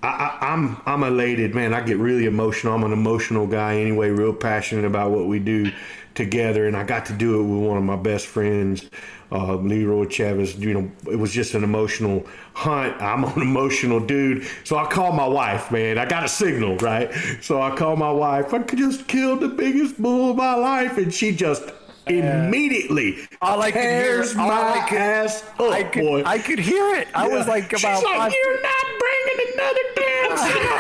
I, 0.06 0.38
I, 0.40 0.54
I'm 0.54 0.78
I'm 0.86 1.04
elated, 1.04 1.56
man. 1.56 1.74
I 1.74 1.82
get 1.82 1.98
really 1.98 2.26
emotional. 2.26 2.76
I'm 2.76 2.84
an 2.84 2.94
emotional 2.94 3.48
guy 3.48 3.78
anyway, 3.80 4.10
real 4.10 4.34
passionate 4.34 4.86
about 4.86 5.10
what 5.10 5.26
we 5.26 5.40
do 5.40 5.72
together, 6.14 6.68
and 6.68 6.78
I 6.78 6.84
got 6.84 7.08
to 7.08 7.14
do 7.14 7.40
it 7.40 7.44
with 7.44 7.68
one 7.68 7.78
of 7.78 7.84
my 7.84 7.96
best 7.96 8.28
friends, 8.28 8.88
uh, 9.32 9.56
Leroy 9.56 10.08
Chavez. 10.08 10.58
You 10.58 10.76
know, 10.76 10.92
it 11.12 11.16
was 11.16 11.32
just 11.34 11.56
an 11.56 11.64
emotional 11.64 12.28
hunt. 12.54 13.02
I'm 13.02 13.24
an 13.24 13.42
emotional 13.42 14.00
dude, 14.00 14.46
so 14.64 14.78
I 14.78 14.86
call 14.86 15.12
my 15.12 15.28
wife, 15.28 15.72
man. 15.72 15.98
I 15.98 16.06
got 16.06 16.24
a 16.24 16.30
signal, 16.30 16.78
right? 16.78 17.12
So 17.42 17.60
I 17.62 17.76
call 17.76 17.96
my 17.96 18.12
wife. 18.12 18.54
I 18.54 18.60
just 18.60 19.08
killed 19.08 19.40
the 19.40 19.50
biggest 19.50 20.00
bull 20.00 20.32
of 20.32 20.38
my 20.38 20.54
life, 20.54 21.00
and 21.00 21.12
she 21.12 21.36
just 21.36 21.64
immediately 22.08 23.18
All 23.42 23.62
I 23.62 23.72
could 23.72 23.82
hear, 23.82 24.02
tears 24.04 24.36
my 24.36 24.44
I 24.46 24.86
could, 24.88 24.98
ass 24.98 25.44
up, 25.60 25.72
I 25.72 25.84
could, 25.84 26.02
boy. 26.04 26.24
I 26.26 26.38
could 26.40 26.60
hear 26.60 26.96
it. 26.96 27.08
I 27.14 27.28
was 27.28 27.46
Yeah. 27.46 27.52
like 27.54 27.70
She's 27.72 27.84
about 27.84 28.04
like, 28.04 28.16
five. 28.18 28.34
you're 28.34 28.62
not 28.62 28.86
bringing 29.00 29.40
another 29.54 29.82
damn. 29.96 30.06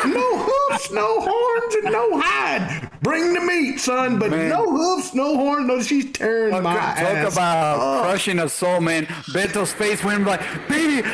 No 0.14 0.38
hoofs, 0.38 0.91
no 0.91 1.19
horns, 1.22 1.76
and 1.76 1.85
no 1.91 2.19
hide. 2.22 2.89
Bring 3.02 3.34
the 3.34 3.41
meat, 3.41 3.80
son, 3.80 4.19
but 4.19 4.30
Man. 4.31 4.49
no 4.49 4.69
hoofs, 4.69 5.14
no 5.15 5.35
horns. 5.35 5.68
No, 5.68 5.81
she's 5.81 6.11
tearing 6.11 6.52
Talk, 6.53 6.64
my 6.64 6.76
talk 6.76 6.97
ass. 6.99 7.34
about 7.34 7.80
up. 7.80 8.02
crushing 8.03 8.39
a 8.39 8.47
soul, 8.49 8.81
man. 8.81 9.06
Beto's 9.34 9.73
face 9.73 10.03
went 10.03 10.26
like, 10.26 10.41
baby. 10.68 11.07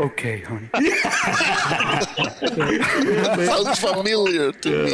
Okay, 0.00 0.40
honey. 0.40 0.68
Sounds 3.46 3.78
familiar 3.80 4.52
to 4.52 4.84
me. 4.84 4.90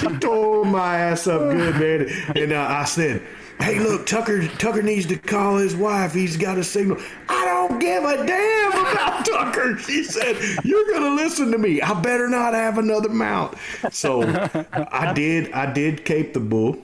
She 0.00 0.06
tore 0.18 0.64
my 0.64 0.96
ass 0.98 1.26
up 1.26 1.40
good, 1.50 1.74
man. 1.76 2.08
And 2.36 2.52
uh, 2.52 2.66
I 2.68 2.84
said, 2.84 3.22
"Hey, 3.60 3.78
look, 3.78 4.06
Tucker. 4.06 4.46
Tucker 4.48 4.82
needs 4.82 5.06
to 5.06 5.16
call 5.16 5.56
his 5.56 5.74
wife. 5.76 6.12
He's 6.12 6.36
got 6.36 6.58
a 6.58 6.64
signal. 6.64 6.98
I 7.28 7.44
don't 7.44 7.78
give 7.78 8.04
a 8.04 8.26
damn 8.26 8.72
about 8.72 9.24
Tucker." 9.26 9.78
She 9.78 10.04
said, 10.04 10.36
"You're 10.64 10.86
gonna 10.92 11.14
listen 11.14 11.50
to 11.52 11.58
me. 11.58 11.80
I 11.80 11.94
better 12.00 12.28
not 12.28 12.54
have 12.54 12.78
another 12.78 13.08
mount." 13.08 13.56
So 13.90 14.22
I 14.92 15.12
did. 15.14 15.52
I 15.52 15.72
did 15.72 16.04
cape 16.04 16.32
the 16.34 16.40
bull. 16.40 16.78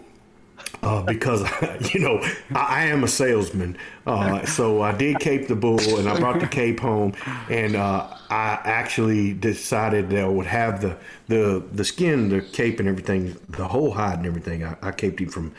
uh, 0.83 1.03
because 1.03 1.43
you 1.95 2.01
know 2.01 2.19
I, 2.55 2.83
I 2.83 2.85
am 2.87 3.05
a 3.05 3.09
salesman. 3.09 3.77
Uh, 4.07 4.45
so 4.47 4.83
I 4.83 4.93
did 4.93 5.21
cape 5.21 5.47
the 5.49 5.55
bull, 5.57 5.99
and 5.99 6.09
I 6.09 6.19
brought 6.19 6.41
the 6.41 6.49
cape 6.49 6.81
home, 6.81 7.15
and 7.49 7.77
uh, 7.77 8.09
I 8.31 8.59
actually 8.65 9.33
decided 9.35 10.11
that 10.11 10.25
I 10.25 10.29
would 10.29 10.47
have 10.47 10.81
the 10.81 10.97
the 11.29 11.63
the 11.73 11.85
skin, 11.85 12.29
the 12.31 12.41
cape, 12.41 12.81
and 12.81 12.89
everything, 12.89 13.37
the 13.51 13.69
whole 13.69 13.93
hide 13.93 14.19
and 14.19 14.27
everything. 14.27 14.65
I, 14.65 14.77
I 14.83 14.91
caped 14.93 15.21
him 15.21 15.29
from 15.29 15.53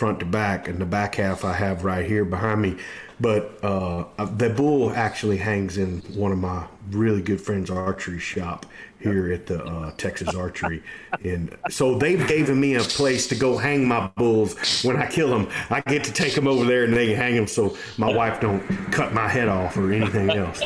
front 0.00 0.18
to 0.18 0.24
back, 0.24 0.66
and 0.66 0.78
the 0.78 0.86
back 0.86 1.16
half 1.16 1.44
I 1.44 1.52
have 1.52 1.84
right 1.84 2.06
here 2.06 2.24
behind 2.24 2.62
me. 2.62 2.78
But 3.20 3.62
uh, 3.62 4.06
the 4.24 4.48
bull 4.48 4.92
actually 4.94 5.36
hangs 5.36 5.76
in 5.76 5.98
one 6.14 6.32
of 6.32 6.38
my 6.38 6.64
really 6.90 7.20
good 7.20 7.38
friends' 7.38 7.68
archery 7.68 8.18
shop 8.18 8.64
here 8.98 9.30
at 9.30 9.44
the 9.44 9.62
uh, 9.62 9.90
Texas 9.98 10.34
Archery, 10.34 10.82
and 11.22 11.54
so 11.68 11.98
they've 11.98 12.26
given 12.26 12.58
me 12.58 12.76
a 12.76 12.80
place 12.80 13.26
to 13.26 13.34
go 13.34 13.58
hang 13.58 13.86
my 13.86 14.06
bulls 14.16 14.82
when 14.82 14.96
I 14.96 15.06
kill 15.06 15.28
them. 15.28 15.48
I 15.68 15.82
get 15.82 16.02
to 16.04 16.12
take 16.12 16.34
them 16.34 16.48
over 16.48 16.64
there 16.64 16.84
and 16.84 16.94
they 16.94 17.08
can 17.08 17.16
hang 17.16 17.34
them, 17.34 17.46
so 17.46 17.76
my 17.98 18.10
wife 18.10 18.40
don't 18.40 18.66
cut 18.90 19.12
my 19.12 19.28
head 19.28 19.48
off 19.48 19.76
or 19.76 19.92
anything 19.92 20.30
else. 20.30 20.62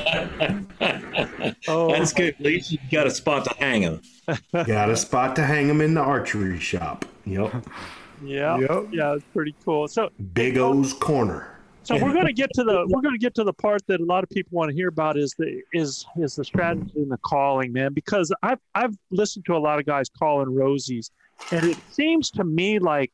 oh, 1.67 1.91
that's 1.91 2.13
good. 2.13 2.35
At 2.35 2.41
least 2.41 2.71
you 2.71 2.79
got 2.93 3.09
a 3.09 3.11
spot 3.11 3.47
to 3.47 3.55
hang 3.59 3.83
them. 3.83 4.01
got 4.53 4.91
a 4.91 4.97
spot 4.97 5.35
to 5.37 5.43
hang 5.43 5.67
them 5.67 5.81
in 5.81 5.95
the 5.95 6.03
archery 6.03 6.61
shop. 6.61 7.05
Yep. 7.25 7.65
Yeah. 8.27 8.59
Yep. 8.59 8.87
Yeah, 8.93 9.15
it's 9.15 9.25
pretty 9.33 9.55
cool. 9.65 9.89
So 9.89 10.11
Big 10.33 10.59
O's 10.59 10.93
corner. 10.93 11.51
So 11.85 11.97
we're 11.97 12.15
going 12.15 12.27
to 12.27 12.33
get 12.33 12.51
to 12.55 12.65
the 12.65 12.87
we're 12.89 13.03
going 13.03 13.15
to 13.15 13.19
get 13.19 13.35
to 13.35 13.45
the 13.45 13.53
part 13.53 13.87
that 13.89 14.01
a 14.01 14.05
lot 14.05 14.25
of 14.25 14.31
people 14.31 14.57
want 14.57 14.71
to 14.71 14.75
hear 14.75 14.89
about 14.89 15.19
is 15.19 15.35
the 15.39 15.61
is 15.75 16.07
is 16.17 16.35
the 16.35 16.45
strategy 16.45 16.93
and 16.97 17.11
the 17.11 17.19
calling, 17.19 17.73
man. 17.75 17.93
Because 17.93 18.33
I've 18.43 18.59
I've 18.75 18.97
listened 19.11 19.45
to 19.47 19.57
a 19.57 19.59
lot 19.59 19.79
of 19.79 19.85
guys 19.85 20.09
calling 20.09 20.49
rosies, 20.49 21.11
and 21.51 21.67
it 21.67 21.77
seems 21.91 22.31
to 22.33 22.45
me 22.45 22.79
like 22.79 23.13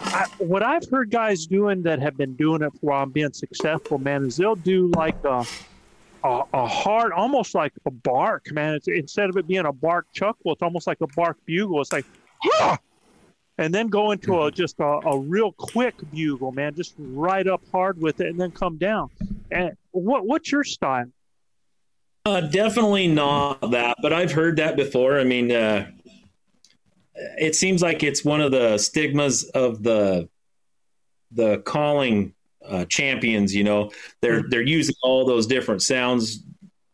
I, 0.00 0.26
what 0.38 0.62
I've 0.62 0.88
heard 0.88 1.10
guys 1.10 1.46
doing 1.46 1.82
that 1.82 1.98
have 2.00 2.16
been 2.16 2.36
doing 2.36 2.62
it 2.62 2.70
for 2.74 2.86
a 2.86 2.90
while 2.90 3.02
and 3.02 3.12
being 3.12 3.32
successful, 3.32 3.98
man, 3.98 4.24
is 4.26 4.36
they'll 4.36 4.54
do 4.54 4.92
like 4.94 5.22
a 5.24 5.44
a, 6.22 6.42
a 6.54 6.66
hard, 6.66 7.10
almost 7.10 7.56
like 7.56 7.72
a 7.86 7.90
bark, 7.90 8.52
man. 8.52 8.74
It's, 8.74 8.86
instead 8.86 9.30
of 9.30 9.36
it 9.36 9.48
being 9.48 9.66
a 9.66 9.72
bark 9.72 10.06
chuckle, 10.12 10.52
it's 10.52 10.62
almost 10.62 10.86
like 10.86 11.00
a 11.00 11.08
bark 11.08 11.38
bugle. 11.44 11.80
It's 11.80 11.92
like. 11.92 12.06
"Hah!" 12.40 12.78
And 13.58 13.74
then 13.74 13.88
go 13.88 14.12
into 14.12 14.42
a 14.42 14.50
just 14.50 14.78
a, 14.78 14.84
a 14.84 15.18
real 15.18 15.52
quick 15.52 15.94
bugle, 16.12 16.52
man, 16.52 16.74
just 16.74 16.94
right 16.98 17.46
up 17.46 17.62
hard 17.70 18.00
with 18.00 18.20
it, 18.20 18.28
and 18.28 18.40
then 18.40 18.52
come 18.52 18.78
down. 18.78 19.10
And 19.50 19.76
what 19.90 20.24
what's 20.24 20.50
your 20.50 20.64
style? 20.64 21.10
Uh, 22.24 22.40
definitely 22.42 23.08
not 23.08 23.70
that, 23.70 23.96
but 24.00 24.12
I've 24.12 24.32
heard 24.32 24.56
that 24.56 24.76
before. 24.76 25.18
I 25.18 25.24
mean, 25.24 25.50
uh, 25.50 25.90
it 27.14 27.54
seems 27.54 27.82
like 27.82 28.02
it's 28.02 28.24
one 28.24 28.40
of 28.40 28.52
the 28.52 28.78
stigmas 28.78 29.44
of 29.44 29.82
the 29.82 30.28
the 31.32 31.58
calling 31.58 32.34
uh, 32.66 32.84
champions. 32.84 33.54
You 33.54 33.64
know, 33.64 33.90
they're 34.20 34.44
they're 34.48 34.62
using 34.62 34.94
all 35.02 35.26
those 35.26 35.46
different 35.46 35.82
sounds, 35.82 36.44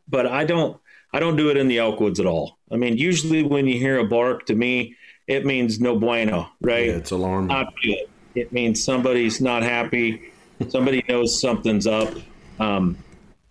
but 0.09 0.27
I 0.27 0.45
don't 0.45 0.81
I 1.13 1.21
don't 1.21 1.37
do 1.37 1.51
it 1.51 1.57
in 1.57 1.69
the 1.69 1.77
Elkwoods 1.77 2.21
at 2.21 2.27
all. 2.27 2.59
I 2.73 2.77
mean, 2.77 2.97
usually 2.97 3.43
when 3.43 3.67
you 3.67 3.79
hear 3.79 3.99
a 3.99 4.05
bark, 4.05 4.47
to 4.47 4.55
me, 4.55 4.97
it 5.27 5.45
means 5.47 5.81
no 5.81 5.99
bueno, 5.99 6.49
right? 6.61 6.87
Yeah, 6.87 6.93
it's 6.97 7.11
alarming. 7.11 7.49
Not 7.49 7.73
good. 7.83 7.99
It 8.35 8.53
means 8.53 8.83
somebody's 8.83 9.41
not 9.41 9.63
happy. 9.63 10.33
Somebody 10.69 11.05
knows 11.09 11.41
something's 11.41 11.87
up. 11.87 12.13
Um, 12.59 12.97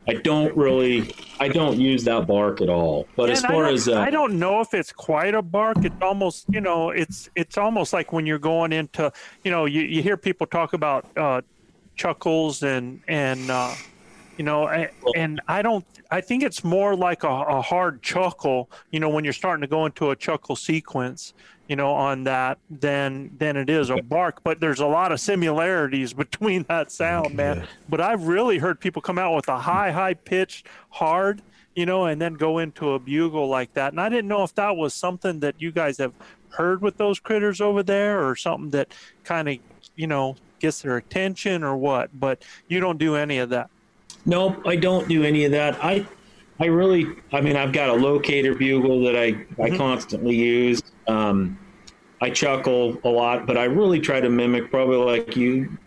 I 0.07 0.15
don't 0.15 0.55
really, 0.57 1.13
I 1.39 1.47
don't 1.47 1.79
use 1.79 2.03
that 2.03 2.27
bark 2.27 2.59
at 2.61 2.67
all. 2.69 3.07
But 3.15 3.29
as 3.29 3.39
And 3.39 3.47
I 3.47 3.49
far 3.53 3.63
don't- 3.63 3.73
as 3.73 3.87
uh, 3.87 3.99
I 3.99 4.09
don't 4.09 4.37
know 4.37 4.59
if 4.59 4.73
it's 4.73 4.91
quite 4.91 5.33
a 5.33 5.41
bark. 5.41 5.77
It's 5.85 5.95
almost, 6.01 6.45
you 6.49 6.59
know, 6.59 6.89
it's 6.89 7.29
it's 7.35 7.57
almost 7.57 7.93
like 7.93 8.11
when 8.11 8.25
you're 8.25 8.39
going 8.39 8.73
into, 8.73 9.11
you 9.45 9.51
know, 9.51 9.65
you, 9.65 9.81
you 9.81 10.01
hear 10.03 10.17
people 10.17 10.45
talk 10.45 10.73
about 10.73 11.05
uh, 11.17 11.41
chuckles 11.95 12.63
and 12.63 12.99
and 13.07 13.49
uh, 13.49 13.73
you 14.37 14.43
know, 14.43 14.67
and, 14.67 14.89
and 15.15 15.41
I 15.47 15.61
don't. 15.61 15.85
I 16.11 16.19
think 16.21 16.43
it's 16.43 16.63
more 16.63 16.95
like 16.95 17.23
a, 17.23 17.27
a 17.29 17.61
hard 17.61 18.01
chuckle. 18.01 18.69
You 18.91 18.99
know, 18.99 19.09
when 19.09 19.23
you're 19.23 19.31
starting 19.33 19.61
to 19.61 19.67
go 19.67 19.85
into 19.85 20.11
a 20.11 20.15
chuckle 20.15 20.55
sequence, 20.55 21.33
you 21.67 21.75
know, 21.75 21.91
on 21.91 22.25
that 22.25 22.57
than 22.69 23.35
than 23.37 23.55
it 23.55 23.69
is 23.69 23.89
a 23.89 24.01
bark. 24.01 24.43
But 24.43 24.59
there's 24.59 24.79
a 24.79 24.85
lot 24.85 25.11
of 25.11 25.19
similarities 25.19 26.13
between 26.25 26.63
that 26.63 26.91
sound, 26.91 27.35
man. 27.35 27.67
But 27.89 28.01
I've 28.01 28.27
really 28.27 28.57
heard 28.57 28.79
people 28.79 29.01
come 29.01 29.17
out 29.17 29.35
with 29.35 29.47
a 29.47 29.59
high, 29.59 29.91
high 29.91 30.13
pitched, 30.13 30.67
hard, 30.89 31.41
you 31.75 31.85
know, 31.85 32.05
and 32.05 32.21
then 32.21 32.33
go 32.33 32.59
into 32.59 32.91
a 32.91 32.99
bugle 32.99 33.47
like 33.47 33.73
that. 33.73 33.93
And 33.93 34.01
I 34.01 34.09
didn't 34.09 34.27
know 34.27 34.43
if 34.43 34.53
that 34.55 34.75
was 34.75 34.93
something 34.93 35.39
that 35.39 35.55
you 35.59 35.71
guys 35.71 35.97
have 35.97 36.13
heard 36.49 36.81
with 36.81 36.97
those 36.97 37.19
critters 37.19 37.61
over 37.61 37.81
there, 37.81 38.27
or 38.27 38.35
something 38.35 38.69
that 38.71 38.93
kind 39.23 39.49
of, 39.49 39.57
you 39.95 40.07
know, 40.07 40.35
gets 40.59 40.81
their 40.81 40.97
attention 40.97 41.63
or 41.63 41.75
what. 41.77 42.09
But 42.19 42.43
you 42.67 42.79
don't 42.79 42.97
do 42.97 43.15
any 43.15 43.39
of 43.39 43.49
that. 43.49 43.69
Nope, 44.25 44.65
I 44.65 44.75
don't 44.75 45.07
do 45.07 45.23
any 45.23 45.45
of 45.45 45.51
that. 45.51 45.83
I 45.83 46.05
I 46.59 46.65
really 46.65 47.07
I 47.31 47.41
mean 47.41 47.55
I've 47.55 47.73
got 47.73 47.89
a 47.89 47.93
locator 47.93 48.55
bugle 48.55 49.01
that 49.03 49.15
I, 49.15 49.45
I 49.61 49.75
constantly 49.75 50.35
use. 50.35 50.81
Um, 51.07 51.59
I 52.21 52.29
chuckle 52.29 52.97
a 53.03 53.09
lot, 53.09 53.45
but 53.45 53.57
I 53.57 53.65
really 53.65 53.99
try 53.99 54.21
to 54.21 54.29
mimic 54.29 54.69
probably 54.69 54.97
like 54.97 55.35
you 55.35 55.77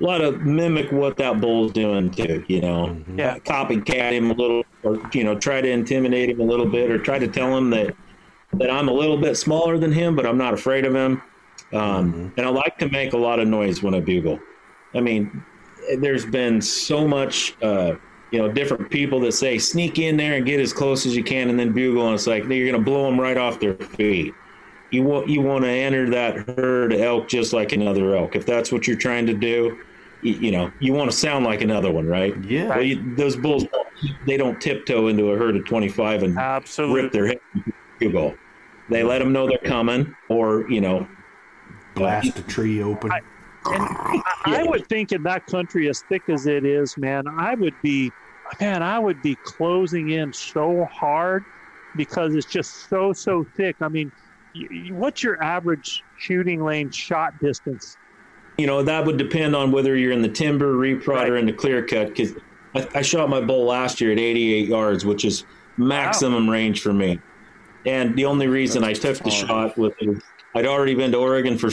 a 0.00 0.04
lot 0.04 0.20
of 0.20 0.40
mimic 0.42 0.90
what 0.92 1.16
that 1.18 1.40
bull's 1.40 1.72
doing 1.72 2.10
too, 2.10 2.44
you 2.48 2.60
know. 2.60 3.02
Yeah. 3.16 3.38
Copycat 3.38 4.12
him 4.12 4.30
a 4.30 4.34
little 4.34 4.64
or 4.82 5.00
you 5.12 5.24
know, 5.24 5.38
try 5.38 5.60
to 5.60 5.68
intimidate 5.68 6.30
him 6.30 6.40
a 6.40 6.44
little 6.44 6.66
bit 6.66 6.90
or 6.90 6.98
try 6.98 7.18
to 7.18 7.28
tell 7.28 7.56
him 7.56 7.70
that 7.70 7.94
that 8.54 8.70
I'm 8.70 8.88
a 8.88 8.92
little 8.92 9.16
bit 9.16 9.36
smaller 9.36 9.78
than 9.78 9.92
him, 9.92 10.16
but 10.16 10.26
I'm 10.26 10.38
not 10.38 10.54
afraid 10.54 10.84
of 10.84 10.94
him. 10.94 11.22
Um, 11.72 12.32
and 12.36 12.46
I 12.46 12.48
like 12.48 12.78
to 12.78 12.88
make 12.88 13.12
a 13.12 13.16
lot 13.16 13.38
of 13.38 13.46
noise 13.46 13.82
when 13.82 13.94
I 13.94 14.00
bugle. 14.00 14.40
I 14.94 15.00
mean, 15.00 15.44
there's 15.98 16.26
been 16.26 16.60
so 16.60 17.06
much, 17.06 17.54
uh, 17.62 17.94
you 18.30 18.38
know, 18.38 18.50
different 18.50 18.90
people 18.90 19.20
that 19.20 19.32
say 19.32 19.58
sneak 19.58 19.98
in 19.98 20.16
there 20.16 20.34
and 20.34 20.46
get 20.46 20.60
as 20.60 20.72
close 20.72 21.06
as 21.06 21.16
you 21.16 21.24
can, 21.24 21.50
and 21.50 21.58
then 21.58 21.72
bugle, 21.72 22.06
and 22.06 22.14
it's 22.14 22.26
like 22.26 22.44
you're 22.44 22.70
going 22.70 22.72
to 22.72 22.78
blow 22.78 23.04
them 23.06 23.20
right 23.20 23.36
off 23.36 23.60
their 23.60 23.74
feet. 23.74 24.34
You 24.90 25.02
want 25.02 25.28
you 25.28 25.40
want 25.40 25.64
to 25.64 25.70
enter 25.70 26.10
that 26.10 26.36
herd 26.56 26.92
of 26.92 27.00
elk 27.00 27.28
just 27.28 27.52
like 27.52 27.72
another 27.72 28.16
elk. 28.16 28.34
If 28.36 28.46
that's 28.46 28.72
what 28.72 28.86
you're 28.86 28.96
trying 28.96 29.26
to 29.26 29.34
do, 29.34 29.78
you, 30.22 30.34
you 30.34 30.50
know, 30.50 30.72
you 30.80 30.92
want 30.92 31.10
to 31.10 31.16
sound 31.16 31.44
like 31.44 31.60
another 31.60 31.92
one, 31.92 32.06
right? 32.06 32.34
Yeah. 32.44 32.68
Well, 32.68 32.82
you, 32.82 33.14
those 33.16 33.36
bulls, 33.36 33.66
they 34.26 34.36
don't 34.36 34.60
tiptoe 34.60 35.08
into 35.08 35.30
a 35.30 35.36
herd 35.38 35.56
of 35.56 35.64
25 35.64 36.24
and 36.24 36.38
Absolutely. 36.38 37.02
rip 37.02 37.12
their 37.12 37.26
head 37.26 37.40
and 37.54 37.72
bugle. 37.98 38.34
They 38.88 39.04
let 39.04 39.20
them 39.20 39.32
know 39.32 39.46
they're 39.46 39.58
coming, 39.58 40.16
or 40.28 40.68
you 40.68 40.80
know, 40.80 41.06
Blast 41.94 42.34
the 42.34 42.42
tree 42.42 42.82
open. 42.82 43.10
And 43.66 43.82
I, 43.82 44.22
I 44.46 44.62
would 44.62 44.86
think 44.88 45.12
in 45.12 45.22
that 45.24 45.46
country, 45.46 45.88
as 45.88 46.02
thick 46.08 46.22
as 46.28 46.46
it 46.46 46.64
is, 46.64 46.96
man, 46.96 47.28
I 47.28 47.54
would 47.54 47.74
be, 47.82 48.10
man, 48.60 48.82
I 48.82 48.98
would 48.98 49.20
be 49.22 49.36
closing 49.44 50.10
in 50.10 50.32
so 50.32 50.84
hard 50.86 51.44
because 51.96 52.34
it's 52.34 52.46
just 52.46 52.88
so 52.88 53.12
so 53.12 53.44
thick. 53.56 53.76
I 53.80 53.88
mean, 53.88 54.10
what's 54.90 55.22
your 55.22 55.42
average 55.42 56.02
shooting 56.18 56.64
lane 56.64 56.90
shot 56.90 57.38
distance? 57.40 57.96
you 58.60 58.66
know 58.66 58.82
that 58.82 59.06
would 59.06 59.16
depend 59.16 59.56
on 59.56 59.72
whether 59.72 59.96
you're 59.96 60.12
in 60.12 60.20
the 60.20 60.28
timber 60.28 60.74
reprod 60.74 61.28
or 61.28 61.36
in 61.38 61.46
the 61.46 61.52
clear 61.52 61.84
cut 61.86 62.08
because 62.08 62.34
I, 62.74 62.86
I 62.96 63.02
shot 63.02 63.30
my 63.30 63.40
bull 63.40 63.64
last 63.64 64.00
year 64.02 64.12
at 64.12 64.18
88 64.18 64.68
yards 64.68 65.04
which 65.04 65.24
is 65.24 65.44
maximum 65.78 66.48
range 66.48 66.82
for 66.82 66.92
me. 66.92 67.18
And 67.86 68.14
the 68.14 68.26
only 68.26 68.48
reason 68.48 68.84
i 68.84 68.92
took 68.92 69.18
the 69.18 69.30
shot 69.30 69.78
was 69.78 69.92
i'd 70.54 70.66
already 70.66 70.94
been 70.94 71.10
to 71.12 71.18
oregon 71.18 71.56
for 71.56 71.70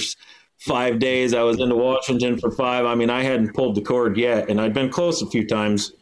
five 0.59 0.99
days 0.99 1.33
i 1.33 1.41
was 1.41 1.59
into 1.59 1.75
washington 1.75 2.37
for 2.37 2.51
five 2.51 2.85
i 2.85 2.95
mean 2.95 3.09
i 3.09 3.21
hadn't 3.21 3.53
pulled 3.53 3.75
the 3.75 3.81
cord 3.81 4.17
yet 4.17 4.49
and 4.49 4.59
i'd 4.59 4.73
been 4.73 4.89
close 4.89 5.21
a 5.21 5.27
few 5.27 5.45
times 5.47 5.93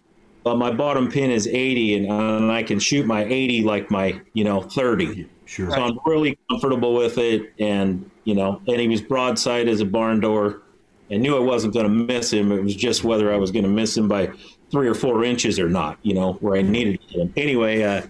but 0.44 0.58
my 0.58 0.72
bottom 0.72 1.10
pin 1.10 1.32
is 1.32 1.48
80 1.48 1.96
and, 1.96 2.06
and 2.12 2.52
i 2.52 2.64
can 2.64 2.80
shoot 2.80 3.06
my 3.06 3.24
80 3.26 3.64
like 3.64 3.92
my 3.92 4.20
you 4.34 4.44
know 4.44 4.62
30 4.62 5.28
Sure. 5.46 5.70
so 5.70 5.82
i'm 5.82 6.00
really 6.06 6.38
comfortable 6.50 6.96
with 6.96 7.18
it 7.18 7.54
and 7.60 8.10
you 8.24 8.34
know 8.34 8.62
and 8.68 8.80
he 8.80 8.88
was 8.88 9.02
broadside 9.02 9.68
as 9.68 9.82
a 9.82 9.86
barn 9.86 10.20
door 10.20 10.64
and 11.10 11.22
knew 11.22 11.36
I 11.36 11.40
wasn't 11.40 11.74
going 11.74 11.86
to 11.86 11.92
miss 11.92 12.32
him. 12.32 12.52
It 12.52 12.64
was 12.64 12.76
just 12.76 13.04
whether 13.04 13.34
I 13.34 13.38
was 13.38 13.52
going 13.52 13.64
to 13.64 13.70
miss 13.70 13.96
him 13.96 14.08
by 14.08 14.32
three 14.72 14.88
or 14.88 14.96
four 14.96 15.24
inches 15.24 15.60
or 15.60 15.70
not, 15.70 15.98
you 16.02 16.14
know, 16.14 16.34
where 16.34 16.58
I 16.58 16.62
needed 16.62 17.00
him. 17.10 17.32
Anyway, 17.38 17.84
uh, 17.84 18.02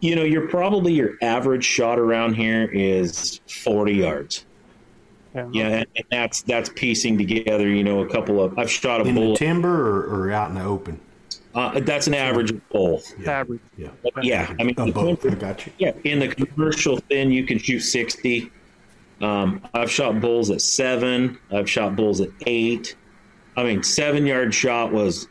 you 0.00 0.16
know, 0.16 0.22
you're 0.22 0.48
probably 0.48 0.92
your 0.92 1.14
average 1.22 1.64
shot 1.64 1.98
around 1.98 2.34
here 2.34 2.64
is 2.72 3.40
40 3.48 3.92
yards. 3.92 4.44
Yeah, 5.34 5.68
and, 5.68 5.86
and 5.96 6.04
that's 6.10 6.42
that's 6.42 6.68
piecing 6.70 7.18
together, 7.18 7.68
you 7.68 7.84
know, 7.84 8.00
a 8.00 8.08
couple 8.08 8.42
of. 8.42 8.58
I've 8.58 8.70
shot 8.70 9.02
a 9.02 9.04
in 9.04 9.14
bull. 9.14 9.32
the 9.32 9.38
timber 9.38 9.88
or, 9.88 10.26
or 10.26 10.32
out 10.32 10.48
in 10.48 10.56
the 10.56 10.64
open? 10.64 11.00
Uh, 11.54 11.80
that's 11.80 12.06
an 12.06 12.14
average 12.14 12.50
of 12.50 12.68
both. 12.68 13.12
Average. 13.26 13.60
Yeah. 13.76 13.88
Yeah, 14.22 14.54
I 14.60 14.64
mean, 14.64 14.74
both. 14.74 15.26
I 15.26 15.34
got 15.34 15.66
you. 15.66 15.72
Yeah, 15.78 15.92
in 16.04 16.18
the 16.18 16.28
commercial 16.28 16.98
thin, 16.98 17.30
you 17.30 17.44
can 17.44 17.58
shoot 17.58 17.80
60. 17.80 18.50
Um, 19.20 19.62
I've 19.74 19.90
shot 19.90 20.20
bulls 20.20 20.50
at 20.50 20.60
seven. 20.60 21.38
I've 21.50 21.68
shot 21.68 21.96
bulls 21.96 22.20
at 22.20 22.30
eight. 22.46 22.96
I 23.56 23.64
mean, 23.64 23.82
seven 23.82 24.26
yard 24.26 24.54
shot 24.54 24.92
was 24.92 25.26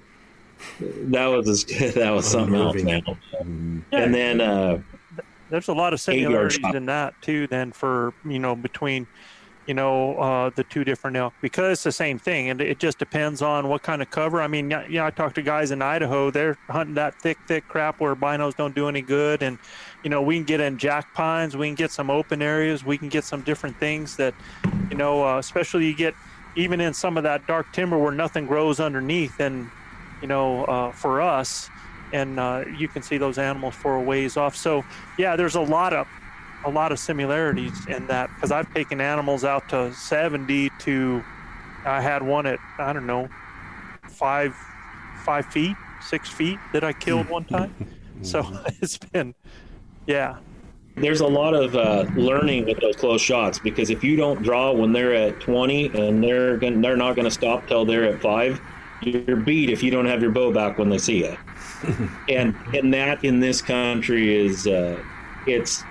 that 0.81 1.25
was 1.25 1.63
that 1.93 2.11
was 2.11 2.25
something 2.25 2.55
else, 2.55 2.83
man. 2.83 3.85
And 3.91 4.13
then 4.13 4.41
uh, 4.41 4.81
There's 5.49 5.69
a 5.69 5.73
lot 5.73 5.93
of 5.93 6.01
similarities 6.01 6.75
in 6.75 6.85
that 6.87 7.13
too. 7.21 7.47
Then 7.47 7.71
for 7.71 8.13
you 8.25 8.39
know 8.39 8.55
between 8.55 9.07
you 9.67 9.73
know, 9.73 10.15
uh, 10.15 10.49
the 10.55 10.63
two 10.63 10.85
different 10.85 11.17
elk 11.17 11.33
because 11.41 11.73
it's 11.73 11.83
the 11.83 11.91
same 11.91 12.17
thing, 12.17 12.49
and 12.49 12.61
it 12.61 12.79
just 12.79 12.97
depends 12.97 13.41
on 13.41 13.67
what 13.67 13.83
kind 13.83 14.01
of 14.01 14.09
cover. 14.09 14.41
I 14.41 14.47
mean, 14.47 14.69
know, 14.69 14.85
I 15.05 15.09
talked 15.09 15.35
to 15.35 15.41
guys 15.41 15.71
in 15.71 15.81
Idaho; 15.81 16.31
they're 16.31 16.57
hunting 16.69 16.95
that 16.95 17.19
thick, 17.21 17.37
thick 17.47 17.67
crap 17.67 17.99
where 17.99 18.15
binos 18.15 18.55
don't 18.55 18.73
do 18.73 18.87
any 18.87 19.01
good, 19.01 19.43
and 19.43 19.59
you 20.03 20.09
know, 20.09 20.21
we 20.21 20.35
can 20.35 20.45
get 20.45 20.61
in 20.61 20.77
jack 20.77 21.13
pines, 21.13 21.57
we 21.57 21.67
can 21.67 21.75
get 21.75 21.91
some 21.91 22.09
open 22.09 22.41
areas, 22.41 22.85
we 22.85 22.97
can 22.97 23.09
get 23.09 23.25
some 23.25 23.41
different 23.41 23.77
things 23.77 24.15
that, 24.15 24.33
you 24.89 24.95
know, 24.95 25.27
uh, 25.27 25.37
especially 25.37 25.85
you 25.85 25.95
get 25.95 26.15
even 26.55 26.79
in 26.79 26.93
some 26.93 27.17
of 27.17 27.23
that 27.23 27.45
dark 27.45 27.71
timber 27.73 27.97
where 27.97 28.13
nothing 28.13 28.45
grows 28.45 28.79
underneath, 28.79 29.39
and 29.41 29.69
you 30.21 30.29
know, 30.29 30.63
uh, 30.65 30.91
for 30.93 31.21
us, 31.21 31.69
and 32.13 32.39
uh, 32.39 32.63
you 32.77 32.87
can 32.87 33.01
see 33.01 33.17
those 33.17 33.37
animals 33.37 33.75
for 33.75 33.97
a 33.97 34.01
ways 34.01 34.37
off. 34.37 34.55
So 34.55 34.85
yeah, 35.17 35.35
there's 35.35 35.55
a 35.55 35.61
lot 35.61 35.91
of 35.91 36.07
a 36.67 36.69
lot 36.69 36.91
of 36.91 36.99
similarities 36.99 37.87
in 37.87 38.05
that 38.07 38.29
because 38.35 38.51
I've 38.51 38.71
taken 38.73 38.99
animals 38.99 39.45
out 39.45 39.69
to 39.69 39.93
70 39.93 40.69
to 40.79 41.23
I 41.85 42.01
had 42.01 42.21
one 42.21 42.45
at 42.45 42.59
I 42.77 42.91
don't 42.91 43.07
know 43.07 43.29
five 44.09 44.53
five 45.23 45.45
feet 45.45 45.77
six 46.01 46.29
feet 46.29 46.59
that 46.73 46.83
I 46.83 46.93
killed 46.93 47.29
one 47.29 47.45
time. 47.45 47.73
So 48.23 48.41
it's 48.81 48.97
been 48.97 49.35
yeah. 50.07 50.37
There's 50.95 51.21
a 51.21 51.27
lot 51.27 51.53
of 51.53 51.75
uh, 51.75 52.07
learning 52.15 52.65
with 52.65 52.79
those 52.79 52.95
close 52.95 53.21
shots 53.21 53.59
because 53.59 53.91
if 53.91 54.03
you 54.03 54.15
don't 54.15 54.41
draw 54.41 54.71
when 54.71 54.91
they're 54.91 55.13
at 55.13 55.39
20 55.39 55.89
and 55.89 56.23
they're 56.23 56.57
gonna, 56.57 56.81
they're 56.81 56.97
not 56.97 57.15
going 57.15 57.25
to 57.25 57.31
stop 57.31 57.67
till 57.67 57.85
they're 57.85 58.05
at 58.05 58.19
five, 58.19 58.59
you're 59.03 59.35
beat 59.35 59.69
if 59.69 59.83
you 59.83 59.91
don't 59.91 60.07
have 60.07 60.23
your 60.23 60.31
bow 60.31 60.51
back 60.51 60.79
when 60.79 60.89
they 60.89 60.97
see 60.97 61.19
you. 61.19 61.37
and 62.29 62.55
and 62.73 62.91
that 62.91 63.23
in 63.23 63.39
this 63.39 63.61
country 63.61 64.35
is 64.35 64.65
uh, 64.65 64.99
it's 65.45 65.83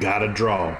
Gotta 0.00 0.28
draw. 0.28 0.76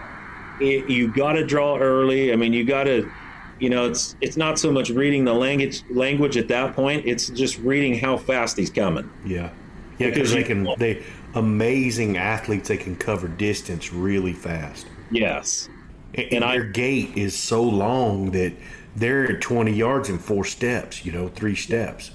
it, 0.61 0.89
you 0.89 1.09
got 1.09 1.33
to 1.33 1.45
draw 1.45 1.79
early. 1.79 2.33
I 2.33 2.37
mean, 2.37 2.53
you 2.53 2.65
got 2.65 2.85
to, 2.85 3.11
you 3.59 3.71
know, 3.71 3.87
it's 3.91 4.17
it's 4.21 4.37
not 4.37 4.59
so 4.59 4.71
much 4.73 4.91
reading 4.91 5.25
the 5.25 5.35
language 5.35 5.83
language 5.91 6.37
at 6.37 6.49
that 6.49 6.75
point. 6.75 7.07
It's 7.07 7.29
just 7.29 7.59
reading 7.59 7.99
how 7.99 8.17
fast 8.17 8.57
he's 8.57 8.71
coming. 8.71 9.11
Yeah, 9.25 9.51
yeah, 9.99 10.11
because 10.11 10.33
they 10.33 10.43
can 10.45 10.69
they 10.79 11.03
amazing 11.35 12.17
athletes. 12.17 12.69
They 12.69 12.77
can 12.77 12.97
cover 12.97 13.29
distance 13.29 13.93
really 13.93 14.33
fast. 14.33 14.87
Yes, 15.11 15.69
and, 16.15 16.33
and 16.33 16.43
their 16.43 16.65
gait 16.65 17.17
is 17.17 17.37
so 17.37 17.63
long 17.63 18.31
that 18.33 18.53
they're 18.97 19.33
at 19.33 19.41
twenty 19.41 19.73
yards 19.73 20.09
in 20.09 20.19
four 20.19 20.45
steps. 20.45 21.05
You 21.05 21.13
know, 21.13 21.29
three 21.29 21.57
steps. 21.57 22.11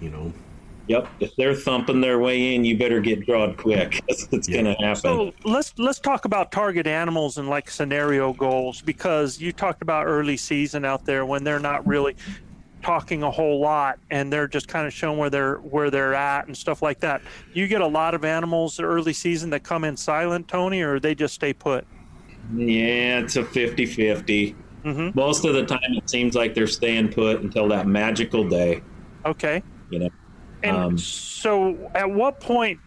You 0.00 0.10
know. 0.10 0.32
Yep. 0.88 1.08
If 1.20 1.34
they're 1.36 1.54
thumping 1.54 2.00
their 2.00 2.18
way 2.18 2.54
in, 2.54 2.64
you 2.64 2.78
better 2.78 3.00
get 3.00 3.26
drawn 3.26 3.54
quick. 3.56 4.02
It's, 4.08 4.28
it's 4.30 4.48
going 4.48 4.66
to 4.66 4.74
happen. 4.74 4.96
So 4.96 5.32
let's 5.44 5.76
let's 5.78 5.98
talk 5.98 6.24
about 6.24 6.52
target 6.52 6.86
animals 6.86 7.38
and 7.38 7.48
like 7.48 7.70
scenario 7.70 8.32
goals 8.32 8.82
because 8.82 9.40
you 9.40 9.52
talked 9.52 9.82
about 9.82 10.06
early 10.06 10.36
season 10.36 10.84
out 10.84 11.04
there 11.04 11.26
when 11.26 11.42
they're 11.42 11.58
not 11.58 11.86
really 11.86 12.16
talking 12.82 13.24
a 13.24 13.30
whole 13.30 13.58
lot 13.58 13.98
and 14.10 14.32
they're 14.32 14.46
just 14.46 14.68
kind 14.68 14.86
of 14.86 14.92
showing 14.92 15.18
where 15.18 15.30
they're 15.30 15.56
where 15.56 15.90
they're 15.90 16.14
at 16.14 16.46
and 16.46 16.56
stuff 16.56 16.82
like 16.82 17.00
that. 17.00 17.20
You 17.52 17.66
get 17.66 17.80
a 17.80 17.86
lot 17.86 18.14
of 18.14 18.24
animals 18.24 18.78
early 18.78 19.12
season 19.12 19.50
that 19.50 19.64
come 19.64 19.82
in 19.82 19.96
silent, 19.96 20.46
Tony, 20.46 20.82
or 20.82 21.00
they 21.00 21.14
just 21.14 21.34
stay 21.34 21.52
put. 21.52 21.84
Yeah, 22.54 23.18
it's 23.20 23.34
a 23.34 23.44
50 23.44 23.86
50. 23.86 24.54
Mm-hmm. 24.84 25.18
Most 25.18 25.44
of 25.44 25.54
the 25.54 25.66
time, 25.66 25.80
it 25.82 26.08
seems 26.08 26.36
like 26.36 26.54
they're 26.54 26.68
staying 26.68 27.12
put 27.12 27.40
until 27.40 27.66
that 27.68 27.88
magical 27.88 28.48
day. 28.48 28.82
Okay. 29.24 29.64
You 29.90 29.98
know, 29.98 30.10
And 30.66 30.76
Um, 30.76 30.98
so, 30.98 31.90
at 31.94 32.10
what 32.10 32.40
point, 32.40 32.80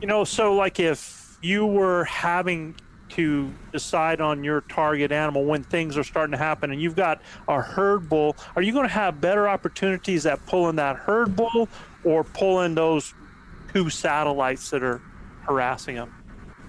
you 0.00 0.06
know, 0.06 0.24
so 0.24 0.54
like 0.54 0.78
if 0.78 1.36
you 1.42 1.66
were 1.66 2.04
having 2.04 2.74
to 3.10 3.50
decide 3.72 4.20
on 4.20 4.44
your 4.44 4.60
target 4.62 5.10
animal 5.10 5.44
when 5.44 5.62
things 5.62 5.96
are 5.96 6.04
starting 6.04 6.32
to 6.32 6.38
happen 6.38 6.70
and 6.70 6.80
you've 6.80 6.94
got 6.96 7.20
a 7.48 7.60
herd 7.60 8.08
bull, 8.08 8.36
are 8.54 8.62
you 8.62 8.72
going 8.72 8.86
to 8.86 8.92
have 8.92 9.20
better 9.20 9.48
opportunities 9.48 10.26
at 10.26 10.44
pulling 10.46 10.76
that 10.76 10.96
herd 10.96 11.34
bull 11.34 11.68
or 12.04 12.22
pulling 12.22 12.74
those 12.74 13.14
two 13.72 13.90
satellites 13.90 14.70
that 14.70 14.82
are 14.82 15.00
harassing 15.42 15.96
them? 15.96 16.14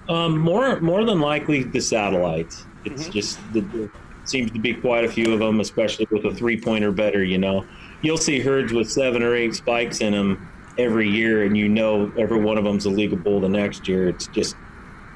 Um, 0.07 0.39
more 0.39 0.79
more 0.79 1.05
than 1.05 1.19
likely 1.19 1.63
the 1.63 1.81
satellites. 1.81 2.65
It's 2.83 3.09
just 3.09 3.37
the, 3.53 3.61
the 3.61 3.91
seems 4.23 4.51
to 4.51 4.59
be 4.59 4.73
quite 4.73 5.03
a 5.03 5.09
few 5.09 5.33
of 5.33 5.39
them, 5.39 5.59
especially 5.59 6.07
with 6.11 6.25
a 6.25 6.33
three 6.33 6.59
pointer 6.59 6.91
better. 6.91 7.23
You 7.23 7.37
know, 7.37 7.65
you'll 8.01 8.17
see 8.17 8.39
herds 8.39 8.73
with 8.73 8.89
seven 8.89 9.23
or 9.23 9.35
eight 9.35 9.55
spikes 9.55 10.01
in 10.01 10.13
them 10.13 10.49
every 10.77 11.09
year, 11.09 11.43
and 11.43 11.57
you 11.57 11.67
know 11.67 12.11
every 12.17 12.39
one 12.39 12.57
of 12.57 12.63
them's 12.63 12.85
a 12.85 12.89
legal 12.89 13.17
bull 13.17 13.39
the 13.39 13.49
next 13.49 13.87
year. 13.87 14.07
It's 14.09 14.27
just 14.27 14.55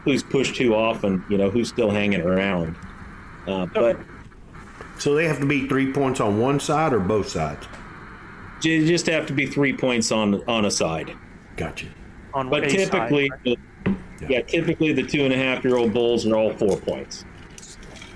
who's 0.04 0.24
pushed 0.24 0.56
too 0.56 0.76
often. 0.76 1.24
You 1.30 1.38
know, 1.38 1.50
who's 1.50 1.70
still 1.70 1.90
hanging 1.90 2.22
around. 2.22 2.76
Uh, 3.48 3.66
but 3.68 4.00
So 5.00 5.16
they 5.16 5.28
have 5.28 5.40
to 5.40 5.46
be 5.46 5.68
three 5.68 5.92
points 5.92 6.20
on 6.20 6.40
one 6.40 6.60
side 6.60 6.94
or 6.94 7.00
both 7.00 7.28
sides. 7.30 7.66
you 8.62 8.86
just 8.88 9.06
have 9.08 9.26
to 9.28 9.34
be 9.34 9.46
three 9.46 9.76
points 9.76 10.12
on 10.12 10.42
on 10.48 10.66
a 10.66 10.72
side. 10.72 11.14
Gotcha. 11.58 11.88
On 12.34 12.50
But 12.50 12.70
typically, 12.70 13.30
side, 13.46 13.58
yeah. 14.28 14.42
typically 14.42 14.92
the 14.94 15.04
two 15.04 15.24
and 15.24 15.34
a 15.34 15.38
half 15.38 15.64
year 15.64 15.76
old 15.78 15.94
bulls 15.94 16.26
are 16.26 16.36
all 16.36 16.52
four 16.54 16.78
points. 16.78 17.26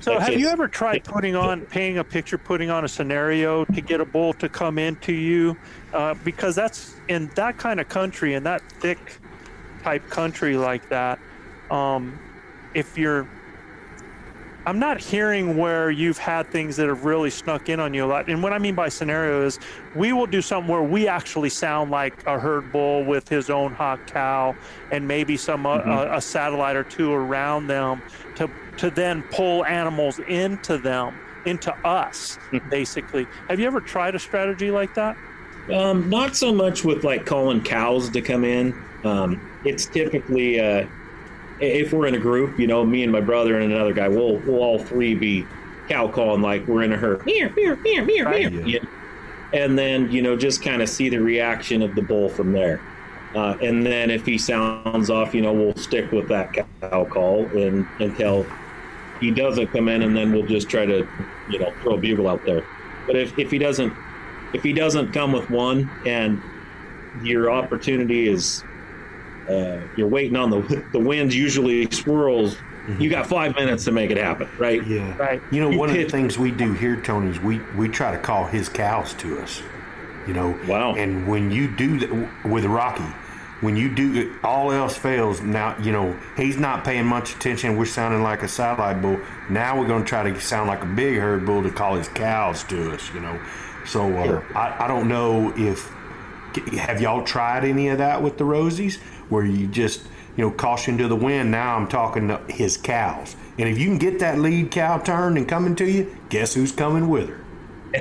So 0.07 0.19
have 0.19 0.39
you 0.39 0.47
ever 0.47 0.69
tried 0.69 1.03
putting 1.03 1.35
on, 1.35 1.65
painting 1.65 1.97
a 1.97 2.03
picture, 2.03 2.37
putting 2.37 2.69
on 2.69 2.85
a 2.85 2.87
scenario 2.87 3.65
to 3.65 3.81
get 3.81 3.99
a 3.99 4.05
bull 4.05 4.31
to 4.35 4.47
come 4.47 4.79
into 4.79 5.11
you? 5.11 5.57
Uh, 5.91 6.13
because 6.23 6.55
that's 6.55 6.95
in 7.09 7.27
that 7.35 7.57
kind 7.57 7.81
of 7.81 7.89
country, 7.89 8.33
in 8.33 8.43
that 8.43 8.61
thick 8.79 9.17
type 9.83 10.09
country 10.09 10.55
like 10.55 10.87
that. 10.87 11.19
Um, 11.69 12.17
if 12.73 12.97
you're, 12.97 13.27
I'm 14.67 14.79
not 14.79 14.99
hearing 14.99 15.55
where 15.55 15.89
you've 15.89 16.17
had 16.17 16.51
things 16.51 16.75
that 16.75 16.89
have 16.89 17.05
really 17.05 17.29
snuck 17.29 17.69
in 17.69 17.79
on 17.79 17.93
you 17.93 18.03
a 18.03 18.05
lot. 18.05 18.27
And 18.27 18.43
what 18.43 18.51
I 18.51 18.59
mean 18.59 18.75
by 18.75 18.89
scenario 18.89 19.45
is 19.45 19.59
we 19.95 20.11
will 20.11 20.25
do 20.27 20.41
something 20.41 20.69
where 20.69 20.83
we 20.83 21.07
actually 21.07 21.47
sound 21.47 21.89
like 21.89 22.21
a 22.27 22.37
herd 22.37 22.69
bull 22.73 23.05
with 23.05 23.29
his 23.29 23.49
own 23.49 23.71
hot 23.73 24.05
cow 24.07 24.57
and 24.91 25.07
maybe 25.07 25.37
some 25.37 25.65
uh, 25.65 25.79
Mhm. 25.79 26.11
a, 26.11 26.17
a 26.17 26.21
satellite 26.21 26.75
or 26.75 26.83
two 26.83 27.13
around 27.13 27.67
them 27.67 28.03
to 28.35 28.49
to 28.75 28.91
then 28.91 29.23
pull 29.31 29.63
animals 29.65 30.19
into 30.27 30.77
them 30.77 31.21
into 31.45 31.73
us 31.85 32.37
basically 32.69 33.25
have 33.49 33.59
you 33.61 33.65
ever 33.67 33.79
tried 33.79 34.15
a 34.15 34.19
strategy 34.19 34.69
like 34.69 34.93
that 34.95 35.15
Um, 35.73 36.09
not 36.09 36.35
so 36.35 36.53
much 36.53 36.83
with 36.83 37.05
like 37.05 37.25
calling 37.25 37.61
cows 37.63 38.09
to 38.11 38.21
come 38.21 38.43
in. 38.43 38.83
Um, 39.05 39.41
it's 39.63 39.85
typically 39.85 40.59
uh, 40.59 40.85
if 41.59 41.93
we're 41.93 42.07
in 42.07 42.15
a 42.15 42.19
group, 42.19 42.59
you 42.59 42.67
know, 42.67 42.85
me 42.85 43.03
and 43.03 43.11
my 43.11 43.21
brother 43.21 43.59
and 43.59 43.71
another 43.71 43.93
guy, 43.93 44.07
we'll 44.07 44.37
we'll 44.37 44.61
all 44.63 44.79
three 44.79 45.15
be 45.15 45.45
cow 45.89 46.07
calling 46.07 46.41
like 46.41 46.67
we're 46.67 46.83
in 46.83 46.93
a 46.93 46.97
herd. 46.97 47.25
Meow, 47.25 47.49
meow, 47.55 47.75
meow, 47.75 48.03
meow, 48.03 48.25
Right. 48.25 48.51
meow. 48.51 48.65
Yeah. 48.65 48.79
And 49.53 49.77
then 49.77 50.11
you 50.11 50.21
know 50.21 50.35
just 50.35 50.61
kind 50.63 50.81
of 50.81 50.89
see 50.89 51.09
the 51.09 51.19
reaction 51.19 51.81
of 51.81 51.95
the 51.95 52.01
bull 52.01 52.29
from 52.29 52.51
there. 52.51 52.81
Uh, 53.35 53.57
and 53.61 53.85
then 53.85 54.09
if 54.09 54.25
he 54.25 54.37
sounds 54.37 55.09
off, 55.09 55.35
you 55.35 55.41
know, 55.41 55.53
we'll 55.53 55.75
stick 55.75 56.11
with 56.11 56.27
that 56.29 56.53
cow 56.53 57.05
call 57.05 57.45
and 57.47 57.85
until 57.99 58.45
he 59.19 59.31
doesn't 59.31 59.67
come 59.67 59.89
in, 59.89 60.01
and 60.01 60.15
then 60.15 60.31
we'll 60.31 60.45
just 60.45 60.69
try 60.69 60.85
to, 60.85 61.07
you 61.49 61.59
know, 61.59 61.71
throw 61.81 61.95
a 61.95 61.97
bugle 61.97 62.27
out 62.27 62.43
there. 62.45 62.63
But 63.05 63.15
if, 63.15 63.37
if 63.37 63.51
he 63.51 63.57
doesn't, 63.57 63.93
if 64.53 64.63
he 64.63 64.73
doesn't 64.73 65.11
come 65.11 65.33
with 65.33 65.49
one, 65.49 65.89
and 66.05 66.41
your 67.21 67.51
opportunity 67.51 68.27
is, 68.27 68.63
uh, 69.49 69.81
you're 69.95 70.07
waiting 70.07 70.35
on 70.35 70.49
the 70.49 70.85
the 70.91 70.99
wind 70.99 71.33
usually 71.33 71.89
swirls. 71.91 72.57
You 72.99 73.09
got 73.09 73.27
five 73.27 73.53
minutes 73.55 73.83
to 73.85 73.91
make 73.91 74.11
it 74.11 74.17
happen, 74.17 74.49
right? 74.57 74.85
Yeah. 74.87 75.15
Right. 75.17 75.41
You 75.51 75.59
know, 75.59 75.69
You 75.71 75.77
one 75.77 75.89
of 75.89 75.95
the 75.97 76.05
things 76.05 76.37
we 76.37 76.51
do 76.51 76.71
here, 76.71 76.95
Tony, 77.01 77.31
is 77.31 77.39
we 77.39 77.59
we 77.75 77.89
try 77.89 78.11
to 78.11 78.17
call 78.17 78.45
his 78.45 78.69
cows 78.69 79.13
to 79.15 79.39
us. 79.39 79.61
You 80.25 80.33
know. 80.33 80.57
Wow. 80.67 80.95
And 80.95 81.27
when 81.27 81.51
you 81.51 81.69
do 81.75 81.99
that 81.99 82.45
with 82.45 82.63
Rocky, 82.63 83.03
when 83.59 83.75
you 83.75 83.93
do 83.93 84.39
all 84.43 84.71
else 84.71 84.95
fails, 84.95 85.41
now 85.41 85.77
you 85.81 85.91
know 85.91 86.17
he's 86.37 86.57
not 86.57 86.85
paying 86.85 87.05
much 87.05 87.35
attention. 87.35 87.75
We're 87.77 87.85
sounding 87.85 88.23
like 88.23 88.43
a 88.43 88.47
satellite 88.47 89.01
bull. 89.01 89.19
Now 89.49 89.77
we're 89.77 89.87
going 89.87 90.03
to 90.03 90.09
try 90.09 90.29
to 90.29 90.39
sound 90.39 90.67
like 90.69 90.81
a 90.81 90.85
big 90.87 91.17
herd 91.17 91.45
bull 91.45 91.63
to 91.63 91.69
call 91.69 91.95
his 91.95 92.07
cows 92.07 92.63
to 92.65 92.93
us. 92.93 93.13
You 93.13 93.19
know. 93.19 93.39
So 93.85 94.13
uh, 94.15 94.43
I 94.55 94.85
I 94.85 94.87
don't 94.87 95.09
know 95.09 95.53
if 95.57 95.91
have 96.79 97.01
y'all 97.01 97.23
tried 97.23 97.65
any 97.65 97.89
of 97.89 97.97
that 97.97 98.21
with 98.21 98.37
the 98.37 98.43
Rosies, 98.43 98.99
where 99.29 99.45
you 99.45 99.67
just 99.67 100.03
you 100.35 100.43
know 100.43 100.51
caution 100.51 100.97
to 100.97 101.07
the 101.07 101.15
wind. 101.15 101.51
Now 101.51 101.75
I'm 101.75 101.87
talking 101.87 102.27
to 102.29 102.41
his 102.49 102.77
cows, 102.77 103.35
and 103.57 103.67
if 103.67 103.77
you 103.77 103.87
can 103.87 103.97
get 103.97 104.19
that 104.19 104.39
lead 104.39 104.71
cow 104.71 104.99
turned 104.99 105.37
and 105.37 105.47
coming 105.47 105.75
to 105.77 105.89
you, 105.89 106.15
guess 106.29 106.53
who's 106.53 106.71
coming 106.71 107.09
with 107.09 107.29
her? 107.29 107.43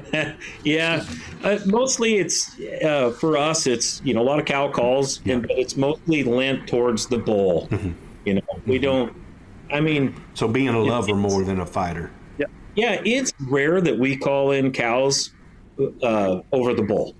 yeah, 0.64 1.04
uh, 1.44 1.58
mostly 1.66 2.16
it's 2.16 2.58
uh, 2.84 3.10
for 3.18 3.36
us. 3.36 3.66
It's 3.66 4.00
you 4.04 4.14
know 4.14 4.22
a 4.22 4.24
lot 4.24 4.38
of 4.38 4.44
cow 4.44 4.70
calls, 4.70 5.20
and 5.26 5.42
but 5.42 5.52
it's 5.52 5.76
mostly 5.76 6.24
lent 6.24 6.68
towards 6.68 7.06
the 7.06 7.18
bull. 7.18 7.68
You 8.24 8.34
know, 8.34 8.42
we 8.66 8.78
don't. 8.78 9.14
I 9.70 9.80
mean, 9.80 10.14
So 10.34 10.46
being 10.46 10.68
a 10.68 10.78
lover 10.78 11.14
more 11.14 11.42
than 11.42 11.60
a 11.60 11.66
fighter. 11.66 12.10
Yeah, 12.38 12.46
yeah, 12.74 13.00
it's 13.04 13.32
rare 13.40 13.80
that 13.80 13.98
we 13.98 14.16
call 14.16 14.52
in 14.52 14.72
cows 14.72 15.32
uh, 16.02 16.40
over 16.52 16.74
the 16.74 16.82
bull. 16.82 17.14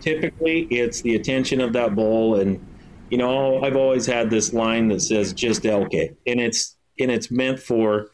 Typically, 0.00 0.62
it's 0.70 1.00
the 1.00 1.14
attention 1.14 1.60
of 1.60 1.72
that 1.72 1.94
bull, 1.94 2.36
and 2.40 2.64
you 3.10 3.18
know, 3.18 3.62
I've 3.62 3.76
always 3.76 4.06
had 4.06 4.30
this 4.30 4.52
line 4.52 4.88
that 4.88 5.00
says 5.00 5.32
"just 5.32 5.64
elk 5.66 5.92
it," 5.94 6.16
and 6.26 6.40
it's 6.40 6.76
and 6.98 7.10
it's 7.10 7.30
meant 7.30 7.58
for 7.60 8.10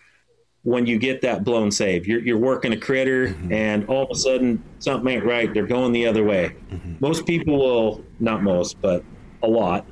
when 0.62 0.86
you 0.86 0.98
get 0.98 1.22
that 1.22 1.42
blown 1.44 1.70
save. 1.70 2.06
You're, 2.06 2.20
you're 2.20 2.38
working 2.38 2.72
a 2.72 2.76
critter, 2.76 3.28
Mm-hmm. 3.28 3.52
and 3.52 3.86
all 3.88 4.04
of 4.04 4.10
a 4.10 4.14
sudden 4.14 4.62
something 4.78 5.10
ain't 5.14 5.24
right. 5.24 5.52
They're 5.54 5.66
going 5.66 5.92
the 5.92 6.06
other 6.06 6.22
way. 6.24 6.54
Mm-hmm. 6.70 6.94
Most 7.00 7.26
people 7.26 7.56
will, 7.58 8.04
not 8.18 8.42
most, 8.42 8.80
but 8.82 9.02
a 9.42 9.48
lot, 9.48 9.86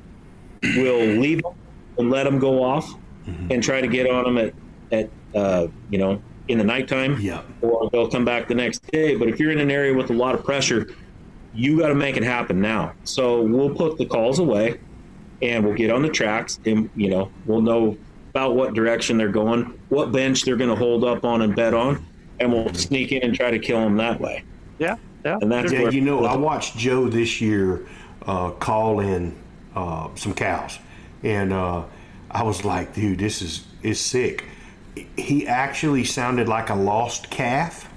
will 0.61 0.99
leave 1.05 1.41
them 1.41 1.53
and 1.97 2.09
let 2.11 2.23
them 2.25 2.37
go 2.39 2.63
off 2.63 2.93
Mm-hmm. 3.27 3.51
and 3.51 3.61
try 3.63 3.79
to 3.81 3.87
get 3.87 4.09
on 4.09 4.23
them 4.23 4.37
at, 4.37 4.53
at 4.91 5.09
uh, 5.35 5.67
you 5.91 5.97
know, 5.99 6.21
in 6.47 6.57
the 6.57 6.63
nighttime. 6.63 7.19
Yeah. 7.19 7.41
Or 7.61 7.87
they'll 7.91 8.09
come 8.09 8.25
back 8.25 8.47
the 8.47 8.55
next 8.55 8.79
day. 8.91 9.15
But 9.15 9.27
if 9.27 9.39
you're 9.39 9.51
in 9.51 9.59
an 9.59 9.69
area 9.69 9.93
with 9.93 10.09
a 10.09 10.13
lot 10.13 10.33
of 10.33 10.43
pressure, 10.43 10.87
you 11.53 11.77
got 11.79 11.89
to 11.89 11.95
make 11.95 12.15
it 12.17 12.23
happen 12.23 12.59
now. 12.61 12.93
So 13.03 13.41
we'll 13.41 13.73
put 13.75 13.97
the 13.99 14.05
calls 14.05 14.39
away 14.39 14.79
and 15.41 15.63
we'll 15.63 15.75
get 15.75 15.89
on 15.89 16.01
the 16.01 16.09
tracks 16.09 16.59
and, 16.65 16.89
you 16.95 17.09
know, 17.09 17.31
we'll 17.45 17.61
know 17.61 17.97
about 18.29 18.55
what 18.55 18.73
direction 18.73 19.17
they're 19.17 19.29
going, 19.29 19.79
what 19.89 20.11
bench 20.11 20.43
they're 20.43 20.55
going 20.55 20.69
to 20.69 20.75
hold 20.75 21.03
up 21.03 21.25
on 21.25 21.41
and 21.41 21.55
bet 21.55 21.73
on, 21.73 22.05
and 22.39 22.51
we'll 22.51 22.73
sneak 22.73 23.11
in 23.11 23.23
and 23.23 23.35
try 23.35 23.51
to 23.51 23.59
kill 23.59 23.79
them 23.79 23.97
that 23.97 24.19
way. 24.19 24.43
Yeah, 24.77 24.97
yeah. 25.25 25.37
And 25.41 25.51
that's 25.51 25.71
yeah, 25.71 25.83
where 25.83 25.91
you 25.91 26.01
know, 26.01 26.25
I 26.25 26.37
watched 26.37 26.77
Joe 26.77 27.09
this 27.09 27.41
year 27.41 27.87
uh, 28.25 28.51
call 28.51 28.99
in 28.99 29.35
uh, 29.75 30.09
some 30.15 30.33
cows, 30.33 30.77
and 31.23 31.51
uh, 31.51 31.83
I 32.31 32.43
was 32.43 32.63
like, 32.63 32.93
dude, 32.93 33.19
this 33.19 33.41
is 33.41 33.65
is 33.81 33.99
sick. 33.99 34.45
He 35.17 35.47
actually 35.47 36.03
sounded 36.03 36.47
like 36.47 36.69
a 36.69 36.75
lost 36.75 37.29
calf, 37.29 37.89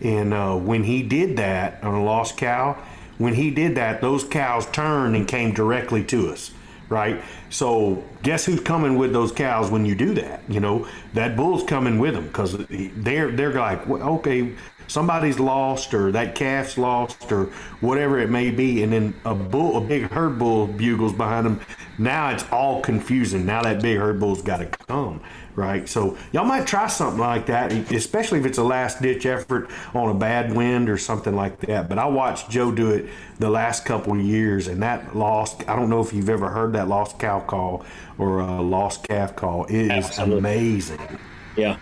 and 0.00 0.32
uh, 0.32 0.54
when 0.56 0.84
he 0.84 1.02
did 1.02 1.36
that 1.38 1.82
on 1.82 1.94
a 1.94 2.04
lost 2.04 2.36
cow, 2.36 2.76
when 3.18 3.34
he 3.34 3.50
did 3.50 3.74
that, 3.74 4.00
those 4.00 4.24
cows 4.24 4.66
turned 4.66 5.16
and 5.16 5.26
came 5.26 5.52
directly 5.52 6.04
to 6.04 6.30
us. 6.30 6.52
Right, 6.94 7.20
so 7.50 8.04
guess 8.22 8.44
who's 8.44 8.60
coming 8.60 8.96
with 8.96 9.12
those 9.12 9.32
cows 9.32 9.68
when 9.68 9.84
you 9.84 9.96
do 9.96 10.14
that? 10.14 10.42
You 10.48 10.60
know? 10.60 10.86
That 11.14 11.36
bull's 11.36 11.64
coming 11.64 11.98
with 11.98 12.14
them 12.14 12.28
because 12.28 12.56
they're 12.68 13.32
they're 13.32 13.52
like, 13.52 13.84
well, 13.88 14.00
okay, 14.18 14.52
somebody's 14.86 15.40
lost 15.40 15.92
or 15.92 16.12
that 16.12 16.36
calf's 16.36 16.78
lost 16.78 17.32
or 17.32 17.46
whatever 17.80 18.20
it 18.20 18.30
may 18.30 18.52
be 18.52 18.84
and 18.84 18.92
then 18.92 19.12
a 19.24 19.34
bull 19.34 19.76
a 19.76 19.80
big 19.80 20.04
herd 20.04 20.38
bull 20.38 20.68
bugles 20.68 21.12
behind 21.12 21.46
them 21.46 21.60
now 21.98 22.30
it's 22.30 22.44
all 22.50 22.80
confusing. 22.80 23.46
Now 23.46 23.62
that 23.62 23.82
big 23.82 23.98
herd 23.98 24.20
bull's 24.20 24.42
got 24.42 24.58
to 24.58 24.66
come 24.66 25.20
right 25.56 25.88
so 25.88 26.16
y'all 26.32 26.44
might 26.44 26.66
try 26.66 26.86
something 26.86 27.20
like 27.20 27.46
that 27.46 27.72
especially 27.92 28.40
if 28.40 28.46
it's 28.46 28.58
a 28.58 28.64
last 28.64 29.00
ditch 29.00 29.24
effort 29.24 29.70
on 29.94 30.10
a 30.10 30.14
bad 30.14 30.54
wind 30.54 30.88
or 30.88 30.98
something 30.98 31.36
like 31.36 31.58
that 31.60 31.88
but 31.88 31.98
i 31.98 32.04
watched 32.06 32.50
joe 32.50 32.72
do 32.72 32.90
it 32.90 33.06
the 33.38 33.48
last 33.48 33.84
couple 33.84 34.12
of 34.12 34.20
years 34.20 34.66
and 34.66 34.82
that 34.82 35.16
lost 35.16 35.62
i 35.68 35.76
don't 35.76 35.88
know 35.88 36.00
if 36.00 36.12
you've 36.12 36.28
ever 36.28 36.48
heard 36.48 36.72
that 36.72 36.88
lost 36.88 37.18
cow 37.18 37.38
call 37.40 37.84
or 38.18 38.40
a 38.40 38.60
lost 38.60 39.06
calf 39.06 39.36
call 39.36 39.64
it 39.66 39.74
is 39.74 39.90
Absolutely. 39.90 40.38
amazing 40.38 41.18
Yeah. 41.56 41.78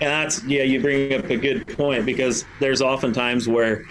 And 0.00 0.10
that's, 0.10 0.42
yeah, 0.44 0.62
you 0.62 0.80
bring 0.80 1.14
up 1.14 1.30
a 1.30 1.36
good 1.36 1.66
point 1.76 2.04
because 2.04 2.44
there's 2.60 2.82
often 2.82 3.12
times 3.12 3.48
where 3.48 3.84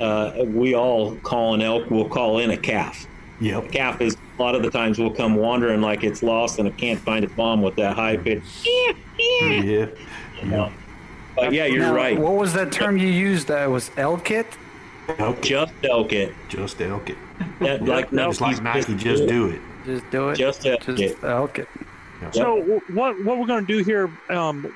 uh, 0.00 0.44
we 0.46 0.74
all 0.74 1.16
call 1.16 1.54
an 1.54 1.62
elk, 1.62 1.90
we'll 1.90 2.08
call 2.08 2.38
in 2.38 2.50
a 2.50 2.56
calf. 2.56 3.06
Yep. 3.42 3.72
Calf 3.72 4.00
is 4.00 4.16
a 4.38 4.42
lot 4.42 4.54
of 4.54 4.62
the 4.62 4.70
times 4.70 5.00
will 5.00 5.10
come 5.10 5.34
wandering 5.34 5.80
like 5.80 6.04
it's 6.04 6.22
lost 6.22 6.60
and 6.60 6.68
it 6.68 6.78
can't 6.78 7.00
find 7.00 7.24
its 7.24 7.36
mom 7.36 7.60
with 7.60 7.74
that 7.76 7.96
high 7.96 8.16
pitch. 8.16 8.42
yeah. 8.64 9.86
But 11.34 11.52
yeah, 11.52 11.64
you're 11.64 11.80
Now, 11.80 11.94
right. 11.94 12.18
What 12.18 12.34
was 12.34 12.52
that 12.54 12.70
term 12.70 12.96
you 12.96 13.08
used? 13.08 13.48
That 13.48 13.66
was 13.66 13.90
elk 13.96 14.30
it. 14.30 14.46
Just 15.40 15.72
elk 15.82 16.12
it. 16.12 16.32
Just 16.48 16.80
elk 16.80 17.10
it. 17.10 17.16
That, 17.60 17.84
like 17.84 18.12
It's 18.12 18.40
like 18.40 18.62
Nike, 18.62 18.94
just 18.94 19.26
do 19.26 19.48
it. 19.48 19.60
Just 19.84 20.08
do 20.10 20.28
it. 20.28 20.36
Just 20.36 20.64
elk 20.64 20.80
Just 20.86 21.00
it. 21.00 21.24
elk 21.24 21.58
it. 21.58 21.68
So 22.32 22.58
w- 22.60 22.80
what 22.92 23.24
what 23.24 23.38
we're 23.38 23.46
going 23.46 23.66
to 23.66 23.78
do 23.78 23.82
here 23.82 24.08
um, 24.30 24.72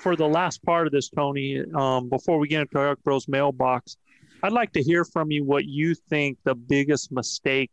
for 0.00 0.16
the 0.16 0.26
last 0.26 0.64
part 0.64 0.86
of 0.86 0.92
this, 0.92 1.10
Tony, 1.10 1.62
um, 1.74 2.08
before 2.08 2.38
we 2.38 2.48
get 2.48 2.62
into 2.62 2.78
Elk 2.80 3.02
Bros 3.04 3.28
mailbox, 3.28 3.98
I'd 4.42 4.52
like 4.52 4.72
to 4.72 4.82
hear 4.82 5.04
from 5.04 5.30
you 5.30 5.44
what 5.44 5.66
you 5.66 5.94
think 5.94 6.38
the 6.44 6.54
biggest 6.54 7.12
mistake 7.12 7.70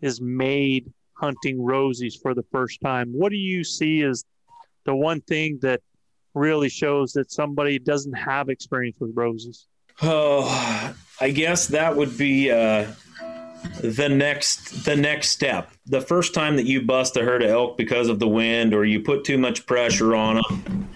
is 0.00 0.20
made 0.20 0.92
hunting 1.14 1.58
rosies 1.58 2.14
for 2.20 2.34
the 2.34 2.44
first 2.52 2.80
time. 2.80 3.10
What 3.12 3.30
do 3.30 3.36
you 3.36 3.64
see 3.64 4.02
as 4.02 4.24
the 4.84 4.94
one 4.94 5.20
thing 5.22 5.58
that 5.62 5.80
really 6.34 6.68
shows 6.68 7.12
that 7.12 7.32
somebody 7.32 7.78
doesn't 7.78 8.14
have 8.14 8.48
experience 8.48 8.96
with 9.00 9.14
Rosies? 9.14 9.64
Oh, 10.00 10.94
I 11.20 11.30
guess 11.30 11.66
that 11.68 11.96
would 11.96 12.16
be 12.16 12.50
uh, 12.50 12.86
the 13.80 14.08
next 14.08 14.84
the 14.84 14.96
next 14.96 15.30
step. 15.30 15.72
The 15.86 16.00
first 16.00 16.34
time 16.34 16.56
that 16.56 16.66
you 16.66 16.82
bust 16.82 17.16
a 17.16 17.24
herd 17.24 17.42
of 17.42 17.50
elk 17.50 17.76
because 17.76 18.08
of 18.08 18.20
the 18.20 18.28
wind, 18.28 18.74
or 18.74 18.84
you 18.84 19.00
put 19.00 19.24
too 19.24 19.38
much 19.38 19.66
pressure 19.66 20.14
on 20.14 20.36
them, 20.36 20.88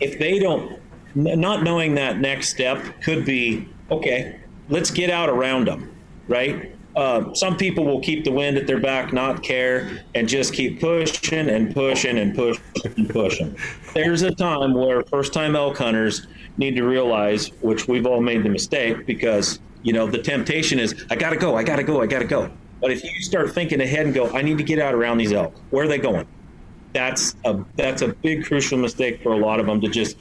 if 0.00 0.18
they 0.18 0.38
don't, 0.38 0.78
not 1.14 1.62
knowing 1.62 1.94
that 1.94 2.18
next 2.18 2.50
step 2.50 2.84
could 3.02 3.24
be 3.24 3.66
okay. 3.90 4.40
Let's 4.68 4.90
get 4.90 5.10
out 5.10 5.28
around 5.28 5.68
them, 5.68 5.94
right? 6.28 6.73
Uh, 6.96 7.34
some 7.34 7.56
people 7.56 7.84
will 7.84 8.00
keep 8.00 8.24
the 8.24 8.30
wind 8.30 8.56
at 8.56 8.66
their 8.66 8.78
back, 8.78 9.12
not 9.12 9.42
care, 9.42 10.04
and 10.14 10.28
just 10.28 10.54
keep 10.54 10.80
pushing 10.80 11.48
and 11.48 11.74
pushing 11.74 12.18
and 12.18 12.34
pushing 12.34 12.62
and 12.96 13.10
pushing. 13.10 13.56
There's 13.94 14.22
a 14.22 14.32
time 14.34 14.74
where 14.74 15.02
first 15.04 15.32
time 15.32 15.56
elk 15.56 15.78
hunters 15.78 16.26
need 16.56 16.76
to 16.76 16.84
realize, 16.84 17.48
which 17.62 17.88
we've 17.88 18.06
all 18.06 18.20
made 18.20 18.44
the 18.44 18.48
mistake, 18.48 19.06
because 19.06 19.58
you 19.82 19.92
know 19.92 20.06
the 20.06 20.22
temptation 20.22 20.78
is, 20.78 21.04
I 21.10 21.16
gotta 21.16 21.36
go, 21.36 21.56
I 21.56 21.64
gotta 21.64 21.82
go, 21.82 22.00
I 22.00 22.06
gotta 22.06 22.26
go. 22.26 22.50
But 22.80 22.92
if 22.92 23.02
you 23.02 23.10
start 23.22 23.52
thinking 23.52 23.80
ahead 23.80 24.06
and 24.06 24.14
go, 24.14 24.30
I 24.30 24.42
need 24.42 24.58
to 24.58 24.64
get 24.64 24.78
out 24.78 24.94
around 24.94 25.18
these 25.18 25.32
elk, 25.32 25.54
where 25.70 25.84
are 25.84 25.88
they 25.88 25.98
going? 25.98 26.26
That's 26.92 27.34
a 27.44 27.64
that's 27.74 28.02
a 28.02 28.08
big 28.08 28.44
crucial 28.44 28.78
mistake 28.78 29.20
for 29.22 29.32
a 29.32 29.36
lot 29.36 29.58
of 29.58 29.66
them 29.66 29.80
to 29.80 29.88
just 29.88 30.16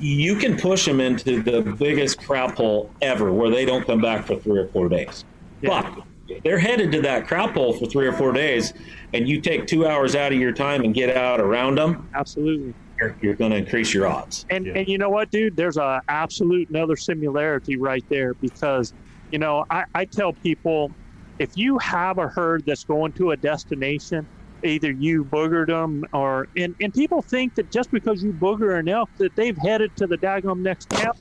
you 0.00 0.36
can 0.36 0.56
push 0.56 0.86
them 0.86 1.00
into 1.00 1.42
the 1.42 1.60
biggest 1.78 2.24
crap 2.24 2.56
hole 2.56 2.90
ever 3.02 3.32
where 3.32 3.50
they 3.50 3.64
don't 3.64 3.86
come 3.86 4.00
back 4.00 4.26
for 4.26 4.36
three 4.36 4.58
or 4.58 4.68
four 4.68 4.88
days. 4.88 5.24
But 5.66 6.04
if 6.28 6.42
they're 6.42 6.58
headed 6.58 6.92
to 6.92 7.02
that 7.02 7.26
crap 7.26 7.54
hole 7.54 7.72
for 7.72 7.86
three 7.86 8.06
or 8.06 8.12
four 8.12 8.32
days, 8.32 8.72
and 9.12 9.28
you 9.28 9.40
take 9.40 9.66
two 9.66 9.86
hours 9.86 10.14
out 10.14 10.32
of 10.32 10.38
your 10.38 10.52
time 10.52 10.82
and 10.84 10.94
get 10.94 11.16
out 11.16 11.40
around 11.40 11.78
them, 11.78 12.08
absolutely, 12.14 12.74
you're, 12.98 13.16
you're 13.20 13.34
going 13.34 13.50
to 13.50 13.58
increase 13.58 13.92
your 13.92 14.06
odds. 14.06 14.46
And 14.50 14.66
and 14.68 14.88
you 14.88 14.98
know 14.98 15.10
what, 15.10 15.30
dude? 15.30 15.56
There's 15.56 15.76
a 15.76 16.02
absolute 16.08 16.68
another 16.70 16.96
similarity 16.96 17.76
right 17.76 18.04
there 18.08 18.34
because, 18.34 18.92
you 19.30 19.38
know, 19.38 19.66
I, 19.70 19.84
I 19.94 20.04
tell 20.04 20.32
people 20.32 20.90
if 21.38 21.56
you 21.56 21.78
have 21.78 22.18
a 22.18 22.28
herd 22.28 22.64
that's 22.64 22.84
going 22.84 23.12
to 23.12 23.32
a 23.32 23.36
destination, 23.36 24.26
either 24.62 24.90
you 24.90 25.24
boogered 25.24 25.66
them 25.66 26.04
or 26.12 26.48
and, 26.56 26.74
and 26.80 26.94
people 26.94 27.20
think 27.22 27.54
that 27.56 27.70
just 27.70 27.90
because 27.90 28.22
you 28.22 28.32
booger 28.32 28.78
an 28.78 28.88
elk 28.88 29.10
that 29.18 29.34
they've 29.36 29.56
headed 29.58 29.96
to 29.96 30.06
the 30.06 30.16
daggum 30.16 30.60
next 30.60 30.88
camp. 30.88 31.16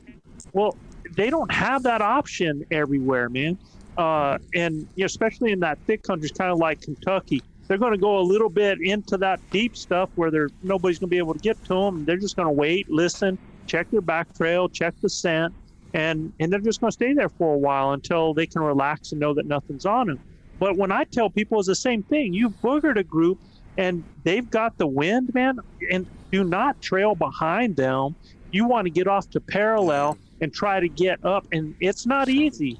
Well, 0.53 0.78
they 1.15 1.30
don't 1.30 1.52
have 1.52 1.84
that 1.84 2.02
option 2.02 2.65
everywhere, 2.72 3.30
man. 3.30 3.57
Uh, 3.98 4.38
and 4.56 4.88
you 4.95 5.03
know, 5.03 5.06
especially 5.06 5.52
in 5.52 5.60
that 5.60 5.78
thick 5.86 6.03
country, 6.03 6.30
kind 6.30 6.52
of 6.52 6.57
like 6.57 6.82
Kentucky, 6.82 7.44
they're 7.68 7.78
going 7.78 7.91
to 7.91 7.98
go 7.98 8.20
a 8.20 8.22
little 8.22 8.49
bit 8.49 8.80
into 8.82 9.18
that 9.18 9.40
deep 9.52 9.76
stuff 9.76 10.10
where 10.15 10.32
they're 10.32 10.49
nobody's 10.64 10.99
going 10.99 11.10
to 11.10 11.14
be 11.14 11.18
able 11.18 11.34
to 11.34 11.40
get 11.40 11.64
to 11.65 11.74
them. 11.74 12.06
They're 12.06 12.18
just 12.18 12.36
going 12.36 12.48
to 12.48 12.53
wait, 12.53 12.90
listen, 12.90 13.38
check 13.68 13.90
their 13.91 14.02
back 14.02 14.34
trail, 14.36 14.68
check 14.68 14.94
the 15.02 15.10
scent, 15.10 15.53
and 15.94 16.34
and 16.40 16.52
they're 16.52 16.60
just 16.60 16.82
going 16.82 16.90
to 16.90 16.94
stay 16.95 17.14
there 17.14 17.30
for 17.30 17.53
a 17.53 17.57
while 17.57 17.94
until 17.94 18.34
they 18.34 18.48
can 18.48 18.61
relax 18.61 19.11
and 19.11 19.22
know 19.22 19.34
that 19.34 19.45
nothing's 19.45 19.86
on 19.86 20.07
them. 20.07 20.20
But 20.60 20.78
when 20.78 20.91
I 20.91 21.03
tell 21.06 21.30
people, 21.30 21.60
it's 21.60 21.68
the 21.68 21.76
same 21.76 22.03
thing. 22.03 22.34
You've 22.34 22.53
boogered 22.61 22.98
a 22.98 23.03
group, 23.03 23.40
and 23.78 24.03
they've 24.24 24.49
got 24.49 24.78
the 24.78 24.88
wind, 24.88 25.34
man, 25.34 25.60
and 25.91 26.07
do 26.32 26.44
not 26.44 26.82
trail 26.82 27.15
behind 27.15 27.76
them. 27.76 28.15
You 28.52 28.65
want 28.65 28.86
to 28.86 28.91
get 28.91 29.07
off 29.07 29.30
to 29.32 29.40
parallel 29.40 30.18
and 30.41 30.53
try 30.53 30.80
to 30.80 30.90
get 30.90 31.24
up, 31.26 31.45
and 31.52 31.76
it's 31.80 32.06
not 32.06 32.30
easy. 32.30 32.80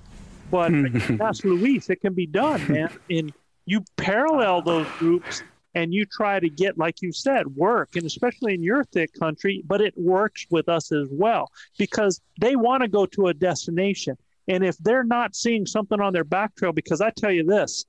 But 0.54 0.72
that's 1.18 1.44
Luis. 1.44 1.90
It 1.90 2.00
can 2.02 2.14
be 2.14 2.28
done, 2.28 2.72
man. 2.72 2.92
And 3.10 3.34
you 3.66 3.84
parallel 3.98 4.62
those 4.62 4.86
groups 5.00 5.42
and 5.74 5.92
you 5.92 6.06
try 6.06 6.40
to 6.40 6.48
get, 6.48 6.78
like 6.78 7.02
you 7.02 7.12
said, 7.12 7.48
work, 7.56 7.96
and 7.96 8.06
especially 8.06 8.54
in 8.54 8.62
your 8.62 8.84
thick 8.84 9.12
country, 9.14 9.64
but 9.66 9.82
it 9.82 9.96
works 9.98 10.46
with 10.52 10.70
us 10.70 10.92
as 10.92 11.08
well 11.10 11.50
because 11.80 12.22
they 12.40 12.56
want 12.56 12.84
to 12.84 12.88
go 12.88 13.08
to 13.08 13.30
a 13.30 13.34
destination. 13.34 14.16
And 14.48 14.64
if 14.64 14.78
they're 14.78 15.04
not 15.04 15.36
seeing 15.36 15.66
something 15.66 16.00
on 16.00 16.14
their 16.14 16.24
back 16.24 16.56
trail, 16.56 16.72
because 16.72 17.02
I 17.02 17.10
tell 17.10 17.32
you 17.32 17.44
this, 17.44 17.86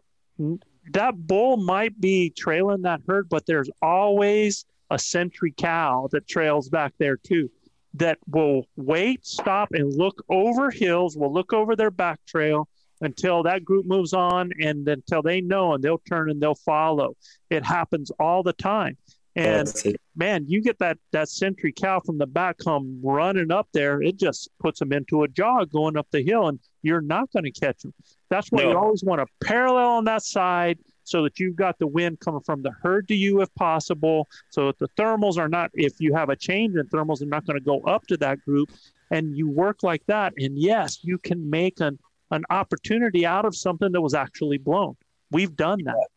that 0.92 1.14
bull 1.18 1.58
might 1.58 2.00
be 2.00 2.30
trailing 2.30 2.80
that 2.82 3.02
herd, 3.06 3.28
but 3.28 3.44
there's 3.44 3.68
always 3.82 4.64
a 4.90 4.98
sentry 4.98 5.52
cow 5.54 6.08
that 6.12 6.26
trails 6.26 6.70
back 6.70 6.94
there 6.98 7.18
too 7.18 7.50
that 7.94 8.18
will 8.28 8.66
wait, 8.76 9.24
stop, 9.24 9.68
and 9.72 9.92
look 9.94 10.24
over 10.28 10.70
hills, 10.70 11.16
will 11.16 11.32
look 11.32 11.52
over 11.52 11.76
their 11.76 11.90
back 11.90 12.20
trail 12.26 12.68
until 13.00 13.42
that 13.42 13.64
group 13.64 13.86
moves 13.86 14.12
on 14.12 14.50
and 14.60 14.86
until 14.88 15.22
they 15.22 15.40
know 15.40 15.74
and 15.74 15.82
they'll 15.82 15.98
turn 15.98 16.30
and 16.30 16.40
they'll 16.40 16.54
follow. 16.54 17.16
It 17.50 17.64
happens 17.64 18.10
all 18.18 18.42
the 18.42 18.52
time. 18.52 18.96
And 19.36 19.72
man, 20.14 20.44
you 20.46 20.62
get 20.62 20.78
that 20.78 20.96
that 21.10 21.28
sentry 21.28 21.72
cow 21.72 21.98
from 21.98 22.18
the 22.18 22.26
back 22.26 22.56
come 22.58 23.00
running 23.02 23.50
up 23.50 23.68
there, 23.72 24.00
it 24.00 24.16
just 24.16 24.48
puts 24.60 24.78
them 24.78 24.92
into 24.92 25.24
a 25.24 25.28
jog 25.28 25.72
going 25.72 25.96
up 25.96 26.06
the 26.12 26.22
hill, 26.22 26.46
and 26.46 26.60
you're 26.82 27.00
not 27.00 27.32
going 27.32 27.44
to 27.44 27.50
catch 27.50 27.82
them. 27.82 27.92
That's 28.30 28.52
why 28.52 28.62
you 28.62 28.76
always 28.76 29.02
want 29.02 29.20
to 29.20 29.46
parallel 29.46 29.88
on 29.88 30.04
that 30.04 30.22
side 30.22 30.78
so 31.04 31.22
that 31.22 31.38
you've 31.38 31.56
got 31.56 31.78
the 31.78 31.86
wind 31.86 32.20
coming 32.20 32.40
from 32.40 32.62
the 32.62 32.72
herd 32.82 33.06
to 33.08 33.14
you 33.14 33.40
if 33.40 33.54
possible, 33.54 34.28
so 34.50 34.66
that 34.66 34.78
the 34.78 34.88
thermals 34.98 35.38
are 35.38 35.48
not, 35.48 35.70
if 35.74 36.00
you 36.00 36.14
have 36.14 36.30
a 36.30 36.36
change 36.36 36.74
in 36.76 36.86
thermals, 36.88 37.20
they're 37.20 37.28
not 37.28 37.46
going 37.46 37.58
to 37.58 37.64
go 37.64 37.80
up 37.82 38.06
to 38.08 38.16
that 38.16 38.44
group. 38.44 38.70
And 39.10 39.36
you 39.36 39.48
work 39.48 39.82
like 39.82 40.02
that. 40.06 40.32
And 40.38 40.58
yes, 40.58 40.98
you 41.02 41.18
can 41.18 41.48
make 41.48 41.80
an, 41.80 41.98
an 42.30 42.44
opportunity 42.50 43.24
out 43.24 43.44
of 43.44 43.54
something 43.54 43.92
that 43.92 44.00
was 44.00 44.14
actually 44.14 44.58
blown. 44.58 44.96
We've 45.30 45.54
done 45.54 45.80
that. 45.84 46.08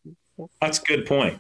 That's 0.61 0.80
a 0.80 0.84
good 0.84 1.05
point. 1.05 1.39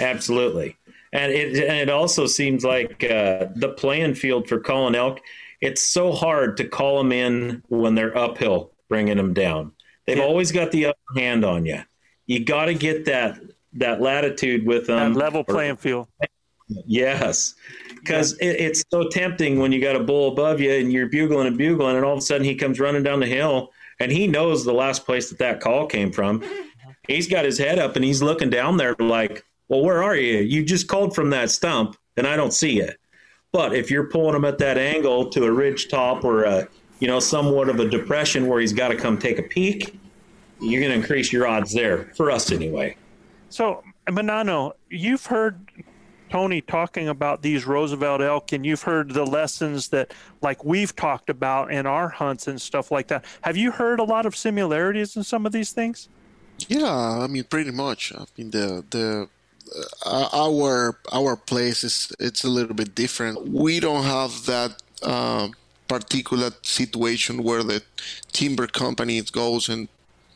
Absolutely. 0.00 0.76
And 1.12 1.32
it, 1.32 1.56
and 1.64 1.76
it 1.76 1.90
also 1.90 2.26
seems 2.26 2.64
like 2.64 3.04
uh, 3.04 3.46
the 3.54 3.74
playing 3.76 4.14
field 4.14 4.48
for 4.48 4.60
calling 4.60 4.94
elk, 4.94 5.20
it's 5.60 5.82
so 5.82 6.12
hard 6.12 6.56
to 6.58 6.64
call 6.68 6.98
them 6.98 7.12
in 7.12 7.62
when 7.68 7.94
they're 7.94 8.16
uphill, 8.16 8.72
bringing 8.88 9.16
them 9.16 9.34
down. 9.34 9.72
They've 10.06 10.20
always 10.20 10.52
got 10.52 10.70
the 10.70 10.86
upper 10.86 10.98
hand 11.16 11.44
on 11.44 11.66
you. 11.66 11.80
You 12.28 12.44
got 12.44 12.66
to 12.66 12.74
get 12.74 13.06
that 13.06 13.40
that 13.72 14.00
latitude 14.00 14.64
with 14.64 14.86
them. 14.86 15.14
That 15.14 15.18
level 15.18 15.42
playing 15.42 15.76
field. 15.76 16.06
Yes, 16.86 17.54
because 17.94 18.34
it, 18.34 18.60
it's 18.60 18.84
so 18.90 19.08
tempting 19.08 19.58
when 19.58 19.72
you 19.72 19.80
got 19.80 19.96
a 19.96 20.00
bull 20.00 20.30
above 20.30 20.60
you 20.60 20.70
and 20.70 20.92
you're 20.92 21.08
bugling 21.08 21.46
and 21.46 21.56
bugling, 21.56 21.96
and 21.96 22.04
all 22.04 22.12
of 22.12 22.18
a 22.18 22.22
sudden 22.22 22.44
he 22.44 22.54
comes 22.54 22.78
running 22.78 23.02
down 23.02 23.20
the 23.20 23.26
hill, 23.26 23.72
and 23.98 24.12
he 24.12 24.26
knows 24.26 24.64
the 24.64 24.74
last 24.74 25.06
place 25.06 25.30
that 25.30 25.38
that 25.38 25.60
call 25.60 25.86
came 25.86 26.12
from. 26.12 26.44
He's 27.08 27.26
got 27.26 27.46
his 27.46 27.56
head 27.56 27.78
up 27.78 27.96
and 27.96 28.04
he's 28.04 28.22
looking 28.22 28.50
down 28.50 28.76
there 28.76 28.94
like, 28.98 29.46
"Well, 29.68 29.82
where 29.82 30.02
are 30.02 30.14
you? 30.16 30.40
You 30.40 30.62
just 30.62 30.86
called 30.86 31.14
from 31.14 31.30
that 31.30 31.50
stump, 31.50 31.96
and 32.18 32.26
I 32.26 32.36
don't 32.36 32.52
see 32.52 32.80
it." 32.80 32.98
But 33.50 33.74
if 33.74 33.90
you're 33.90 34.10
pulling 34.10 34.36
him 34.36 34.44
at 34.44 34.58
that 34.58 34.76
angle 34.76 35.30
to 35.30 35.44
a 35.44 35.50
ridge 35.50 35.88
top 35.88 36.22
or 36.22 36.44
a, 36.44 36.68
you 37.00 37.08
know, 37.08 37.20
somewhat 37.20 37.70
of 37.70 37.80
a 37.80 37.88
depression 37.88 38.46
where 38.46 38.60
he's 38.60 38.74
got 38.74 38.88
to 38.88 38.96
come 38.96 39.16
take 39.16 39.38
a 39.38 39.42
peek, 39.42 39.98
you're 40.60 40.80
going 40.80 40.92
to 40.92 40.98
increase 40.98 41.32
your 41.32 41.46
odds 41.46 41.72
there 41.72 42.10
for 42.16 42.30
us 42.30 42.52
anyway. 42.52 42.96
So, 43.50 43.82
Manano, 44.06 44.72
you've 44.90 45.26
heard 45.26 45.58
Tony 46.30 46.60
talking 46.60 47.08
about 47.08 47.42
these 47.42 47.66
Roosevelt 47.66 48.20
elk, 48.20 48.52
and 48.52 48.64
you've 48.64 48.82
heard 48.82 49.12
the 49.12 49.24
lessons 49.24 49.88
that, 49.88 50.12
like 50.42 50.64
we've 50.64 50.94
talked 50.94 51.30
about 51.30 51.72
in 51.72 51.86
our 51.86 52.08
hunts 52.08 52.46
and 52.46 52.60
stuff 52.60 52.90
like 52.90 53.08
that. 53.08 53.24
Have 53.42 53.56
you 53.56 53.70
heard 53.70 54.00
a 54.00 54.04
lot 54.04 54.26
of 54.26 54.36
similarities 54.36 55.16
in 55.16 55.24
some 55.24 55.46
of 55.46 55.52
these 55.52 55.72
things? 55.72 56.08
Yeah, 56.68 56.90
I 56.90 57.26
mean, 57.28 57.44
pretty 57.44 57.70
much. 57.70 58.12
I 58.14 58.24
mean, 58.36 58.50
the 58.50 58.84
the 58.90 59.28
uh, 60.04 60.28
our 60.32 60.98
our 61.12 61.36
place 61.36 61.84
is 61.84 62.12
it's 62.18 62.44
a 62.44 62.48
little 62.48 62.74
bit 62.74 62.94
different. 62.94 63.48
We 63.48 63.80
don't 63.80 64.04
have 64.04 64.44
that 64.46 64.82
uh, 65.02 65.48
particular 65.86 66.50
situation 66.62 67.42
where 67.42 67.62
the 67.62 67.82
timber 68.32 68.66
company 68.66 69.22
goes 69.22 69.68
and 69.68 69.88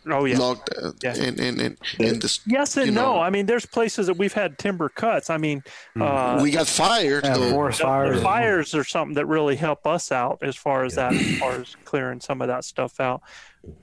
Oh 0.06 0.24
yeah, 0.24 0.38
locked 0.38 0.70
uh, 0.76 0.92
Yeah. 1.02 1.14
and 1.16 1.38
and 1.38 1.60
and, 1.60 1.78
and 2.00 2.20
this, 2.22 2.40
Yes 2.46 2.76
and 2.76 2.94
no. 2.94 3.02
know, 3.14 3.20
I 3.20 3.30
mean, 3.30 3.46
there's 3.46 3.66
places 3.66 4.06
that 4.08 4.16
we've 4.16 4.32
had 4.32 4.58
timber 4.58 4.88
cuts. 4.88 5.30
I 5.30 5.36
mean, 5.36 5.62
uh, 6.00 6.40
we 6.42 6.50
got 6.50 6.66
fired. 6.66 7.24
Yeah, 7.24 7.36
though. 7.36 7.50
forest 7.50 7.78
the- 7.78 7.84
the 7.84 7.88
fires. 7.88 8.22
fires 8.22 8.74
are 8.74 8.84
something 8.84 9.14
that 9.14 9.26
really 9.26 9.54
help 9.56 9.86
us 9.86 10.10
out 10.10 10.38
as 10.42 10.56
far 10.56 10.84
as 10.84 10.96
that, 10.96 11.12
as 11.14 11.38
far 11.38 11.52
as 11.52 11.76
clearing 11.84 12.20
some 12.20 12.42
of 12.42 12.48
that 12.48 12.64
stuff 12.64 12.98
out. 12.98 13.22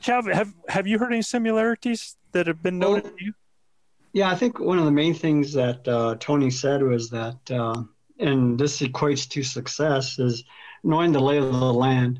Chav, 0.01 0.31
have 0.33 0.53
have 0.67 0.87
you 0.87 0.99
heard 0.99 1.13
any 1.13 1.21
similarities 1.21 2.17
that 2.33 2.47
have 2.47 2.61
been 2.61 2.79
noted 2.79 3.17
to 3.17 3.23
you? 3.25 3.33
Yeah, 4.11 4.29
I 4.29 4.35
think 4.35 4.59
one 4.59 4.79
of 4.79 4.85
the 4.85 4.91
main 4.91 5.13
things 5.13 5.53
that 5.53 5.87
uh, 5.87 6.15
Tony 6.19 6.49
said 6.49 6.81
was 6.83 7.09
that, 7.11 7.37
uh, 7.51 7.83
and 8.19 8.59
this 8.59 8.81
equates 8.81 9.29
to 9.29 9.43
success, 9.43 10.19
is 10.19 10.43
knowing 10.83 11.11
the 11.11 11.19
lay 11.19 11.37
of 11.37 11.45
the 11.45 11.73
land. 11.73 12.19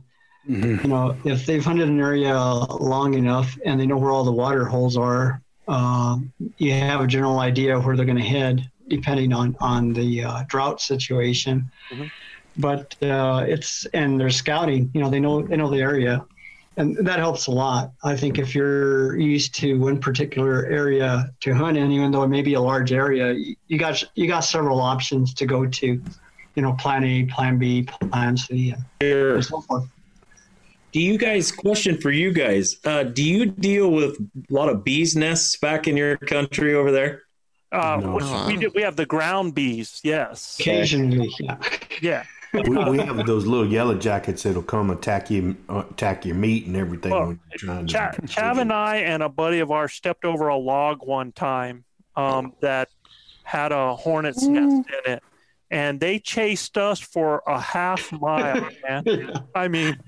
You 0.49 0.89
know, 0.89 1.15
if 1.25 1.45
they've 1.45 1.63
hunted 1.63 1.87
an 1.89 1.99
area 1.99 2.33
long 2.35 3.13
enough 3.13 3.55
and 3.65 3.79
they 3.79 3.85
know 3.85 3.97
where 3.97 4.11
all 4.11 4.23
the 4.23 4.31
water 4.31 4.65
holes 4.65 4.97
are, 4.97 5.41
uh, 5.67 6.17
you 6.57 6.71
have 6.73 7.01
a 7.01 7.07
general 7.07 7.39
idea 7.39 7.77
of 7.77 7.85
where 7.85 7.95
they're 7.95 8.05
going 8.05 8.17
to 8.17 8.23
head, 8.23 8.67
depending 8.87 9.31
on 9.31 9.55
on 9.59 9.93
the 9.93 10.23
uh, 10.23 10.43
drought 10.47 10.81
situation. 10.81 11.69
But 12.57 12.95
uh, 13.03 13.45
it's 13.47 13.85
and 13.93 14.19
they're 14.19 14.31
scouting. 14.31 14.89
You 14.93 15.01
know, 15.01 15.09
they 15.11 15.19
know 15.19 15.43
they 15.43 15.55
know 15.55 15.69
the 15.69 15.81
area, 15.81 16.25
and 16.77 16.97
that 17.05 17.19
helps 17.19 17.45
a 17.47 17.51
lot. 17.51 17.91
I 18.03 18.15
think 18.17 18.39
if 18.39 18.55
you're 18.55 19.17
used 19.19 19.53
to 19.55 19.75
one 19.79 19.99
particular 19.99 20.65
area 20.65 21.29
to 21.41 21.53
hunt 21.53 21.77
in, 21.77 21.91
even 21.91 22.09
though 22.11 22.23
it 22.23 22.29
may 22.29 22.41
be 22.41 22.55
a 22.55 22.61
large 22.61 22.91
area, 22.91 23.33
you- 23.67 23.77
got 23.77 24.03
you 24.15 24.27
got 24.27 24.39
several 24.41 24.81
options 24.81 25.33
to 25.35 25.45
go 25.45 25.67
to. 25.67 26.01
You 26.55 26.63
know, 26.63 26.73
plan 26.73 27.03
A, 27.03 27.23
plan 27.25 27.57
B, 27.59 27.83
plan 27.83 28.35
C, 28.35 28.71
and, 28.71 28.83
and 29.35 29.45
so 29.45 29.61
forth. 29.61 29.87
Do 30.91 30.99
you 30.99 31.17
guys, 31.17 31.51
question 31.51 31.97
for 31.99 32.09
you 32.11 32.33
guys, 32.33 32.77
uh, 32.85 33.03
do 33.03 33.23
you 33.23 33.45
deal 33.45 33.91
with 33.91 34.15
a 34.19 34.53
lot 34.53 34.69
of 34.69 34.83
bees 34.83 35.15
nests 35.15 35.55
back 35.57 35.87
in 35.87 35.95
your 35.95 36.17
country 36.17 36.73
over 36.73 36.91
there? 36.91 37.23
Uh, 37.71 37.99
No. 38.01 38.13
which 38.15 38.25
we 38.47 38.57
do, 38.57 38.71
we 38.73 38.81
have 38.81 38.95
the 38.95 39.05
ground 39.05 39.53
bees. 39.53 39.99
Yes. 40.03 40.57
Occasionally, 40.59 41.29
yeah. 41.39 41.57
Yeah. 42.01 42.23
we, 42.53 42.61
we 42.85 42.97
have 42.97 43.23
those 43.27 43.45
little 43.45 43.67
yellow 43.67 43.93
jackets 43.95 44.41
that'll 44.41 44.63
come 44.63 44.89
attack 44.89 45.29
you, 45.29 45.55
uh, 45.69 45.83
attack 45.91 46.25
your 46.25 46.35
meat 46.35 46.65
and 46.65 46.75
everything 46.75 47.11
Well, 47.11 47.27
when 47.27 47.39
you're 47.51 47.57
trying 47.59 47.85
to. 47.85 47.93
Chav, 47.93 48.15
Chav 48.21 48.59
and 48.59 48.73
I 48.73 48.97
and 48.97 49.21
a 49.21 49.29
buddy 49.29 49.59
of 49.59 49.69
ours 49.69 49.93
stepped 49.93 50.25
over 50.25 50.47
a 50.47 50.57
log 50.57 51.05
one 51.05 51.31
time 51.31 51.83
um, 52.15 52.53
that 52.61 52.89
had 53.43 53.71
a 53.71 53.95
hornet's 53.95 54.43
nest 54.47 54.87
in 55.05 55.13
it, 55.13 55.23
and 55.69 55.99
they 55.99 56.17
chased 56.17 56.75
us 56.79 56.99
for 56.99 57.43
a 57.45 57.59
half 57.59 58.11
mile, 58.11 58.67
man. 58.87 59.43
I 59.55 59.67
mean, 59.67 59.99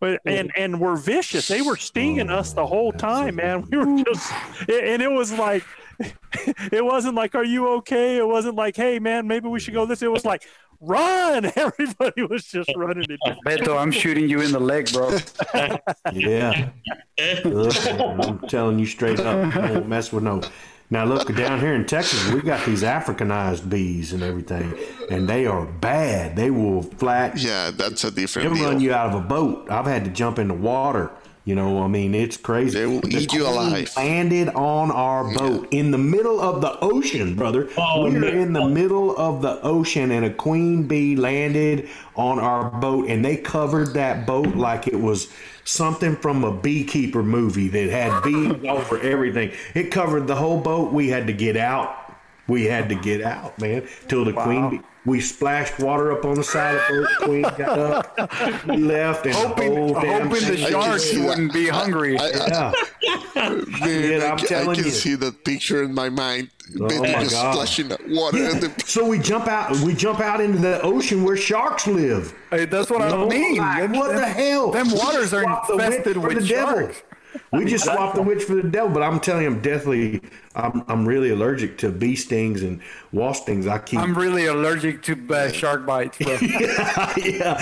but- 0.00 0.20
and 0.24 0.50
and 0.56 0.80
were 0.80 0.96
vicious. 0.96 1.46
They 1.48 1.62
were 1.62 1.76
stinging 1.76 2.30
oh, 2.30 2.38
us 2.38 2.52
the 2.52 2.66
whole 2.66 2.92
time, 2.92 3.36
man. 3.36 3.66
We 3.70 3.76
were 3.76 4.02
just, 4.02 4.32
and 4.68 5.02
it 5.02 5.10
was 5.10 5.32
like, 5.32 5.64
it 6.72 6.84
wasn't 6.84 7.14
like, 7.14 7.34
"Are 7.34 7.44
you 7.44 7.68
okay?" 7.78 8.16
It 8.16 8.26
wasn't 8.26 8.56
like, 8.56 8.76
"Hey, 8.76 8.98
man, 8.98 9.26
maybe 9.26 9.48
we 9.48 9.60
should 9.60 9.74
go 9.74 9.86
this." 9.86 10.02
It 10.02 10.10
was 10.10 10.24
like, 10.24 10.46
"Run!" 10.80 11.52
Everybody 11.56 12.22
was 12.24 12.44
just 12.44 12.70
running 12.76 13.04
it. 13.08 13.20
Beto, 13.46 13.78
I'm 13.78 13.90
shooting 13.90 14.28
you 14.28 14.40
in 14.40 14.52
the 14.52 14.60
leg, 14.60 14.90
bro. 14.92 15.18
Yeah. 16.12 16.70
Ugh, 17.44 17.76
I'm 18.00 18.38
telling 18.48 18.78
you 18.78 18.86
straight 18.86 19.20
up, 19.20 19.52
don't 19.52 19.88
mess 19.88 20.12
with 20.12 20.24
no. 20.24 20.40
Now 20.92 21.04
look 21.04 21.32
down 21.36 21.60
here 21.60 21.74
in 21.74 21.86
Texas, 21.86 22.32
we 22.32 22.40
got 22.40 22.66
these 22.66 22.82
Africanized 22.82 23.68
bees 23.70 24.12
and 24.12 24.24
everything, 24.24 24.74
and 25.08 25.28
they 25.28 25.46
are 25.46 25.64
bad. 25.64 26.34
They 26.34 26.50
will 26.50 26.82
flat. 26.82 27.38
Yeah, 27.38 27.70
that's 27.70 28.02
a 28.02 28.10
different 28.10 28.48
They'll 28.48 28.56
deal. 28.58 28.70
run 28.72 28.80
you 28.80 28.92
out 28.92 29.06
of 29.14 29.14
a 29.14 29.20
boat. 29.24 29.70
I've 29.70 29.86
had 29.86 30.04
to 30.04 30.10
jump 30.10 30.40
in 30.40 30.48
the 30.48 30.54
water. 30.54 31.12
You 31.44 31.54
know, 31.54 31.82
I 31.82 31.86
mean, 31.86 32.14
it's 32.14 32.36
crazy. 32.36 32.78
They 32.78 32.86
will 32.86 33.00
The 33.00 33.18
eat 33.18 33.32
you 33.32 33.44
queen 33.44 33.52
alive. 33.54 33.92
Landed 33.96 34.48
on 34.50 34.90
our 34.90 35.32
boat 35.32 35.68
in 35.70 35.90
the 35.90 35.98
middle 35.98 36.40
of 36.40 36.60
the 36.60 36.78
ocean, 36.80 37.34
brother. 37.34 37.68
Oh, 37.78 38.02
We're 38.02 38.18
no. 38.18 38.26
in 38.26 38.52
the 38.52 38.66
middle 38.68 39.16
of 39.16 39.42
the 39.42 39.60
ocean, 39.62 40.10
and 40.10 40.24
a 40.24 40.30
queen 40.32 40.86
bee 40.88 41.16
landed 41.16 41.88
on 42.16 42.38
our 42.40 42.68
boat, 42.68 43.08
and 43.08 43.24
they 43.24 43.36
covered 43.36 43.94
that 43.94 44.26
boat 44.26 44.54
like 44.54 44.86
it 44.86 45.00
was 45.00 45.28
something 45.70 46.16
from 46.16 46.44
a 46.44 46.52
beekeeper 46.52 47.22
movie 47.22 47.68
that 47.68 47.90
had 47.90 48.22
bees 48.22 48.52
over 48.68 48.98
everything. 49.00 49.52
It 49.74 49.90
covered 49.90 50.26
the 50.26 50.36
whole 50.36 50.60
boat. 50.60 50.92
We 50.92 51.08
had 51.08 51.26
to 51.28 51.32
get 51.32 51.56
out. 51.56 51.99
We 52.50 52.64
had 52.64 52.88
to 52.88 52.96
get 52.96 53.22
out, 53.22 53.58
man, 53.60 53.86
till 54.08 54.24
the 54.24 54.32
queen 54.32 54.70
bee. 54.70 54.80
We 55.06 55.20
splashed 55.20 55.78
water 55.78 56.12
up 56.12 56.24
on 56.26 56.34
the 56.34 56.44
side 56.44 56.74
of 56.74 56.82
the 56.88 57.02
boat. 57.02 57.08
Queen 57.26 57.42
got 57.42 57.78
up. 57.78 58.66
We 58.66 58.76
left, 58.76 59.24
and 59.24 59.34
Hoping, 59.34 59.72
the 59.74 59.80
whole 59.80 59.94
damn 59.94 60.28
hoping 60.28 60.46
the 60.48 60.56
thing- 60.56 60.70
sharks 60.72 61.04
see 61.04 61.16
that. 61.20 61.26
wouldn't 61.28 61.52
be 61.54 61.68
hungry. 61.68 62.18
I, 62.18 62.24
I, 62.24 62.30
Yeah. 62.50 62.72
man, 63.34 63.64
Yeah, 64.10 64.24
I 64.26 64.30
I'm 64.32 64.36
ca- 64.38 64.44
I, 64.44 64.46
telling 64.48 64.74
can 64.74 64.84
you. 64.84 64.90
see 64.90 65.14
the 65.14 65.32
picture 65.32 65.82
in 65.84 65.94
my 65.94 66.10
mind. 66.10 66.50
Oh 66.78 66.86
Betty 66.88 67.00
my 67.00 67.20
just 67.22 67.32
God. 67.34 67.52
splashing 67.54 67.88
that 67.88 68.00
water 68.08 68.36
in 68.38 68.60
the 68.60 68.70
So 68.84 69.06
we 69.08 69.18
jump 69.18 69.46
out. 69.48 69.74
We 69.80 69.94
jump 69.94 70.20
out 70.20 70.40
into 70.40 70.58
the 70.58 70.82
ocean 70.82 71.24
where 71.24 71.36
sharks 71.36 71.86
live. 71.86 72.34
Hey, 72.50 72.66
that's 72.66 72.90
what 72.90 73.00
I 73.00 73.16
mean. 73.26 73.56
like, 73.56 73.82
Them- 73.82 73.92
what 73.92 74.14
the 74.14 74.26
hell? 74.26 74.70
Them 74.70 74.90
waters 74.90 75.32
are 75.32 75.42
Swap 75.44 75.70
infested 75.70 76.16
with 76.18 76.34
the 76.40 76.46
devil. 76.46 76.90
We 77.52 77.64
just 77.64 77.84
swapped 77.84 78.14
the 78.14 78.22
witch 78.22 78.44
for 78.44 78.54
the 78.54 78.62
devil, 78.62 78.90
but 78.90 79.02
I'm 79.02 79.18
telling 79.18 79.42
you, 79.42 79.50
I'm 79.50 79.60
deathly, 79.60 80.20
I'm, 80.54 80.84
I'm 80.86 81.06
really 81.06 81.30
allergic 81.30 81.78
to 81.78 81.90
bee 81.90 82.14
stings 82.14 82.62
and 82.62 82.80
wasp 83.12 83.44
stings. 83.44 83.66
I 83.66 83.78
keep, 83.78 83.98
I'm 83.98 84.16
really 84.16 84.46
allergic 84.46 85.02
to 85.04 85.34
uh, 85.34 85.50
shark 85.50 85.84
bites, 85.84 86.18
bro. 86.18 86.32
yeah, 86.40 87.56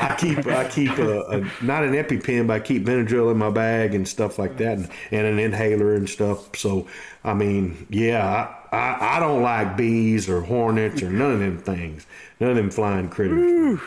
I 0.00 0.16
keep, 0.18 0.46
I 0.46 0.68
keep 0.68 0.92
a, 0.92 1.20
a 1.22 1.64
not 1.64 1.84
an 1.84 1.92
EpiPen, 1.92 2.46
but 2.46 2.54
I 2.54 2.60
keep 2.60 2.84
Benadryl 2.84 3.30
in 3.30 3.36
my 3.36 3.50
bag 3.50 3.94
and 3.94 4.08
stuff 4.08 4.38
like 4.38 4.56
that, 4.58 4.78
and, 4.78 4.90
and 5.10 5.26
an 5.26 5.38
inhaler 5.38 5.94
and 5.94 6.08
stuff. 6.08 6.56
So, 6.56 6.86
I 7.22 7.34
mean, 7.34 7.86
yeah, 7.90 8.56
I, 8.72 8.76
I, 8.76 9.16
I 9.16 9.20
don't 9.20 9.42
like 9.42 9.76
bees 9.76 10.28
or 10.28 10.40
hornets 10.40 11.02
or 11.02 11.10
none 11.10 11.32
of 11.32 11.38
them 11.40 11.58
things, 11.58 12.06
none 12.40 12.50
of 12.50 12.56
them 12.56 12.70
flying 12.70 13.08
critters. 13.08 13.80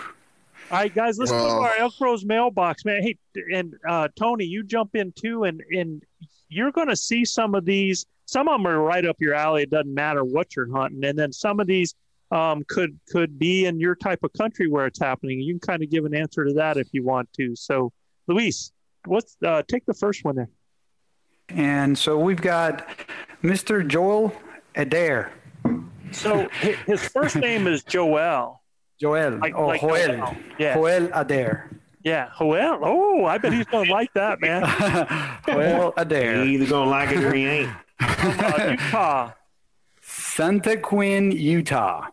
All 0.69 0.77
right, 0.77 0.93
guys, 0.93 1.17
let's 1.17 1.31
go 1.31 1.47
to 1.47 1.53
our 1.61 1.75
Elk 1.77 1.93
Bros 1.97 2.25
mailbox, 2.25 2.83
man. 2.83 3.01
Hey, 3.01 3.15
and 3.53 3.73
uh, 3.87 4.09
Tony, 4.17 4.43
you 4.43 4.63
jump 4.63 4.95
in 4.95 5.13
too, 5.13 5.45
and 5.45 5.61
and 5.71 6.03
you're 6.49 6.73
going 6.73 6.89
to 6.89 6.95
see 6.95 7.23
some 7.23 7.55
of 7.55 7.63
these. 7.63 8.05
Some 8.25 8.49
of 8.49 8.59
them 8.59 8.67
are 8.67 8.81
right 8.81 9.05
up 9.05 9.15
your 9.19 9.33
alley. 9.33 9.63
It 9.63 9.69
doesn't 9.69 9.93
matter 9.93 10.25
what 10.25 10.57
you're 10.57 10.69
hunting, 10.69 11.05
and 11.05 11.17
then 11.17 11.31
some 11.31 11.61
of 11.61 11.67
these 11.67 11.95
um, 12.31 12.65
could 12.67 12.99
could 13.09 13.39
be 13.39 13.65
in 13.65 13.79
your 13.79 13.95
type 13.95 14.19
of 14.23 14.33
country 14.33 14.67
where 14.67 14.85
it's 14.85 14.99
happening. 14.99 15.39
You 15.39 15.53
can 15.53 15.61
kind 15.61 15.83
of 15.83 15.89
give 15.89 16.03
an 16.03 16.13
answer 16.13 16.43
to 16.43 16.53
that 16.55 16.75
if 16.75 16.89
you 16.91 17.01
want 17.01 17.31
to. 17.37 17.55
So, 17.55 17.93
Luis, 18.27 18.73
what's 19.05 19.37
uh, 19.45 19.63
take 19.69 19.85
the 19.85 19.93
first 19.93 20.25
one 20.25 20.35
there? 20.35 20.49
And 21.47 21.97
so 21.97 22.17
we've 22.17 22.41
got 22.41 22.89
Mr. 23.41 23.87
Joel 23.87 24.33
Adair. 24.75 25.31
So 26.11 26.49
his 26.85 27.01
first 27.07 27.37
name 27.37 27.67
is 27.67 27.83
Joel. 27.83 28.61
Joel. 28.99 29.37
Like- 29.37 29.53
oh, 29.55 29.67
like 29.67 29.81
Joel. 29.81 30.07
Joel. 30.07 30.37
Yeah. 30.59 30.73
Joel 30.75 31.09
Adair. 31.13 31.69
Yeah, 32.03 32.29
Joel. 32.39 32.79
Oh, 32.83 33.25
I 33.25 33.37
bet 33.37 33.53
he's 33.53 33.65
gonna 33.65 33.91
like 33.91 34.13
that, 34.13 34.39
man. 34.39 34.61
Joel 35.47 35.93
Adair. 35.97 36.45
He 36.45 36.53
either 36.55 36.67
gonna 36.67 36.89
like 36.89 37.11
it 37.11 37.23
or 37.23 37.33
he 37.33 37.45
ain't. 37.45 37.69
Uh, 37.99 38.67
Utah. 38.71 39.31
Santaquin, 40.01 41.37
Utah. 41.37 42.07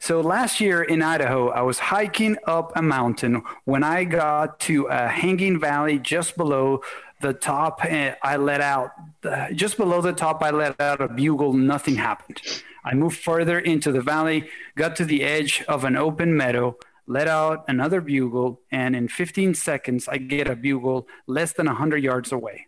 So 0.00 0.20
last 0.20 0.60
year 0.60 0.82
in 0.82 1.00
Idaho, 1.00 1.48
I 1.50 1.62
was 1.62 1.78
hiking 1.78 2.36
up 2.46 2.72
a 2.76 2.82
mountain 2.82 3.42
when 3.64 3.82
I 3.84 4.04
got 4.04 4.60
to 4.60 4.86
a 4.86 5.08
hanging 5.08 5.58
valley 5.60 5.98
just 5.98 6.36
below 6.36 6.82
the 7.20 7.32
top. 7.32 7.84
And 7.84 8.16
I 8.22 8.36
let 8.36 8.60
out, 8.60 8.90
uh, 9.24 9.50
just 9.52 9.76
below 9.76 10.00
the 10.00 10.12
top, 10.12 10.42
I 10.42 10.50
let 10.50 10.80
out 10.80 11.00
a 11.00 11.08
bugle. 11.08 11.52
Nothing 11.52 11.94
happened. 11.96 12.40
I 12.88 12.94
moved 12.94 13.18
further 13.18 13.58
into 13.58 13.92
the 13.92 14.00
valley, 14.00 14.48
got 14.74 14.96
to 14.96 15.04
the 15.04 15.22
edge 15.22 15.62
of 15.68 15.84
an 15.84 15.94
open 15.94 16.34
meadow, 16.34 16.78
let 17.06 17.28
out 17.28 17.66
another 17.68 18.00
bugle, 18.00 18.62
and 18.72 18.96
in 18.96 19.08
15 19.08 19.52
seconds, 19.54 20.08
I 20.08 20.16
get 20.16 20.48
a 20.48 20.56
bugle 20.56 21.06
less 21.26 21.52
than 21.52 21.66
100 21.66 21.98
yards 21.98 22.32
away. 22.32 22.66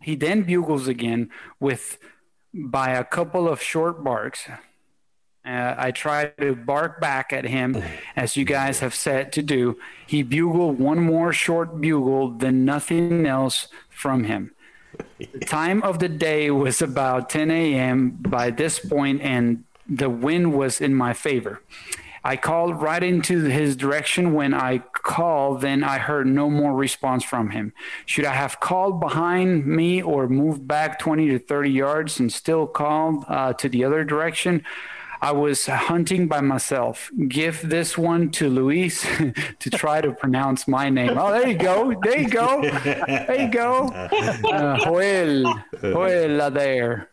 He 0.00 0.14
then 0.14 0.44
bugles 0.44 0.86
again 0.86 1.30
with 1.58 1.98
by 2.54 2.90
a 2.90 3.02
couple 3.02 3.48
of 3.48 3.60
short 3.60 4.04
barks. 4.04 4.48
Uh, 5.44 5.74
I 5.76 5.90
try 5.90 6.26
to 6.38 6.54
bark 6.54 7.00
back 7.00 7.32
at 7.32 7.44
him, 7.44 7.82
as 8.16 8.36
you 8.36 8.44
guys 8.44 8.78
have 8.78 8.94
said 8.94 9.32
to 9.32 9.42
do. 9.42 9.76
He 10.06 10.22
bugled 10.22 10.78
one 10.78 11.00
more 11.00 11.32
short 11.32 11.80
bugle, 11.80 12.30
then 12.30 12.64
nothing 12.64 13.26
else 13.26 13.66
from 13.88 14.22
him. 14.22 14.52
The 15.18 15.40
time 15.40 15.82
of 15.82 15.98
the 15.98 16.08
day 16.08 16.50
was 16.50 16.80
about 16.80 17.30
10 17.30 17.50
a.m. 17.50 18.10
by 18.10 18.50
this 18.50 18.78
point, 18.78 19.20
and 19.22 19.64
the 19.88 20.10
wind 20.10 20.52
was 20.54 20.80
in 20.80 20.94
my 20.94 21.12
favor. 21.12 21.62
I 22.24 22.36
called 22.36 22.82
right 22.82 23.02
into 23.02 23.44
his 23.44 23.76
direction. 23.76 24.34
When 24.34 24.52
I 24.52 24.78
called, 24.78 25.60
then 25.60 25.82
I 25.82 25.98
heard 25.98 26.26
no 26.26 26.50
more 26.50 26.74
response 26.74 27.24
from 27.24 27.50
him. 27.50 27.72
Should 28.06 28.24
I 28.24 28.34
have 28.34 28.60
called 28.60 29.00
behind 29.00 29.66
me 29.66 30.02
or 30.02 30.28
moved 30.28 30.66
back 30.66 30.98
20 30.98 31.28
to 31.28 31.38
30 31.38 31.70
yards 31.70 32.20
and 32.20 32.32
still 32.32 32.66
called 32.66 33.24
uh, 33.28 33.52
to 33.54 33.68
the 33.68 33.84
other 33.84 34.04
direction? 34.04 34.64
I 35.20 35.32
was 35.32 35.66
hunting 35.66 36.28
by 36.28 36.40
myself. 36.40 37.10
Give 37.28 37.60
this 37.68 37.98
one 37.98 38.30
to 38.32 38.48
Luis 38.48 39.02
to 39.58 39.70
try 39.70 40.00
to 40.00 40.12
pronounce 40.12 40.68
my 40.68 40.88
name. 40.90 41.16
Oh, 41.18 41.32
there 41.32 41.48
you 41.48 41.58
go. 41.58 41.94
There 42.02 42.20
you 42.20 42.28
go. 42.28 42.62
There 42.62 43.40
you 43.40 43.48
go. 43.50 43.88
Uh, 43.88 44.78
Joel. 44.84 45.54
Joel 45.80 46.50
there. 46.50 47.10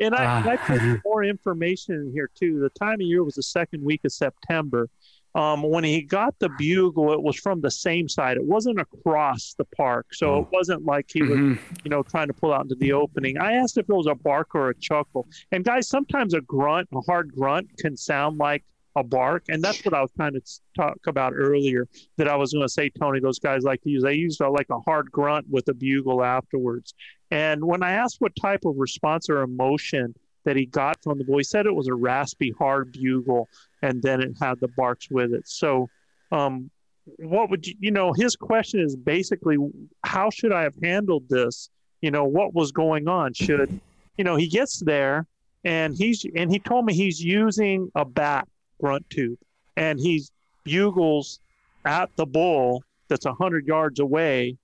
And 0.00 0.14
I, 0.14 0.24
Ah. 0.24 0.38
and 0.40 0.48
I 0.50 0.56
put 0.56 1.00
more 1.04 1.22
information 1.24 1.94
in 1.94 2.10
here 2.12 2.28
too. 2.34 2.58
The 2.60 2.70
time 2.70 2.94
of 2.94 3.00
year 3.02 3.22
was 3.22 3.34
the 3.34 3.42
second 3.44 3.84
week 3.84 4.00
of 4.04 4.12
September. 4.12 4.88
Um, 5.34 5.62
when 5.62 5.82
he 5.82 6.02
got 6.02 6.38
the 6.38 6.48
bugle, 6.50 7.12
it 7.12 7.20
was 7.22 7.36
from 7.36 7.60
the 7.60 7.70
same 7.70 8.08
side. 8.08 8.36
It 8.36 8.44
wasn't 8.44 8.78
across 8.78 9.54
the 9.58 9.64
park, 9.76 10.06
so 10.14 10.38
it 10.42 10.48
wasn't 10.52 10.84
like 10.84 11.10
he 11.12 11.22
was, 11.22 11.30
Mhm. 11.38 11.58
you 11.84 11.90
know, 11.90 12.04
trying 12.04 12.28
to 12.28 12.34
pull 12.34 12.52
out 12.52 12.62
into 12.62 12.76
the 12.76 12.92
opening. 12.92 13.36
I 13.38 13.54
asked 13.54 13.76
if 13.76 13.88
it 13.88 13.92
was 13.92 14.06
a 14.06 14.14
bark 14.14 14.54
or 14.54 14.70
a 14.70 14.74
chuckle. 14.78 15.26
And 15.50 15.64
guys, 15.64 15.88
sometimes 15.88 16.34
a 16.34 16.40
grunt, 16.40 16.88
a 16.92 17.00
hard 17.00 17.32
grunt, 17.34 17.68
can 17.78 17.96
sound 17.96 18.38
like 18.38 18.62
a 18.96 19.02
bark, 19.02 19.42
and 19.48 19.60
that's 19.60 19.84
what 19.84 19.92
I 19.92 20.00
was 20.02 20.12
trying 20.12 20.34
to 20.34 20.40
talk 20.76 20.98
about 21.08 21.32
earlier. 21.34 21.88
That 22.16 22.28
I 22.28 22.36
was 22.36 22.52
going 22.52 22.64
to 22.64 22.68
say, 22.72 22.88
Tony, 22.90 23.18
those 23.18 23.40
guys 23.40 23.64
like 23.64 23.82
to 23.82 23.90
use. 23.90 24.04
They 24.04 24.14
used 24.14 24.40
uh, 24.40 24.48
like 24.52 24.70
a 24.70 24.78
hard 24.78 25.10
grunt 25.10 25.46
with 25.50 25.66
a 25.68 25.74
bugle 25.74 26.22
afterwards. 26.22 26.94
And 27.32 27.64
when 27.64 27.82
I 27.82 27.90
asked 27.90 28.20
what 28.20 28.36
type 28.36 28.64
of 28.64 28.76
response 28.78 29.28
or 29.28 29.42
emotion 29.42 30.14
that 30.44 30.56
he 30.56 30.66
got 30.66 31.02
from 31.02 31.18
the 31.18 31.24
bull, 31.24 31.38
he 31.38 31.44
said 31.44 31.66
it 31.66 31.74
was 31.74 31.88
a 31.88 31.94
raspy, 31.94 32.52
hard 32.58 32.92
bugle, 32.92 33.48
and 33.82 34.02
then 34.02 34.20
it 34.20 34.36
had 34.40 34.60
the 34.60 34.68
barks 34.68 35.10
with 35.10 35.32
it. 35.32 35.48
So, 35.48 35.88
um, 36.32 36.70
what 37.18 37.50
would 37.50 37.66
you, 37.66 37.74
you 37.80 37.90
know, 37.90 38.12
his 38.12 38.36
question 38.36 38.80
is 38.80 38.96
basically, 38.96 39.56
how 40.04 40.30
should 40.30 40.52
I 40.52 40.62
have 40.62 40.74
handled 40.82 41.28
this? 41.28 41.70
You 42.00 42.10
know, 42.10 42.24
what 42.24 42.54
was 42.54 42.72
going 42.72 43.08
on? 43.08 43.34
Should, 43.34 43.80
you 44.16 44.24
know, 44.24 44.36
he 44.36 44.48
gets 44.48 44.80
there 44.80 45.26
and 45.64 45.94
he's, 45.96 46.24
and 46.34 46.50
he 46.50 46.58
told 46.58 46.86
me 46.86 46.94
he's 46.94 47.22
using 47.22 47.90
a 47.94 48.04
bat 48.04 48.48
grunt 48.80 49.08
tube 49.10 49.38
and 49.76 49.98
he's 49.98 50.30
bugles 50.64 51.40
at 51.84 52.10
the 52.16 52.26
bull 52.26 52.82
that's 53.08 53.26
100 53.26 53.66
yards 53.66 54.00
away 54.00 54.56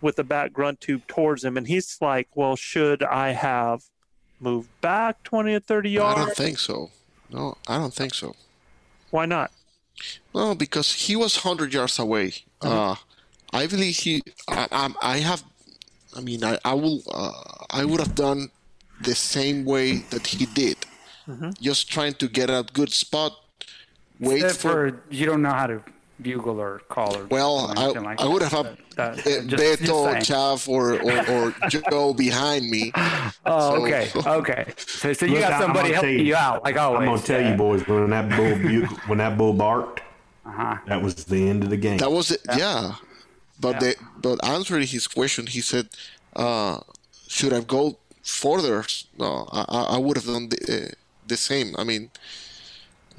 with 0.00 0.16
the 0.16 0.24
bat 0.24 0.52
grunt 0.52 0.80
tube 0.80 1.06
towards 1.06 1.44
him. 1.44 1.56
And 1.56 1.66
he's 1.66 1.98
like, 2.00 2.28
well, 2.34 2.56
should 2.56 3.02
I 3.02 3.30
have 3.30 3.82
moved 4.40 4.68
back 4.80 5.22
20 5.24 5.54
or 5.54 5.60
30 5.60 5.90
yards? 5.90 6.20
I 6.20 6.24
don't 6.24 6.36
think 6.36 6.58
so. 6.58 6.90
No, 7.30 7.56
I 7.66 7.78
don't 7.78 7.94
think 7.94 8.14
so. 8.14 8.34
Why 9.10 9.26
not? 9.26 9.50
No, 10.34 10.54
because 10.54 10.92
he 10.92 11.16
was 11.16 11.36
hundred 11.36 11.72
yards 11.72 11.98
away. 11.98 12.32
Uh, 12.60 12.96
I 13.52 13.66
believe 13.66 13.96
he. 13.96 14.22
I, 14.48 14.68
I, 14.70 14.94
I 15.14 15.18
have. 15.18 15.42
I 16.14 16.20
mean, 16.20 16.44
I, 16.44 16.58
I 16.64 16.74
will. 16.74 17.00
Uh, 17.10 17.32
I 17.70 17.84
would 17.84 18.00
have 18.00 18.14
done 18.14 18.50
the 19.00 19.14
same 19.14 19.64
way 19.64 19.98
that 20.10 20.26
he 20.26 20.46
did. 20.46 20.76
Just 21.60 21.90
trying 21.90 22.14
to 22.14 22.28
get 22.28 22.50
a 22.50 22.64
good 22.72 22.92
spot. 22.92 23.32
Wait 24.20 24.42
Except 24.42 24.60
for. 24.60 24.68
for 24.90 25.02
you 25.10 25.26
don't 25.26 25.42
know 25.42 25.50
how 25.50 25.66
to 25.66 25.82
bugle 26.20 26.60
or 26.60 26.80
call 26.88 27.16
or 27.16 27.26
Well, 27.26 27.72
I, 27.76 27.84
anything 27.84 28.02
like 28.04 28.20
I 28.20 28.26
would 28.26 28.42
that. 28.42 28.52
have 28.52 28.66
had 28.66 28.78
That- 28.96 29.12
uh, 29.18 29.22
just- 29.22 29.50
just 29.50 29.82
Beto. 29.82 30.14
Chav, 30.16 30.68
or, 30.68 30.94
or, 31.02 31.30
or 31.30 31.54
Joe 31.90 32.14
behind 32.14 32.70
me. 32.70 32.90
Oh, 33.44 33.76
So- 33.76 33.84
okay, 33.86 34.10
okay. 34.40 34.72
So, 34.76 35.12
so 35.12 35.26
you 35.26 35.32
Look, 35.32 35.40
got 35.42 35.60
somebody 35.60 35.92
helping 35.92 36.16
tell 36.16 36.26
you, 36.26 36.34
out, 36.36 36.64
like 36.64 36.76
always. 36.76 37.00
I'm 37.00 37.06
gonna 37.14 37.22
tell 37.22 37.42
you, 37.50 37.54
boys, 37.56 37.86
when 37.86 38.10
that 38.10 38.28
bull 38.36 38.56
bugle, 38.62 38.96
when 39.08 39.18
that 39.18 39.36
bull 39.36 39.52
barked, 39.52 40.00
Uh-huh. 40.46 40.76
that 40.86 41.02
was 41.02 41.14
the 41.26 41.48
end 41.50 41.62
of 41.64 41.70
the 41.70 41.76
game. 41.76 41.98
That 41.98 42.10
was 42.12 42.30
it. 42.30 42.40
Yeah. 42.56 42.94
But 43.60 43.80
the 43.80 43.94
but 44.20 44.42
answering 44.44 44.86
his 44.86 45.06
question, 45.08 45.46
he 45.46 45.60
said, 45.62 45.88
uh, 46.36 46.78
"Should 47.26 47.52
I 47.54 47.60
go 47.60 47.96
further?" 48.22 48.84
No, 49.18 49.48
I, 49.50 49.64
I 49.68 49.80
I 49.96 49.98
would 49.98 50.16
have 50.18 50.26
done 50.26 50.48
the, 50.50 50.58
uh, 50.74 50.94
the 51.26 51.36
same. 51.38 51.74
I 51.78 51.84
mean, 51.84 52.10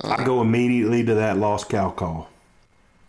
I 0.03 0.23
go 0.23 0.41
immediately 0.41 1.03
to 1.05 1.15
that 1.15 1.37
lost 1.37 1.69
cow 1.69 1.89
call. 1.89 2.29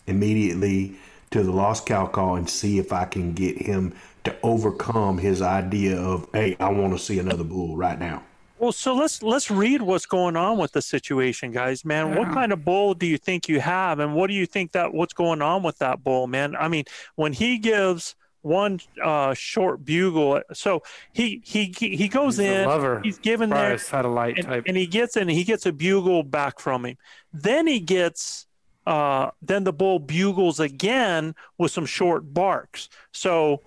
Immediately 0.09 0.95
to 1.31 1.43
the 1.43 1.53
lost 1.53 1.87
cow 1.87 2.07
call 2.07 2.37
and 2.37 2.49
see 2.49 2.79
if 2.79 2.93
I 2.93 3.05
can 3.05 3.33
get 3.35 3.59
him 3.61 3.95
to 4.25 4.35
overcome 4.43 5.19
his 5.19 5.43
idea 5.43 5.97
of, 6.01 6.27
hey, 6.33 6.57
I 6.59 6.71
want 6.71 6.93
to 6.95 6.99
see 6.99 7.19
another 7.19 7.45
bull 7.45 7.77
right 7.77 7.99
now. 7.99 8.23
Well, 8.59 8.73
so 8.73 8.93
let's 8.95 9.23
let's 9.23 9.53
read 9.53 9.83
what's 9.83 10.07
going 10.07 10.35
on 10.35 10.59
with 10.59 10.73
the 10.73 10.83
situation, 10.83 11.53
guys. 11.53 11.85
Man, 11.85 12.17
what 12.17 12.33
kind 12.33 12.53
of 12.53 12.65
bull 12.65 12.93
do 12.95 13.07
you 13.07 13.17
think 13.17 13.49
you 13.49 13.61
have, 13.61 14.01
and 14.01 14.17
what 14.17 14.27
do 14.27 14.35
you 14.35 14.47
think 14.47 14.73
that 14.73 14.93
what's 14.93 15.13
going 15.13 15.43
on 15.43 15.63
with 15.63 15.79
that 15.79 16.03
bull, 16.03 16.27
man? 16.27 16.57
I 16.57 16.67
mean, 16.67 16.85
when 17.15 17.33
he 17.33 17.59
gives 17.59 18.17
one 18.43 18.81
uh, 19.01 19.33
short 19.35 19.85
bugle, 19.85 20.41
so 20.53 20.83
he 21.13 21.41
he 21.45 21.73
he 21.79 22.09
goes 22.09 22.39
He's 22.39 22.47
a 22.49 22.63
in, 22.63 22.67
lover. 22.69 23.01
he's 23.05 23.19
given 23.19 23.51
Probably 23.51 23.69
there, 23.69 23.79
satellite 23.79 24.39
and, 24.39 24.47
type. 24.49 24.65
and 24.67 24.77
he 24.77 24.89
gets 24.89 25.17
in, 25.17 25.29
he 25.29 25.45
gets 25.45 25.65
a 25.65 25.73
bugle 25.73 26.25
back 26.25 26.59
from 26.59 26.85
him. 26.85 26.97
Then 27.33 27.69
he 27.69 27.79
gets. 27.79 28.48
Uh, 28.89 29.31
then 29.43 29.65
the 29.65 29.73
bull 29.73 29.99
bugles 29.99 30.59
again 30.59 31.35
with 31.59 31.71
some 31.71 31.85
short 31.85 32.33
barks. 32.33 32.89
So 33.13 33.61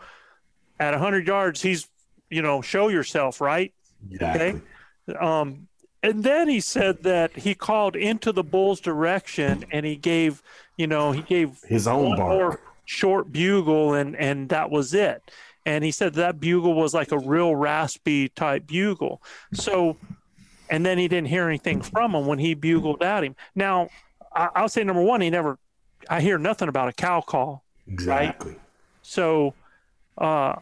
at 0.79 0.91
100 0.93 1.27
yards, 1.27 1.61
he's, 1.61 1.87
you 2.31 2.41
know, 2.41 2.61
show 2.63 2.87
yourself, 2.87 3.39
right? 3.39 3.71
Exactly. 4.09 4.61
Um, 5.19 5.67
and 6.01 6.23
then 6.23 6.49
he 6.49 6.59
said 6.59 7.03
that 7.03 7.37
he 7.37 7.53
called 7.53 7.95
into 7.95 8.31
the 8.31 8.43
bull's 8.43 8.79
direction 8.81 9.63
and 9.71 9.85
he 9.85 9.95
gave, 9.95 10.41
you 10.75 10.87
know, 10.87 11.11
he 11.11 11.21
gave 11.21 11.59
His 11.67 11.87
own 11.87 12.15
bark. 12.17 12.29
more 12.29 12.59
short 12.85 13.31
bugle 13.31 13.93
and 13.93 14.15
and 14.15 14.49
that 14.49 14.71
was 14.71 14.91
it. 14.95 15.21
And 15.67 15.83
he 15.83 15.91
said 15.91 16.15
that 16.15 16.39
bugle 16.39 16.73
was 16.73 16.95
like 16.95 17.11
a 17.11 17.19
real 17.19 17.55
raspy 17.55 18.27
type 18.29 18.65
bugle. 18.65 19.21
So, 19.53 19.97
and 20.71 20.83
then 20.83 20.97
he 20.97 21.07
didn't 21.07 21.27
hear 21.27 21.47
anything 21.47 21.83
from 21.83 22.15
him 22.15 22.25
when 22.25 22.39
he 22.39 22.55
bugled 22.55 23.03
at 23.03 23.23
him. 23.23 23.35
Now, 23.53 23.89
I, 24.33 24.49
I'll 24.55 24.69
say 24.69 24.83
number 24.83 25.01
one, 25.01 25.21
he 25.21 25.29
never. 25.29 25.57
I 26.09 26.21
hear 26.21 26.37
nothing 26.37 26.67
about 26.67 26.87
a 26.87 26.93
cow 26.93 27.21
call. 27.21 27.63
Exactly. 27.87 28.55
So, 29.01 29.53
uh, 30.17 30.55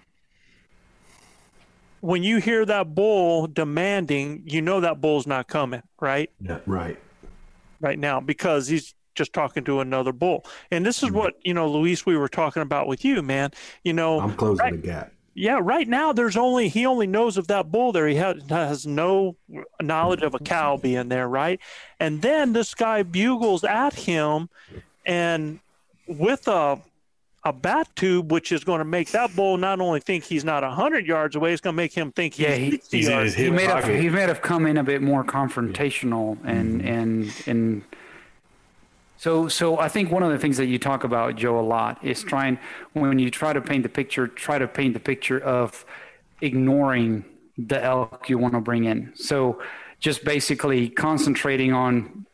when 2.02 2.24
you 2.24 2.38
hear 2.38 2.66
that 2.66 2.96
bull 2.96 3.48
demanding, 3.48 4.44
you 4.46 4.62
know 4.62 4.80
that 4.82 5.02
bull's 5.02 5.28
not 5.28 5.48
coming, 5.48 5.84
right? 6.00 6.30
Yeah, 6.42 6.60
right. 6.66 6.98
Right 7.82 8.00
now, 8.00 8.20
because 8.20 8.68
he's 8.68 8.94
just 9.16 9.34
talking 9.34 9.64
to 9.66 9.82
another 9.82 10.14
bull. 10.14 10.46
And 10.72 10.86
this 10.86 11.04
is 11.04 11.12
what, 11.12 11.34
you 11.44 11.54
know, 11.54 11.70
Luis, 11.70 12.06
we 12.06 12.16
were 12.18 12.30
talking 12.30 12.62
about 12.62 12.88
with 12.88 13.04
you, 13.04 13.22
man. 13.22 13.52
You 13.84 13.94
know, 13.94 14.20
I'm 14.20 14.34
closing 14.36 14.64
right- 14.64 14.72
the 14.72 14.78
gap. 14.78 15.14
Yeah, 15.40 15.58
right 15.62 15.88
now 15.88 16.12
there's 16.12 16.36
only 16.36 16.68
he 16.68 16.86
only 16.86 17.08
knows 17.08 17.38
of 17.38 17.48
that 17.48 17.72
bull 17.72 17.94
there. 17.94 18.08
He 18.10 18.18
ha- 18.18 18.34
has 18.50 18.86
no 18.86 19.38
knowledge 19.82 20.22
of 20.22 20.34
a 20.34 20.40
cow 20.40 20.76
being 20.76 21.08
there, 21.08 21.30
right? 21.30 21.62
And 21.98 22.22
then 22.22 22.52
this 22.52 22.76
guy 22.76 23.04
bugles 23.04 23.64
at 23.64 23.94
him, 23.94 24.50
and 25.06 25.62
with 26.08 26.46
a 26.50 26.82
a 27.46 27.54
bat 27.54 27.88
tube, 27.96 28.34
which 28.34 28.52
is 28.52 28.66
going 28.66 28.80
to 28.80 28.86
make 28.86 29.12
that 29.12 29.34
bull 29.34 29.56
not 29.56 29.80
only 29.80 30.02
think 30.02 30.26
he's 30.26 30.44
not 30.44 30.62
hundred 30.62 31.08
yards 31.08 31.38
away, 31.38 31.54
it's 31.54 31.62
going 31.62 31.74
to 31.74 31.78
make 31.78 31.94
him 31.94 32.12
think 32.12 32.34
he's 32.34 32.46
Yeah, 32.46 32.56
he, 32.56 32.72
60 32.72 32.98
he, 32.98 33.10
yards. 33.10 33.34
he 33.34 33.50
may 33.50 33.64
have 33.64 33.88
he 33.88 34.10
may 34.10 34.24
have 34.24 34.42
come 34.42 34.66
in 34.66 34.76
a 34.76 34.84
bit 34.84 35.02
more 35.02 35.24
confrontational 35.24 36.38
and 36.44 36.82
mm-hmm. 36.82 36.88
and 36.88 37.44
and 37.48 37.84
so 39.20 39.50
so 39.50 39.78
I 39.78 39.90
think 39.90 40.12
one 40.12 40.24
of 40.24 40.32
the 40.32 40.40
things 40.40 40.56
that 40.58 40.68
you 40.68 40.80
talk 40.80 41.04
about 41.04 41.36
Joe 41.36 41.60
a 41.60 41.62
lot 41.62 42.02
is 42.02 42.24
trying 42.24 42.58
when 42.94 43.20
you 43.20 43.30
try 43.30 43.52
to 43.52 43.60
paint 43.60 43.84
the 43.84 43.90
picture 43.90 44.30
try 44.30 44.58
to 44.58 44.66
paint 44.66 44.94
the 44.94 45.02
picture 45.02 45.38
of 45.38 45.86
ignoring 46.40 47.26
the 47.58 47.84
elk 47.84 48.30
you 48.30 48.38
want 48.38 48.54
to 48.54 48.62
bring 48.62 48.86
in. 48.86 49.12
So 49.16 49.62
just 50.00 50.24
basically 50.24 50.88
concentrating 50.88 51.74
on 51.74 52.26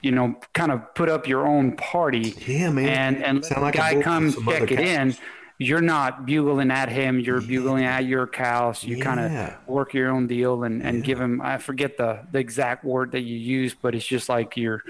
you 0.00 0.10
know 0.10 0.34
kind 0.54 0.72
of 0.72 0.92
put 0.96 1.08
up 1.08 1.28
your 1.28 1.46
own 1.46 1.76
party 1.76 2.34
yeah 2.48 2.68
man. 2.68 2.88
and 2.88 3.24
and 3.24 3.42
let 3.42 3.54
the 3.54 3.60
like 3.60 3.74
a 3.76 3.78
guy 3.78 4.02
come 4.02 4.32
check 4.32 4.72
it 4.72 4.80
in. 4.80 5.16
You're 5.58 5.82
not 5.82 6.26
bugling 6.26 6.72
at 6.72 6.88
him. 6.88 7.20
You're 7.20 7.40
bugling 7.40 7.84
at 7.84 8.06
your 8.06 8.26
cows. 8.26 8.82
You 8.82 8.98
kind 8.98 9.20
of 9.20 9.68
work 9.68 9.94
your 9.94 10.10
own 10.10 10.26
deal 10.26 10.64
and, 10.64 10.82
and 10.82 11.04
give 11.04 11.20
him 11.20 11.40
i 11.40 11.58
forget 11.58 11.96
the, 11.96 12.26
the 12.32 12.40
exact 12.40 12.84
word 12.84 13.12
that 13.12 13.20
you 13.20 13.36
use 13.36 13.72
but 13.72 13.94
it's 13.94 14.04
just 14.04 14.28
like 14.28 14.56
you're 14.56 14.82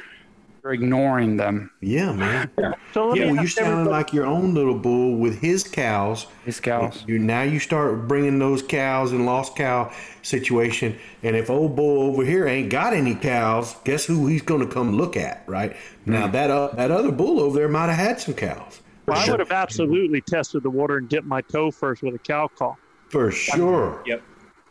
you're 0.65 0.73
ignoring 0.73 1.36
them 1.36 1.70
Yeah, 1.81 2.12
man. 2.12 2.51
So 2.95 3.09
let 3.09 3.19
yeah, 3.19 3.24
me 3.27 3.32
well, 3.32 3.41
you're 3.43 3.49
sounding 3.49 3.73
everybody- 3.73 3.91
like 3.91 4.12
your 4.12 4.24
own 4.24 4.55
little 4.55 4.78
bull 4.78 5.16
with 5.16 5.41
his 5.41 5.65
cows. 5.65 6.27
His 6.45 6.61
cows. 6.61 7.05
You 7.09 7.19
now 7.19 7.43
you 7.43 7.59
start 7.59 8.07
bringing 8.07 8.39
those 8.39 8.62
cows 8.62 9.11
and 9.11 9.27
lost 9.27 9.57
cow 9.57 9.93
situation, 10.23 10.97
and 11.24 11.35
if 11.35 11.51
old 11.51 11.74
bull 11.74 12.03
over 12.07 12.24
here 12.24 12.47
ain't 12.47 12.70
got 12.70 12.93
any 12.93 13.16
cows, 13.16 13.74
guess 13.85 14.05
who 14.07 14.28
he's 14.28 14.43
going 14.43 14.61
to 14.61 14.73
come 14.73 14.93
look 14.97 15.16
at, 15.16 15.43
right? 15.49 15.77
Now 16.07 16.28
that 16.28 16.51
uh, 16.53 16.69
that 16.77 16.93
other 16.93 17.11
bull 17.11 17.41
over 17.41 17.59
there 17.59 17.69
might 17.69 17.89
have 17.89 17.99
had 17.99 18.20
some 18.20 18.35
cows. 18.35 18.81
Well, 19.07 19.19
I 19.19 19.28
would 19.28 19.41
have 19.41 19.51
absolutely 19.51 20.20
tested 20.20 20.62
the 20.62 20.70
water 20.70 20.97
and 20.99 21.09
dipped 21.09 21.27
my 21.27 21.41
toe 21.41 21.73
first 21.73 22.03
with 22.05 22.15
a 22.15 22.19
cow 22.19 22.47
call. 22.49 22.78
For 23.09 23.32
sure. 23.32 24.03
Yep. 24.07 24.23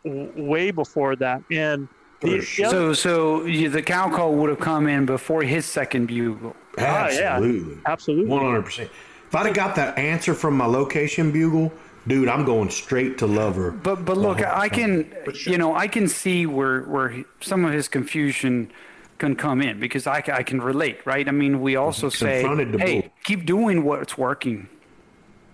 W- 0.06 0.32
Way 0.50 0.72
before 0.72 1.18
that, 1.18 1.44
and 1.52 1.90
the, 2.24 2.38
the 2.40 2.42
so 2.42 2.94
so 2.94 3.46
you, 3.46 3.70
the 3.70 3.82
cow 3.82 4.10
call 4.10 4.34
would 4.36 4.50
have 4.50 4.60
come 4.60 4.88
in 4.88 5.06
before 5.06 5.44
his 5.44 5.66
second 5.66 6.08
bugle 6.08 6.56
Ah, 6.78 7.10
yeah. 7.10 7.36
Absolutely. 7.36 7.78
Absolutely. 7.86 8.32
One 8.32 8.46
hundred 8.46 8.64
percent. 8.64 8.90
If 9.28 9.36
I'd 9.36 9.46
have 9.48 9.56
got 9.56 9.76
that 9.76 9.98
answer 9.98 10.34
from 10.34 10.58
my 10.58 10.66
location 10.66 11.32
bugle, 11.32 11.72
dude, 12.08 12.28
I'm 12.28 12.46
going 12.46 12.70
straight 12.70 13.18
to 13.20 13.28
lover. 13.28 13.72
But 13.72 14.06
but 14.06 14.18
look, 14.18 14.42
I 14.42 14.70
can 14.70 15.12
you 15.46 15.58
know 15.58 15.76
I 15.76 15.88
can 15.88 16.08
see 16.08 16.46
where 16.46 16.82
where 16.84 17.24
some 17.42 17.66
of 17.66 17.74
his 17.74 17.88
confusion 17.88 18.72
can 19.20 19.36
come 19.36 19.62
in 19.62 19.80
because 19.80 20.08
I, 20.08 20.24
I 20.34 20.44
can 20.44 20.62
relate, 20.62 21.06
right? 21.06 21.28
I 21.28 21.32
mean, 21.32 21.62
we 21.62 21.76
also 21.76 22.10
say, 22.10 22.42
hey, 22.42 23.02
bull. 23.02 23.12
keep 23.24 23.46
doing 23.46 23.84
what's 23.84 24.18
working, 24.18 24.68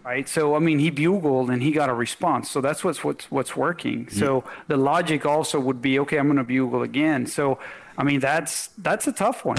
right? 0.10 0.27
So 0.27 0.56
I 0.56 0.60
mean, 0.60 0.80
he 0.80 0.90
bugled 0.90 1.52
and 1.52 1.61
he 1.61 1.72
got 1.72 1.90
a 1.90 1.94
response, 1.94 2.49
so 2.49 2.61
that's 2.61 2.84
what's 2.84 3.03
what's 3.03 3.30
what's 3.30 3.56
working. 3.56 4.10
So 4.10 4.44
the 4.68 4.77
logic 4.77 5.26
also 5.26 5.60
would 5.60 5.81
be, 5.81 5.99
okay, 5.99 6.18
I'm 6.18 6.26
going 6.26 6.38
to 6.38 6.44
bugle 6.44 6.81
again. 6.81 7.27
So 7.27 7.60
I 7.98 8.03
mean, 8.03 8.19
that's 8.19 8.68
that's 8.80 9.06
a 9.07 9.11
tough 9.11 9.45
one. 9.45 9.57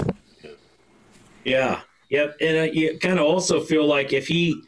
Yeah. 1.45 1.81
Yep. 2.09 2.37
And 2.41 2.57
uh, 2.57 2.71
you 2.73 2.99
kind 2.99 3.17
of 3.17 3.25
also 3.25 3.61
feel 3.61 3.85
like 3.85 4.11
if 4.11 4.27
he 4.27 4.61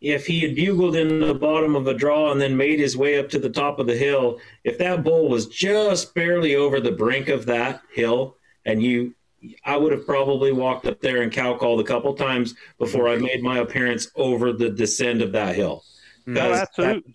if 0.00 0.26
he 0.26 0.40
had 0.40 0.54
bugled 0.54 0.94
in 0.94 1.20
the 1.20 1.34
bottom 1.34 1.74
of 1.74 1.88
a 1.88 1.94
draw 1.94 2.30
and 2.30 2.40
then 2.40 2.56
made 2.56 2.78
his 2.78 2.96
way 2.96 3.18
up 3.18 3.28
to 3.30 3.40
the 3.40 3.50
top 3.50 3.80
of 3.80 3.88
the 3.88 3.96
hill, 3.96 4.38
if 4.62 4.78
that 4.78 5.02
bull 5.02 5.28
was 5.28 5.46
just 5.46 6.14
barely 6.14 6.54
over 6.54 6.80
the 6.80 6.92
brink 6.92 7.28
of 7.28 7.46
that 7.46 7.82
hill, 7.92 8.36
and 8.64 8.80
you, 8.82 9.14
I 9.64 9.76
would 9.76 9.92
have 9.92 10.06
probably 10.06 10.52
walked 10.52 10.86
up 10.86 11.00
there 11.00 11.22
and 11.22 11.32
cow 11.32 11.56
called 11.56 11.80
a 11.80 11.84
couple 11.84 12.14
times 12.14 12.54
before 12.78 13.08
I 13.08 13.16
made 13.16 13.42
my 13.42 13.58
appearance 13.58 14.10
over 14.16 14.52
the 14.52 14.70
descent 14.70 15.22
of 15.22 15.32
that 15.32 15.54
hill. 15.54 15.84
Mm. 16.26 16.34
No, 16.34 16.40
oh, 16.40 16.44
Because 16.44 16.60
absolutely. 16.62 17.14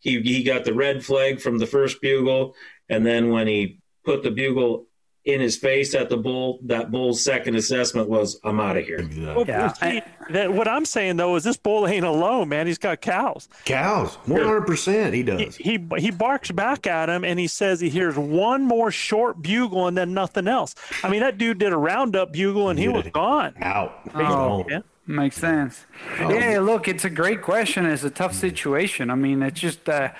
he 0.00 0.20
he 0.22 0.42
got 0.42 0.64
the 0.64 0.74
red 0.74 1.04
flag 1.04 1.40
from 1.40 1.58
the 1.58 1.66
first 1.66 2.00
bugle, 2.00 2.54
and 2.88 3.04
then 3.04 3.30
when 3.30 3.46
he 3.46 3.80
put 4.04 4.22
the 4.22 4.30
bugle 4.30 4.86
in 5.24 5.40
his 5.40 5.56
face 5.56 5.94
at 5.94 6.08
the 6.08 6.16
bull, 6.16 6.58
that 6.64 6.90
bull's 6.90 7.22
second 7.22 7.54
assessment 7.54 8.08
was, 8.08 8.40
"I'm 8.42 8.58
out 8.58 8.76
of 8.76 8.84
here." 8.84 9.08
Well, 9.36 9.74
see, 9.76 10.02
that, 10.30 10.52
what 10.52 10.66
I'm 10.66 10.84
saying 10.84 11.16
though 11.16 11.36
is 11.36 11.44
this 11.44 11.56
bull 11.56 11.86
ain't 11.86 12.04
alone, 12.04 12.48
man. 12.48 12.66
He's 12.66 12.78
got 12.78 13.00
cows. 13.00 13.48
Cows, 13.64 14.14
one 14.26 14.42
hundred 14.42 14.66
percent. 14.66 15.14
He 15.14 15.22
does. 15.22 15.56
He, 15.56 15.78
he 15.78 16.00
he 16.00 16.10
barks 16.10 16.50
back 16.50 16.86
at 16.86 17.08
him 17.08 17.24
and 17.24 17.38
he 17.38 17.46
says 17.46 17.80
he 17.80 17.88
hears 17.88 18.16
one 18.16 18.62
more 18.64 18.90
short 18.90 19.40
bugle 19.40 19.86
and 19.86 19.96
then 19.96 20.12
nothing 20.12 20.48
else. 20.48 20.74
I 21.04 21.08
mean, 21.08 21.20
that 21.20 21.38
dude 21.38 21.58
did 21.58 21.72
a 21.72 21.76
roundup 21.76 22.32
bugle 22.32 22.68
and 22.68 22.78
he 22.78 22.88
was 22.88 23.06
gone. 23.12 23.54
Out. 23.60 24.00
Oh, 24.14 24.66
Yeah. 24.68 24.80
makes 25.06 25.36
sense. 25.36 25.86
Yeah, 26.18 26.58
look, 26.60 26.88
it's 26.88 27.04
a 27.04 27.10
great 27.10 27.42
question. 27.42 27.86
It's 27.86 28.02
a 28.04 28.10
tough 28.10 28.34
situation. 28.34 29.10
I 29.10 29.14
mean, 29.14 29.42
it's 29.42 29.60
just 29.60 29.88
uh, 29.88 30.10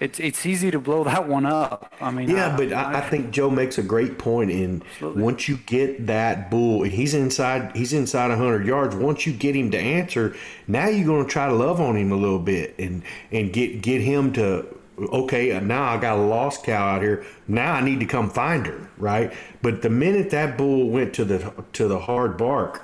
it's 0.00 0.18
it's 0.20 0.46
easy 0.46 0.70
to 0.70 0.78
blow 0.78 1.04
that 1.12 1.28
one 1.28 1.46
up. 1.46 1.92
I 2.00 2.10
mean, 2.10 2.28
Yeah, 2.30 2.54
I- 2.54 2.56
but 2.56 2.72
I, 2.72 2.98
I 2.98 3.00
think 3.00 3.30
Joe 3.30 3.50
makes 3.50 3.78
a 3.78 3.82
great 3.82 4.18
point 4.18 4.50
in 4.50 4.82
once 5.00 5.48
you 5.48 5.58
get 5.66 6.06
that 6.06 6.50
bull, 6.50 6.82
and 6.84 6.92
he's 6.92 7.14
inside, 7.14 7.74
he's 7.76 7.92
inside 7.92 8.30
hundred 8.30 8.66
yards. 8.66 8.94
Once 8.94 9.26
you 9.26 9.32
get 9.32 9.54
him 9.56 9.70
to 9.72 9.78
answer, 9.78 10.34
now 10.66 10.88
you're 10.88 11.06
going 11.06 11.24
to 11.24 11.30
try 11.30 11.46
to 11.48 11.54
love 11.54 11.80
on 11.80 11.96
him 11.96 12.12
a 12.12 12.16
little 12.16 12.38
bit 12.38 12.74
and 12.78 13.02
and 13.32 13.52
get 13.52 13.82
get 13.82 14.00
him 14.00 14.32
to 14.34 14.66
okay. 14.98 15.58
Now 15.60 15.84
I 15.84 15.96
got 15.98 16.18
a 16.18 16.22
lost 16.22 16.64
cow 16.64 16.96
out 16.96 17.02
here. 17.02 17.24
Now 17.46 17.74
I 17.74 17.80
need 17.80 18.00
to 18.00 18.06
come 18.06 18.30
find 18.30 18.66
her, 18.66 18.88
right? 18.98 19.32
But 19.62 19.82
the 19.82 19.90
minute 19.90 20.30
that 20.30 20.56
bull 20.58 20.88
went 20.90 21.14
to 21.14 21.24
the 21.24 21.52
to 21.74 21.88
the 21.88 21.98
hard 22.00 22.36
bark, 22.36 22.82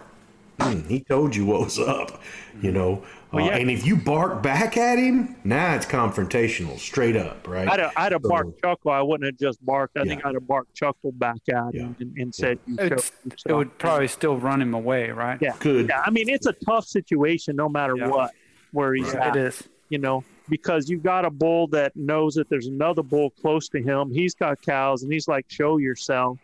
hmm, 0.61 0.81
he 0.89 1.01
told 1.01 1.35
you 1.37 1.47
what 1.47 1.61
was 1.61 1.79
up, 1.79 2.21
you 2.61 2.73
know. 2.73 3.03
Well, 3.35 3.45
Uh, 3.45 3.49
yeah. 3.49 3.57
and 3.57 3.71
if 3.71 3.85
you 3.87 3.97
bark 3.97 4.43
back 4.43 4.77
at 4.77 4.99
him, 4.99 5.37
now 5.45 5.75
it's 5.75 5.87
confrontational, 5.87 6.79
straight 6.79 7.17
up, 7.17 7.47
right? 7.49 7.69
I'd 7.69 7.81
have, 7.81 7.93
I'd 7.97 8.13
have 8.13 8.23
So- 8.23 8.29
barked 8.29 8.61
chuckle. 8.63 8.91
I 8.93 9.03
wouldn't 9.03 9.27
have 9.27 9.39
just 9.39 9.65
barked. 9.65 9.97
I 9.99 10.05
think 10.05 10.25
I'd 10.25 10.35
have 10.35 10.47
barked 10.47 10.75
chuckle 10.75 11.13
back 11.13 11.41
at 11.49 11.75
him 11.75 11.97
and, 12.01 12.17
and 12.17 12.35
said, 12.35 12.59
you 12.67 12.77
it 12.79 13.53
would 13.53 13.77
probably 13.79 14.09
still 14.09 14.37
run 14.39 14.63
him 14.63 14.75
away, 14.75 15.11
right? 15.11 15.39
Yeah. 15.41 15.55
Yeah. 15.65 16.03
I 16.05 16.11
mean, 16.11 16.29
it's 16.29 16.47
a 16.47 16.53
tough 16.53 16.87
situation 16.87 17.57
no 17.57 17.69
matter 17.69 17.97
what 18.09 18.31
where 18.73 18.95
he's 18.95 19.13
Right. 19.15 19.29
at. 19.29 19.37
It 19.37 19.43
is. 19.47 19.63
You 19.91 19.99
know, 19.99 20.25
because 20.49 20.89
you've 20.89 21.03
got 21.03 21.25
a 21.25 21.31
bull 21.31 21.67
that 21.69 21.95
knows 21.95 22.35
that 22.35 22.49
there's 22.49 22.67
another 22.67 23.03
bull 23.03 23.31
close 23.31 23.69
to 23.69 23.83
him. 23.83 24.11
He's 24.11 24.35
got 24.35 24.61
cows 24.63 25.03
and 25.03 25.13
he's 25.13 25.29
like, 25.29 25.45
show 25.49 25.77
yourself. 25.77 26.39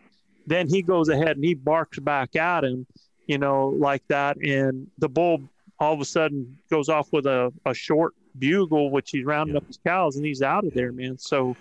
Then 0.47 0.69
he 0.69 0.83
goes 0.83 1.09
ahead 1.09 1.37
and 1.37 1.45
he 1.45 1.55
barks 1.55 1.99
back 1.99 2.37
at 2.37 2.65
him, 2.65 2.87
you 3.27 3.39
know, 3.39 3.69
like 3.69 4.03
that. 4.09 4.37
And 4.37 4.89
the 4.99 5.09
bull 5.09 5.41
all 5.81 5.94
of 5.94 6.01
a 6.01 6.05
sudden 6.05 6.57
goes 6.70 6.89
off 6.89 7.09
with 7.12 7.27
a, 7.27 7.52
a 7.66 7.74
short 7.74 8.15
bugle, 8.39 8.90
which 8.90 9.11
he's 9.11 9.24
rounding 9.24 9.57
up 9.57 9.66
his 9.66 9.78
cows 9.85 10.16
and 10.16 10.24
he's 10.24 10.43
out 10.43 10.65
of 10.65 10.74
there, 10.74 10.93
man. 10.93 11.19
So, 11.19 11.57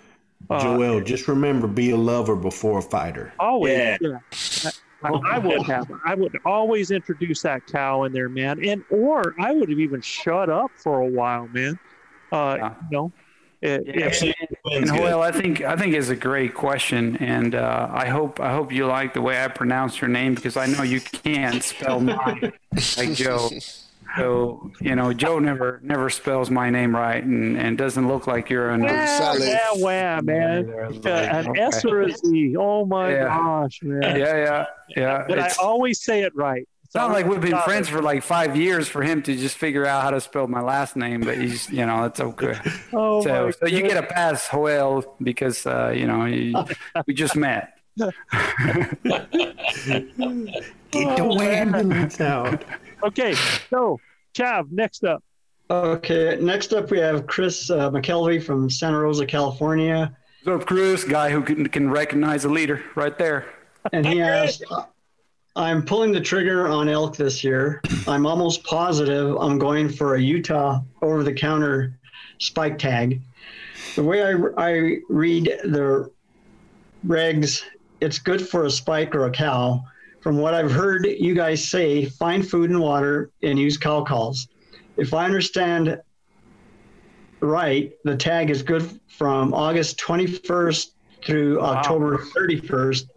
uh, 0.50 0.60
Joel, 0.60 1.00
just 1.00 1.26
remember, 1.26 1.66
be 1.66 1.90
a 1.90 1.96
lover 1.96 2.36
before 2.36 2.78
a 2.78 2.82
fighter. 2.82 3.32
Always, 3.38 3.76
Yeah. 3.76 3.96
yeah. 4.02 4.70
I, 5.02 5.08
I 5.08 5.38
would 5.38 5.62
have. 5.62 5.90
I 6.04 6.14
would 6.14 6.38
always 6.44 6.90
introduce 6.90 7.40
that 7.42 7.66
cow 7.66 8.04
in 8.04 8.12
there, 8.12 8.28
man, 8.28 8.62
and 8.62 8.84
or 8.90 9.34
I 9.38 9.50
would 9.52 9.70
have 9.70 9.78
even 9.78 10.02
shut 10.02 10.50
up 10.50 10.70
for 10.74 11.00
a 11.00 11.06
while, 11.06 11.48
man. 11.48 11.78
Uh, 12.30 12.70
you 12.90 12.96
know, 12.96 13.12
it, 13.62 13.82
Yeah, 13.86 14.32
and, 14.72 14.76
and 14.76 14.86
Joel, 14.86 15.22
I 15.22 15.32
think 15.32 15.62
I 15.62 15.74
think 15.76 15.94
it's 15.94 16.10
a 16.10 16.16
great 16.16 16.54
question, 16.54 17.16
and 17.16 17.54
uh, 17.54 17.88
I 17.90 18.08
hope 18.08 18.40
I 18.40 18.52
hope 18.52 18.72
you 18.72 18.86
like 18.86 19.14
the 19.14 19.22
way 19.22 19.42
I 19.42 19.48
pronounce 19.48 20.02
your 20.02 20.08
name 20.08 20.34
because 20.34 20.58
I 20.58 20.66
know 20.66 20.82
you 20.82 21.00
can't 21.00 21.62
spell 21.62 22.00
mine 22.00 22.52
like 22.98 23.14
Joe. 23.14 23.48
So 24.16 24.70
you 24.80 24.94
know, 24.96 25.12
Joe 25.12 25.38
never 25.38 25.80
never 25.82 26.10
spells 26.10 26.50
my 26.50 26.70
name 26.70 26.94
right, 26.94 27.22
and, 27.22 27.56
and 27.56 27.78
doesn't 27.78 28.08
look 28.08 28.26
like 28.26 28.50
you're 28.50 28.70
an. 28.70 28.82
Wow, 28.82 29.36
wow, 29.38 29.70
wow, 29.74 30.20
man. 30.20 30.68
An 31.04 31.56
S 31.56 31.84
or 31.84 32.02
a 32.02 32.10
Z. 32.12 32.56
Oh 32.58 32.84
my 32.86 33.12
Yeah. 33.12 33.24
gosh, 33.24 33.80
man. 33.82 34.02
Yeah, 34.18 34.36
yeah, 34.36 34.66
yeah. 34.96 35.24
But 35.28 35.38
I 35.38 35.50
always 35.60 36.02
say 36.02 36.22
it 36.22 36.34
right. 36.34 36.66
It's 36.84 36.94
not 36.96 37.12
like 37.12 37.24
we've 37.26 37.40
been 37.40 37.52
Got 37.52 37.64
friends 37.66 37.88
for 37.88 38.02
like 38.02 38.24
five 38.24 38.56
years 38.56 38.88
for 38.88 39.00
him 39.02 39.22
to 39.22 39.36
just 39.36 39.56
figure 39.56 39.86
out 39.86 40.02
how 40.02 40.10
to 40.10 40.20
spell 40.20 40.48
my 40.48 40.60
last 40.60 40.96
name, 40.96 41.20
but 41.20 41.38
he's, 41.38 41.70
you 41.70 41.86
know, 41.86 42.02
it's 42.02 42.18
okay. 42.18 42.58
Oh, 42.92 43.22
so, 43.22 43.44
my 43.44 43.50
so 43.52 43.66
you 43.66 43.82
get 43.82 43.96
a 43.96 44.02
pass, 44.02 44.50
Joel, 44.50 45.16
because, 45.22 45.64
uh, 45.66 45.92
you 45.94 46.08
know, 46.08 46.24
you, 46.24 46.52
we 47.06 47.14
just 47.14 47.36
met. 47.36 47.74
Get 50.90 51.16
the 51.16 51.38
ambulance 51.40 52.20
out. 52.20 52.64
Okay, 53.02 53.34
so 53.70 53.98
Chav, 54.34 54.70
next 54.70 55.04
up. 55.04 55.22
Okay, 55.70 56.36
next 56.40 56.72
up 56.72 56.90
we 56.90 56.98
have 56.98 57.26
Chris 57.26 57.70
uh, 57.70 57.90
McKelvey 57.90 58.42
from 58.42 58.68
Santa 58.68 58.98
Rosa, 58.98 59.24
California. 59.24 60.16
What's 60.42 60.62
up, 60.62 60.66
Chris? 60.66 61.04
Guy 61.04 61.30
who 61.30 61.42
can, 61.42 61.68
can 61.68 61.90
recognize 61.90 62.44
a 62.44 62.48
leader 62.48 62.82
right 62.94 63.16
there. 63.16 63.46
And 63.92 64.04
he 64.04 64.20
asked, 64.20 64.64
I'm 65.56 65.84
pulling 65.84 66.12
the 66.12 66.20
trigger 66.20 66.68
on 66.68 66.88
elk 66.88 67.16
this 67.16 67.44
year. 67.44 67.82
I'm 68.06 68.26
almost 68.26 68.64
positive 68.64 69.36
I'm 69.36 69.58
going 69.58 69.88
for 69.88 70.14
a 70.14 70.20
Utah 70.20 70.80
over 71.02 71.22
the 71.22 71.32
counter 71.32 71.98
spike 72.38 72.78
tag. 72.78 73.20
The 73.96 74.02
way 74.02 74.22
I, 74.22 74.34
I 74.56 74.96
read 75.08 75.46
the 75.64 76.10
regs, 77.06 77.62
it's 78.00 78.18
good 78.18 78.46
for 78.46 78.64
a 78.64 78.70
spike 78.70 79.14
or 79.14 79.26
a 79.26 79.30
cow. 79.30 79.84
From 80.20 80.36
what 80.36 80.52
I've 80.52 80.70
heard 80.70 81.06
you 81.06 81.34
guys 81.34 81.66
say, 81.66 82.04
find 82.04 82.46
food 82.46 82.70
and 82.70 82.80
water 82.80 83.30
and 83.42 83.58
use 83.58 83.76
cow 83.76 84.04
calls. 84.04 84.48
if 84.96 85.14
I 85.14 85.24
understand 85.24 85.98
right, 87.40 87.92
the 88.04 88.16
tag 88.16 88.50
is 88.50 88.62
good 88.62 89.00
from 89.08 89.54
August 89.54 89.98
21st 89.98 90.90
through 91.24 91.60
October 91.60 92.18
31st, 92.18 93.08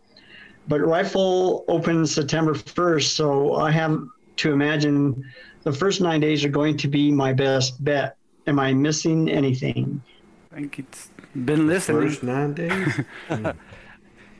but 0.67 0.79
rifle 0.79 1.65
opens 1.67 2.13
September 2.13 2.53
1st. 2.53 3.15
So 3.15 3.55
I 3.55 3.71
have 3.71 4.01
to 4.37 4.53
imagine 4.53 5.23
the 5.63 5.73
first 5.73 5.99
nine 5.99 6.21
days 6.21 6.45
are 6.45 6.49
going 6.49 6.77
to 6.77 6.87
be 6.87 7.11
my 7.11 7.33
best 7.33 7.83
bet. 7.83 8.15
Am 8.47 8.59
I 8.59 8.73
missing 8.73 9.29
anything? 9.29 10.01
I 10.51 10.55
think 10.55 10.79
it's 10.79 11.09
been 11.45 11.67
listening. 11.67 12.09
First 12.09 12.23
nine 12.23 12.53
days. 12.53 12.99
Hmm. 13.27 13.47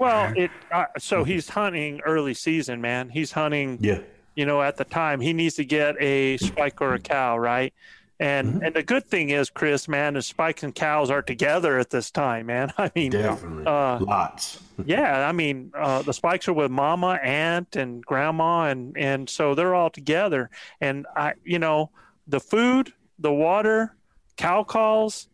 Well, 0.04 0.34
it 0.36 0.52
uh, 0.72 0.86
so 1.00 1.24
he's 1.24 1.50
hunting 1.50 2.02
early 2.06 2.34
season, 2.34 2.82
man. 2.82 3.10
He's 3.10 3.32
hunting. 3.32 3.78
Yeah. 3.82 4.00
You 4.36 4.46
know, 4.46 4.62
at 4.62 4.78
the 4.78 4.84
time 4.86 5.20
he 5.22 5.32
needs 5.34 5.56
to 5.56 5.66
get 5.66 5.96
a 6.02 6.38
spike 6.38 6.82
or 6.82 6.94
a 6.96 7.00
cow, 7.00 7.38
right? 7.38 7.74
And 8.20 8.48
Mm-hmm. 8.48 8.64
and 8.64 8.76
the 8.76 8.84
good 8.84 9.06
thing 9.06 9.30
is, 9.32 9.50
Chris, 9.50 9.88
man, 9.88 10.14
the 10.14 10.22
spikes 10.22 10.64
and 10.64 10.74
cows 10.74 11.10
are 11.10 11.22
together 11.22 11.78
at 11.80 11.90
this 11.90 12.10
time, 12.12 12.46
man. 12.46 12.72
I 12.78 12.92
mean, 12.96 13.12
Definitely. 13.12 13.66
uh, 13.66 14.00
Lots. 14.00 14.62
yeah, 14.86 15.28
I 15.28 15.32
mean, 15.32 15.72
uh, 15.78 16.02
the 16.04 16.14
spikes 16.14 16.48
are 16.48 16.54
with 16.54 16.72
mama, 16.72 17.20
aunt, 17.24 17.76
and 17.76 18.04
grandma, 18.06 18.66
and 18.70 18.96
and 18.98 19.30
so 19.30 19.56
they're 19.56 19.76
all 19.76 19.90
together. 19.90 20.50
And 20.80 21.06
I, 21.16 21.34
you 21.44 21.60
know, 21.60 21.90
the 22.28 22.40
food, 22.40 22.94
the 23.20 23.32
water, 23.34 23.96
cow 24.38 24.64
calls. 24.64 25.28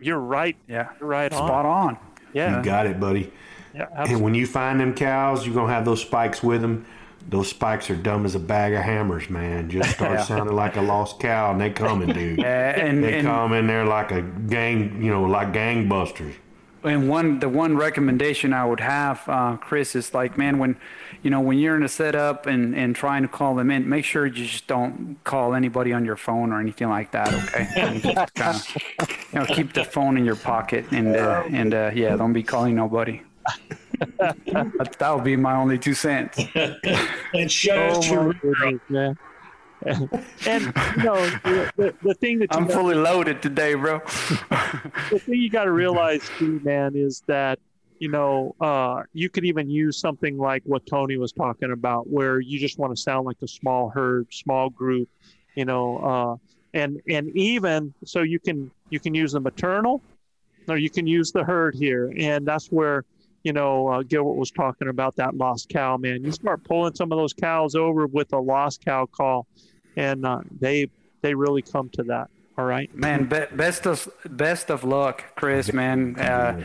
You're 0.00 0.20
right. 0.20 0.56
Yeah, 0.68 0.90
you're 1.00 1.08
right 1.08 1.32
on. 1.32 1.48
Spot 1.48 1.66
on. 1.66 1.98
Yeah, 2.34 2.58
You 2.58 2.62
got 2.64 2.86
it, 2.86 3.00
buddy. 3.00 3.32
Yeah, 3.76 3.88
And 3.94 4.22
when 4.22 4.34
you 4.34 4.46
find 4.46 4.80
them 4.80 4.94
cows, 4.94 5.44
you're 5.46 5.54
gonna 5.54 5.72
have 5.72 5.84
those 5.84 6.00
spikes 6.00 6.42
with 6.42 6.62
them. 6.62 6.86
Those 7.28 7.48
spikes 7.48 7.90
are 7.90 7.96
dumb 7.96 8.24
as 8.24 8.34
a 8.34 8.38
bag 8.38 8.72
of 8.72 8.82
hammers, 8.82 9.28
man. 9.28 9.68
Just 9.68 9.90
start 9.90 10.20
sounding 10.26 10.54
like 10.56 10.76
a 10.76 10.80
lost 10.80 11.18
cow, 11.20 11.50
and 11.50 11.60
they 11.60 11.70
coming, 11.70 12.12
dude. 12.12 12.38
Yeah, 12.38 12.70
and- 12.80 13.04
they 13.04 13.18
and- 13.18 13.26
come 13.26 13.52
in 13.52 13.66
there 13.66 13.84
like 13.84 14.12
a 14.12 14.22
gang, 14.22 15.02
you 15.02 15.10
know, 15.10 15.24
like 15.24 15.52
gangbusters. 15.52 16.34
And 16.84 17.08
one, 17.08 17.40
the 17.40 17.48
one 17.48 17.76
recommendation 17.76 18.52
I 18.52 18.64
would 18.64 18.78
have, 18.78 19.28
uh, 19.28 19.56
Chris, 19.56 19.96
is 19.96 20.14
like, 20.14 20.38
man, 20.38 20.58
when, 20.58 20.76
you 21.20 21.30
know, 21.30 21.40
when 21.40 21.58
you're 21.58 21.74
in 21.74 21.82
a 21.82 21.88
setup 21.88 22.46
and, 22.46 22.76
and 22.76 22.94
trying 22.94 23.22
to 23.22 23.28
call 23.28 23.56
them 23.56 23.72
in, 23.72 23.88
make 23.88 24.04
sure 24.04 24.24
you 24.26 24.44
just 24.46 24.68
don't 24.68 25.16
call 25.24 25.54
anybody 25.54 25.92
on 25.92 26.04
your 26.04 26.14
phone 26.16 26.52
or 26.52 26.60
anything 26.60 26.88
like 26.88 27.10
that. 27.10 27.34
Okay, 27.34 28.00
just 28.04 28.34
kinda, 28.34 29.10
you 29.32 29.38
know, 29.40 29.46
keep 29.46 29.72
the 29.72 29.82
phone 29.84 30.16
in 30.16 30.24
your 30.24 30.36
pocket 30.36 30.84
and 30.92 31.16
uh, 31.16 31.42
and 31.50 31.74
uh, 31.74 31.90
yeah, 31.92 32.14
don't 32.14 32.32
be 32.32 32.44
calling 32.44 32.76
nobody. 32.76 33.20
That, 34.18 34.96
that 34.98 35.14
would 35.14 35.24
be 35.24 35.36
my 35.36 35.54
only 35.56 35.78
two 35.78 35.94
cents. 35.94 36.38
And 37.34 37.50
show 37.50 38.00
Oh, 38.04 38.32
my 38.60 38.78
man. 38.88 39.16
and 40.46 40.72
you 40.96 41.02
know 41.04 41.20
the, 41.44 41.70
the, 41.76 41.94
the 42.02 42.14
thing 42.14 42.38
that 42.38 42.50
you 42.52 42.56
I'm 42.58 42.62
gotta- 42.64 42.74
fully 42.74 42.94
loaded 42.94 43.42
today, 43.42 43.74
bro. 43.74 43.98
the 45.10 45.20
thing 45.24 45.34
you 45.40 45.50
got 45.50 45.64
to 45.64 45.72
realize 45.72 46.22
too, 46.38 46.60
man, 46.64 46.92
is 46.96 47.22
that 47.26 47.58
you 47.98 48.08
know 48.08 48.54
uh, 48.60 49.02
you 49.12 49.28
could 49.28 49.44
even 49.44 49.68
use 49.68 49.98
something 49.98 50.38
like 50.38 50.62
what 50.64 50.86
Tony 50.86 51.18
was 51.18 51.32
talking 51.32 51.72
about, 51.72 52.08
where 52.08 52.40
you 52.40 52.58
just 52.58 52.78
want 52.78 52.94
to 52.96 53.00
sound 53.00 53.26
like 53.26 53.36
a 53.42 53.48
small 53.48 53.90
herd, 53.90 54.26
small 54.32 54.70
group, 54.70 55.08
you 55.54 55.66
know, 55.66 55.98
uh, 55.98 56.36
and 56.72 57.00
and 57.08 57.28
even 57.36 57.92
so 58.04 58.22
you 58.22 58.38
can 58.40 58.70
you 58.90 58.98
can 58.98 59.14
use 59.14 59.32
the 59.32 59.40
maternal, 59.40 60.00
or 60.68 60.78
you 60.78 60.88
can 60.90 61.06
use 61.06 61.32
the 61.32 61.44
herd 61.44 61.74
here, 61.74 62.12
and 62.18 62.46
that's 62.46 62.68
where 62.68 63.04
you 63.46 63.52
know 63.52 63.86
uh, 63.86 64.02
Gilbert 64.02 64.32
was 64.32 64.50
talking 64.50 64.88
about 64.88 65.14
that 65.16 65.36
lost 65.36 65.68
cow, 65.68 65.96
man. 65.96 66.24
You 66.24 66.32
start 66.32 66.64
pulling 66.64 66.96
some 66.96 67.12
of 67.12 67.18
those 67.18 67.32
cows 67.32 67.76
over 67.76 68.08
with 68.08 68.32
a 68.32 68.38
lost 68.38 68.84
cow 68.84 69.06
call, 69.06 69.46
and 69.94 70.26
uh, 70.26 70.40
they 70.58 70.88
they 71.22 71.32
really 71.32 71.62
come 71.62 71.88
to 71.90 72.02
that. 72.04 72.28
All 72.58 72.64
right, 72.64 72.92
Man, 72.92 73.26
be, 73.26 73.44
best 73.54 73.86
of 73.86 74.08
best 74.24 74.68
of 74.68 74.82
luck, 74.82 75.36
Chris. 75.36 75.72
Man, 75.72 76.18
uh, 76.18 76.60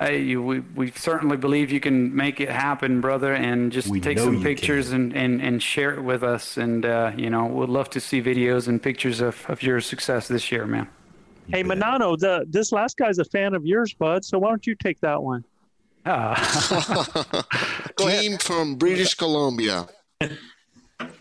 hey, 0.00 0.22
you, 0.22 0.42
we 0.42 0.60
we 0.60 0.92
certainly 0.92 1.36
believe 1.36 1.70
you 1.70 1.80
can 1.80 2.14
make 2.16 2.40
it 2.40 2.48
happen, 2.48 3.02
brother. 3.02 3.34
And 3.34 3.70
just 3.70 3.88
We 3.88 4.00
take 4.00 4.18
some 4.18 4.36
you 4.36 4.42
pictures 4.42 4.92
and, 4.92 5.14
and, 5.14 5.42
and 5.42 5.62
share 5.62 5.92
it 5.92 6.02
with 6.02 6.22
us. 6.22 6.56
And 6.56 6.86
uh, 6.86 7.12
you 7.18 7.28
know, 7.28 7.44
we'd 7.44 7.68
love 7.68 7.90
to 7.90 8.00
see 8.00 8.22
videos 8.22 8.66
and 8.66 8.82
pictures 8.82 9.20
of, 9.20 9.44
of 9.50 9.62
your 9.62 9.82
success 9.82 10.26
this 10.28 10.50
year, 10.50 10.66
man. 10.66 10.88
Hey 11.48 11.62
Manano, 11.62 12.18
the 12.18 12.46
this 12.48 12.72
last 12.72 12.96
guy's 12.96 13.18
a 13.18 13.26
fan 13.26 13.52
of 13.52 13.66
yours, 13.66 13.92
bud. 13.92 14.24
So 14.24 14.38
why 14.38 14.48
don't 14.48 14.66
you 14.66 14.74
take 14.74 15.00
that 15.00 15.22
one? 15.22 15.44
Team 17.96 18.38
from 18.38 18.76
British 18.76 19.14
Columbia. 19.14 19.86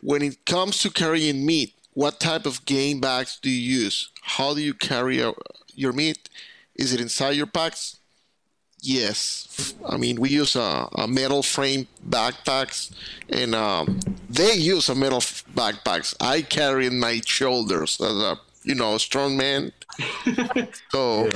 When 0.02 0.22
it 0.22 0.46
comes 0.46 0.80
to 0.80 0.90
carrying 0.90 1.46
meat, 1.46 1.74
what 1.94 2.20
type 2.20 2.46
of 2.46 2.66
game 2.66 3.00
bags 3.00 3.40
do 3.42 3.50
you 3.50 3.82
use? 3.84 4.10
How 4.22 4.54
do 4.54 4.62
you 4.62 4.74
carry 4.74 5.22
uh, 5.22 5.34
your 5.74 5.94
meat? 5.94 6.30
Is 6.76 6.94
it 6.94 7.00
inside 7.00 7.32
your 7.32 7.48
packs? 7.48 7.98
Yes. 8.82 9.74
I 9.88 9.96
mean, 9.96 10.20
we 10.20 10.30
use 10.30 10.58
a, 10.58 10.90
a 10.96 11.08
metal 11.08 11.42
frame 11.42 11.88
backpacks, 12.10 12.92
and 13.30 13.56
um, 13.56 14.00
they 14.30 14.56
use 14.56 14.90
a 14.90 14.96
metal 14.96 15.20
f- 15.20 15.46
backpacks. 15.56 16.14
I 16.20 16.42
carry 16.42 16.88
in 16.88 17.00
my 17.00 17.22
shoulders 17.26 18.02
as 18.02 18.16
a 18.18 18.38
you 18.64 18.76
know 18.76 18.98
strong 18.98 19.38
man. 19.38 19.72
so 20.92 21.30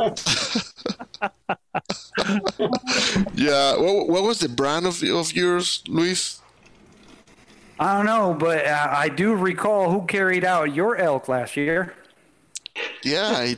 yeah, 3.34 3.76
what, 3.76 4.08
what 4.08 4.22
was 4.22 4.38
the 4.40 4.48
brand 4.48 4.86
of 4.86 5.02
of 5.02 5.32
yours, 5.34 5.82
Luis? 5.86 6.40
I 7.78 7.96
don't 7.96 8.06
know, 8.06 8.34
but 8.38 8.66
uh, 8.66 8.88
I 8.90 9.08
do 9.08 9.34
recall 9.34 9.90
who 9.90 10.06
carried 10.06 10.44
out 10.44 10.74
your 10.74 10.96
elk 10.96 11.28
last 11.28 11.56
year. 11.56 11.94
Yeah, 13.02 13.32
I 13.34 13.56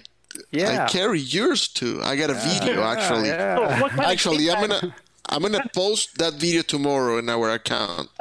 Yeah. 0.51 0.85
I 0.85 0.89
carry 0.89 1.20
yours 1.20 1.69
too. 1.69 2.01
I 2.02 2.16
got 2.16 2.31
a 2.31 2.35
video 2.35 2.82
actually. 2.82 3.28
yeah. 3.28 3.56
So 3.56 3.82
what 3.82 3.90
kind 3.90 4.05
of 4.05 4.06
Actually, 4.06 4.51
I'm 4.51 4.60
gonna 4.66 4.94
I'm 5.28 5.43
gonna 5.43 5.64
post 5.74 6.19
that 6.19 6.35
video 6.35 6.62
tomorrow 6.62 7.19
in 7.19 7.28
our 7.28 7.51
account. 7.51 8.09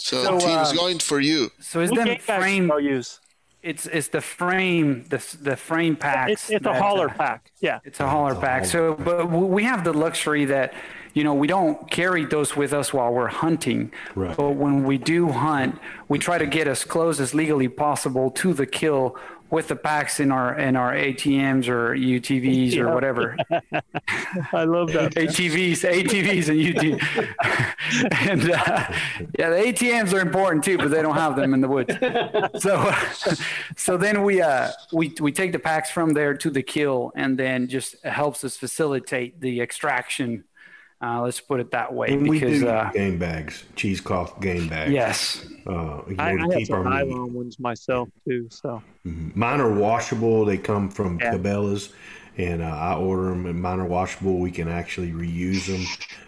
So, 0.00 0.24
So, 0.24 0.38
team's 0.38 0.70
uh, 0.70 0.72
going 0.74 0.98
for 0.98 1.20
you. 1.20 1.50
So 1.60 1.80
is 1.80 1.90
them 1.90 2.16
frame? 2.18 2.70
I 2.72 2.78
use? 2.78 3.20
It's 3.62 3.86
it's 3.86 4.08
the 4.08 4.20
frame 4.20 5.04
the 5.04 5.24
the 5.40 5.56
frame 5.56 5.94
packs. 5.96 6.32
It's, 6.32 6.50
it's 6.50 6.66
a 6.66 6.70
that, 6.70 6.82
hauler 6.82 7.08
uh, 7.08 7.14
pack. 7.14 7.52
Yeah. 7.60 7.78
It's 7.84 8.00
a 8.00 8.08
hauler 8.08 8.34
pack. 8.34 8.64
So, 8.64 8.94
but 8.94 9.30
we 9.30 9.62
have 9.64 9.84
the 9.84 9.92
luxury 9.92 10.44
that, 10.46 10.74
you 11.14 11.22
know, 11.22 11.34
we 11.34 11.46
don't 11.46 11.88
carry 11.90 12.24
those 12.24 12.56
with 12.56 12.72
us 12.72 12.92
while 12.92 13.12
we're 13.12 13.28
hunting. 13.28 13.92
Right. 14.16 14.36
But 14.36 14.56
when 14.56 14.84
we 14.84 14.98
do 14.98 15.28
hunt, 15.28 15.78
we 16.08 16.18
try 16.18 16.38
to 16.38 16.46
get 16.46 16.66
as 16.66 16.84
close 16.84 17.20
as 17.20 17.34
legally 17.34 17.68
possible 17.68 18.30
to 18.32 18.52
the 18.52 18.66
kill 18.66 19.16
with 19.52 19.68
the 19.68 19.76
packs 19.76 20.18
in 20.18 20.32
our 20.32 20.58
in 20.58 20.76
our 20.76 20.94
ATMs 20.94 21.68
or 21.68 21.94
UTVs 21.94 22.78
or 22.78 22.92
whatever. 22.92 23.36
I 24.52 24.64
love 24.64 24.90
that. 24.94 25.14
ATVs, 25.14 25.84
ATVs, 25.84 26.48
and 26.48 26.58
UT. 26.72 28.18
and 28.30 28.50
uh, 28.50 28.92
yeah, 29.38 29.50
the 29.50 29.56
ATMs 29.56 30.14
are 30.14 30.20
important 30.20 30.64
too, 30.64 30.78
but 30.78 30.90
they 30.90 31.02
don't 31.02 31.16
have 31.16 31.36
them 31.36 31.52
in 31.52 31.60
the 31.60 31.68
woods. 31.68 31.94
So, 32.62 32.92
so 33.76 33.98
then 33.98 34.22
we 34.22 34.40
uh 34.40 34.70
we 34.90 35.14
we 35.20 35.30
take 35.30 35.52
the 35.52 35.58
packs 35.58 35.90
from 35.90 36.14
there 36.14 36.34
to 36.34 36.48
the 36.48 36.62
kill, 36.62 37.12
and 37.14 37.38
then 37.38 37.68
just 37.68 38.02
helps 38.04 38.42
us 38.44 38.56
facilitate 38.56 39.42
the 39.42 39.60
extraction. 39.60 40.44
Uh, 41.02 41.20
let's 41.20 41.40
put 41.40 41.58
it 41.58 41.70
that 41.72 41.92
way, 41.92 42.12
And 42.12 42.28
we 42.28 42.38
because 42.38 42.60
do 42.60 42.68
uh, 42.68 42.92
game 42.92 43.18
bags, 43.18 43.64
cheesecloth 43.74 44.40
game 44.40 44.68
bags. 44.68 44.92
Yes. 44.92 45.44
Uh, 45.66 46.02
you 46.08 46.14
know, 46.14 46.22
I, 46.24 46.30
I 46.30 46.34
to 46.36 46.42
have 46.42 46.52
keep 46.52 46.66
some 46.68 46.76
our 46.76 46.84
nylon 46.84 47.32
ones 47.34 47.58
myself 47.58 48.08
too. 48.26 48.46
So 48.50 48.82
Mine 49.04 49.60
are 49.60 49.72
washable. 49.72 50.44
They 50.44 50.58
come 50.58 50.88
from 50.88 51.18
Yeah. 51.18 51.34
Cabela's, 51.34 51.92
and 52.38 52.62
uh, 52.62 52.66
I 52.66 52.94
order 52.94 53.30
them, 53.30 53.46
and 53.46 53.60
mine 53.60 53.80
are 53.80 53.84
washable. 53.84 54.38
We 54.38 54.52
can 54.52 54.68
actually 54.68 55.10
reuse 55.10 55.66
them, 55.66 55.84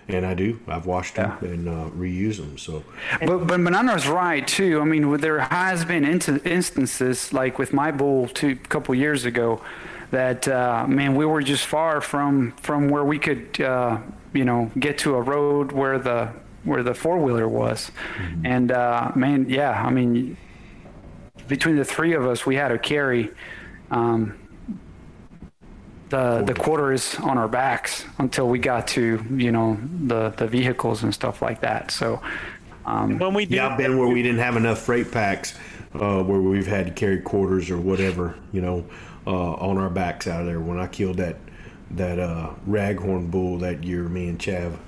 and 0.08 0.26
I 0.26 0.34
do. 0.34 0.58
I've 0.66 0.86
washed 0.86 1.14
them 1.14 1.38
and 1.42 1.68
uh, 1.68 1.90
reuse 1.96 2.38
them. 2.38 2.58
So 2.58 2.82
But 3.20 3.46
but 3.46 3.60
Manano's 3.60 4.08
right 4.08 4.46
too. 4.46 4.80
I 4.80 4.84
mean, 4.84 5.16
there 5.18 5.38
has 5.38 5.84
been 5.84 6.04
int- 6.04 6.44
instances 6.44 7.32
like 7.32 7.60
with 7.60 7.72
my 7.72 7.92
bull 7.92 8.26
two 8.26 8.56
couple 8.56 8.92
years 8.96 9.24
ago 9.24 9.62
that 10.10 10.48
uh, 10.48 10.84
man, 10.88 11.14
we 11.14 11.24
were 11.26 11.42
just 11.42 11.64
far 11.66 12.00
from 12.00 12.52
from 12.60 12.88
where 12.88 13.04
we 13.04 13.18
could 13.20 13.60
uh, 13.60 13.98
you 14.34 14.44
know 14.44 14.70
get 14.78 14.98
to 14.98 15.14
a 15.14 15.20
road 15.20 15.72
where 15.72 15.98
the 15.98 16.30
where 16.64 16.82
the 16.82 16.94
four 16.94 17.18
wheeler 17.18 17.48
was, 17.48 17.90
and 18.44 18.70
uh, 18.72 19.12
man, 19.14 19.48
yeah, 19.48 19.70
I 19.70 19.90
mean, 19.90 20.36
between 21.48 21.76
the 21.76 21.84
three 21.84 22.14
of 22.14 22.26
us, 22.26 22.44
we 22.46 22.56
had 22.56 22.68
to 22.68 22.78
carry. 22.78 23.30
Um, 23.90 24.38
the, 26.10 26.44
the 26.44 26.54
quarters 26.54 27.16
on 27.16 27.38
our 27.38 27.48
backs 27.48 28.04
until 28.18 28.48
we 28.48 28.58
got 28.60 28.86
to 28.88 29.24
you 29.34 29.50
know 29.50 29.78
the, 30.06 30.30
the 30.36 30.46
vehicles 30.46 31.02
and 31.02 31.12
stuff 31.12 31.42
like 31.42 31.60
that 31.62 31.90
so 31.90 32.20
um, 32.86 33.18
when 33.18 33.34
we 33.34 33.46
yeah, 33.46 33.68
I've 33.68 33.78
been 33.78 33.98
where 33.98 34.08
we 34.08 34.22
didn't 34.22 34.40
have 34.40 34.56
enough 34.56 34.80
freight 34.80 35.10
packs, 35.10 35.54
uh, 35.94 36.22
where 36.22 36.40
we've 36.40 36.66
had 36.66 36.86
to 36.86 36.92
carry 36.92 37.20
quarters 37.20 37.70
or 37.70 37.78
whatever, 37.78 38.36
you 38.52 38.60
know, 38.60 38.84
uh, 39.26 39.54
on 39.54 39.78
our 39.78 39.90
backs 39.90 40.26
out 40.26 40.40
of 40.40 40.46
there. 40.46 40.60
When 40.60 40.78
I 40.78 40.86
killed 40.86 41.16
that 41.16 41.36
that 41.96 42.18
uh, 42.18 42.50
raghorn 42.68 43.30
bull 43.30 43.58
that 43.58 43.84
year, 43.84 44.04
me 44.04 44.28
and 44.28 44.38
Chav 44.38 44.78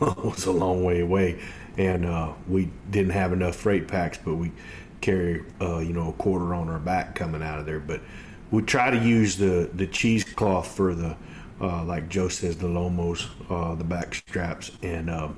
was 0.00 0.46
a 0.46 0.52
long 0.52 0.84
way 0.84 1.00
away, 1.00 1.40
and 1.76 2.04
uh, 2.04 2.32
we 2.48 2.70
didn't 2.90 3.12
have 3.12 3.32
enough 3.32 3.56
freight 3.56 3.88
packs, 3.88 4.18
but 4.18 4.34
we 4.34 4.52
carry 5.00 5.44
uh, 5.60 5.78
you 5.78 5.92
know 5.92 6.10
a 6.10 6.12
quarter 6.14 6.54
on 6.54 6.68
our 6.68 6.78
back 6.78 7.14
coming 7.14 7.42
out 7.42 7.58
of 7.58 7.66
there. 7.66 7.80
But 7.80 8.00
we 8.50 8.62
try 8.62 8.90
to 8.90 8.98
use 8.98 9.36
the 9.36 9.70
the 9.72 9.86
cheesecloth 9.86 10.68
for 10.68 10.94
the 10.94 11.16
uh, 11.60 11.84
like 11.84 12.08
Joe 12.08 12.28
says 12.28 12.56
the 12.56 12.68
lomos, 12.68 13.26
uh, 13.50 13.74
the 13.74 13.84
back 13.84 14.14
straps, 14.14 14.72
and 14.82 15.10
uh, 15.10 15.28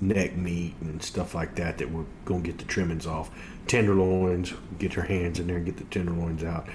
neck 0.00 0.36
meat 0.36 0.74
and 0.80 1.02
stuff 1.02 1.34
like 1.34 1.54
that. 1.56 1.78
That 1.78 1.90
we're 1.90 2.04
gonna 2.24 2.42
get 2.42 2.58
the 2.58 2.64
trimmings 2.64 3.06
off. 3.06 3.30
Tenderloins, 3.66 4.52
get 4.78 4.94
your 4.96 5.04
hands 5.04 5.38
in 5.38 5.46
there 5.46 5.56
and 5.56 5.66
get 5.66 5.76
the 5.76 5.84
tenderloins 5.84 6.44
out. 6.44 6.68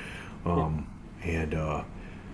Um, 0.45 0.87
and 1.23 1.53
uh, 1.53 1.83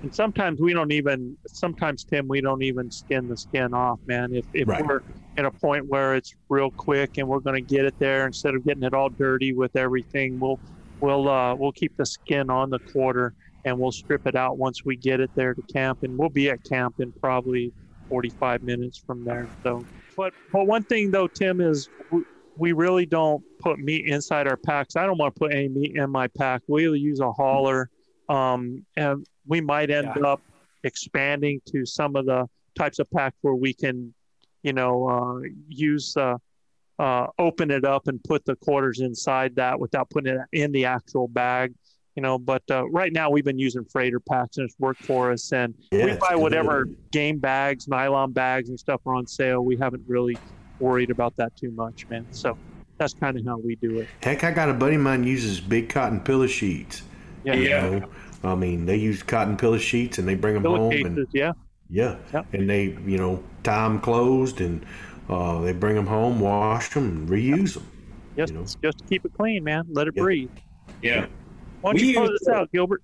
And 0.05 0.13
sometimes 0.13 0.61
we 0.61 0.71
don't 0.71 0.91
even. 0.91 1.35
Sometimes 1.47 2.03
Tim, 2.03 2.27
we 2.27 2.39
don't 2.39 2.61
even 2.61 2.91
skin 2.91 3.27
the 3.27 3.35
skin 3.35 3.73
off, 3.73 3.99
man. 4.05 4.35
If 4.35 4.45
if 4.53 4.67
Right. 4.67 4.85
we're 4.85 5.01
in 5.35 5.45
a 5.45 5.51
point 5.51 5.87
where 5.87 6.13
it's 6.13 6.31
real 6.47 6.69
quick 6.77 7.17
and 7.17 7.27
we're 7.27 7.39
going 7.39 7.55
to 7.55 7.75
get 7.75 7.85
it 7.85 7.95
there 7.99 8.27
instead 8.27 8.53
of 8.53 8.63
getting 8.63 8.83
it 8.83 8.93
all 8.93 9.09
dirty 9.09 9.51
with 9.53 9.75
everything, 9.75 10.37
we'll 10.39 10.59
we'll 11.01 11.27
uh, 11.27 11.55
we'll 11.55 11.71
keep 11.71 11.91
the 11.97 12.05
skin 12.05 12.51
on 12.51 12.69
the 12.69 12.77
quarter 12.93 13.33
and 13.63 13.79
we'll 13.79 13.91
strip 13.91 14.21
it 14.27 14.35
out 14.35 14.59
once 14.59 14.85
we 14.85 14.95
get 14.95 15.19
it 15.19 15.31
there 15.35 15.55
to 15.55 15.63
camp, 15.73 15.97
and 16.03 16.15
we'll 16.15 16.29
be 16.29 16.51
at 16.51 16.63
camp 16.65 16.93
in 16.99 17.11
probably 17.19 17.73
45 18.07 18.61
minutes 18.61 19.03
from 19.07 19.25
there. 19.25 19.49
So, 19.65 19.87
but 20.15 20.35
but 20.51 20.67
one 20.67 20.83
thing 20.83 21.09
though, 21.09 21.27
Tim 21.27 21.59
is. 21.61 21.89
We, 22.11 22.21
we 22.57 22.71
really 22.71 23.05
don't 23.05 23.43
put 23.59 23.79
meat 23.79 24.05
inside 24.05 24.47
our 24.47 24.55
packs. 24.55 24.95
I 24.95 25.05
don't 25.05 25.17
want 25.17 25.35
to 25.35 25.39
put 25.39 25.53
any 25.53 25.67
meat 25.67 25.97
in 25.97 26.09
my 26.09 26.27
pack. 26.37 26.61
We'll 26.67 26.95
use 26.95 27.19
a 27.19 27.29
hauler, 27.33 27.89
um, 28.29 28.85
and 28.95 29.25
we 29.47 29.61
might 29.61 29.89
end 29.91 30.07
up 30.23 30.41
expanding 30.83 31.61
to 31.67 31.85
some 31.85 32.15
of 32.15 32.25
the 32.25 32.47
types 32.77 32.99
of 32.99 33.09
packs 33.11 33.37
where 33.41 33.55
we 33.55 33.73
can, 33.73 34.13
you 34.63 34.73
know, 34.73 35.07
uh, 35.07 35.47
use 35.67 36.15
uh, 36.17 36.37
uh, 36.99 37.27
open 37.39 37.71
it 37.71 37.85
up 37.85 38.07
and 38.07 38.23
put 38.23 38.45
the 38.45 38.55
quarters 38.55 38.99
inside 38.99 39.55
that 39.55 39.79
without 39.79 40.09
putting 40.09 40.35
it 40.35 40.41
in 40.53 40.71
the 40.71 40.85
actual 40.85 41.27
bag. 41.27 41.73
You 42.15 42.21
know, 42.21 42.39
but 42.39 42.63
uh, 42.71 42.87
right 42.89 43.11
now 43.11 43.29
we've 43.29 43.43
been 43.43 43.59
using 43.59 43.83
freighter 43.83 44.21
packs 44.21 44.55
and 44.57 44.65
it's 44.65 44.79
worked 44.79 45.03
for 45.05 45.31
us. 45.31 45.51
And 45.51 45.73
Yeah, 45.91 46.05
we 46.05 46.11
it's 46.11 46.25
buy 46.25 46.33
good. 46.35 46.41
whatever 46.43 46.87
game 47.11 47.39
bags, 47.39 47.89
nylon 47.89 48.31
bags, 48.31 48.69
and 48.69 48.79
stuff 48.79 49.01
are 49.05 49.15
on 49.15 49.27
sale. 49.27 49.61
We 49.65 49.75
haven't 49.75 50.03
really 50.07 50.39
worried 50.79 51.09
about 51.09 51.35
that 51.35 51.53
too 51.57 51.71
much, 51.71 52.05
man. 52.09 52.25
So 52.31 52.57
that's 52.97 53.13
kind 53.13 53.37
of 53.37 53.45
how 53.45 53.57
we 53.57 53.75
do 53.75 53.99
it. 53.99 54.07
Heck, 54.23 54.45
I 54.45 54.51
got 54.51 54.69
a 54.69 54.73
buddy 54.73 54.95
of 54.95 55.01
mine 55.01 55.25
uses 55.25 55.59
big 55.59 55.89
cotton 55.89 56.21
pillow 56.21 56.47
sheets. 56.47 57.03
Yeah. 57.43 57.53
You 57.55 57.69
Yeah. 57.69 57.81
know? 57.99 58.09
I 58.45 58.55
mean, 58.55 58.85
they 58.85 58.95
use 58.97 59.23
cotton 59.23 59.57
pillow 59.57 59.77
sheets 59.77 60.17
and 60.17 60.27
they 60.27 60.35
bring 60.35 60.53
them 60.53 60.63
Pillow 60.63 60.77
home. 60.77 60.91
cases, 60.91 61.05
and, 61.05 61.27
yeah. 61.33 61.53
yeah. 61.89 62.43
And 62.53 62.69
they, 62.69 62.97
you 63.05 63.17
know, 63.17 63.43
tie 63.63 63.87
them 63.87 63.99
closed 63.99 64.61
and 64.61 64.85
uh, 65.29 65.61
they 65.61 65.73
bring 65.73 65.95
them 65.95 66.07
home, 66.07 66.39
wash 66.39 66.89
them, 66.89 67.05
and 67.05 67.29
reuse 67.29 67.73
them. 67.73 67.89
Just, 68.37 68.81
just 68.81 69.07
keep 69.09 69.25
it 69.25 69.33
clean, 69.33 69.63
man. 69.63 69.85
Let 69.89 70.07
it 70.07 70.15
breathe. 70.15 70.49
Yeah. 71.01 71.27
Why 71.81 71.93
don't 71.93 72.01
We 72.01 72.09
you 72.09 72.15
close 72.15 72.37
this 72.39 72.47
out, 72.49 72.71
Gilbert? 72.71 73.01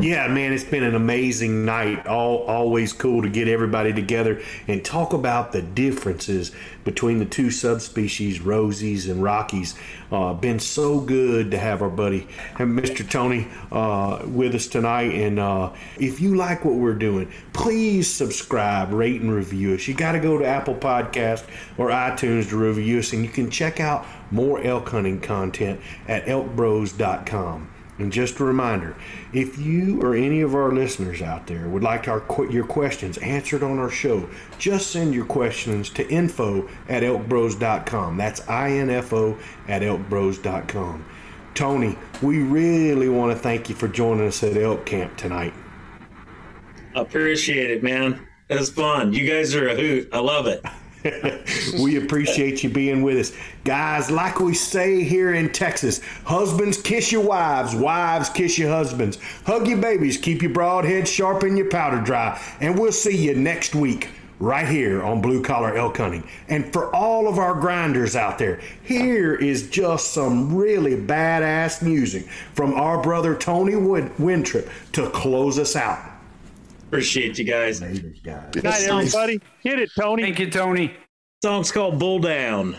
Yeah, 0.00 0.28
man, 0.28 0.52
it's 0.52 0.62
been 0.62 0.84
an 0.84 0.94
amazing 0.94 1.64
night. 1.64 2.06
All 2.06 2.44
always 2.44 2.92
cool 2.92 3.22
to 3.22 3.28
get 3.28 3.48
everybody 3.48 3.92
together 3.92 4.40
and 4.68 4.84
talk 4.84 5.12
about 5.12 5.50
the 5.50 5.60
differences 5.60 6.52
between 6.84 7.18
the 7.18 7.24
two 7.24 7.50
subspecies, 7.50 8.38
Rosies 8.38 9.10
and 9.10 9.24
Rockies. 9.24 9.74
Uh, 10.12 10.34
been 10.34 10.60
so 10.60 11.00
good 11.00 11.50
to 11.50 11.58
have 11.58 11.82
our 11.82 11.90
buddy 11.90 12.28
and 12.60 12.78
Mr. 12.78 13.08
Tony 13.10 13.48
uh, 13.72 14.22
with 14.24 14.54
us 14.54 14.68
tonight. 14.68 15.14
And 15.14 15.40
uh, 15.40 15.72
if 15.98 16.20
you 16.20 16.36
like 16.36 16.64
what 16.64 16.76
we're 16.76 16.94
doing, 16.94 17.32
please 17.52 18.08
subscribe, 18.08 18.92
rate, 18.92 19.20
and 19.20 19.34
review 19.34 19.74
us. 19.74 19.88
You 19.88 19.94
got 19.94 20.12
to 20.12 20.20
go 20.20 20.38
to 20.38 20.46
Apple 20.46 20.76
Podcast 20.76 21.44
or 21.76 21.88
iTunes 21.88 22.50
to 22.50 22.56
review 22.56 23.00
us, 23.00 23.12
and 23.12 23.24
you 23.24 23.30
can 23.30 23.50
check 23.50 23.80
out 23.80 24.06
more 24.30 24.62
elk 24.62 24.90
hunting 24.90 25.20
content 25.20 25.80
at 26.06 26.24
elkbros.com. 26.26 27.72
And 27.98 28.12
just 28.12 28.38
a 28.38 28.44
reminder, 28.44 28.96
if 29.32 29.58
you 29.58 30.00
or 30.02 30.14
any 30.14 30.40
of 30.40 30.54
our 30.54 30.72
listeners 30.72 31.20
out 31.20 31.48
there 31.48 31.68
would 31.68 31.82
like 31.82 32.06
our 32.06 32.24
your 32.48 32.64
questions 32.64 33.18
answered 33.18 33.62
on 33.64 33.78
our 33.78 33.90
show, 33.90 34.28
just 34.58 34.92
send 34.92 35.14
your 35.14 35.24
questions 35.24 35.90
to 35.90 36.08
info 36.08 36.68
at 36.88 37.02
elkbros.com. 37.02 38.16
That's 38.16 38.48
I-N-F-O 38.48 39.36
at 39.66 39.82
elkbros.com. 39.82 41.04
Tony, 41.54 41.98
we 42.22 42.38
really 42.40 43.08
want 43.08 43.32
to 43.32 43.38
thank 43.38 43.68
you 43.68 43.74
for 43.74 43.88
joining 43.88 44.28
us 44.28 44.44
at 44.44 44.56
Elk 44.56 44.86
Camp 44.86 45.16
tonight. 45.16 45.52
Appreciate 46.94 47.70
it, 47.70 47.82
man. 47.82 48.28
It 48.48 48.58
was 48.58 48.70
fun. 48.70 49.12
You 49.12 49.28
guys 49.28 49.56
are 49.56 49.68
a 49.68 49.74
hoot. 49.74 50.08
I 50.12 50.20
love 50.20 50.46
it. 50.46 50.64
we 51.82 51.96
appreciate 51.96 52.62
you 52.62 52.70
being 52.70 53.02
with 53.02 53.18
us. 53.18 53.36
Guys, 53.64 54.10
like 54.10 54.40
we 54.40 54.54
say 54.54 55.04
here 55.04 55.34
in 55.34 55.52
Texas, 55.52 56.00
husbands 56.24 56.80
kiss 56.80 57.12
your 57.12 57.22
wives, 57.22 57.74
wives 57.74 58.28
kiss 58.28 58.58
your 58.58 58.70
husbands. 58.70 59.18
Hug 59.44 59.68
your 59.68 59.78
babies, 59.78 60.16
keep 60.16 60.42
your 60.42 60.52
broad 60.52 60.84
head 60.84 61.06
sharp 61.06 61.42
and 61.42 61.56
your 61.56 61.70
powder 61.70 62.00
dry. 62.00 62.40
And 62.60 62.78
we'll 62.78 62.92
see 62.92 63.16
you 63.16 63.34
next 63.34 63.74
week 63.74 64.08
right 64.40 64.68
here 64.68 65.02
on 65.02 65.20
Blue 65.20 65.42
Collar 65.42 65.76
Elk 65.76 65.96
Hunting. 65.96 66.26
And 66.48 66.72
for 66.72 66.94
all 66.94 67.28
of 67.28 67.38
our 67.38 67.54
grinders 67.54 68.16
out 68.16 68.38
there, 68.38 68.60
here 68.82 69.34
is 69.34 69.68
just 69.68 70.12
some 70.12 70.54
really 70.54 70.96
badass 70.96 71.82
music 71.82 72.28
from 72.54 72.74
our 72.74 73.02
brother 73.02 73.34
Tony 73.34 73.76
Win- 73.76 74.10
Wintrip 74.10 74.68
to 74.92 75.10
close 75.10 75.58
us 75.58 75.76
out. 75.76 75.98
Appreciate 76.88 77.38
you 77.38 77.44
guys. 77.44 77.80
guys. 77.80 78.48
Good 78.50 78.64
night, 78.64 78.82
everybody. 78.88 79.40
Hit 79.62 79.78
it, 79.78 79.90
Tony. 79.94 80.22
Thank 80.22 80.38
you, 80.38 80.50
Tony. 80.50 80.94
Song's 81.44 81.70
called 81.70 81.98
Bull 81.98 82.18
Down. 82.18 82.78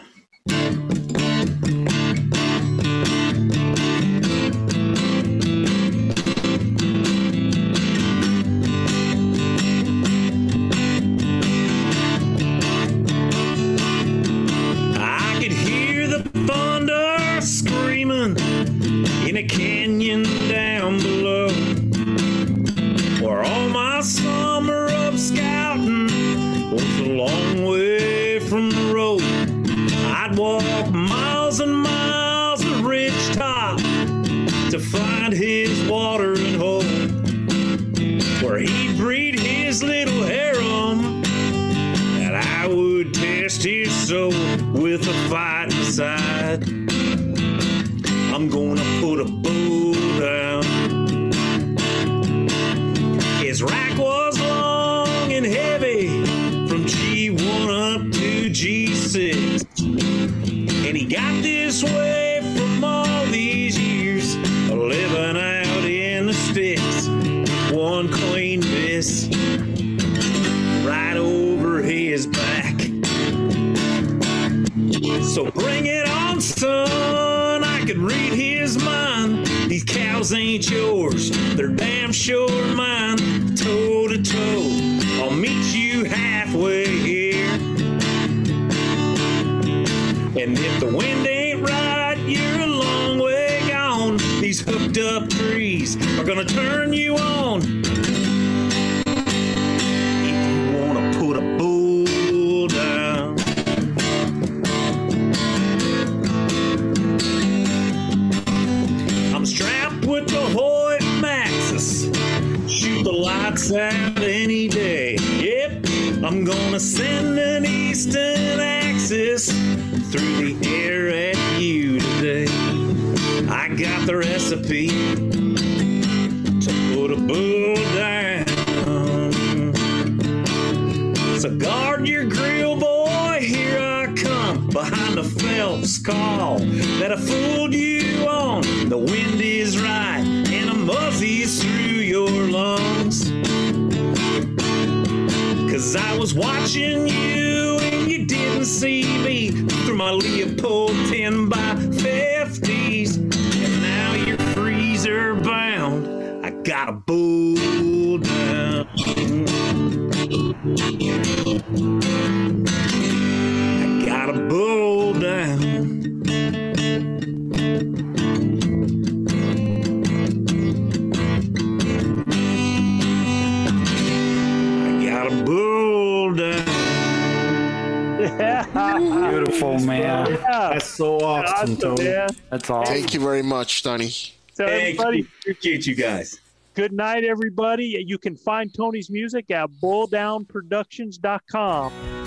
That's 182.49 182.69
all. 182.69 182.85
Thank 182.85 183.13
you 183.13 183.19
very 183.19 183.43
much, 183.43 183.83
Tony. 183.83 184.09
So 184.53 184.65
hey, 184.65 184.91
everybody, 184.91 185.27
appreciate 185.41 185.85
you 185.87 185.95
guys. 185.95 186.39
Good 186.73 186.93
night, 186.93 187.23
everybody. 187.23 188.03
You 188.05 188.17
can 188.17 188.35
find 188.35 188.73
Tony's 188.73 189.09
music 189.09 189.49
at 189.51 189.69
bulldownproductions.com. 189.81 192.18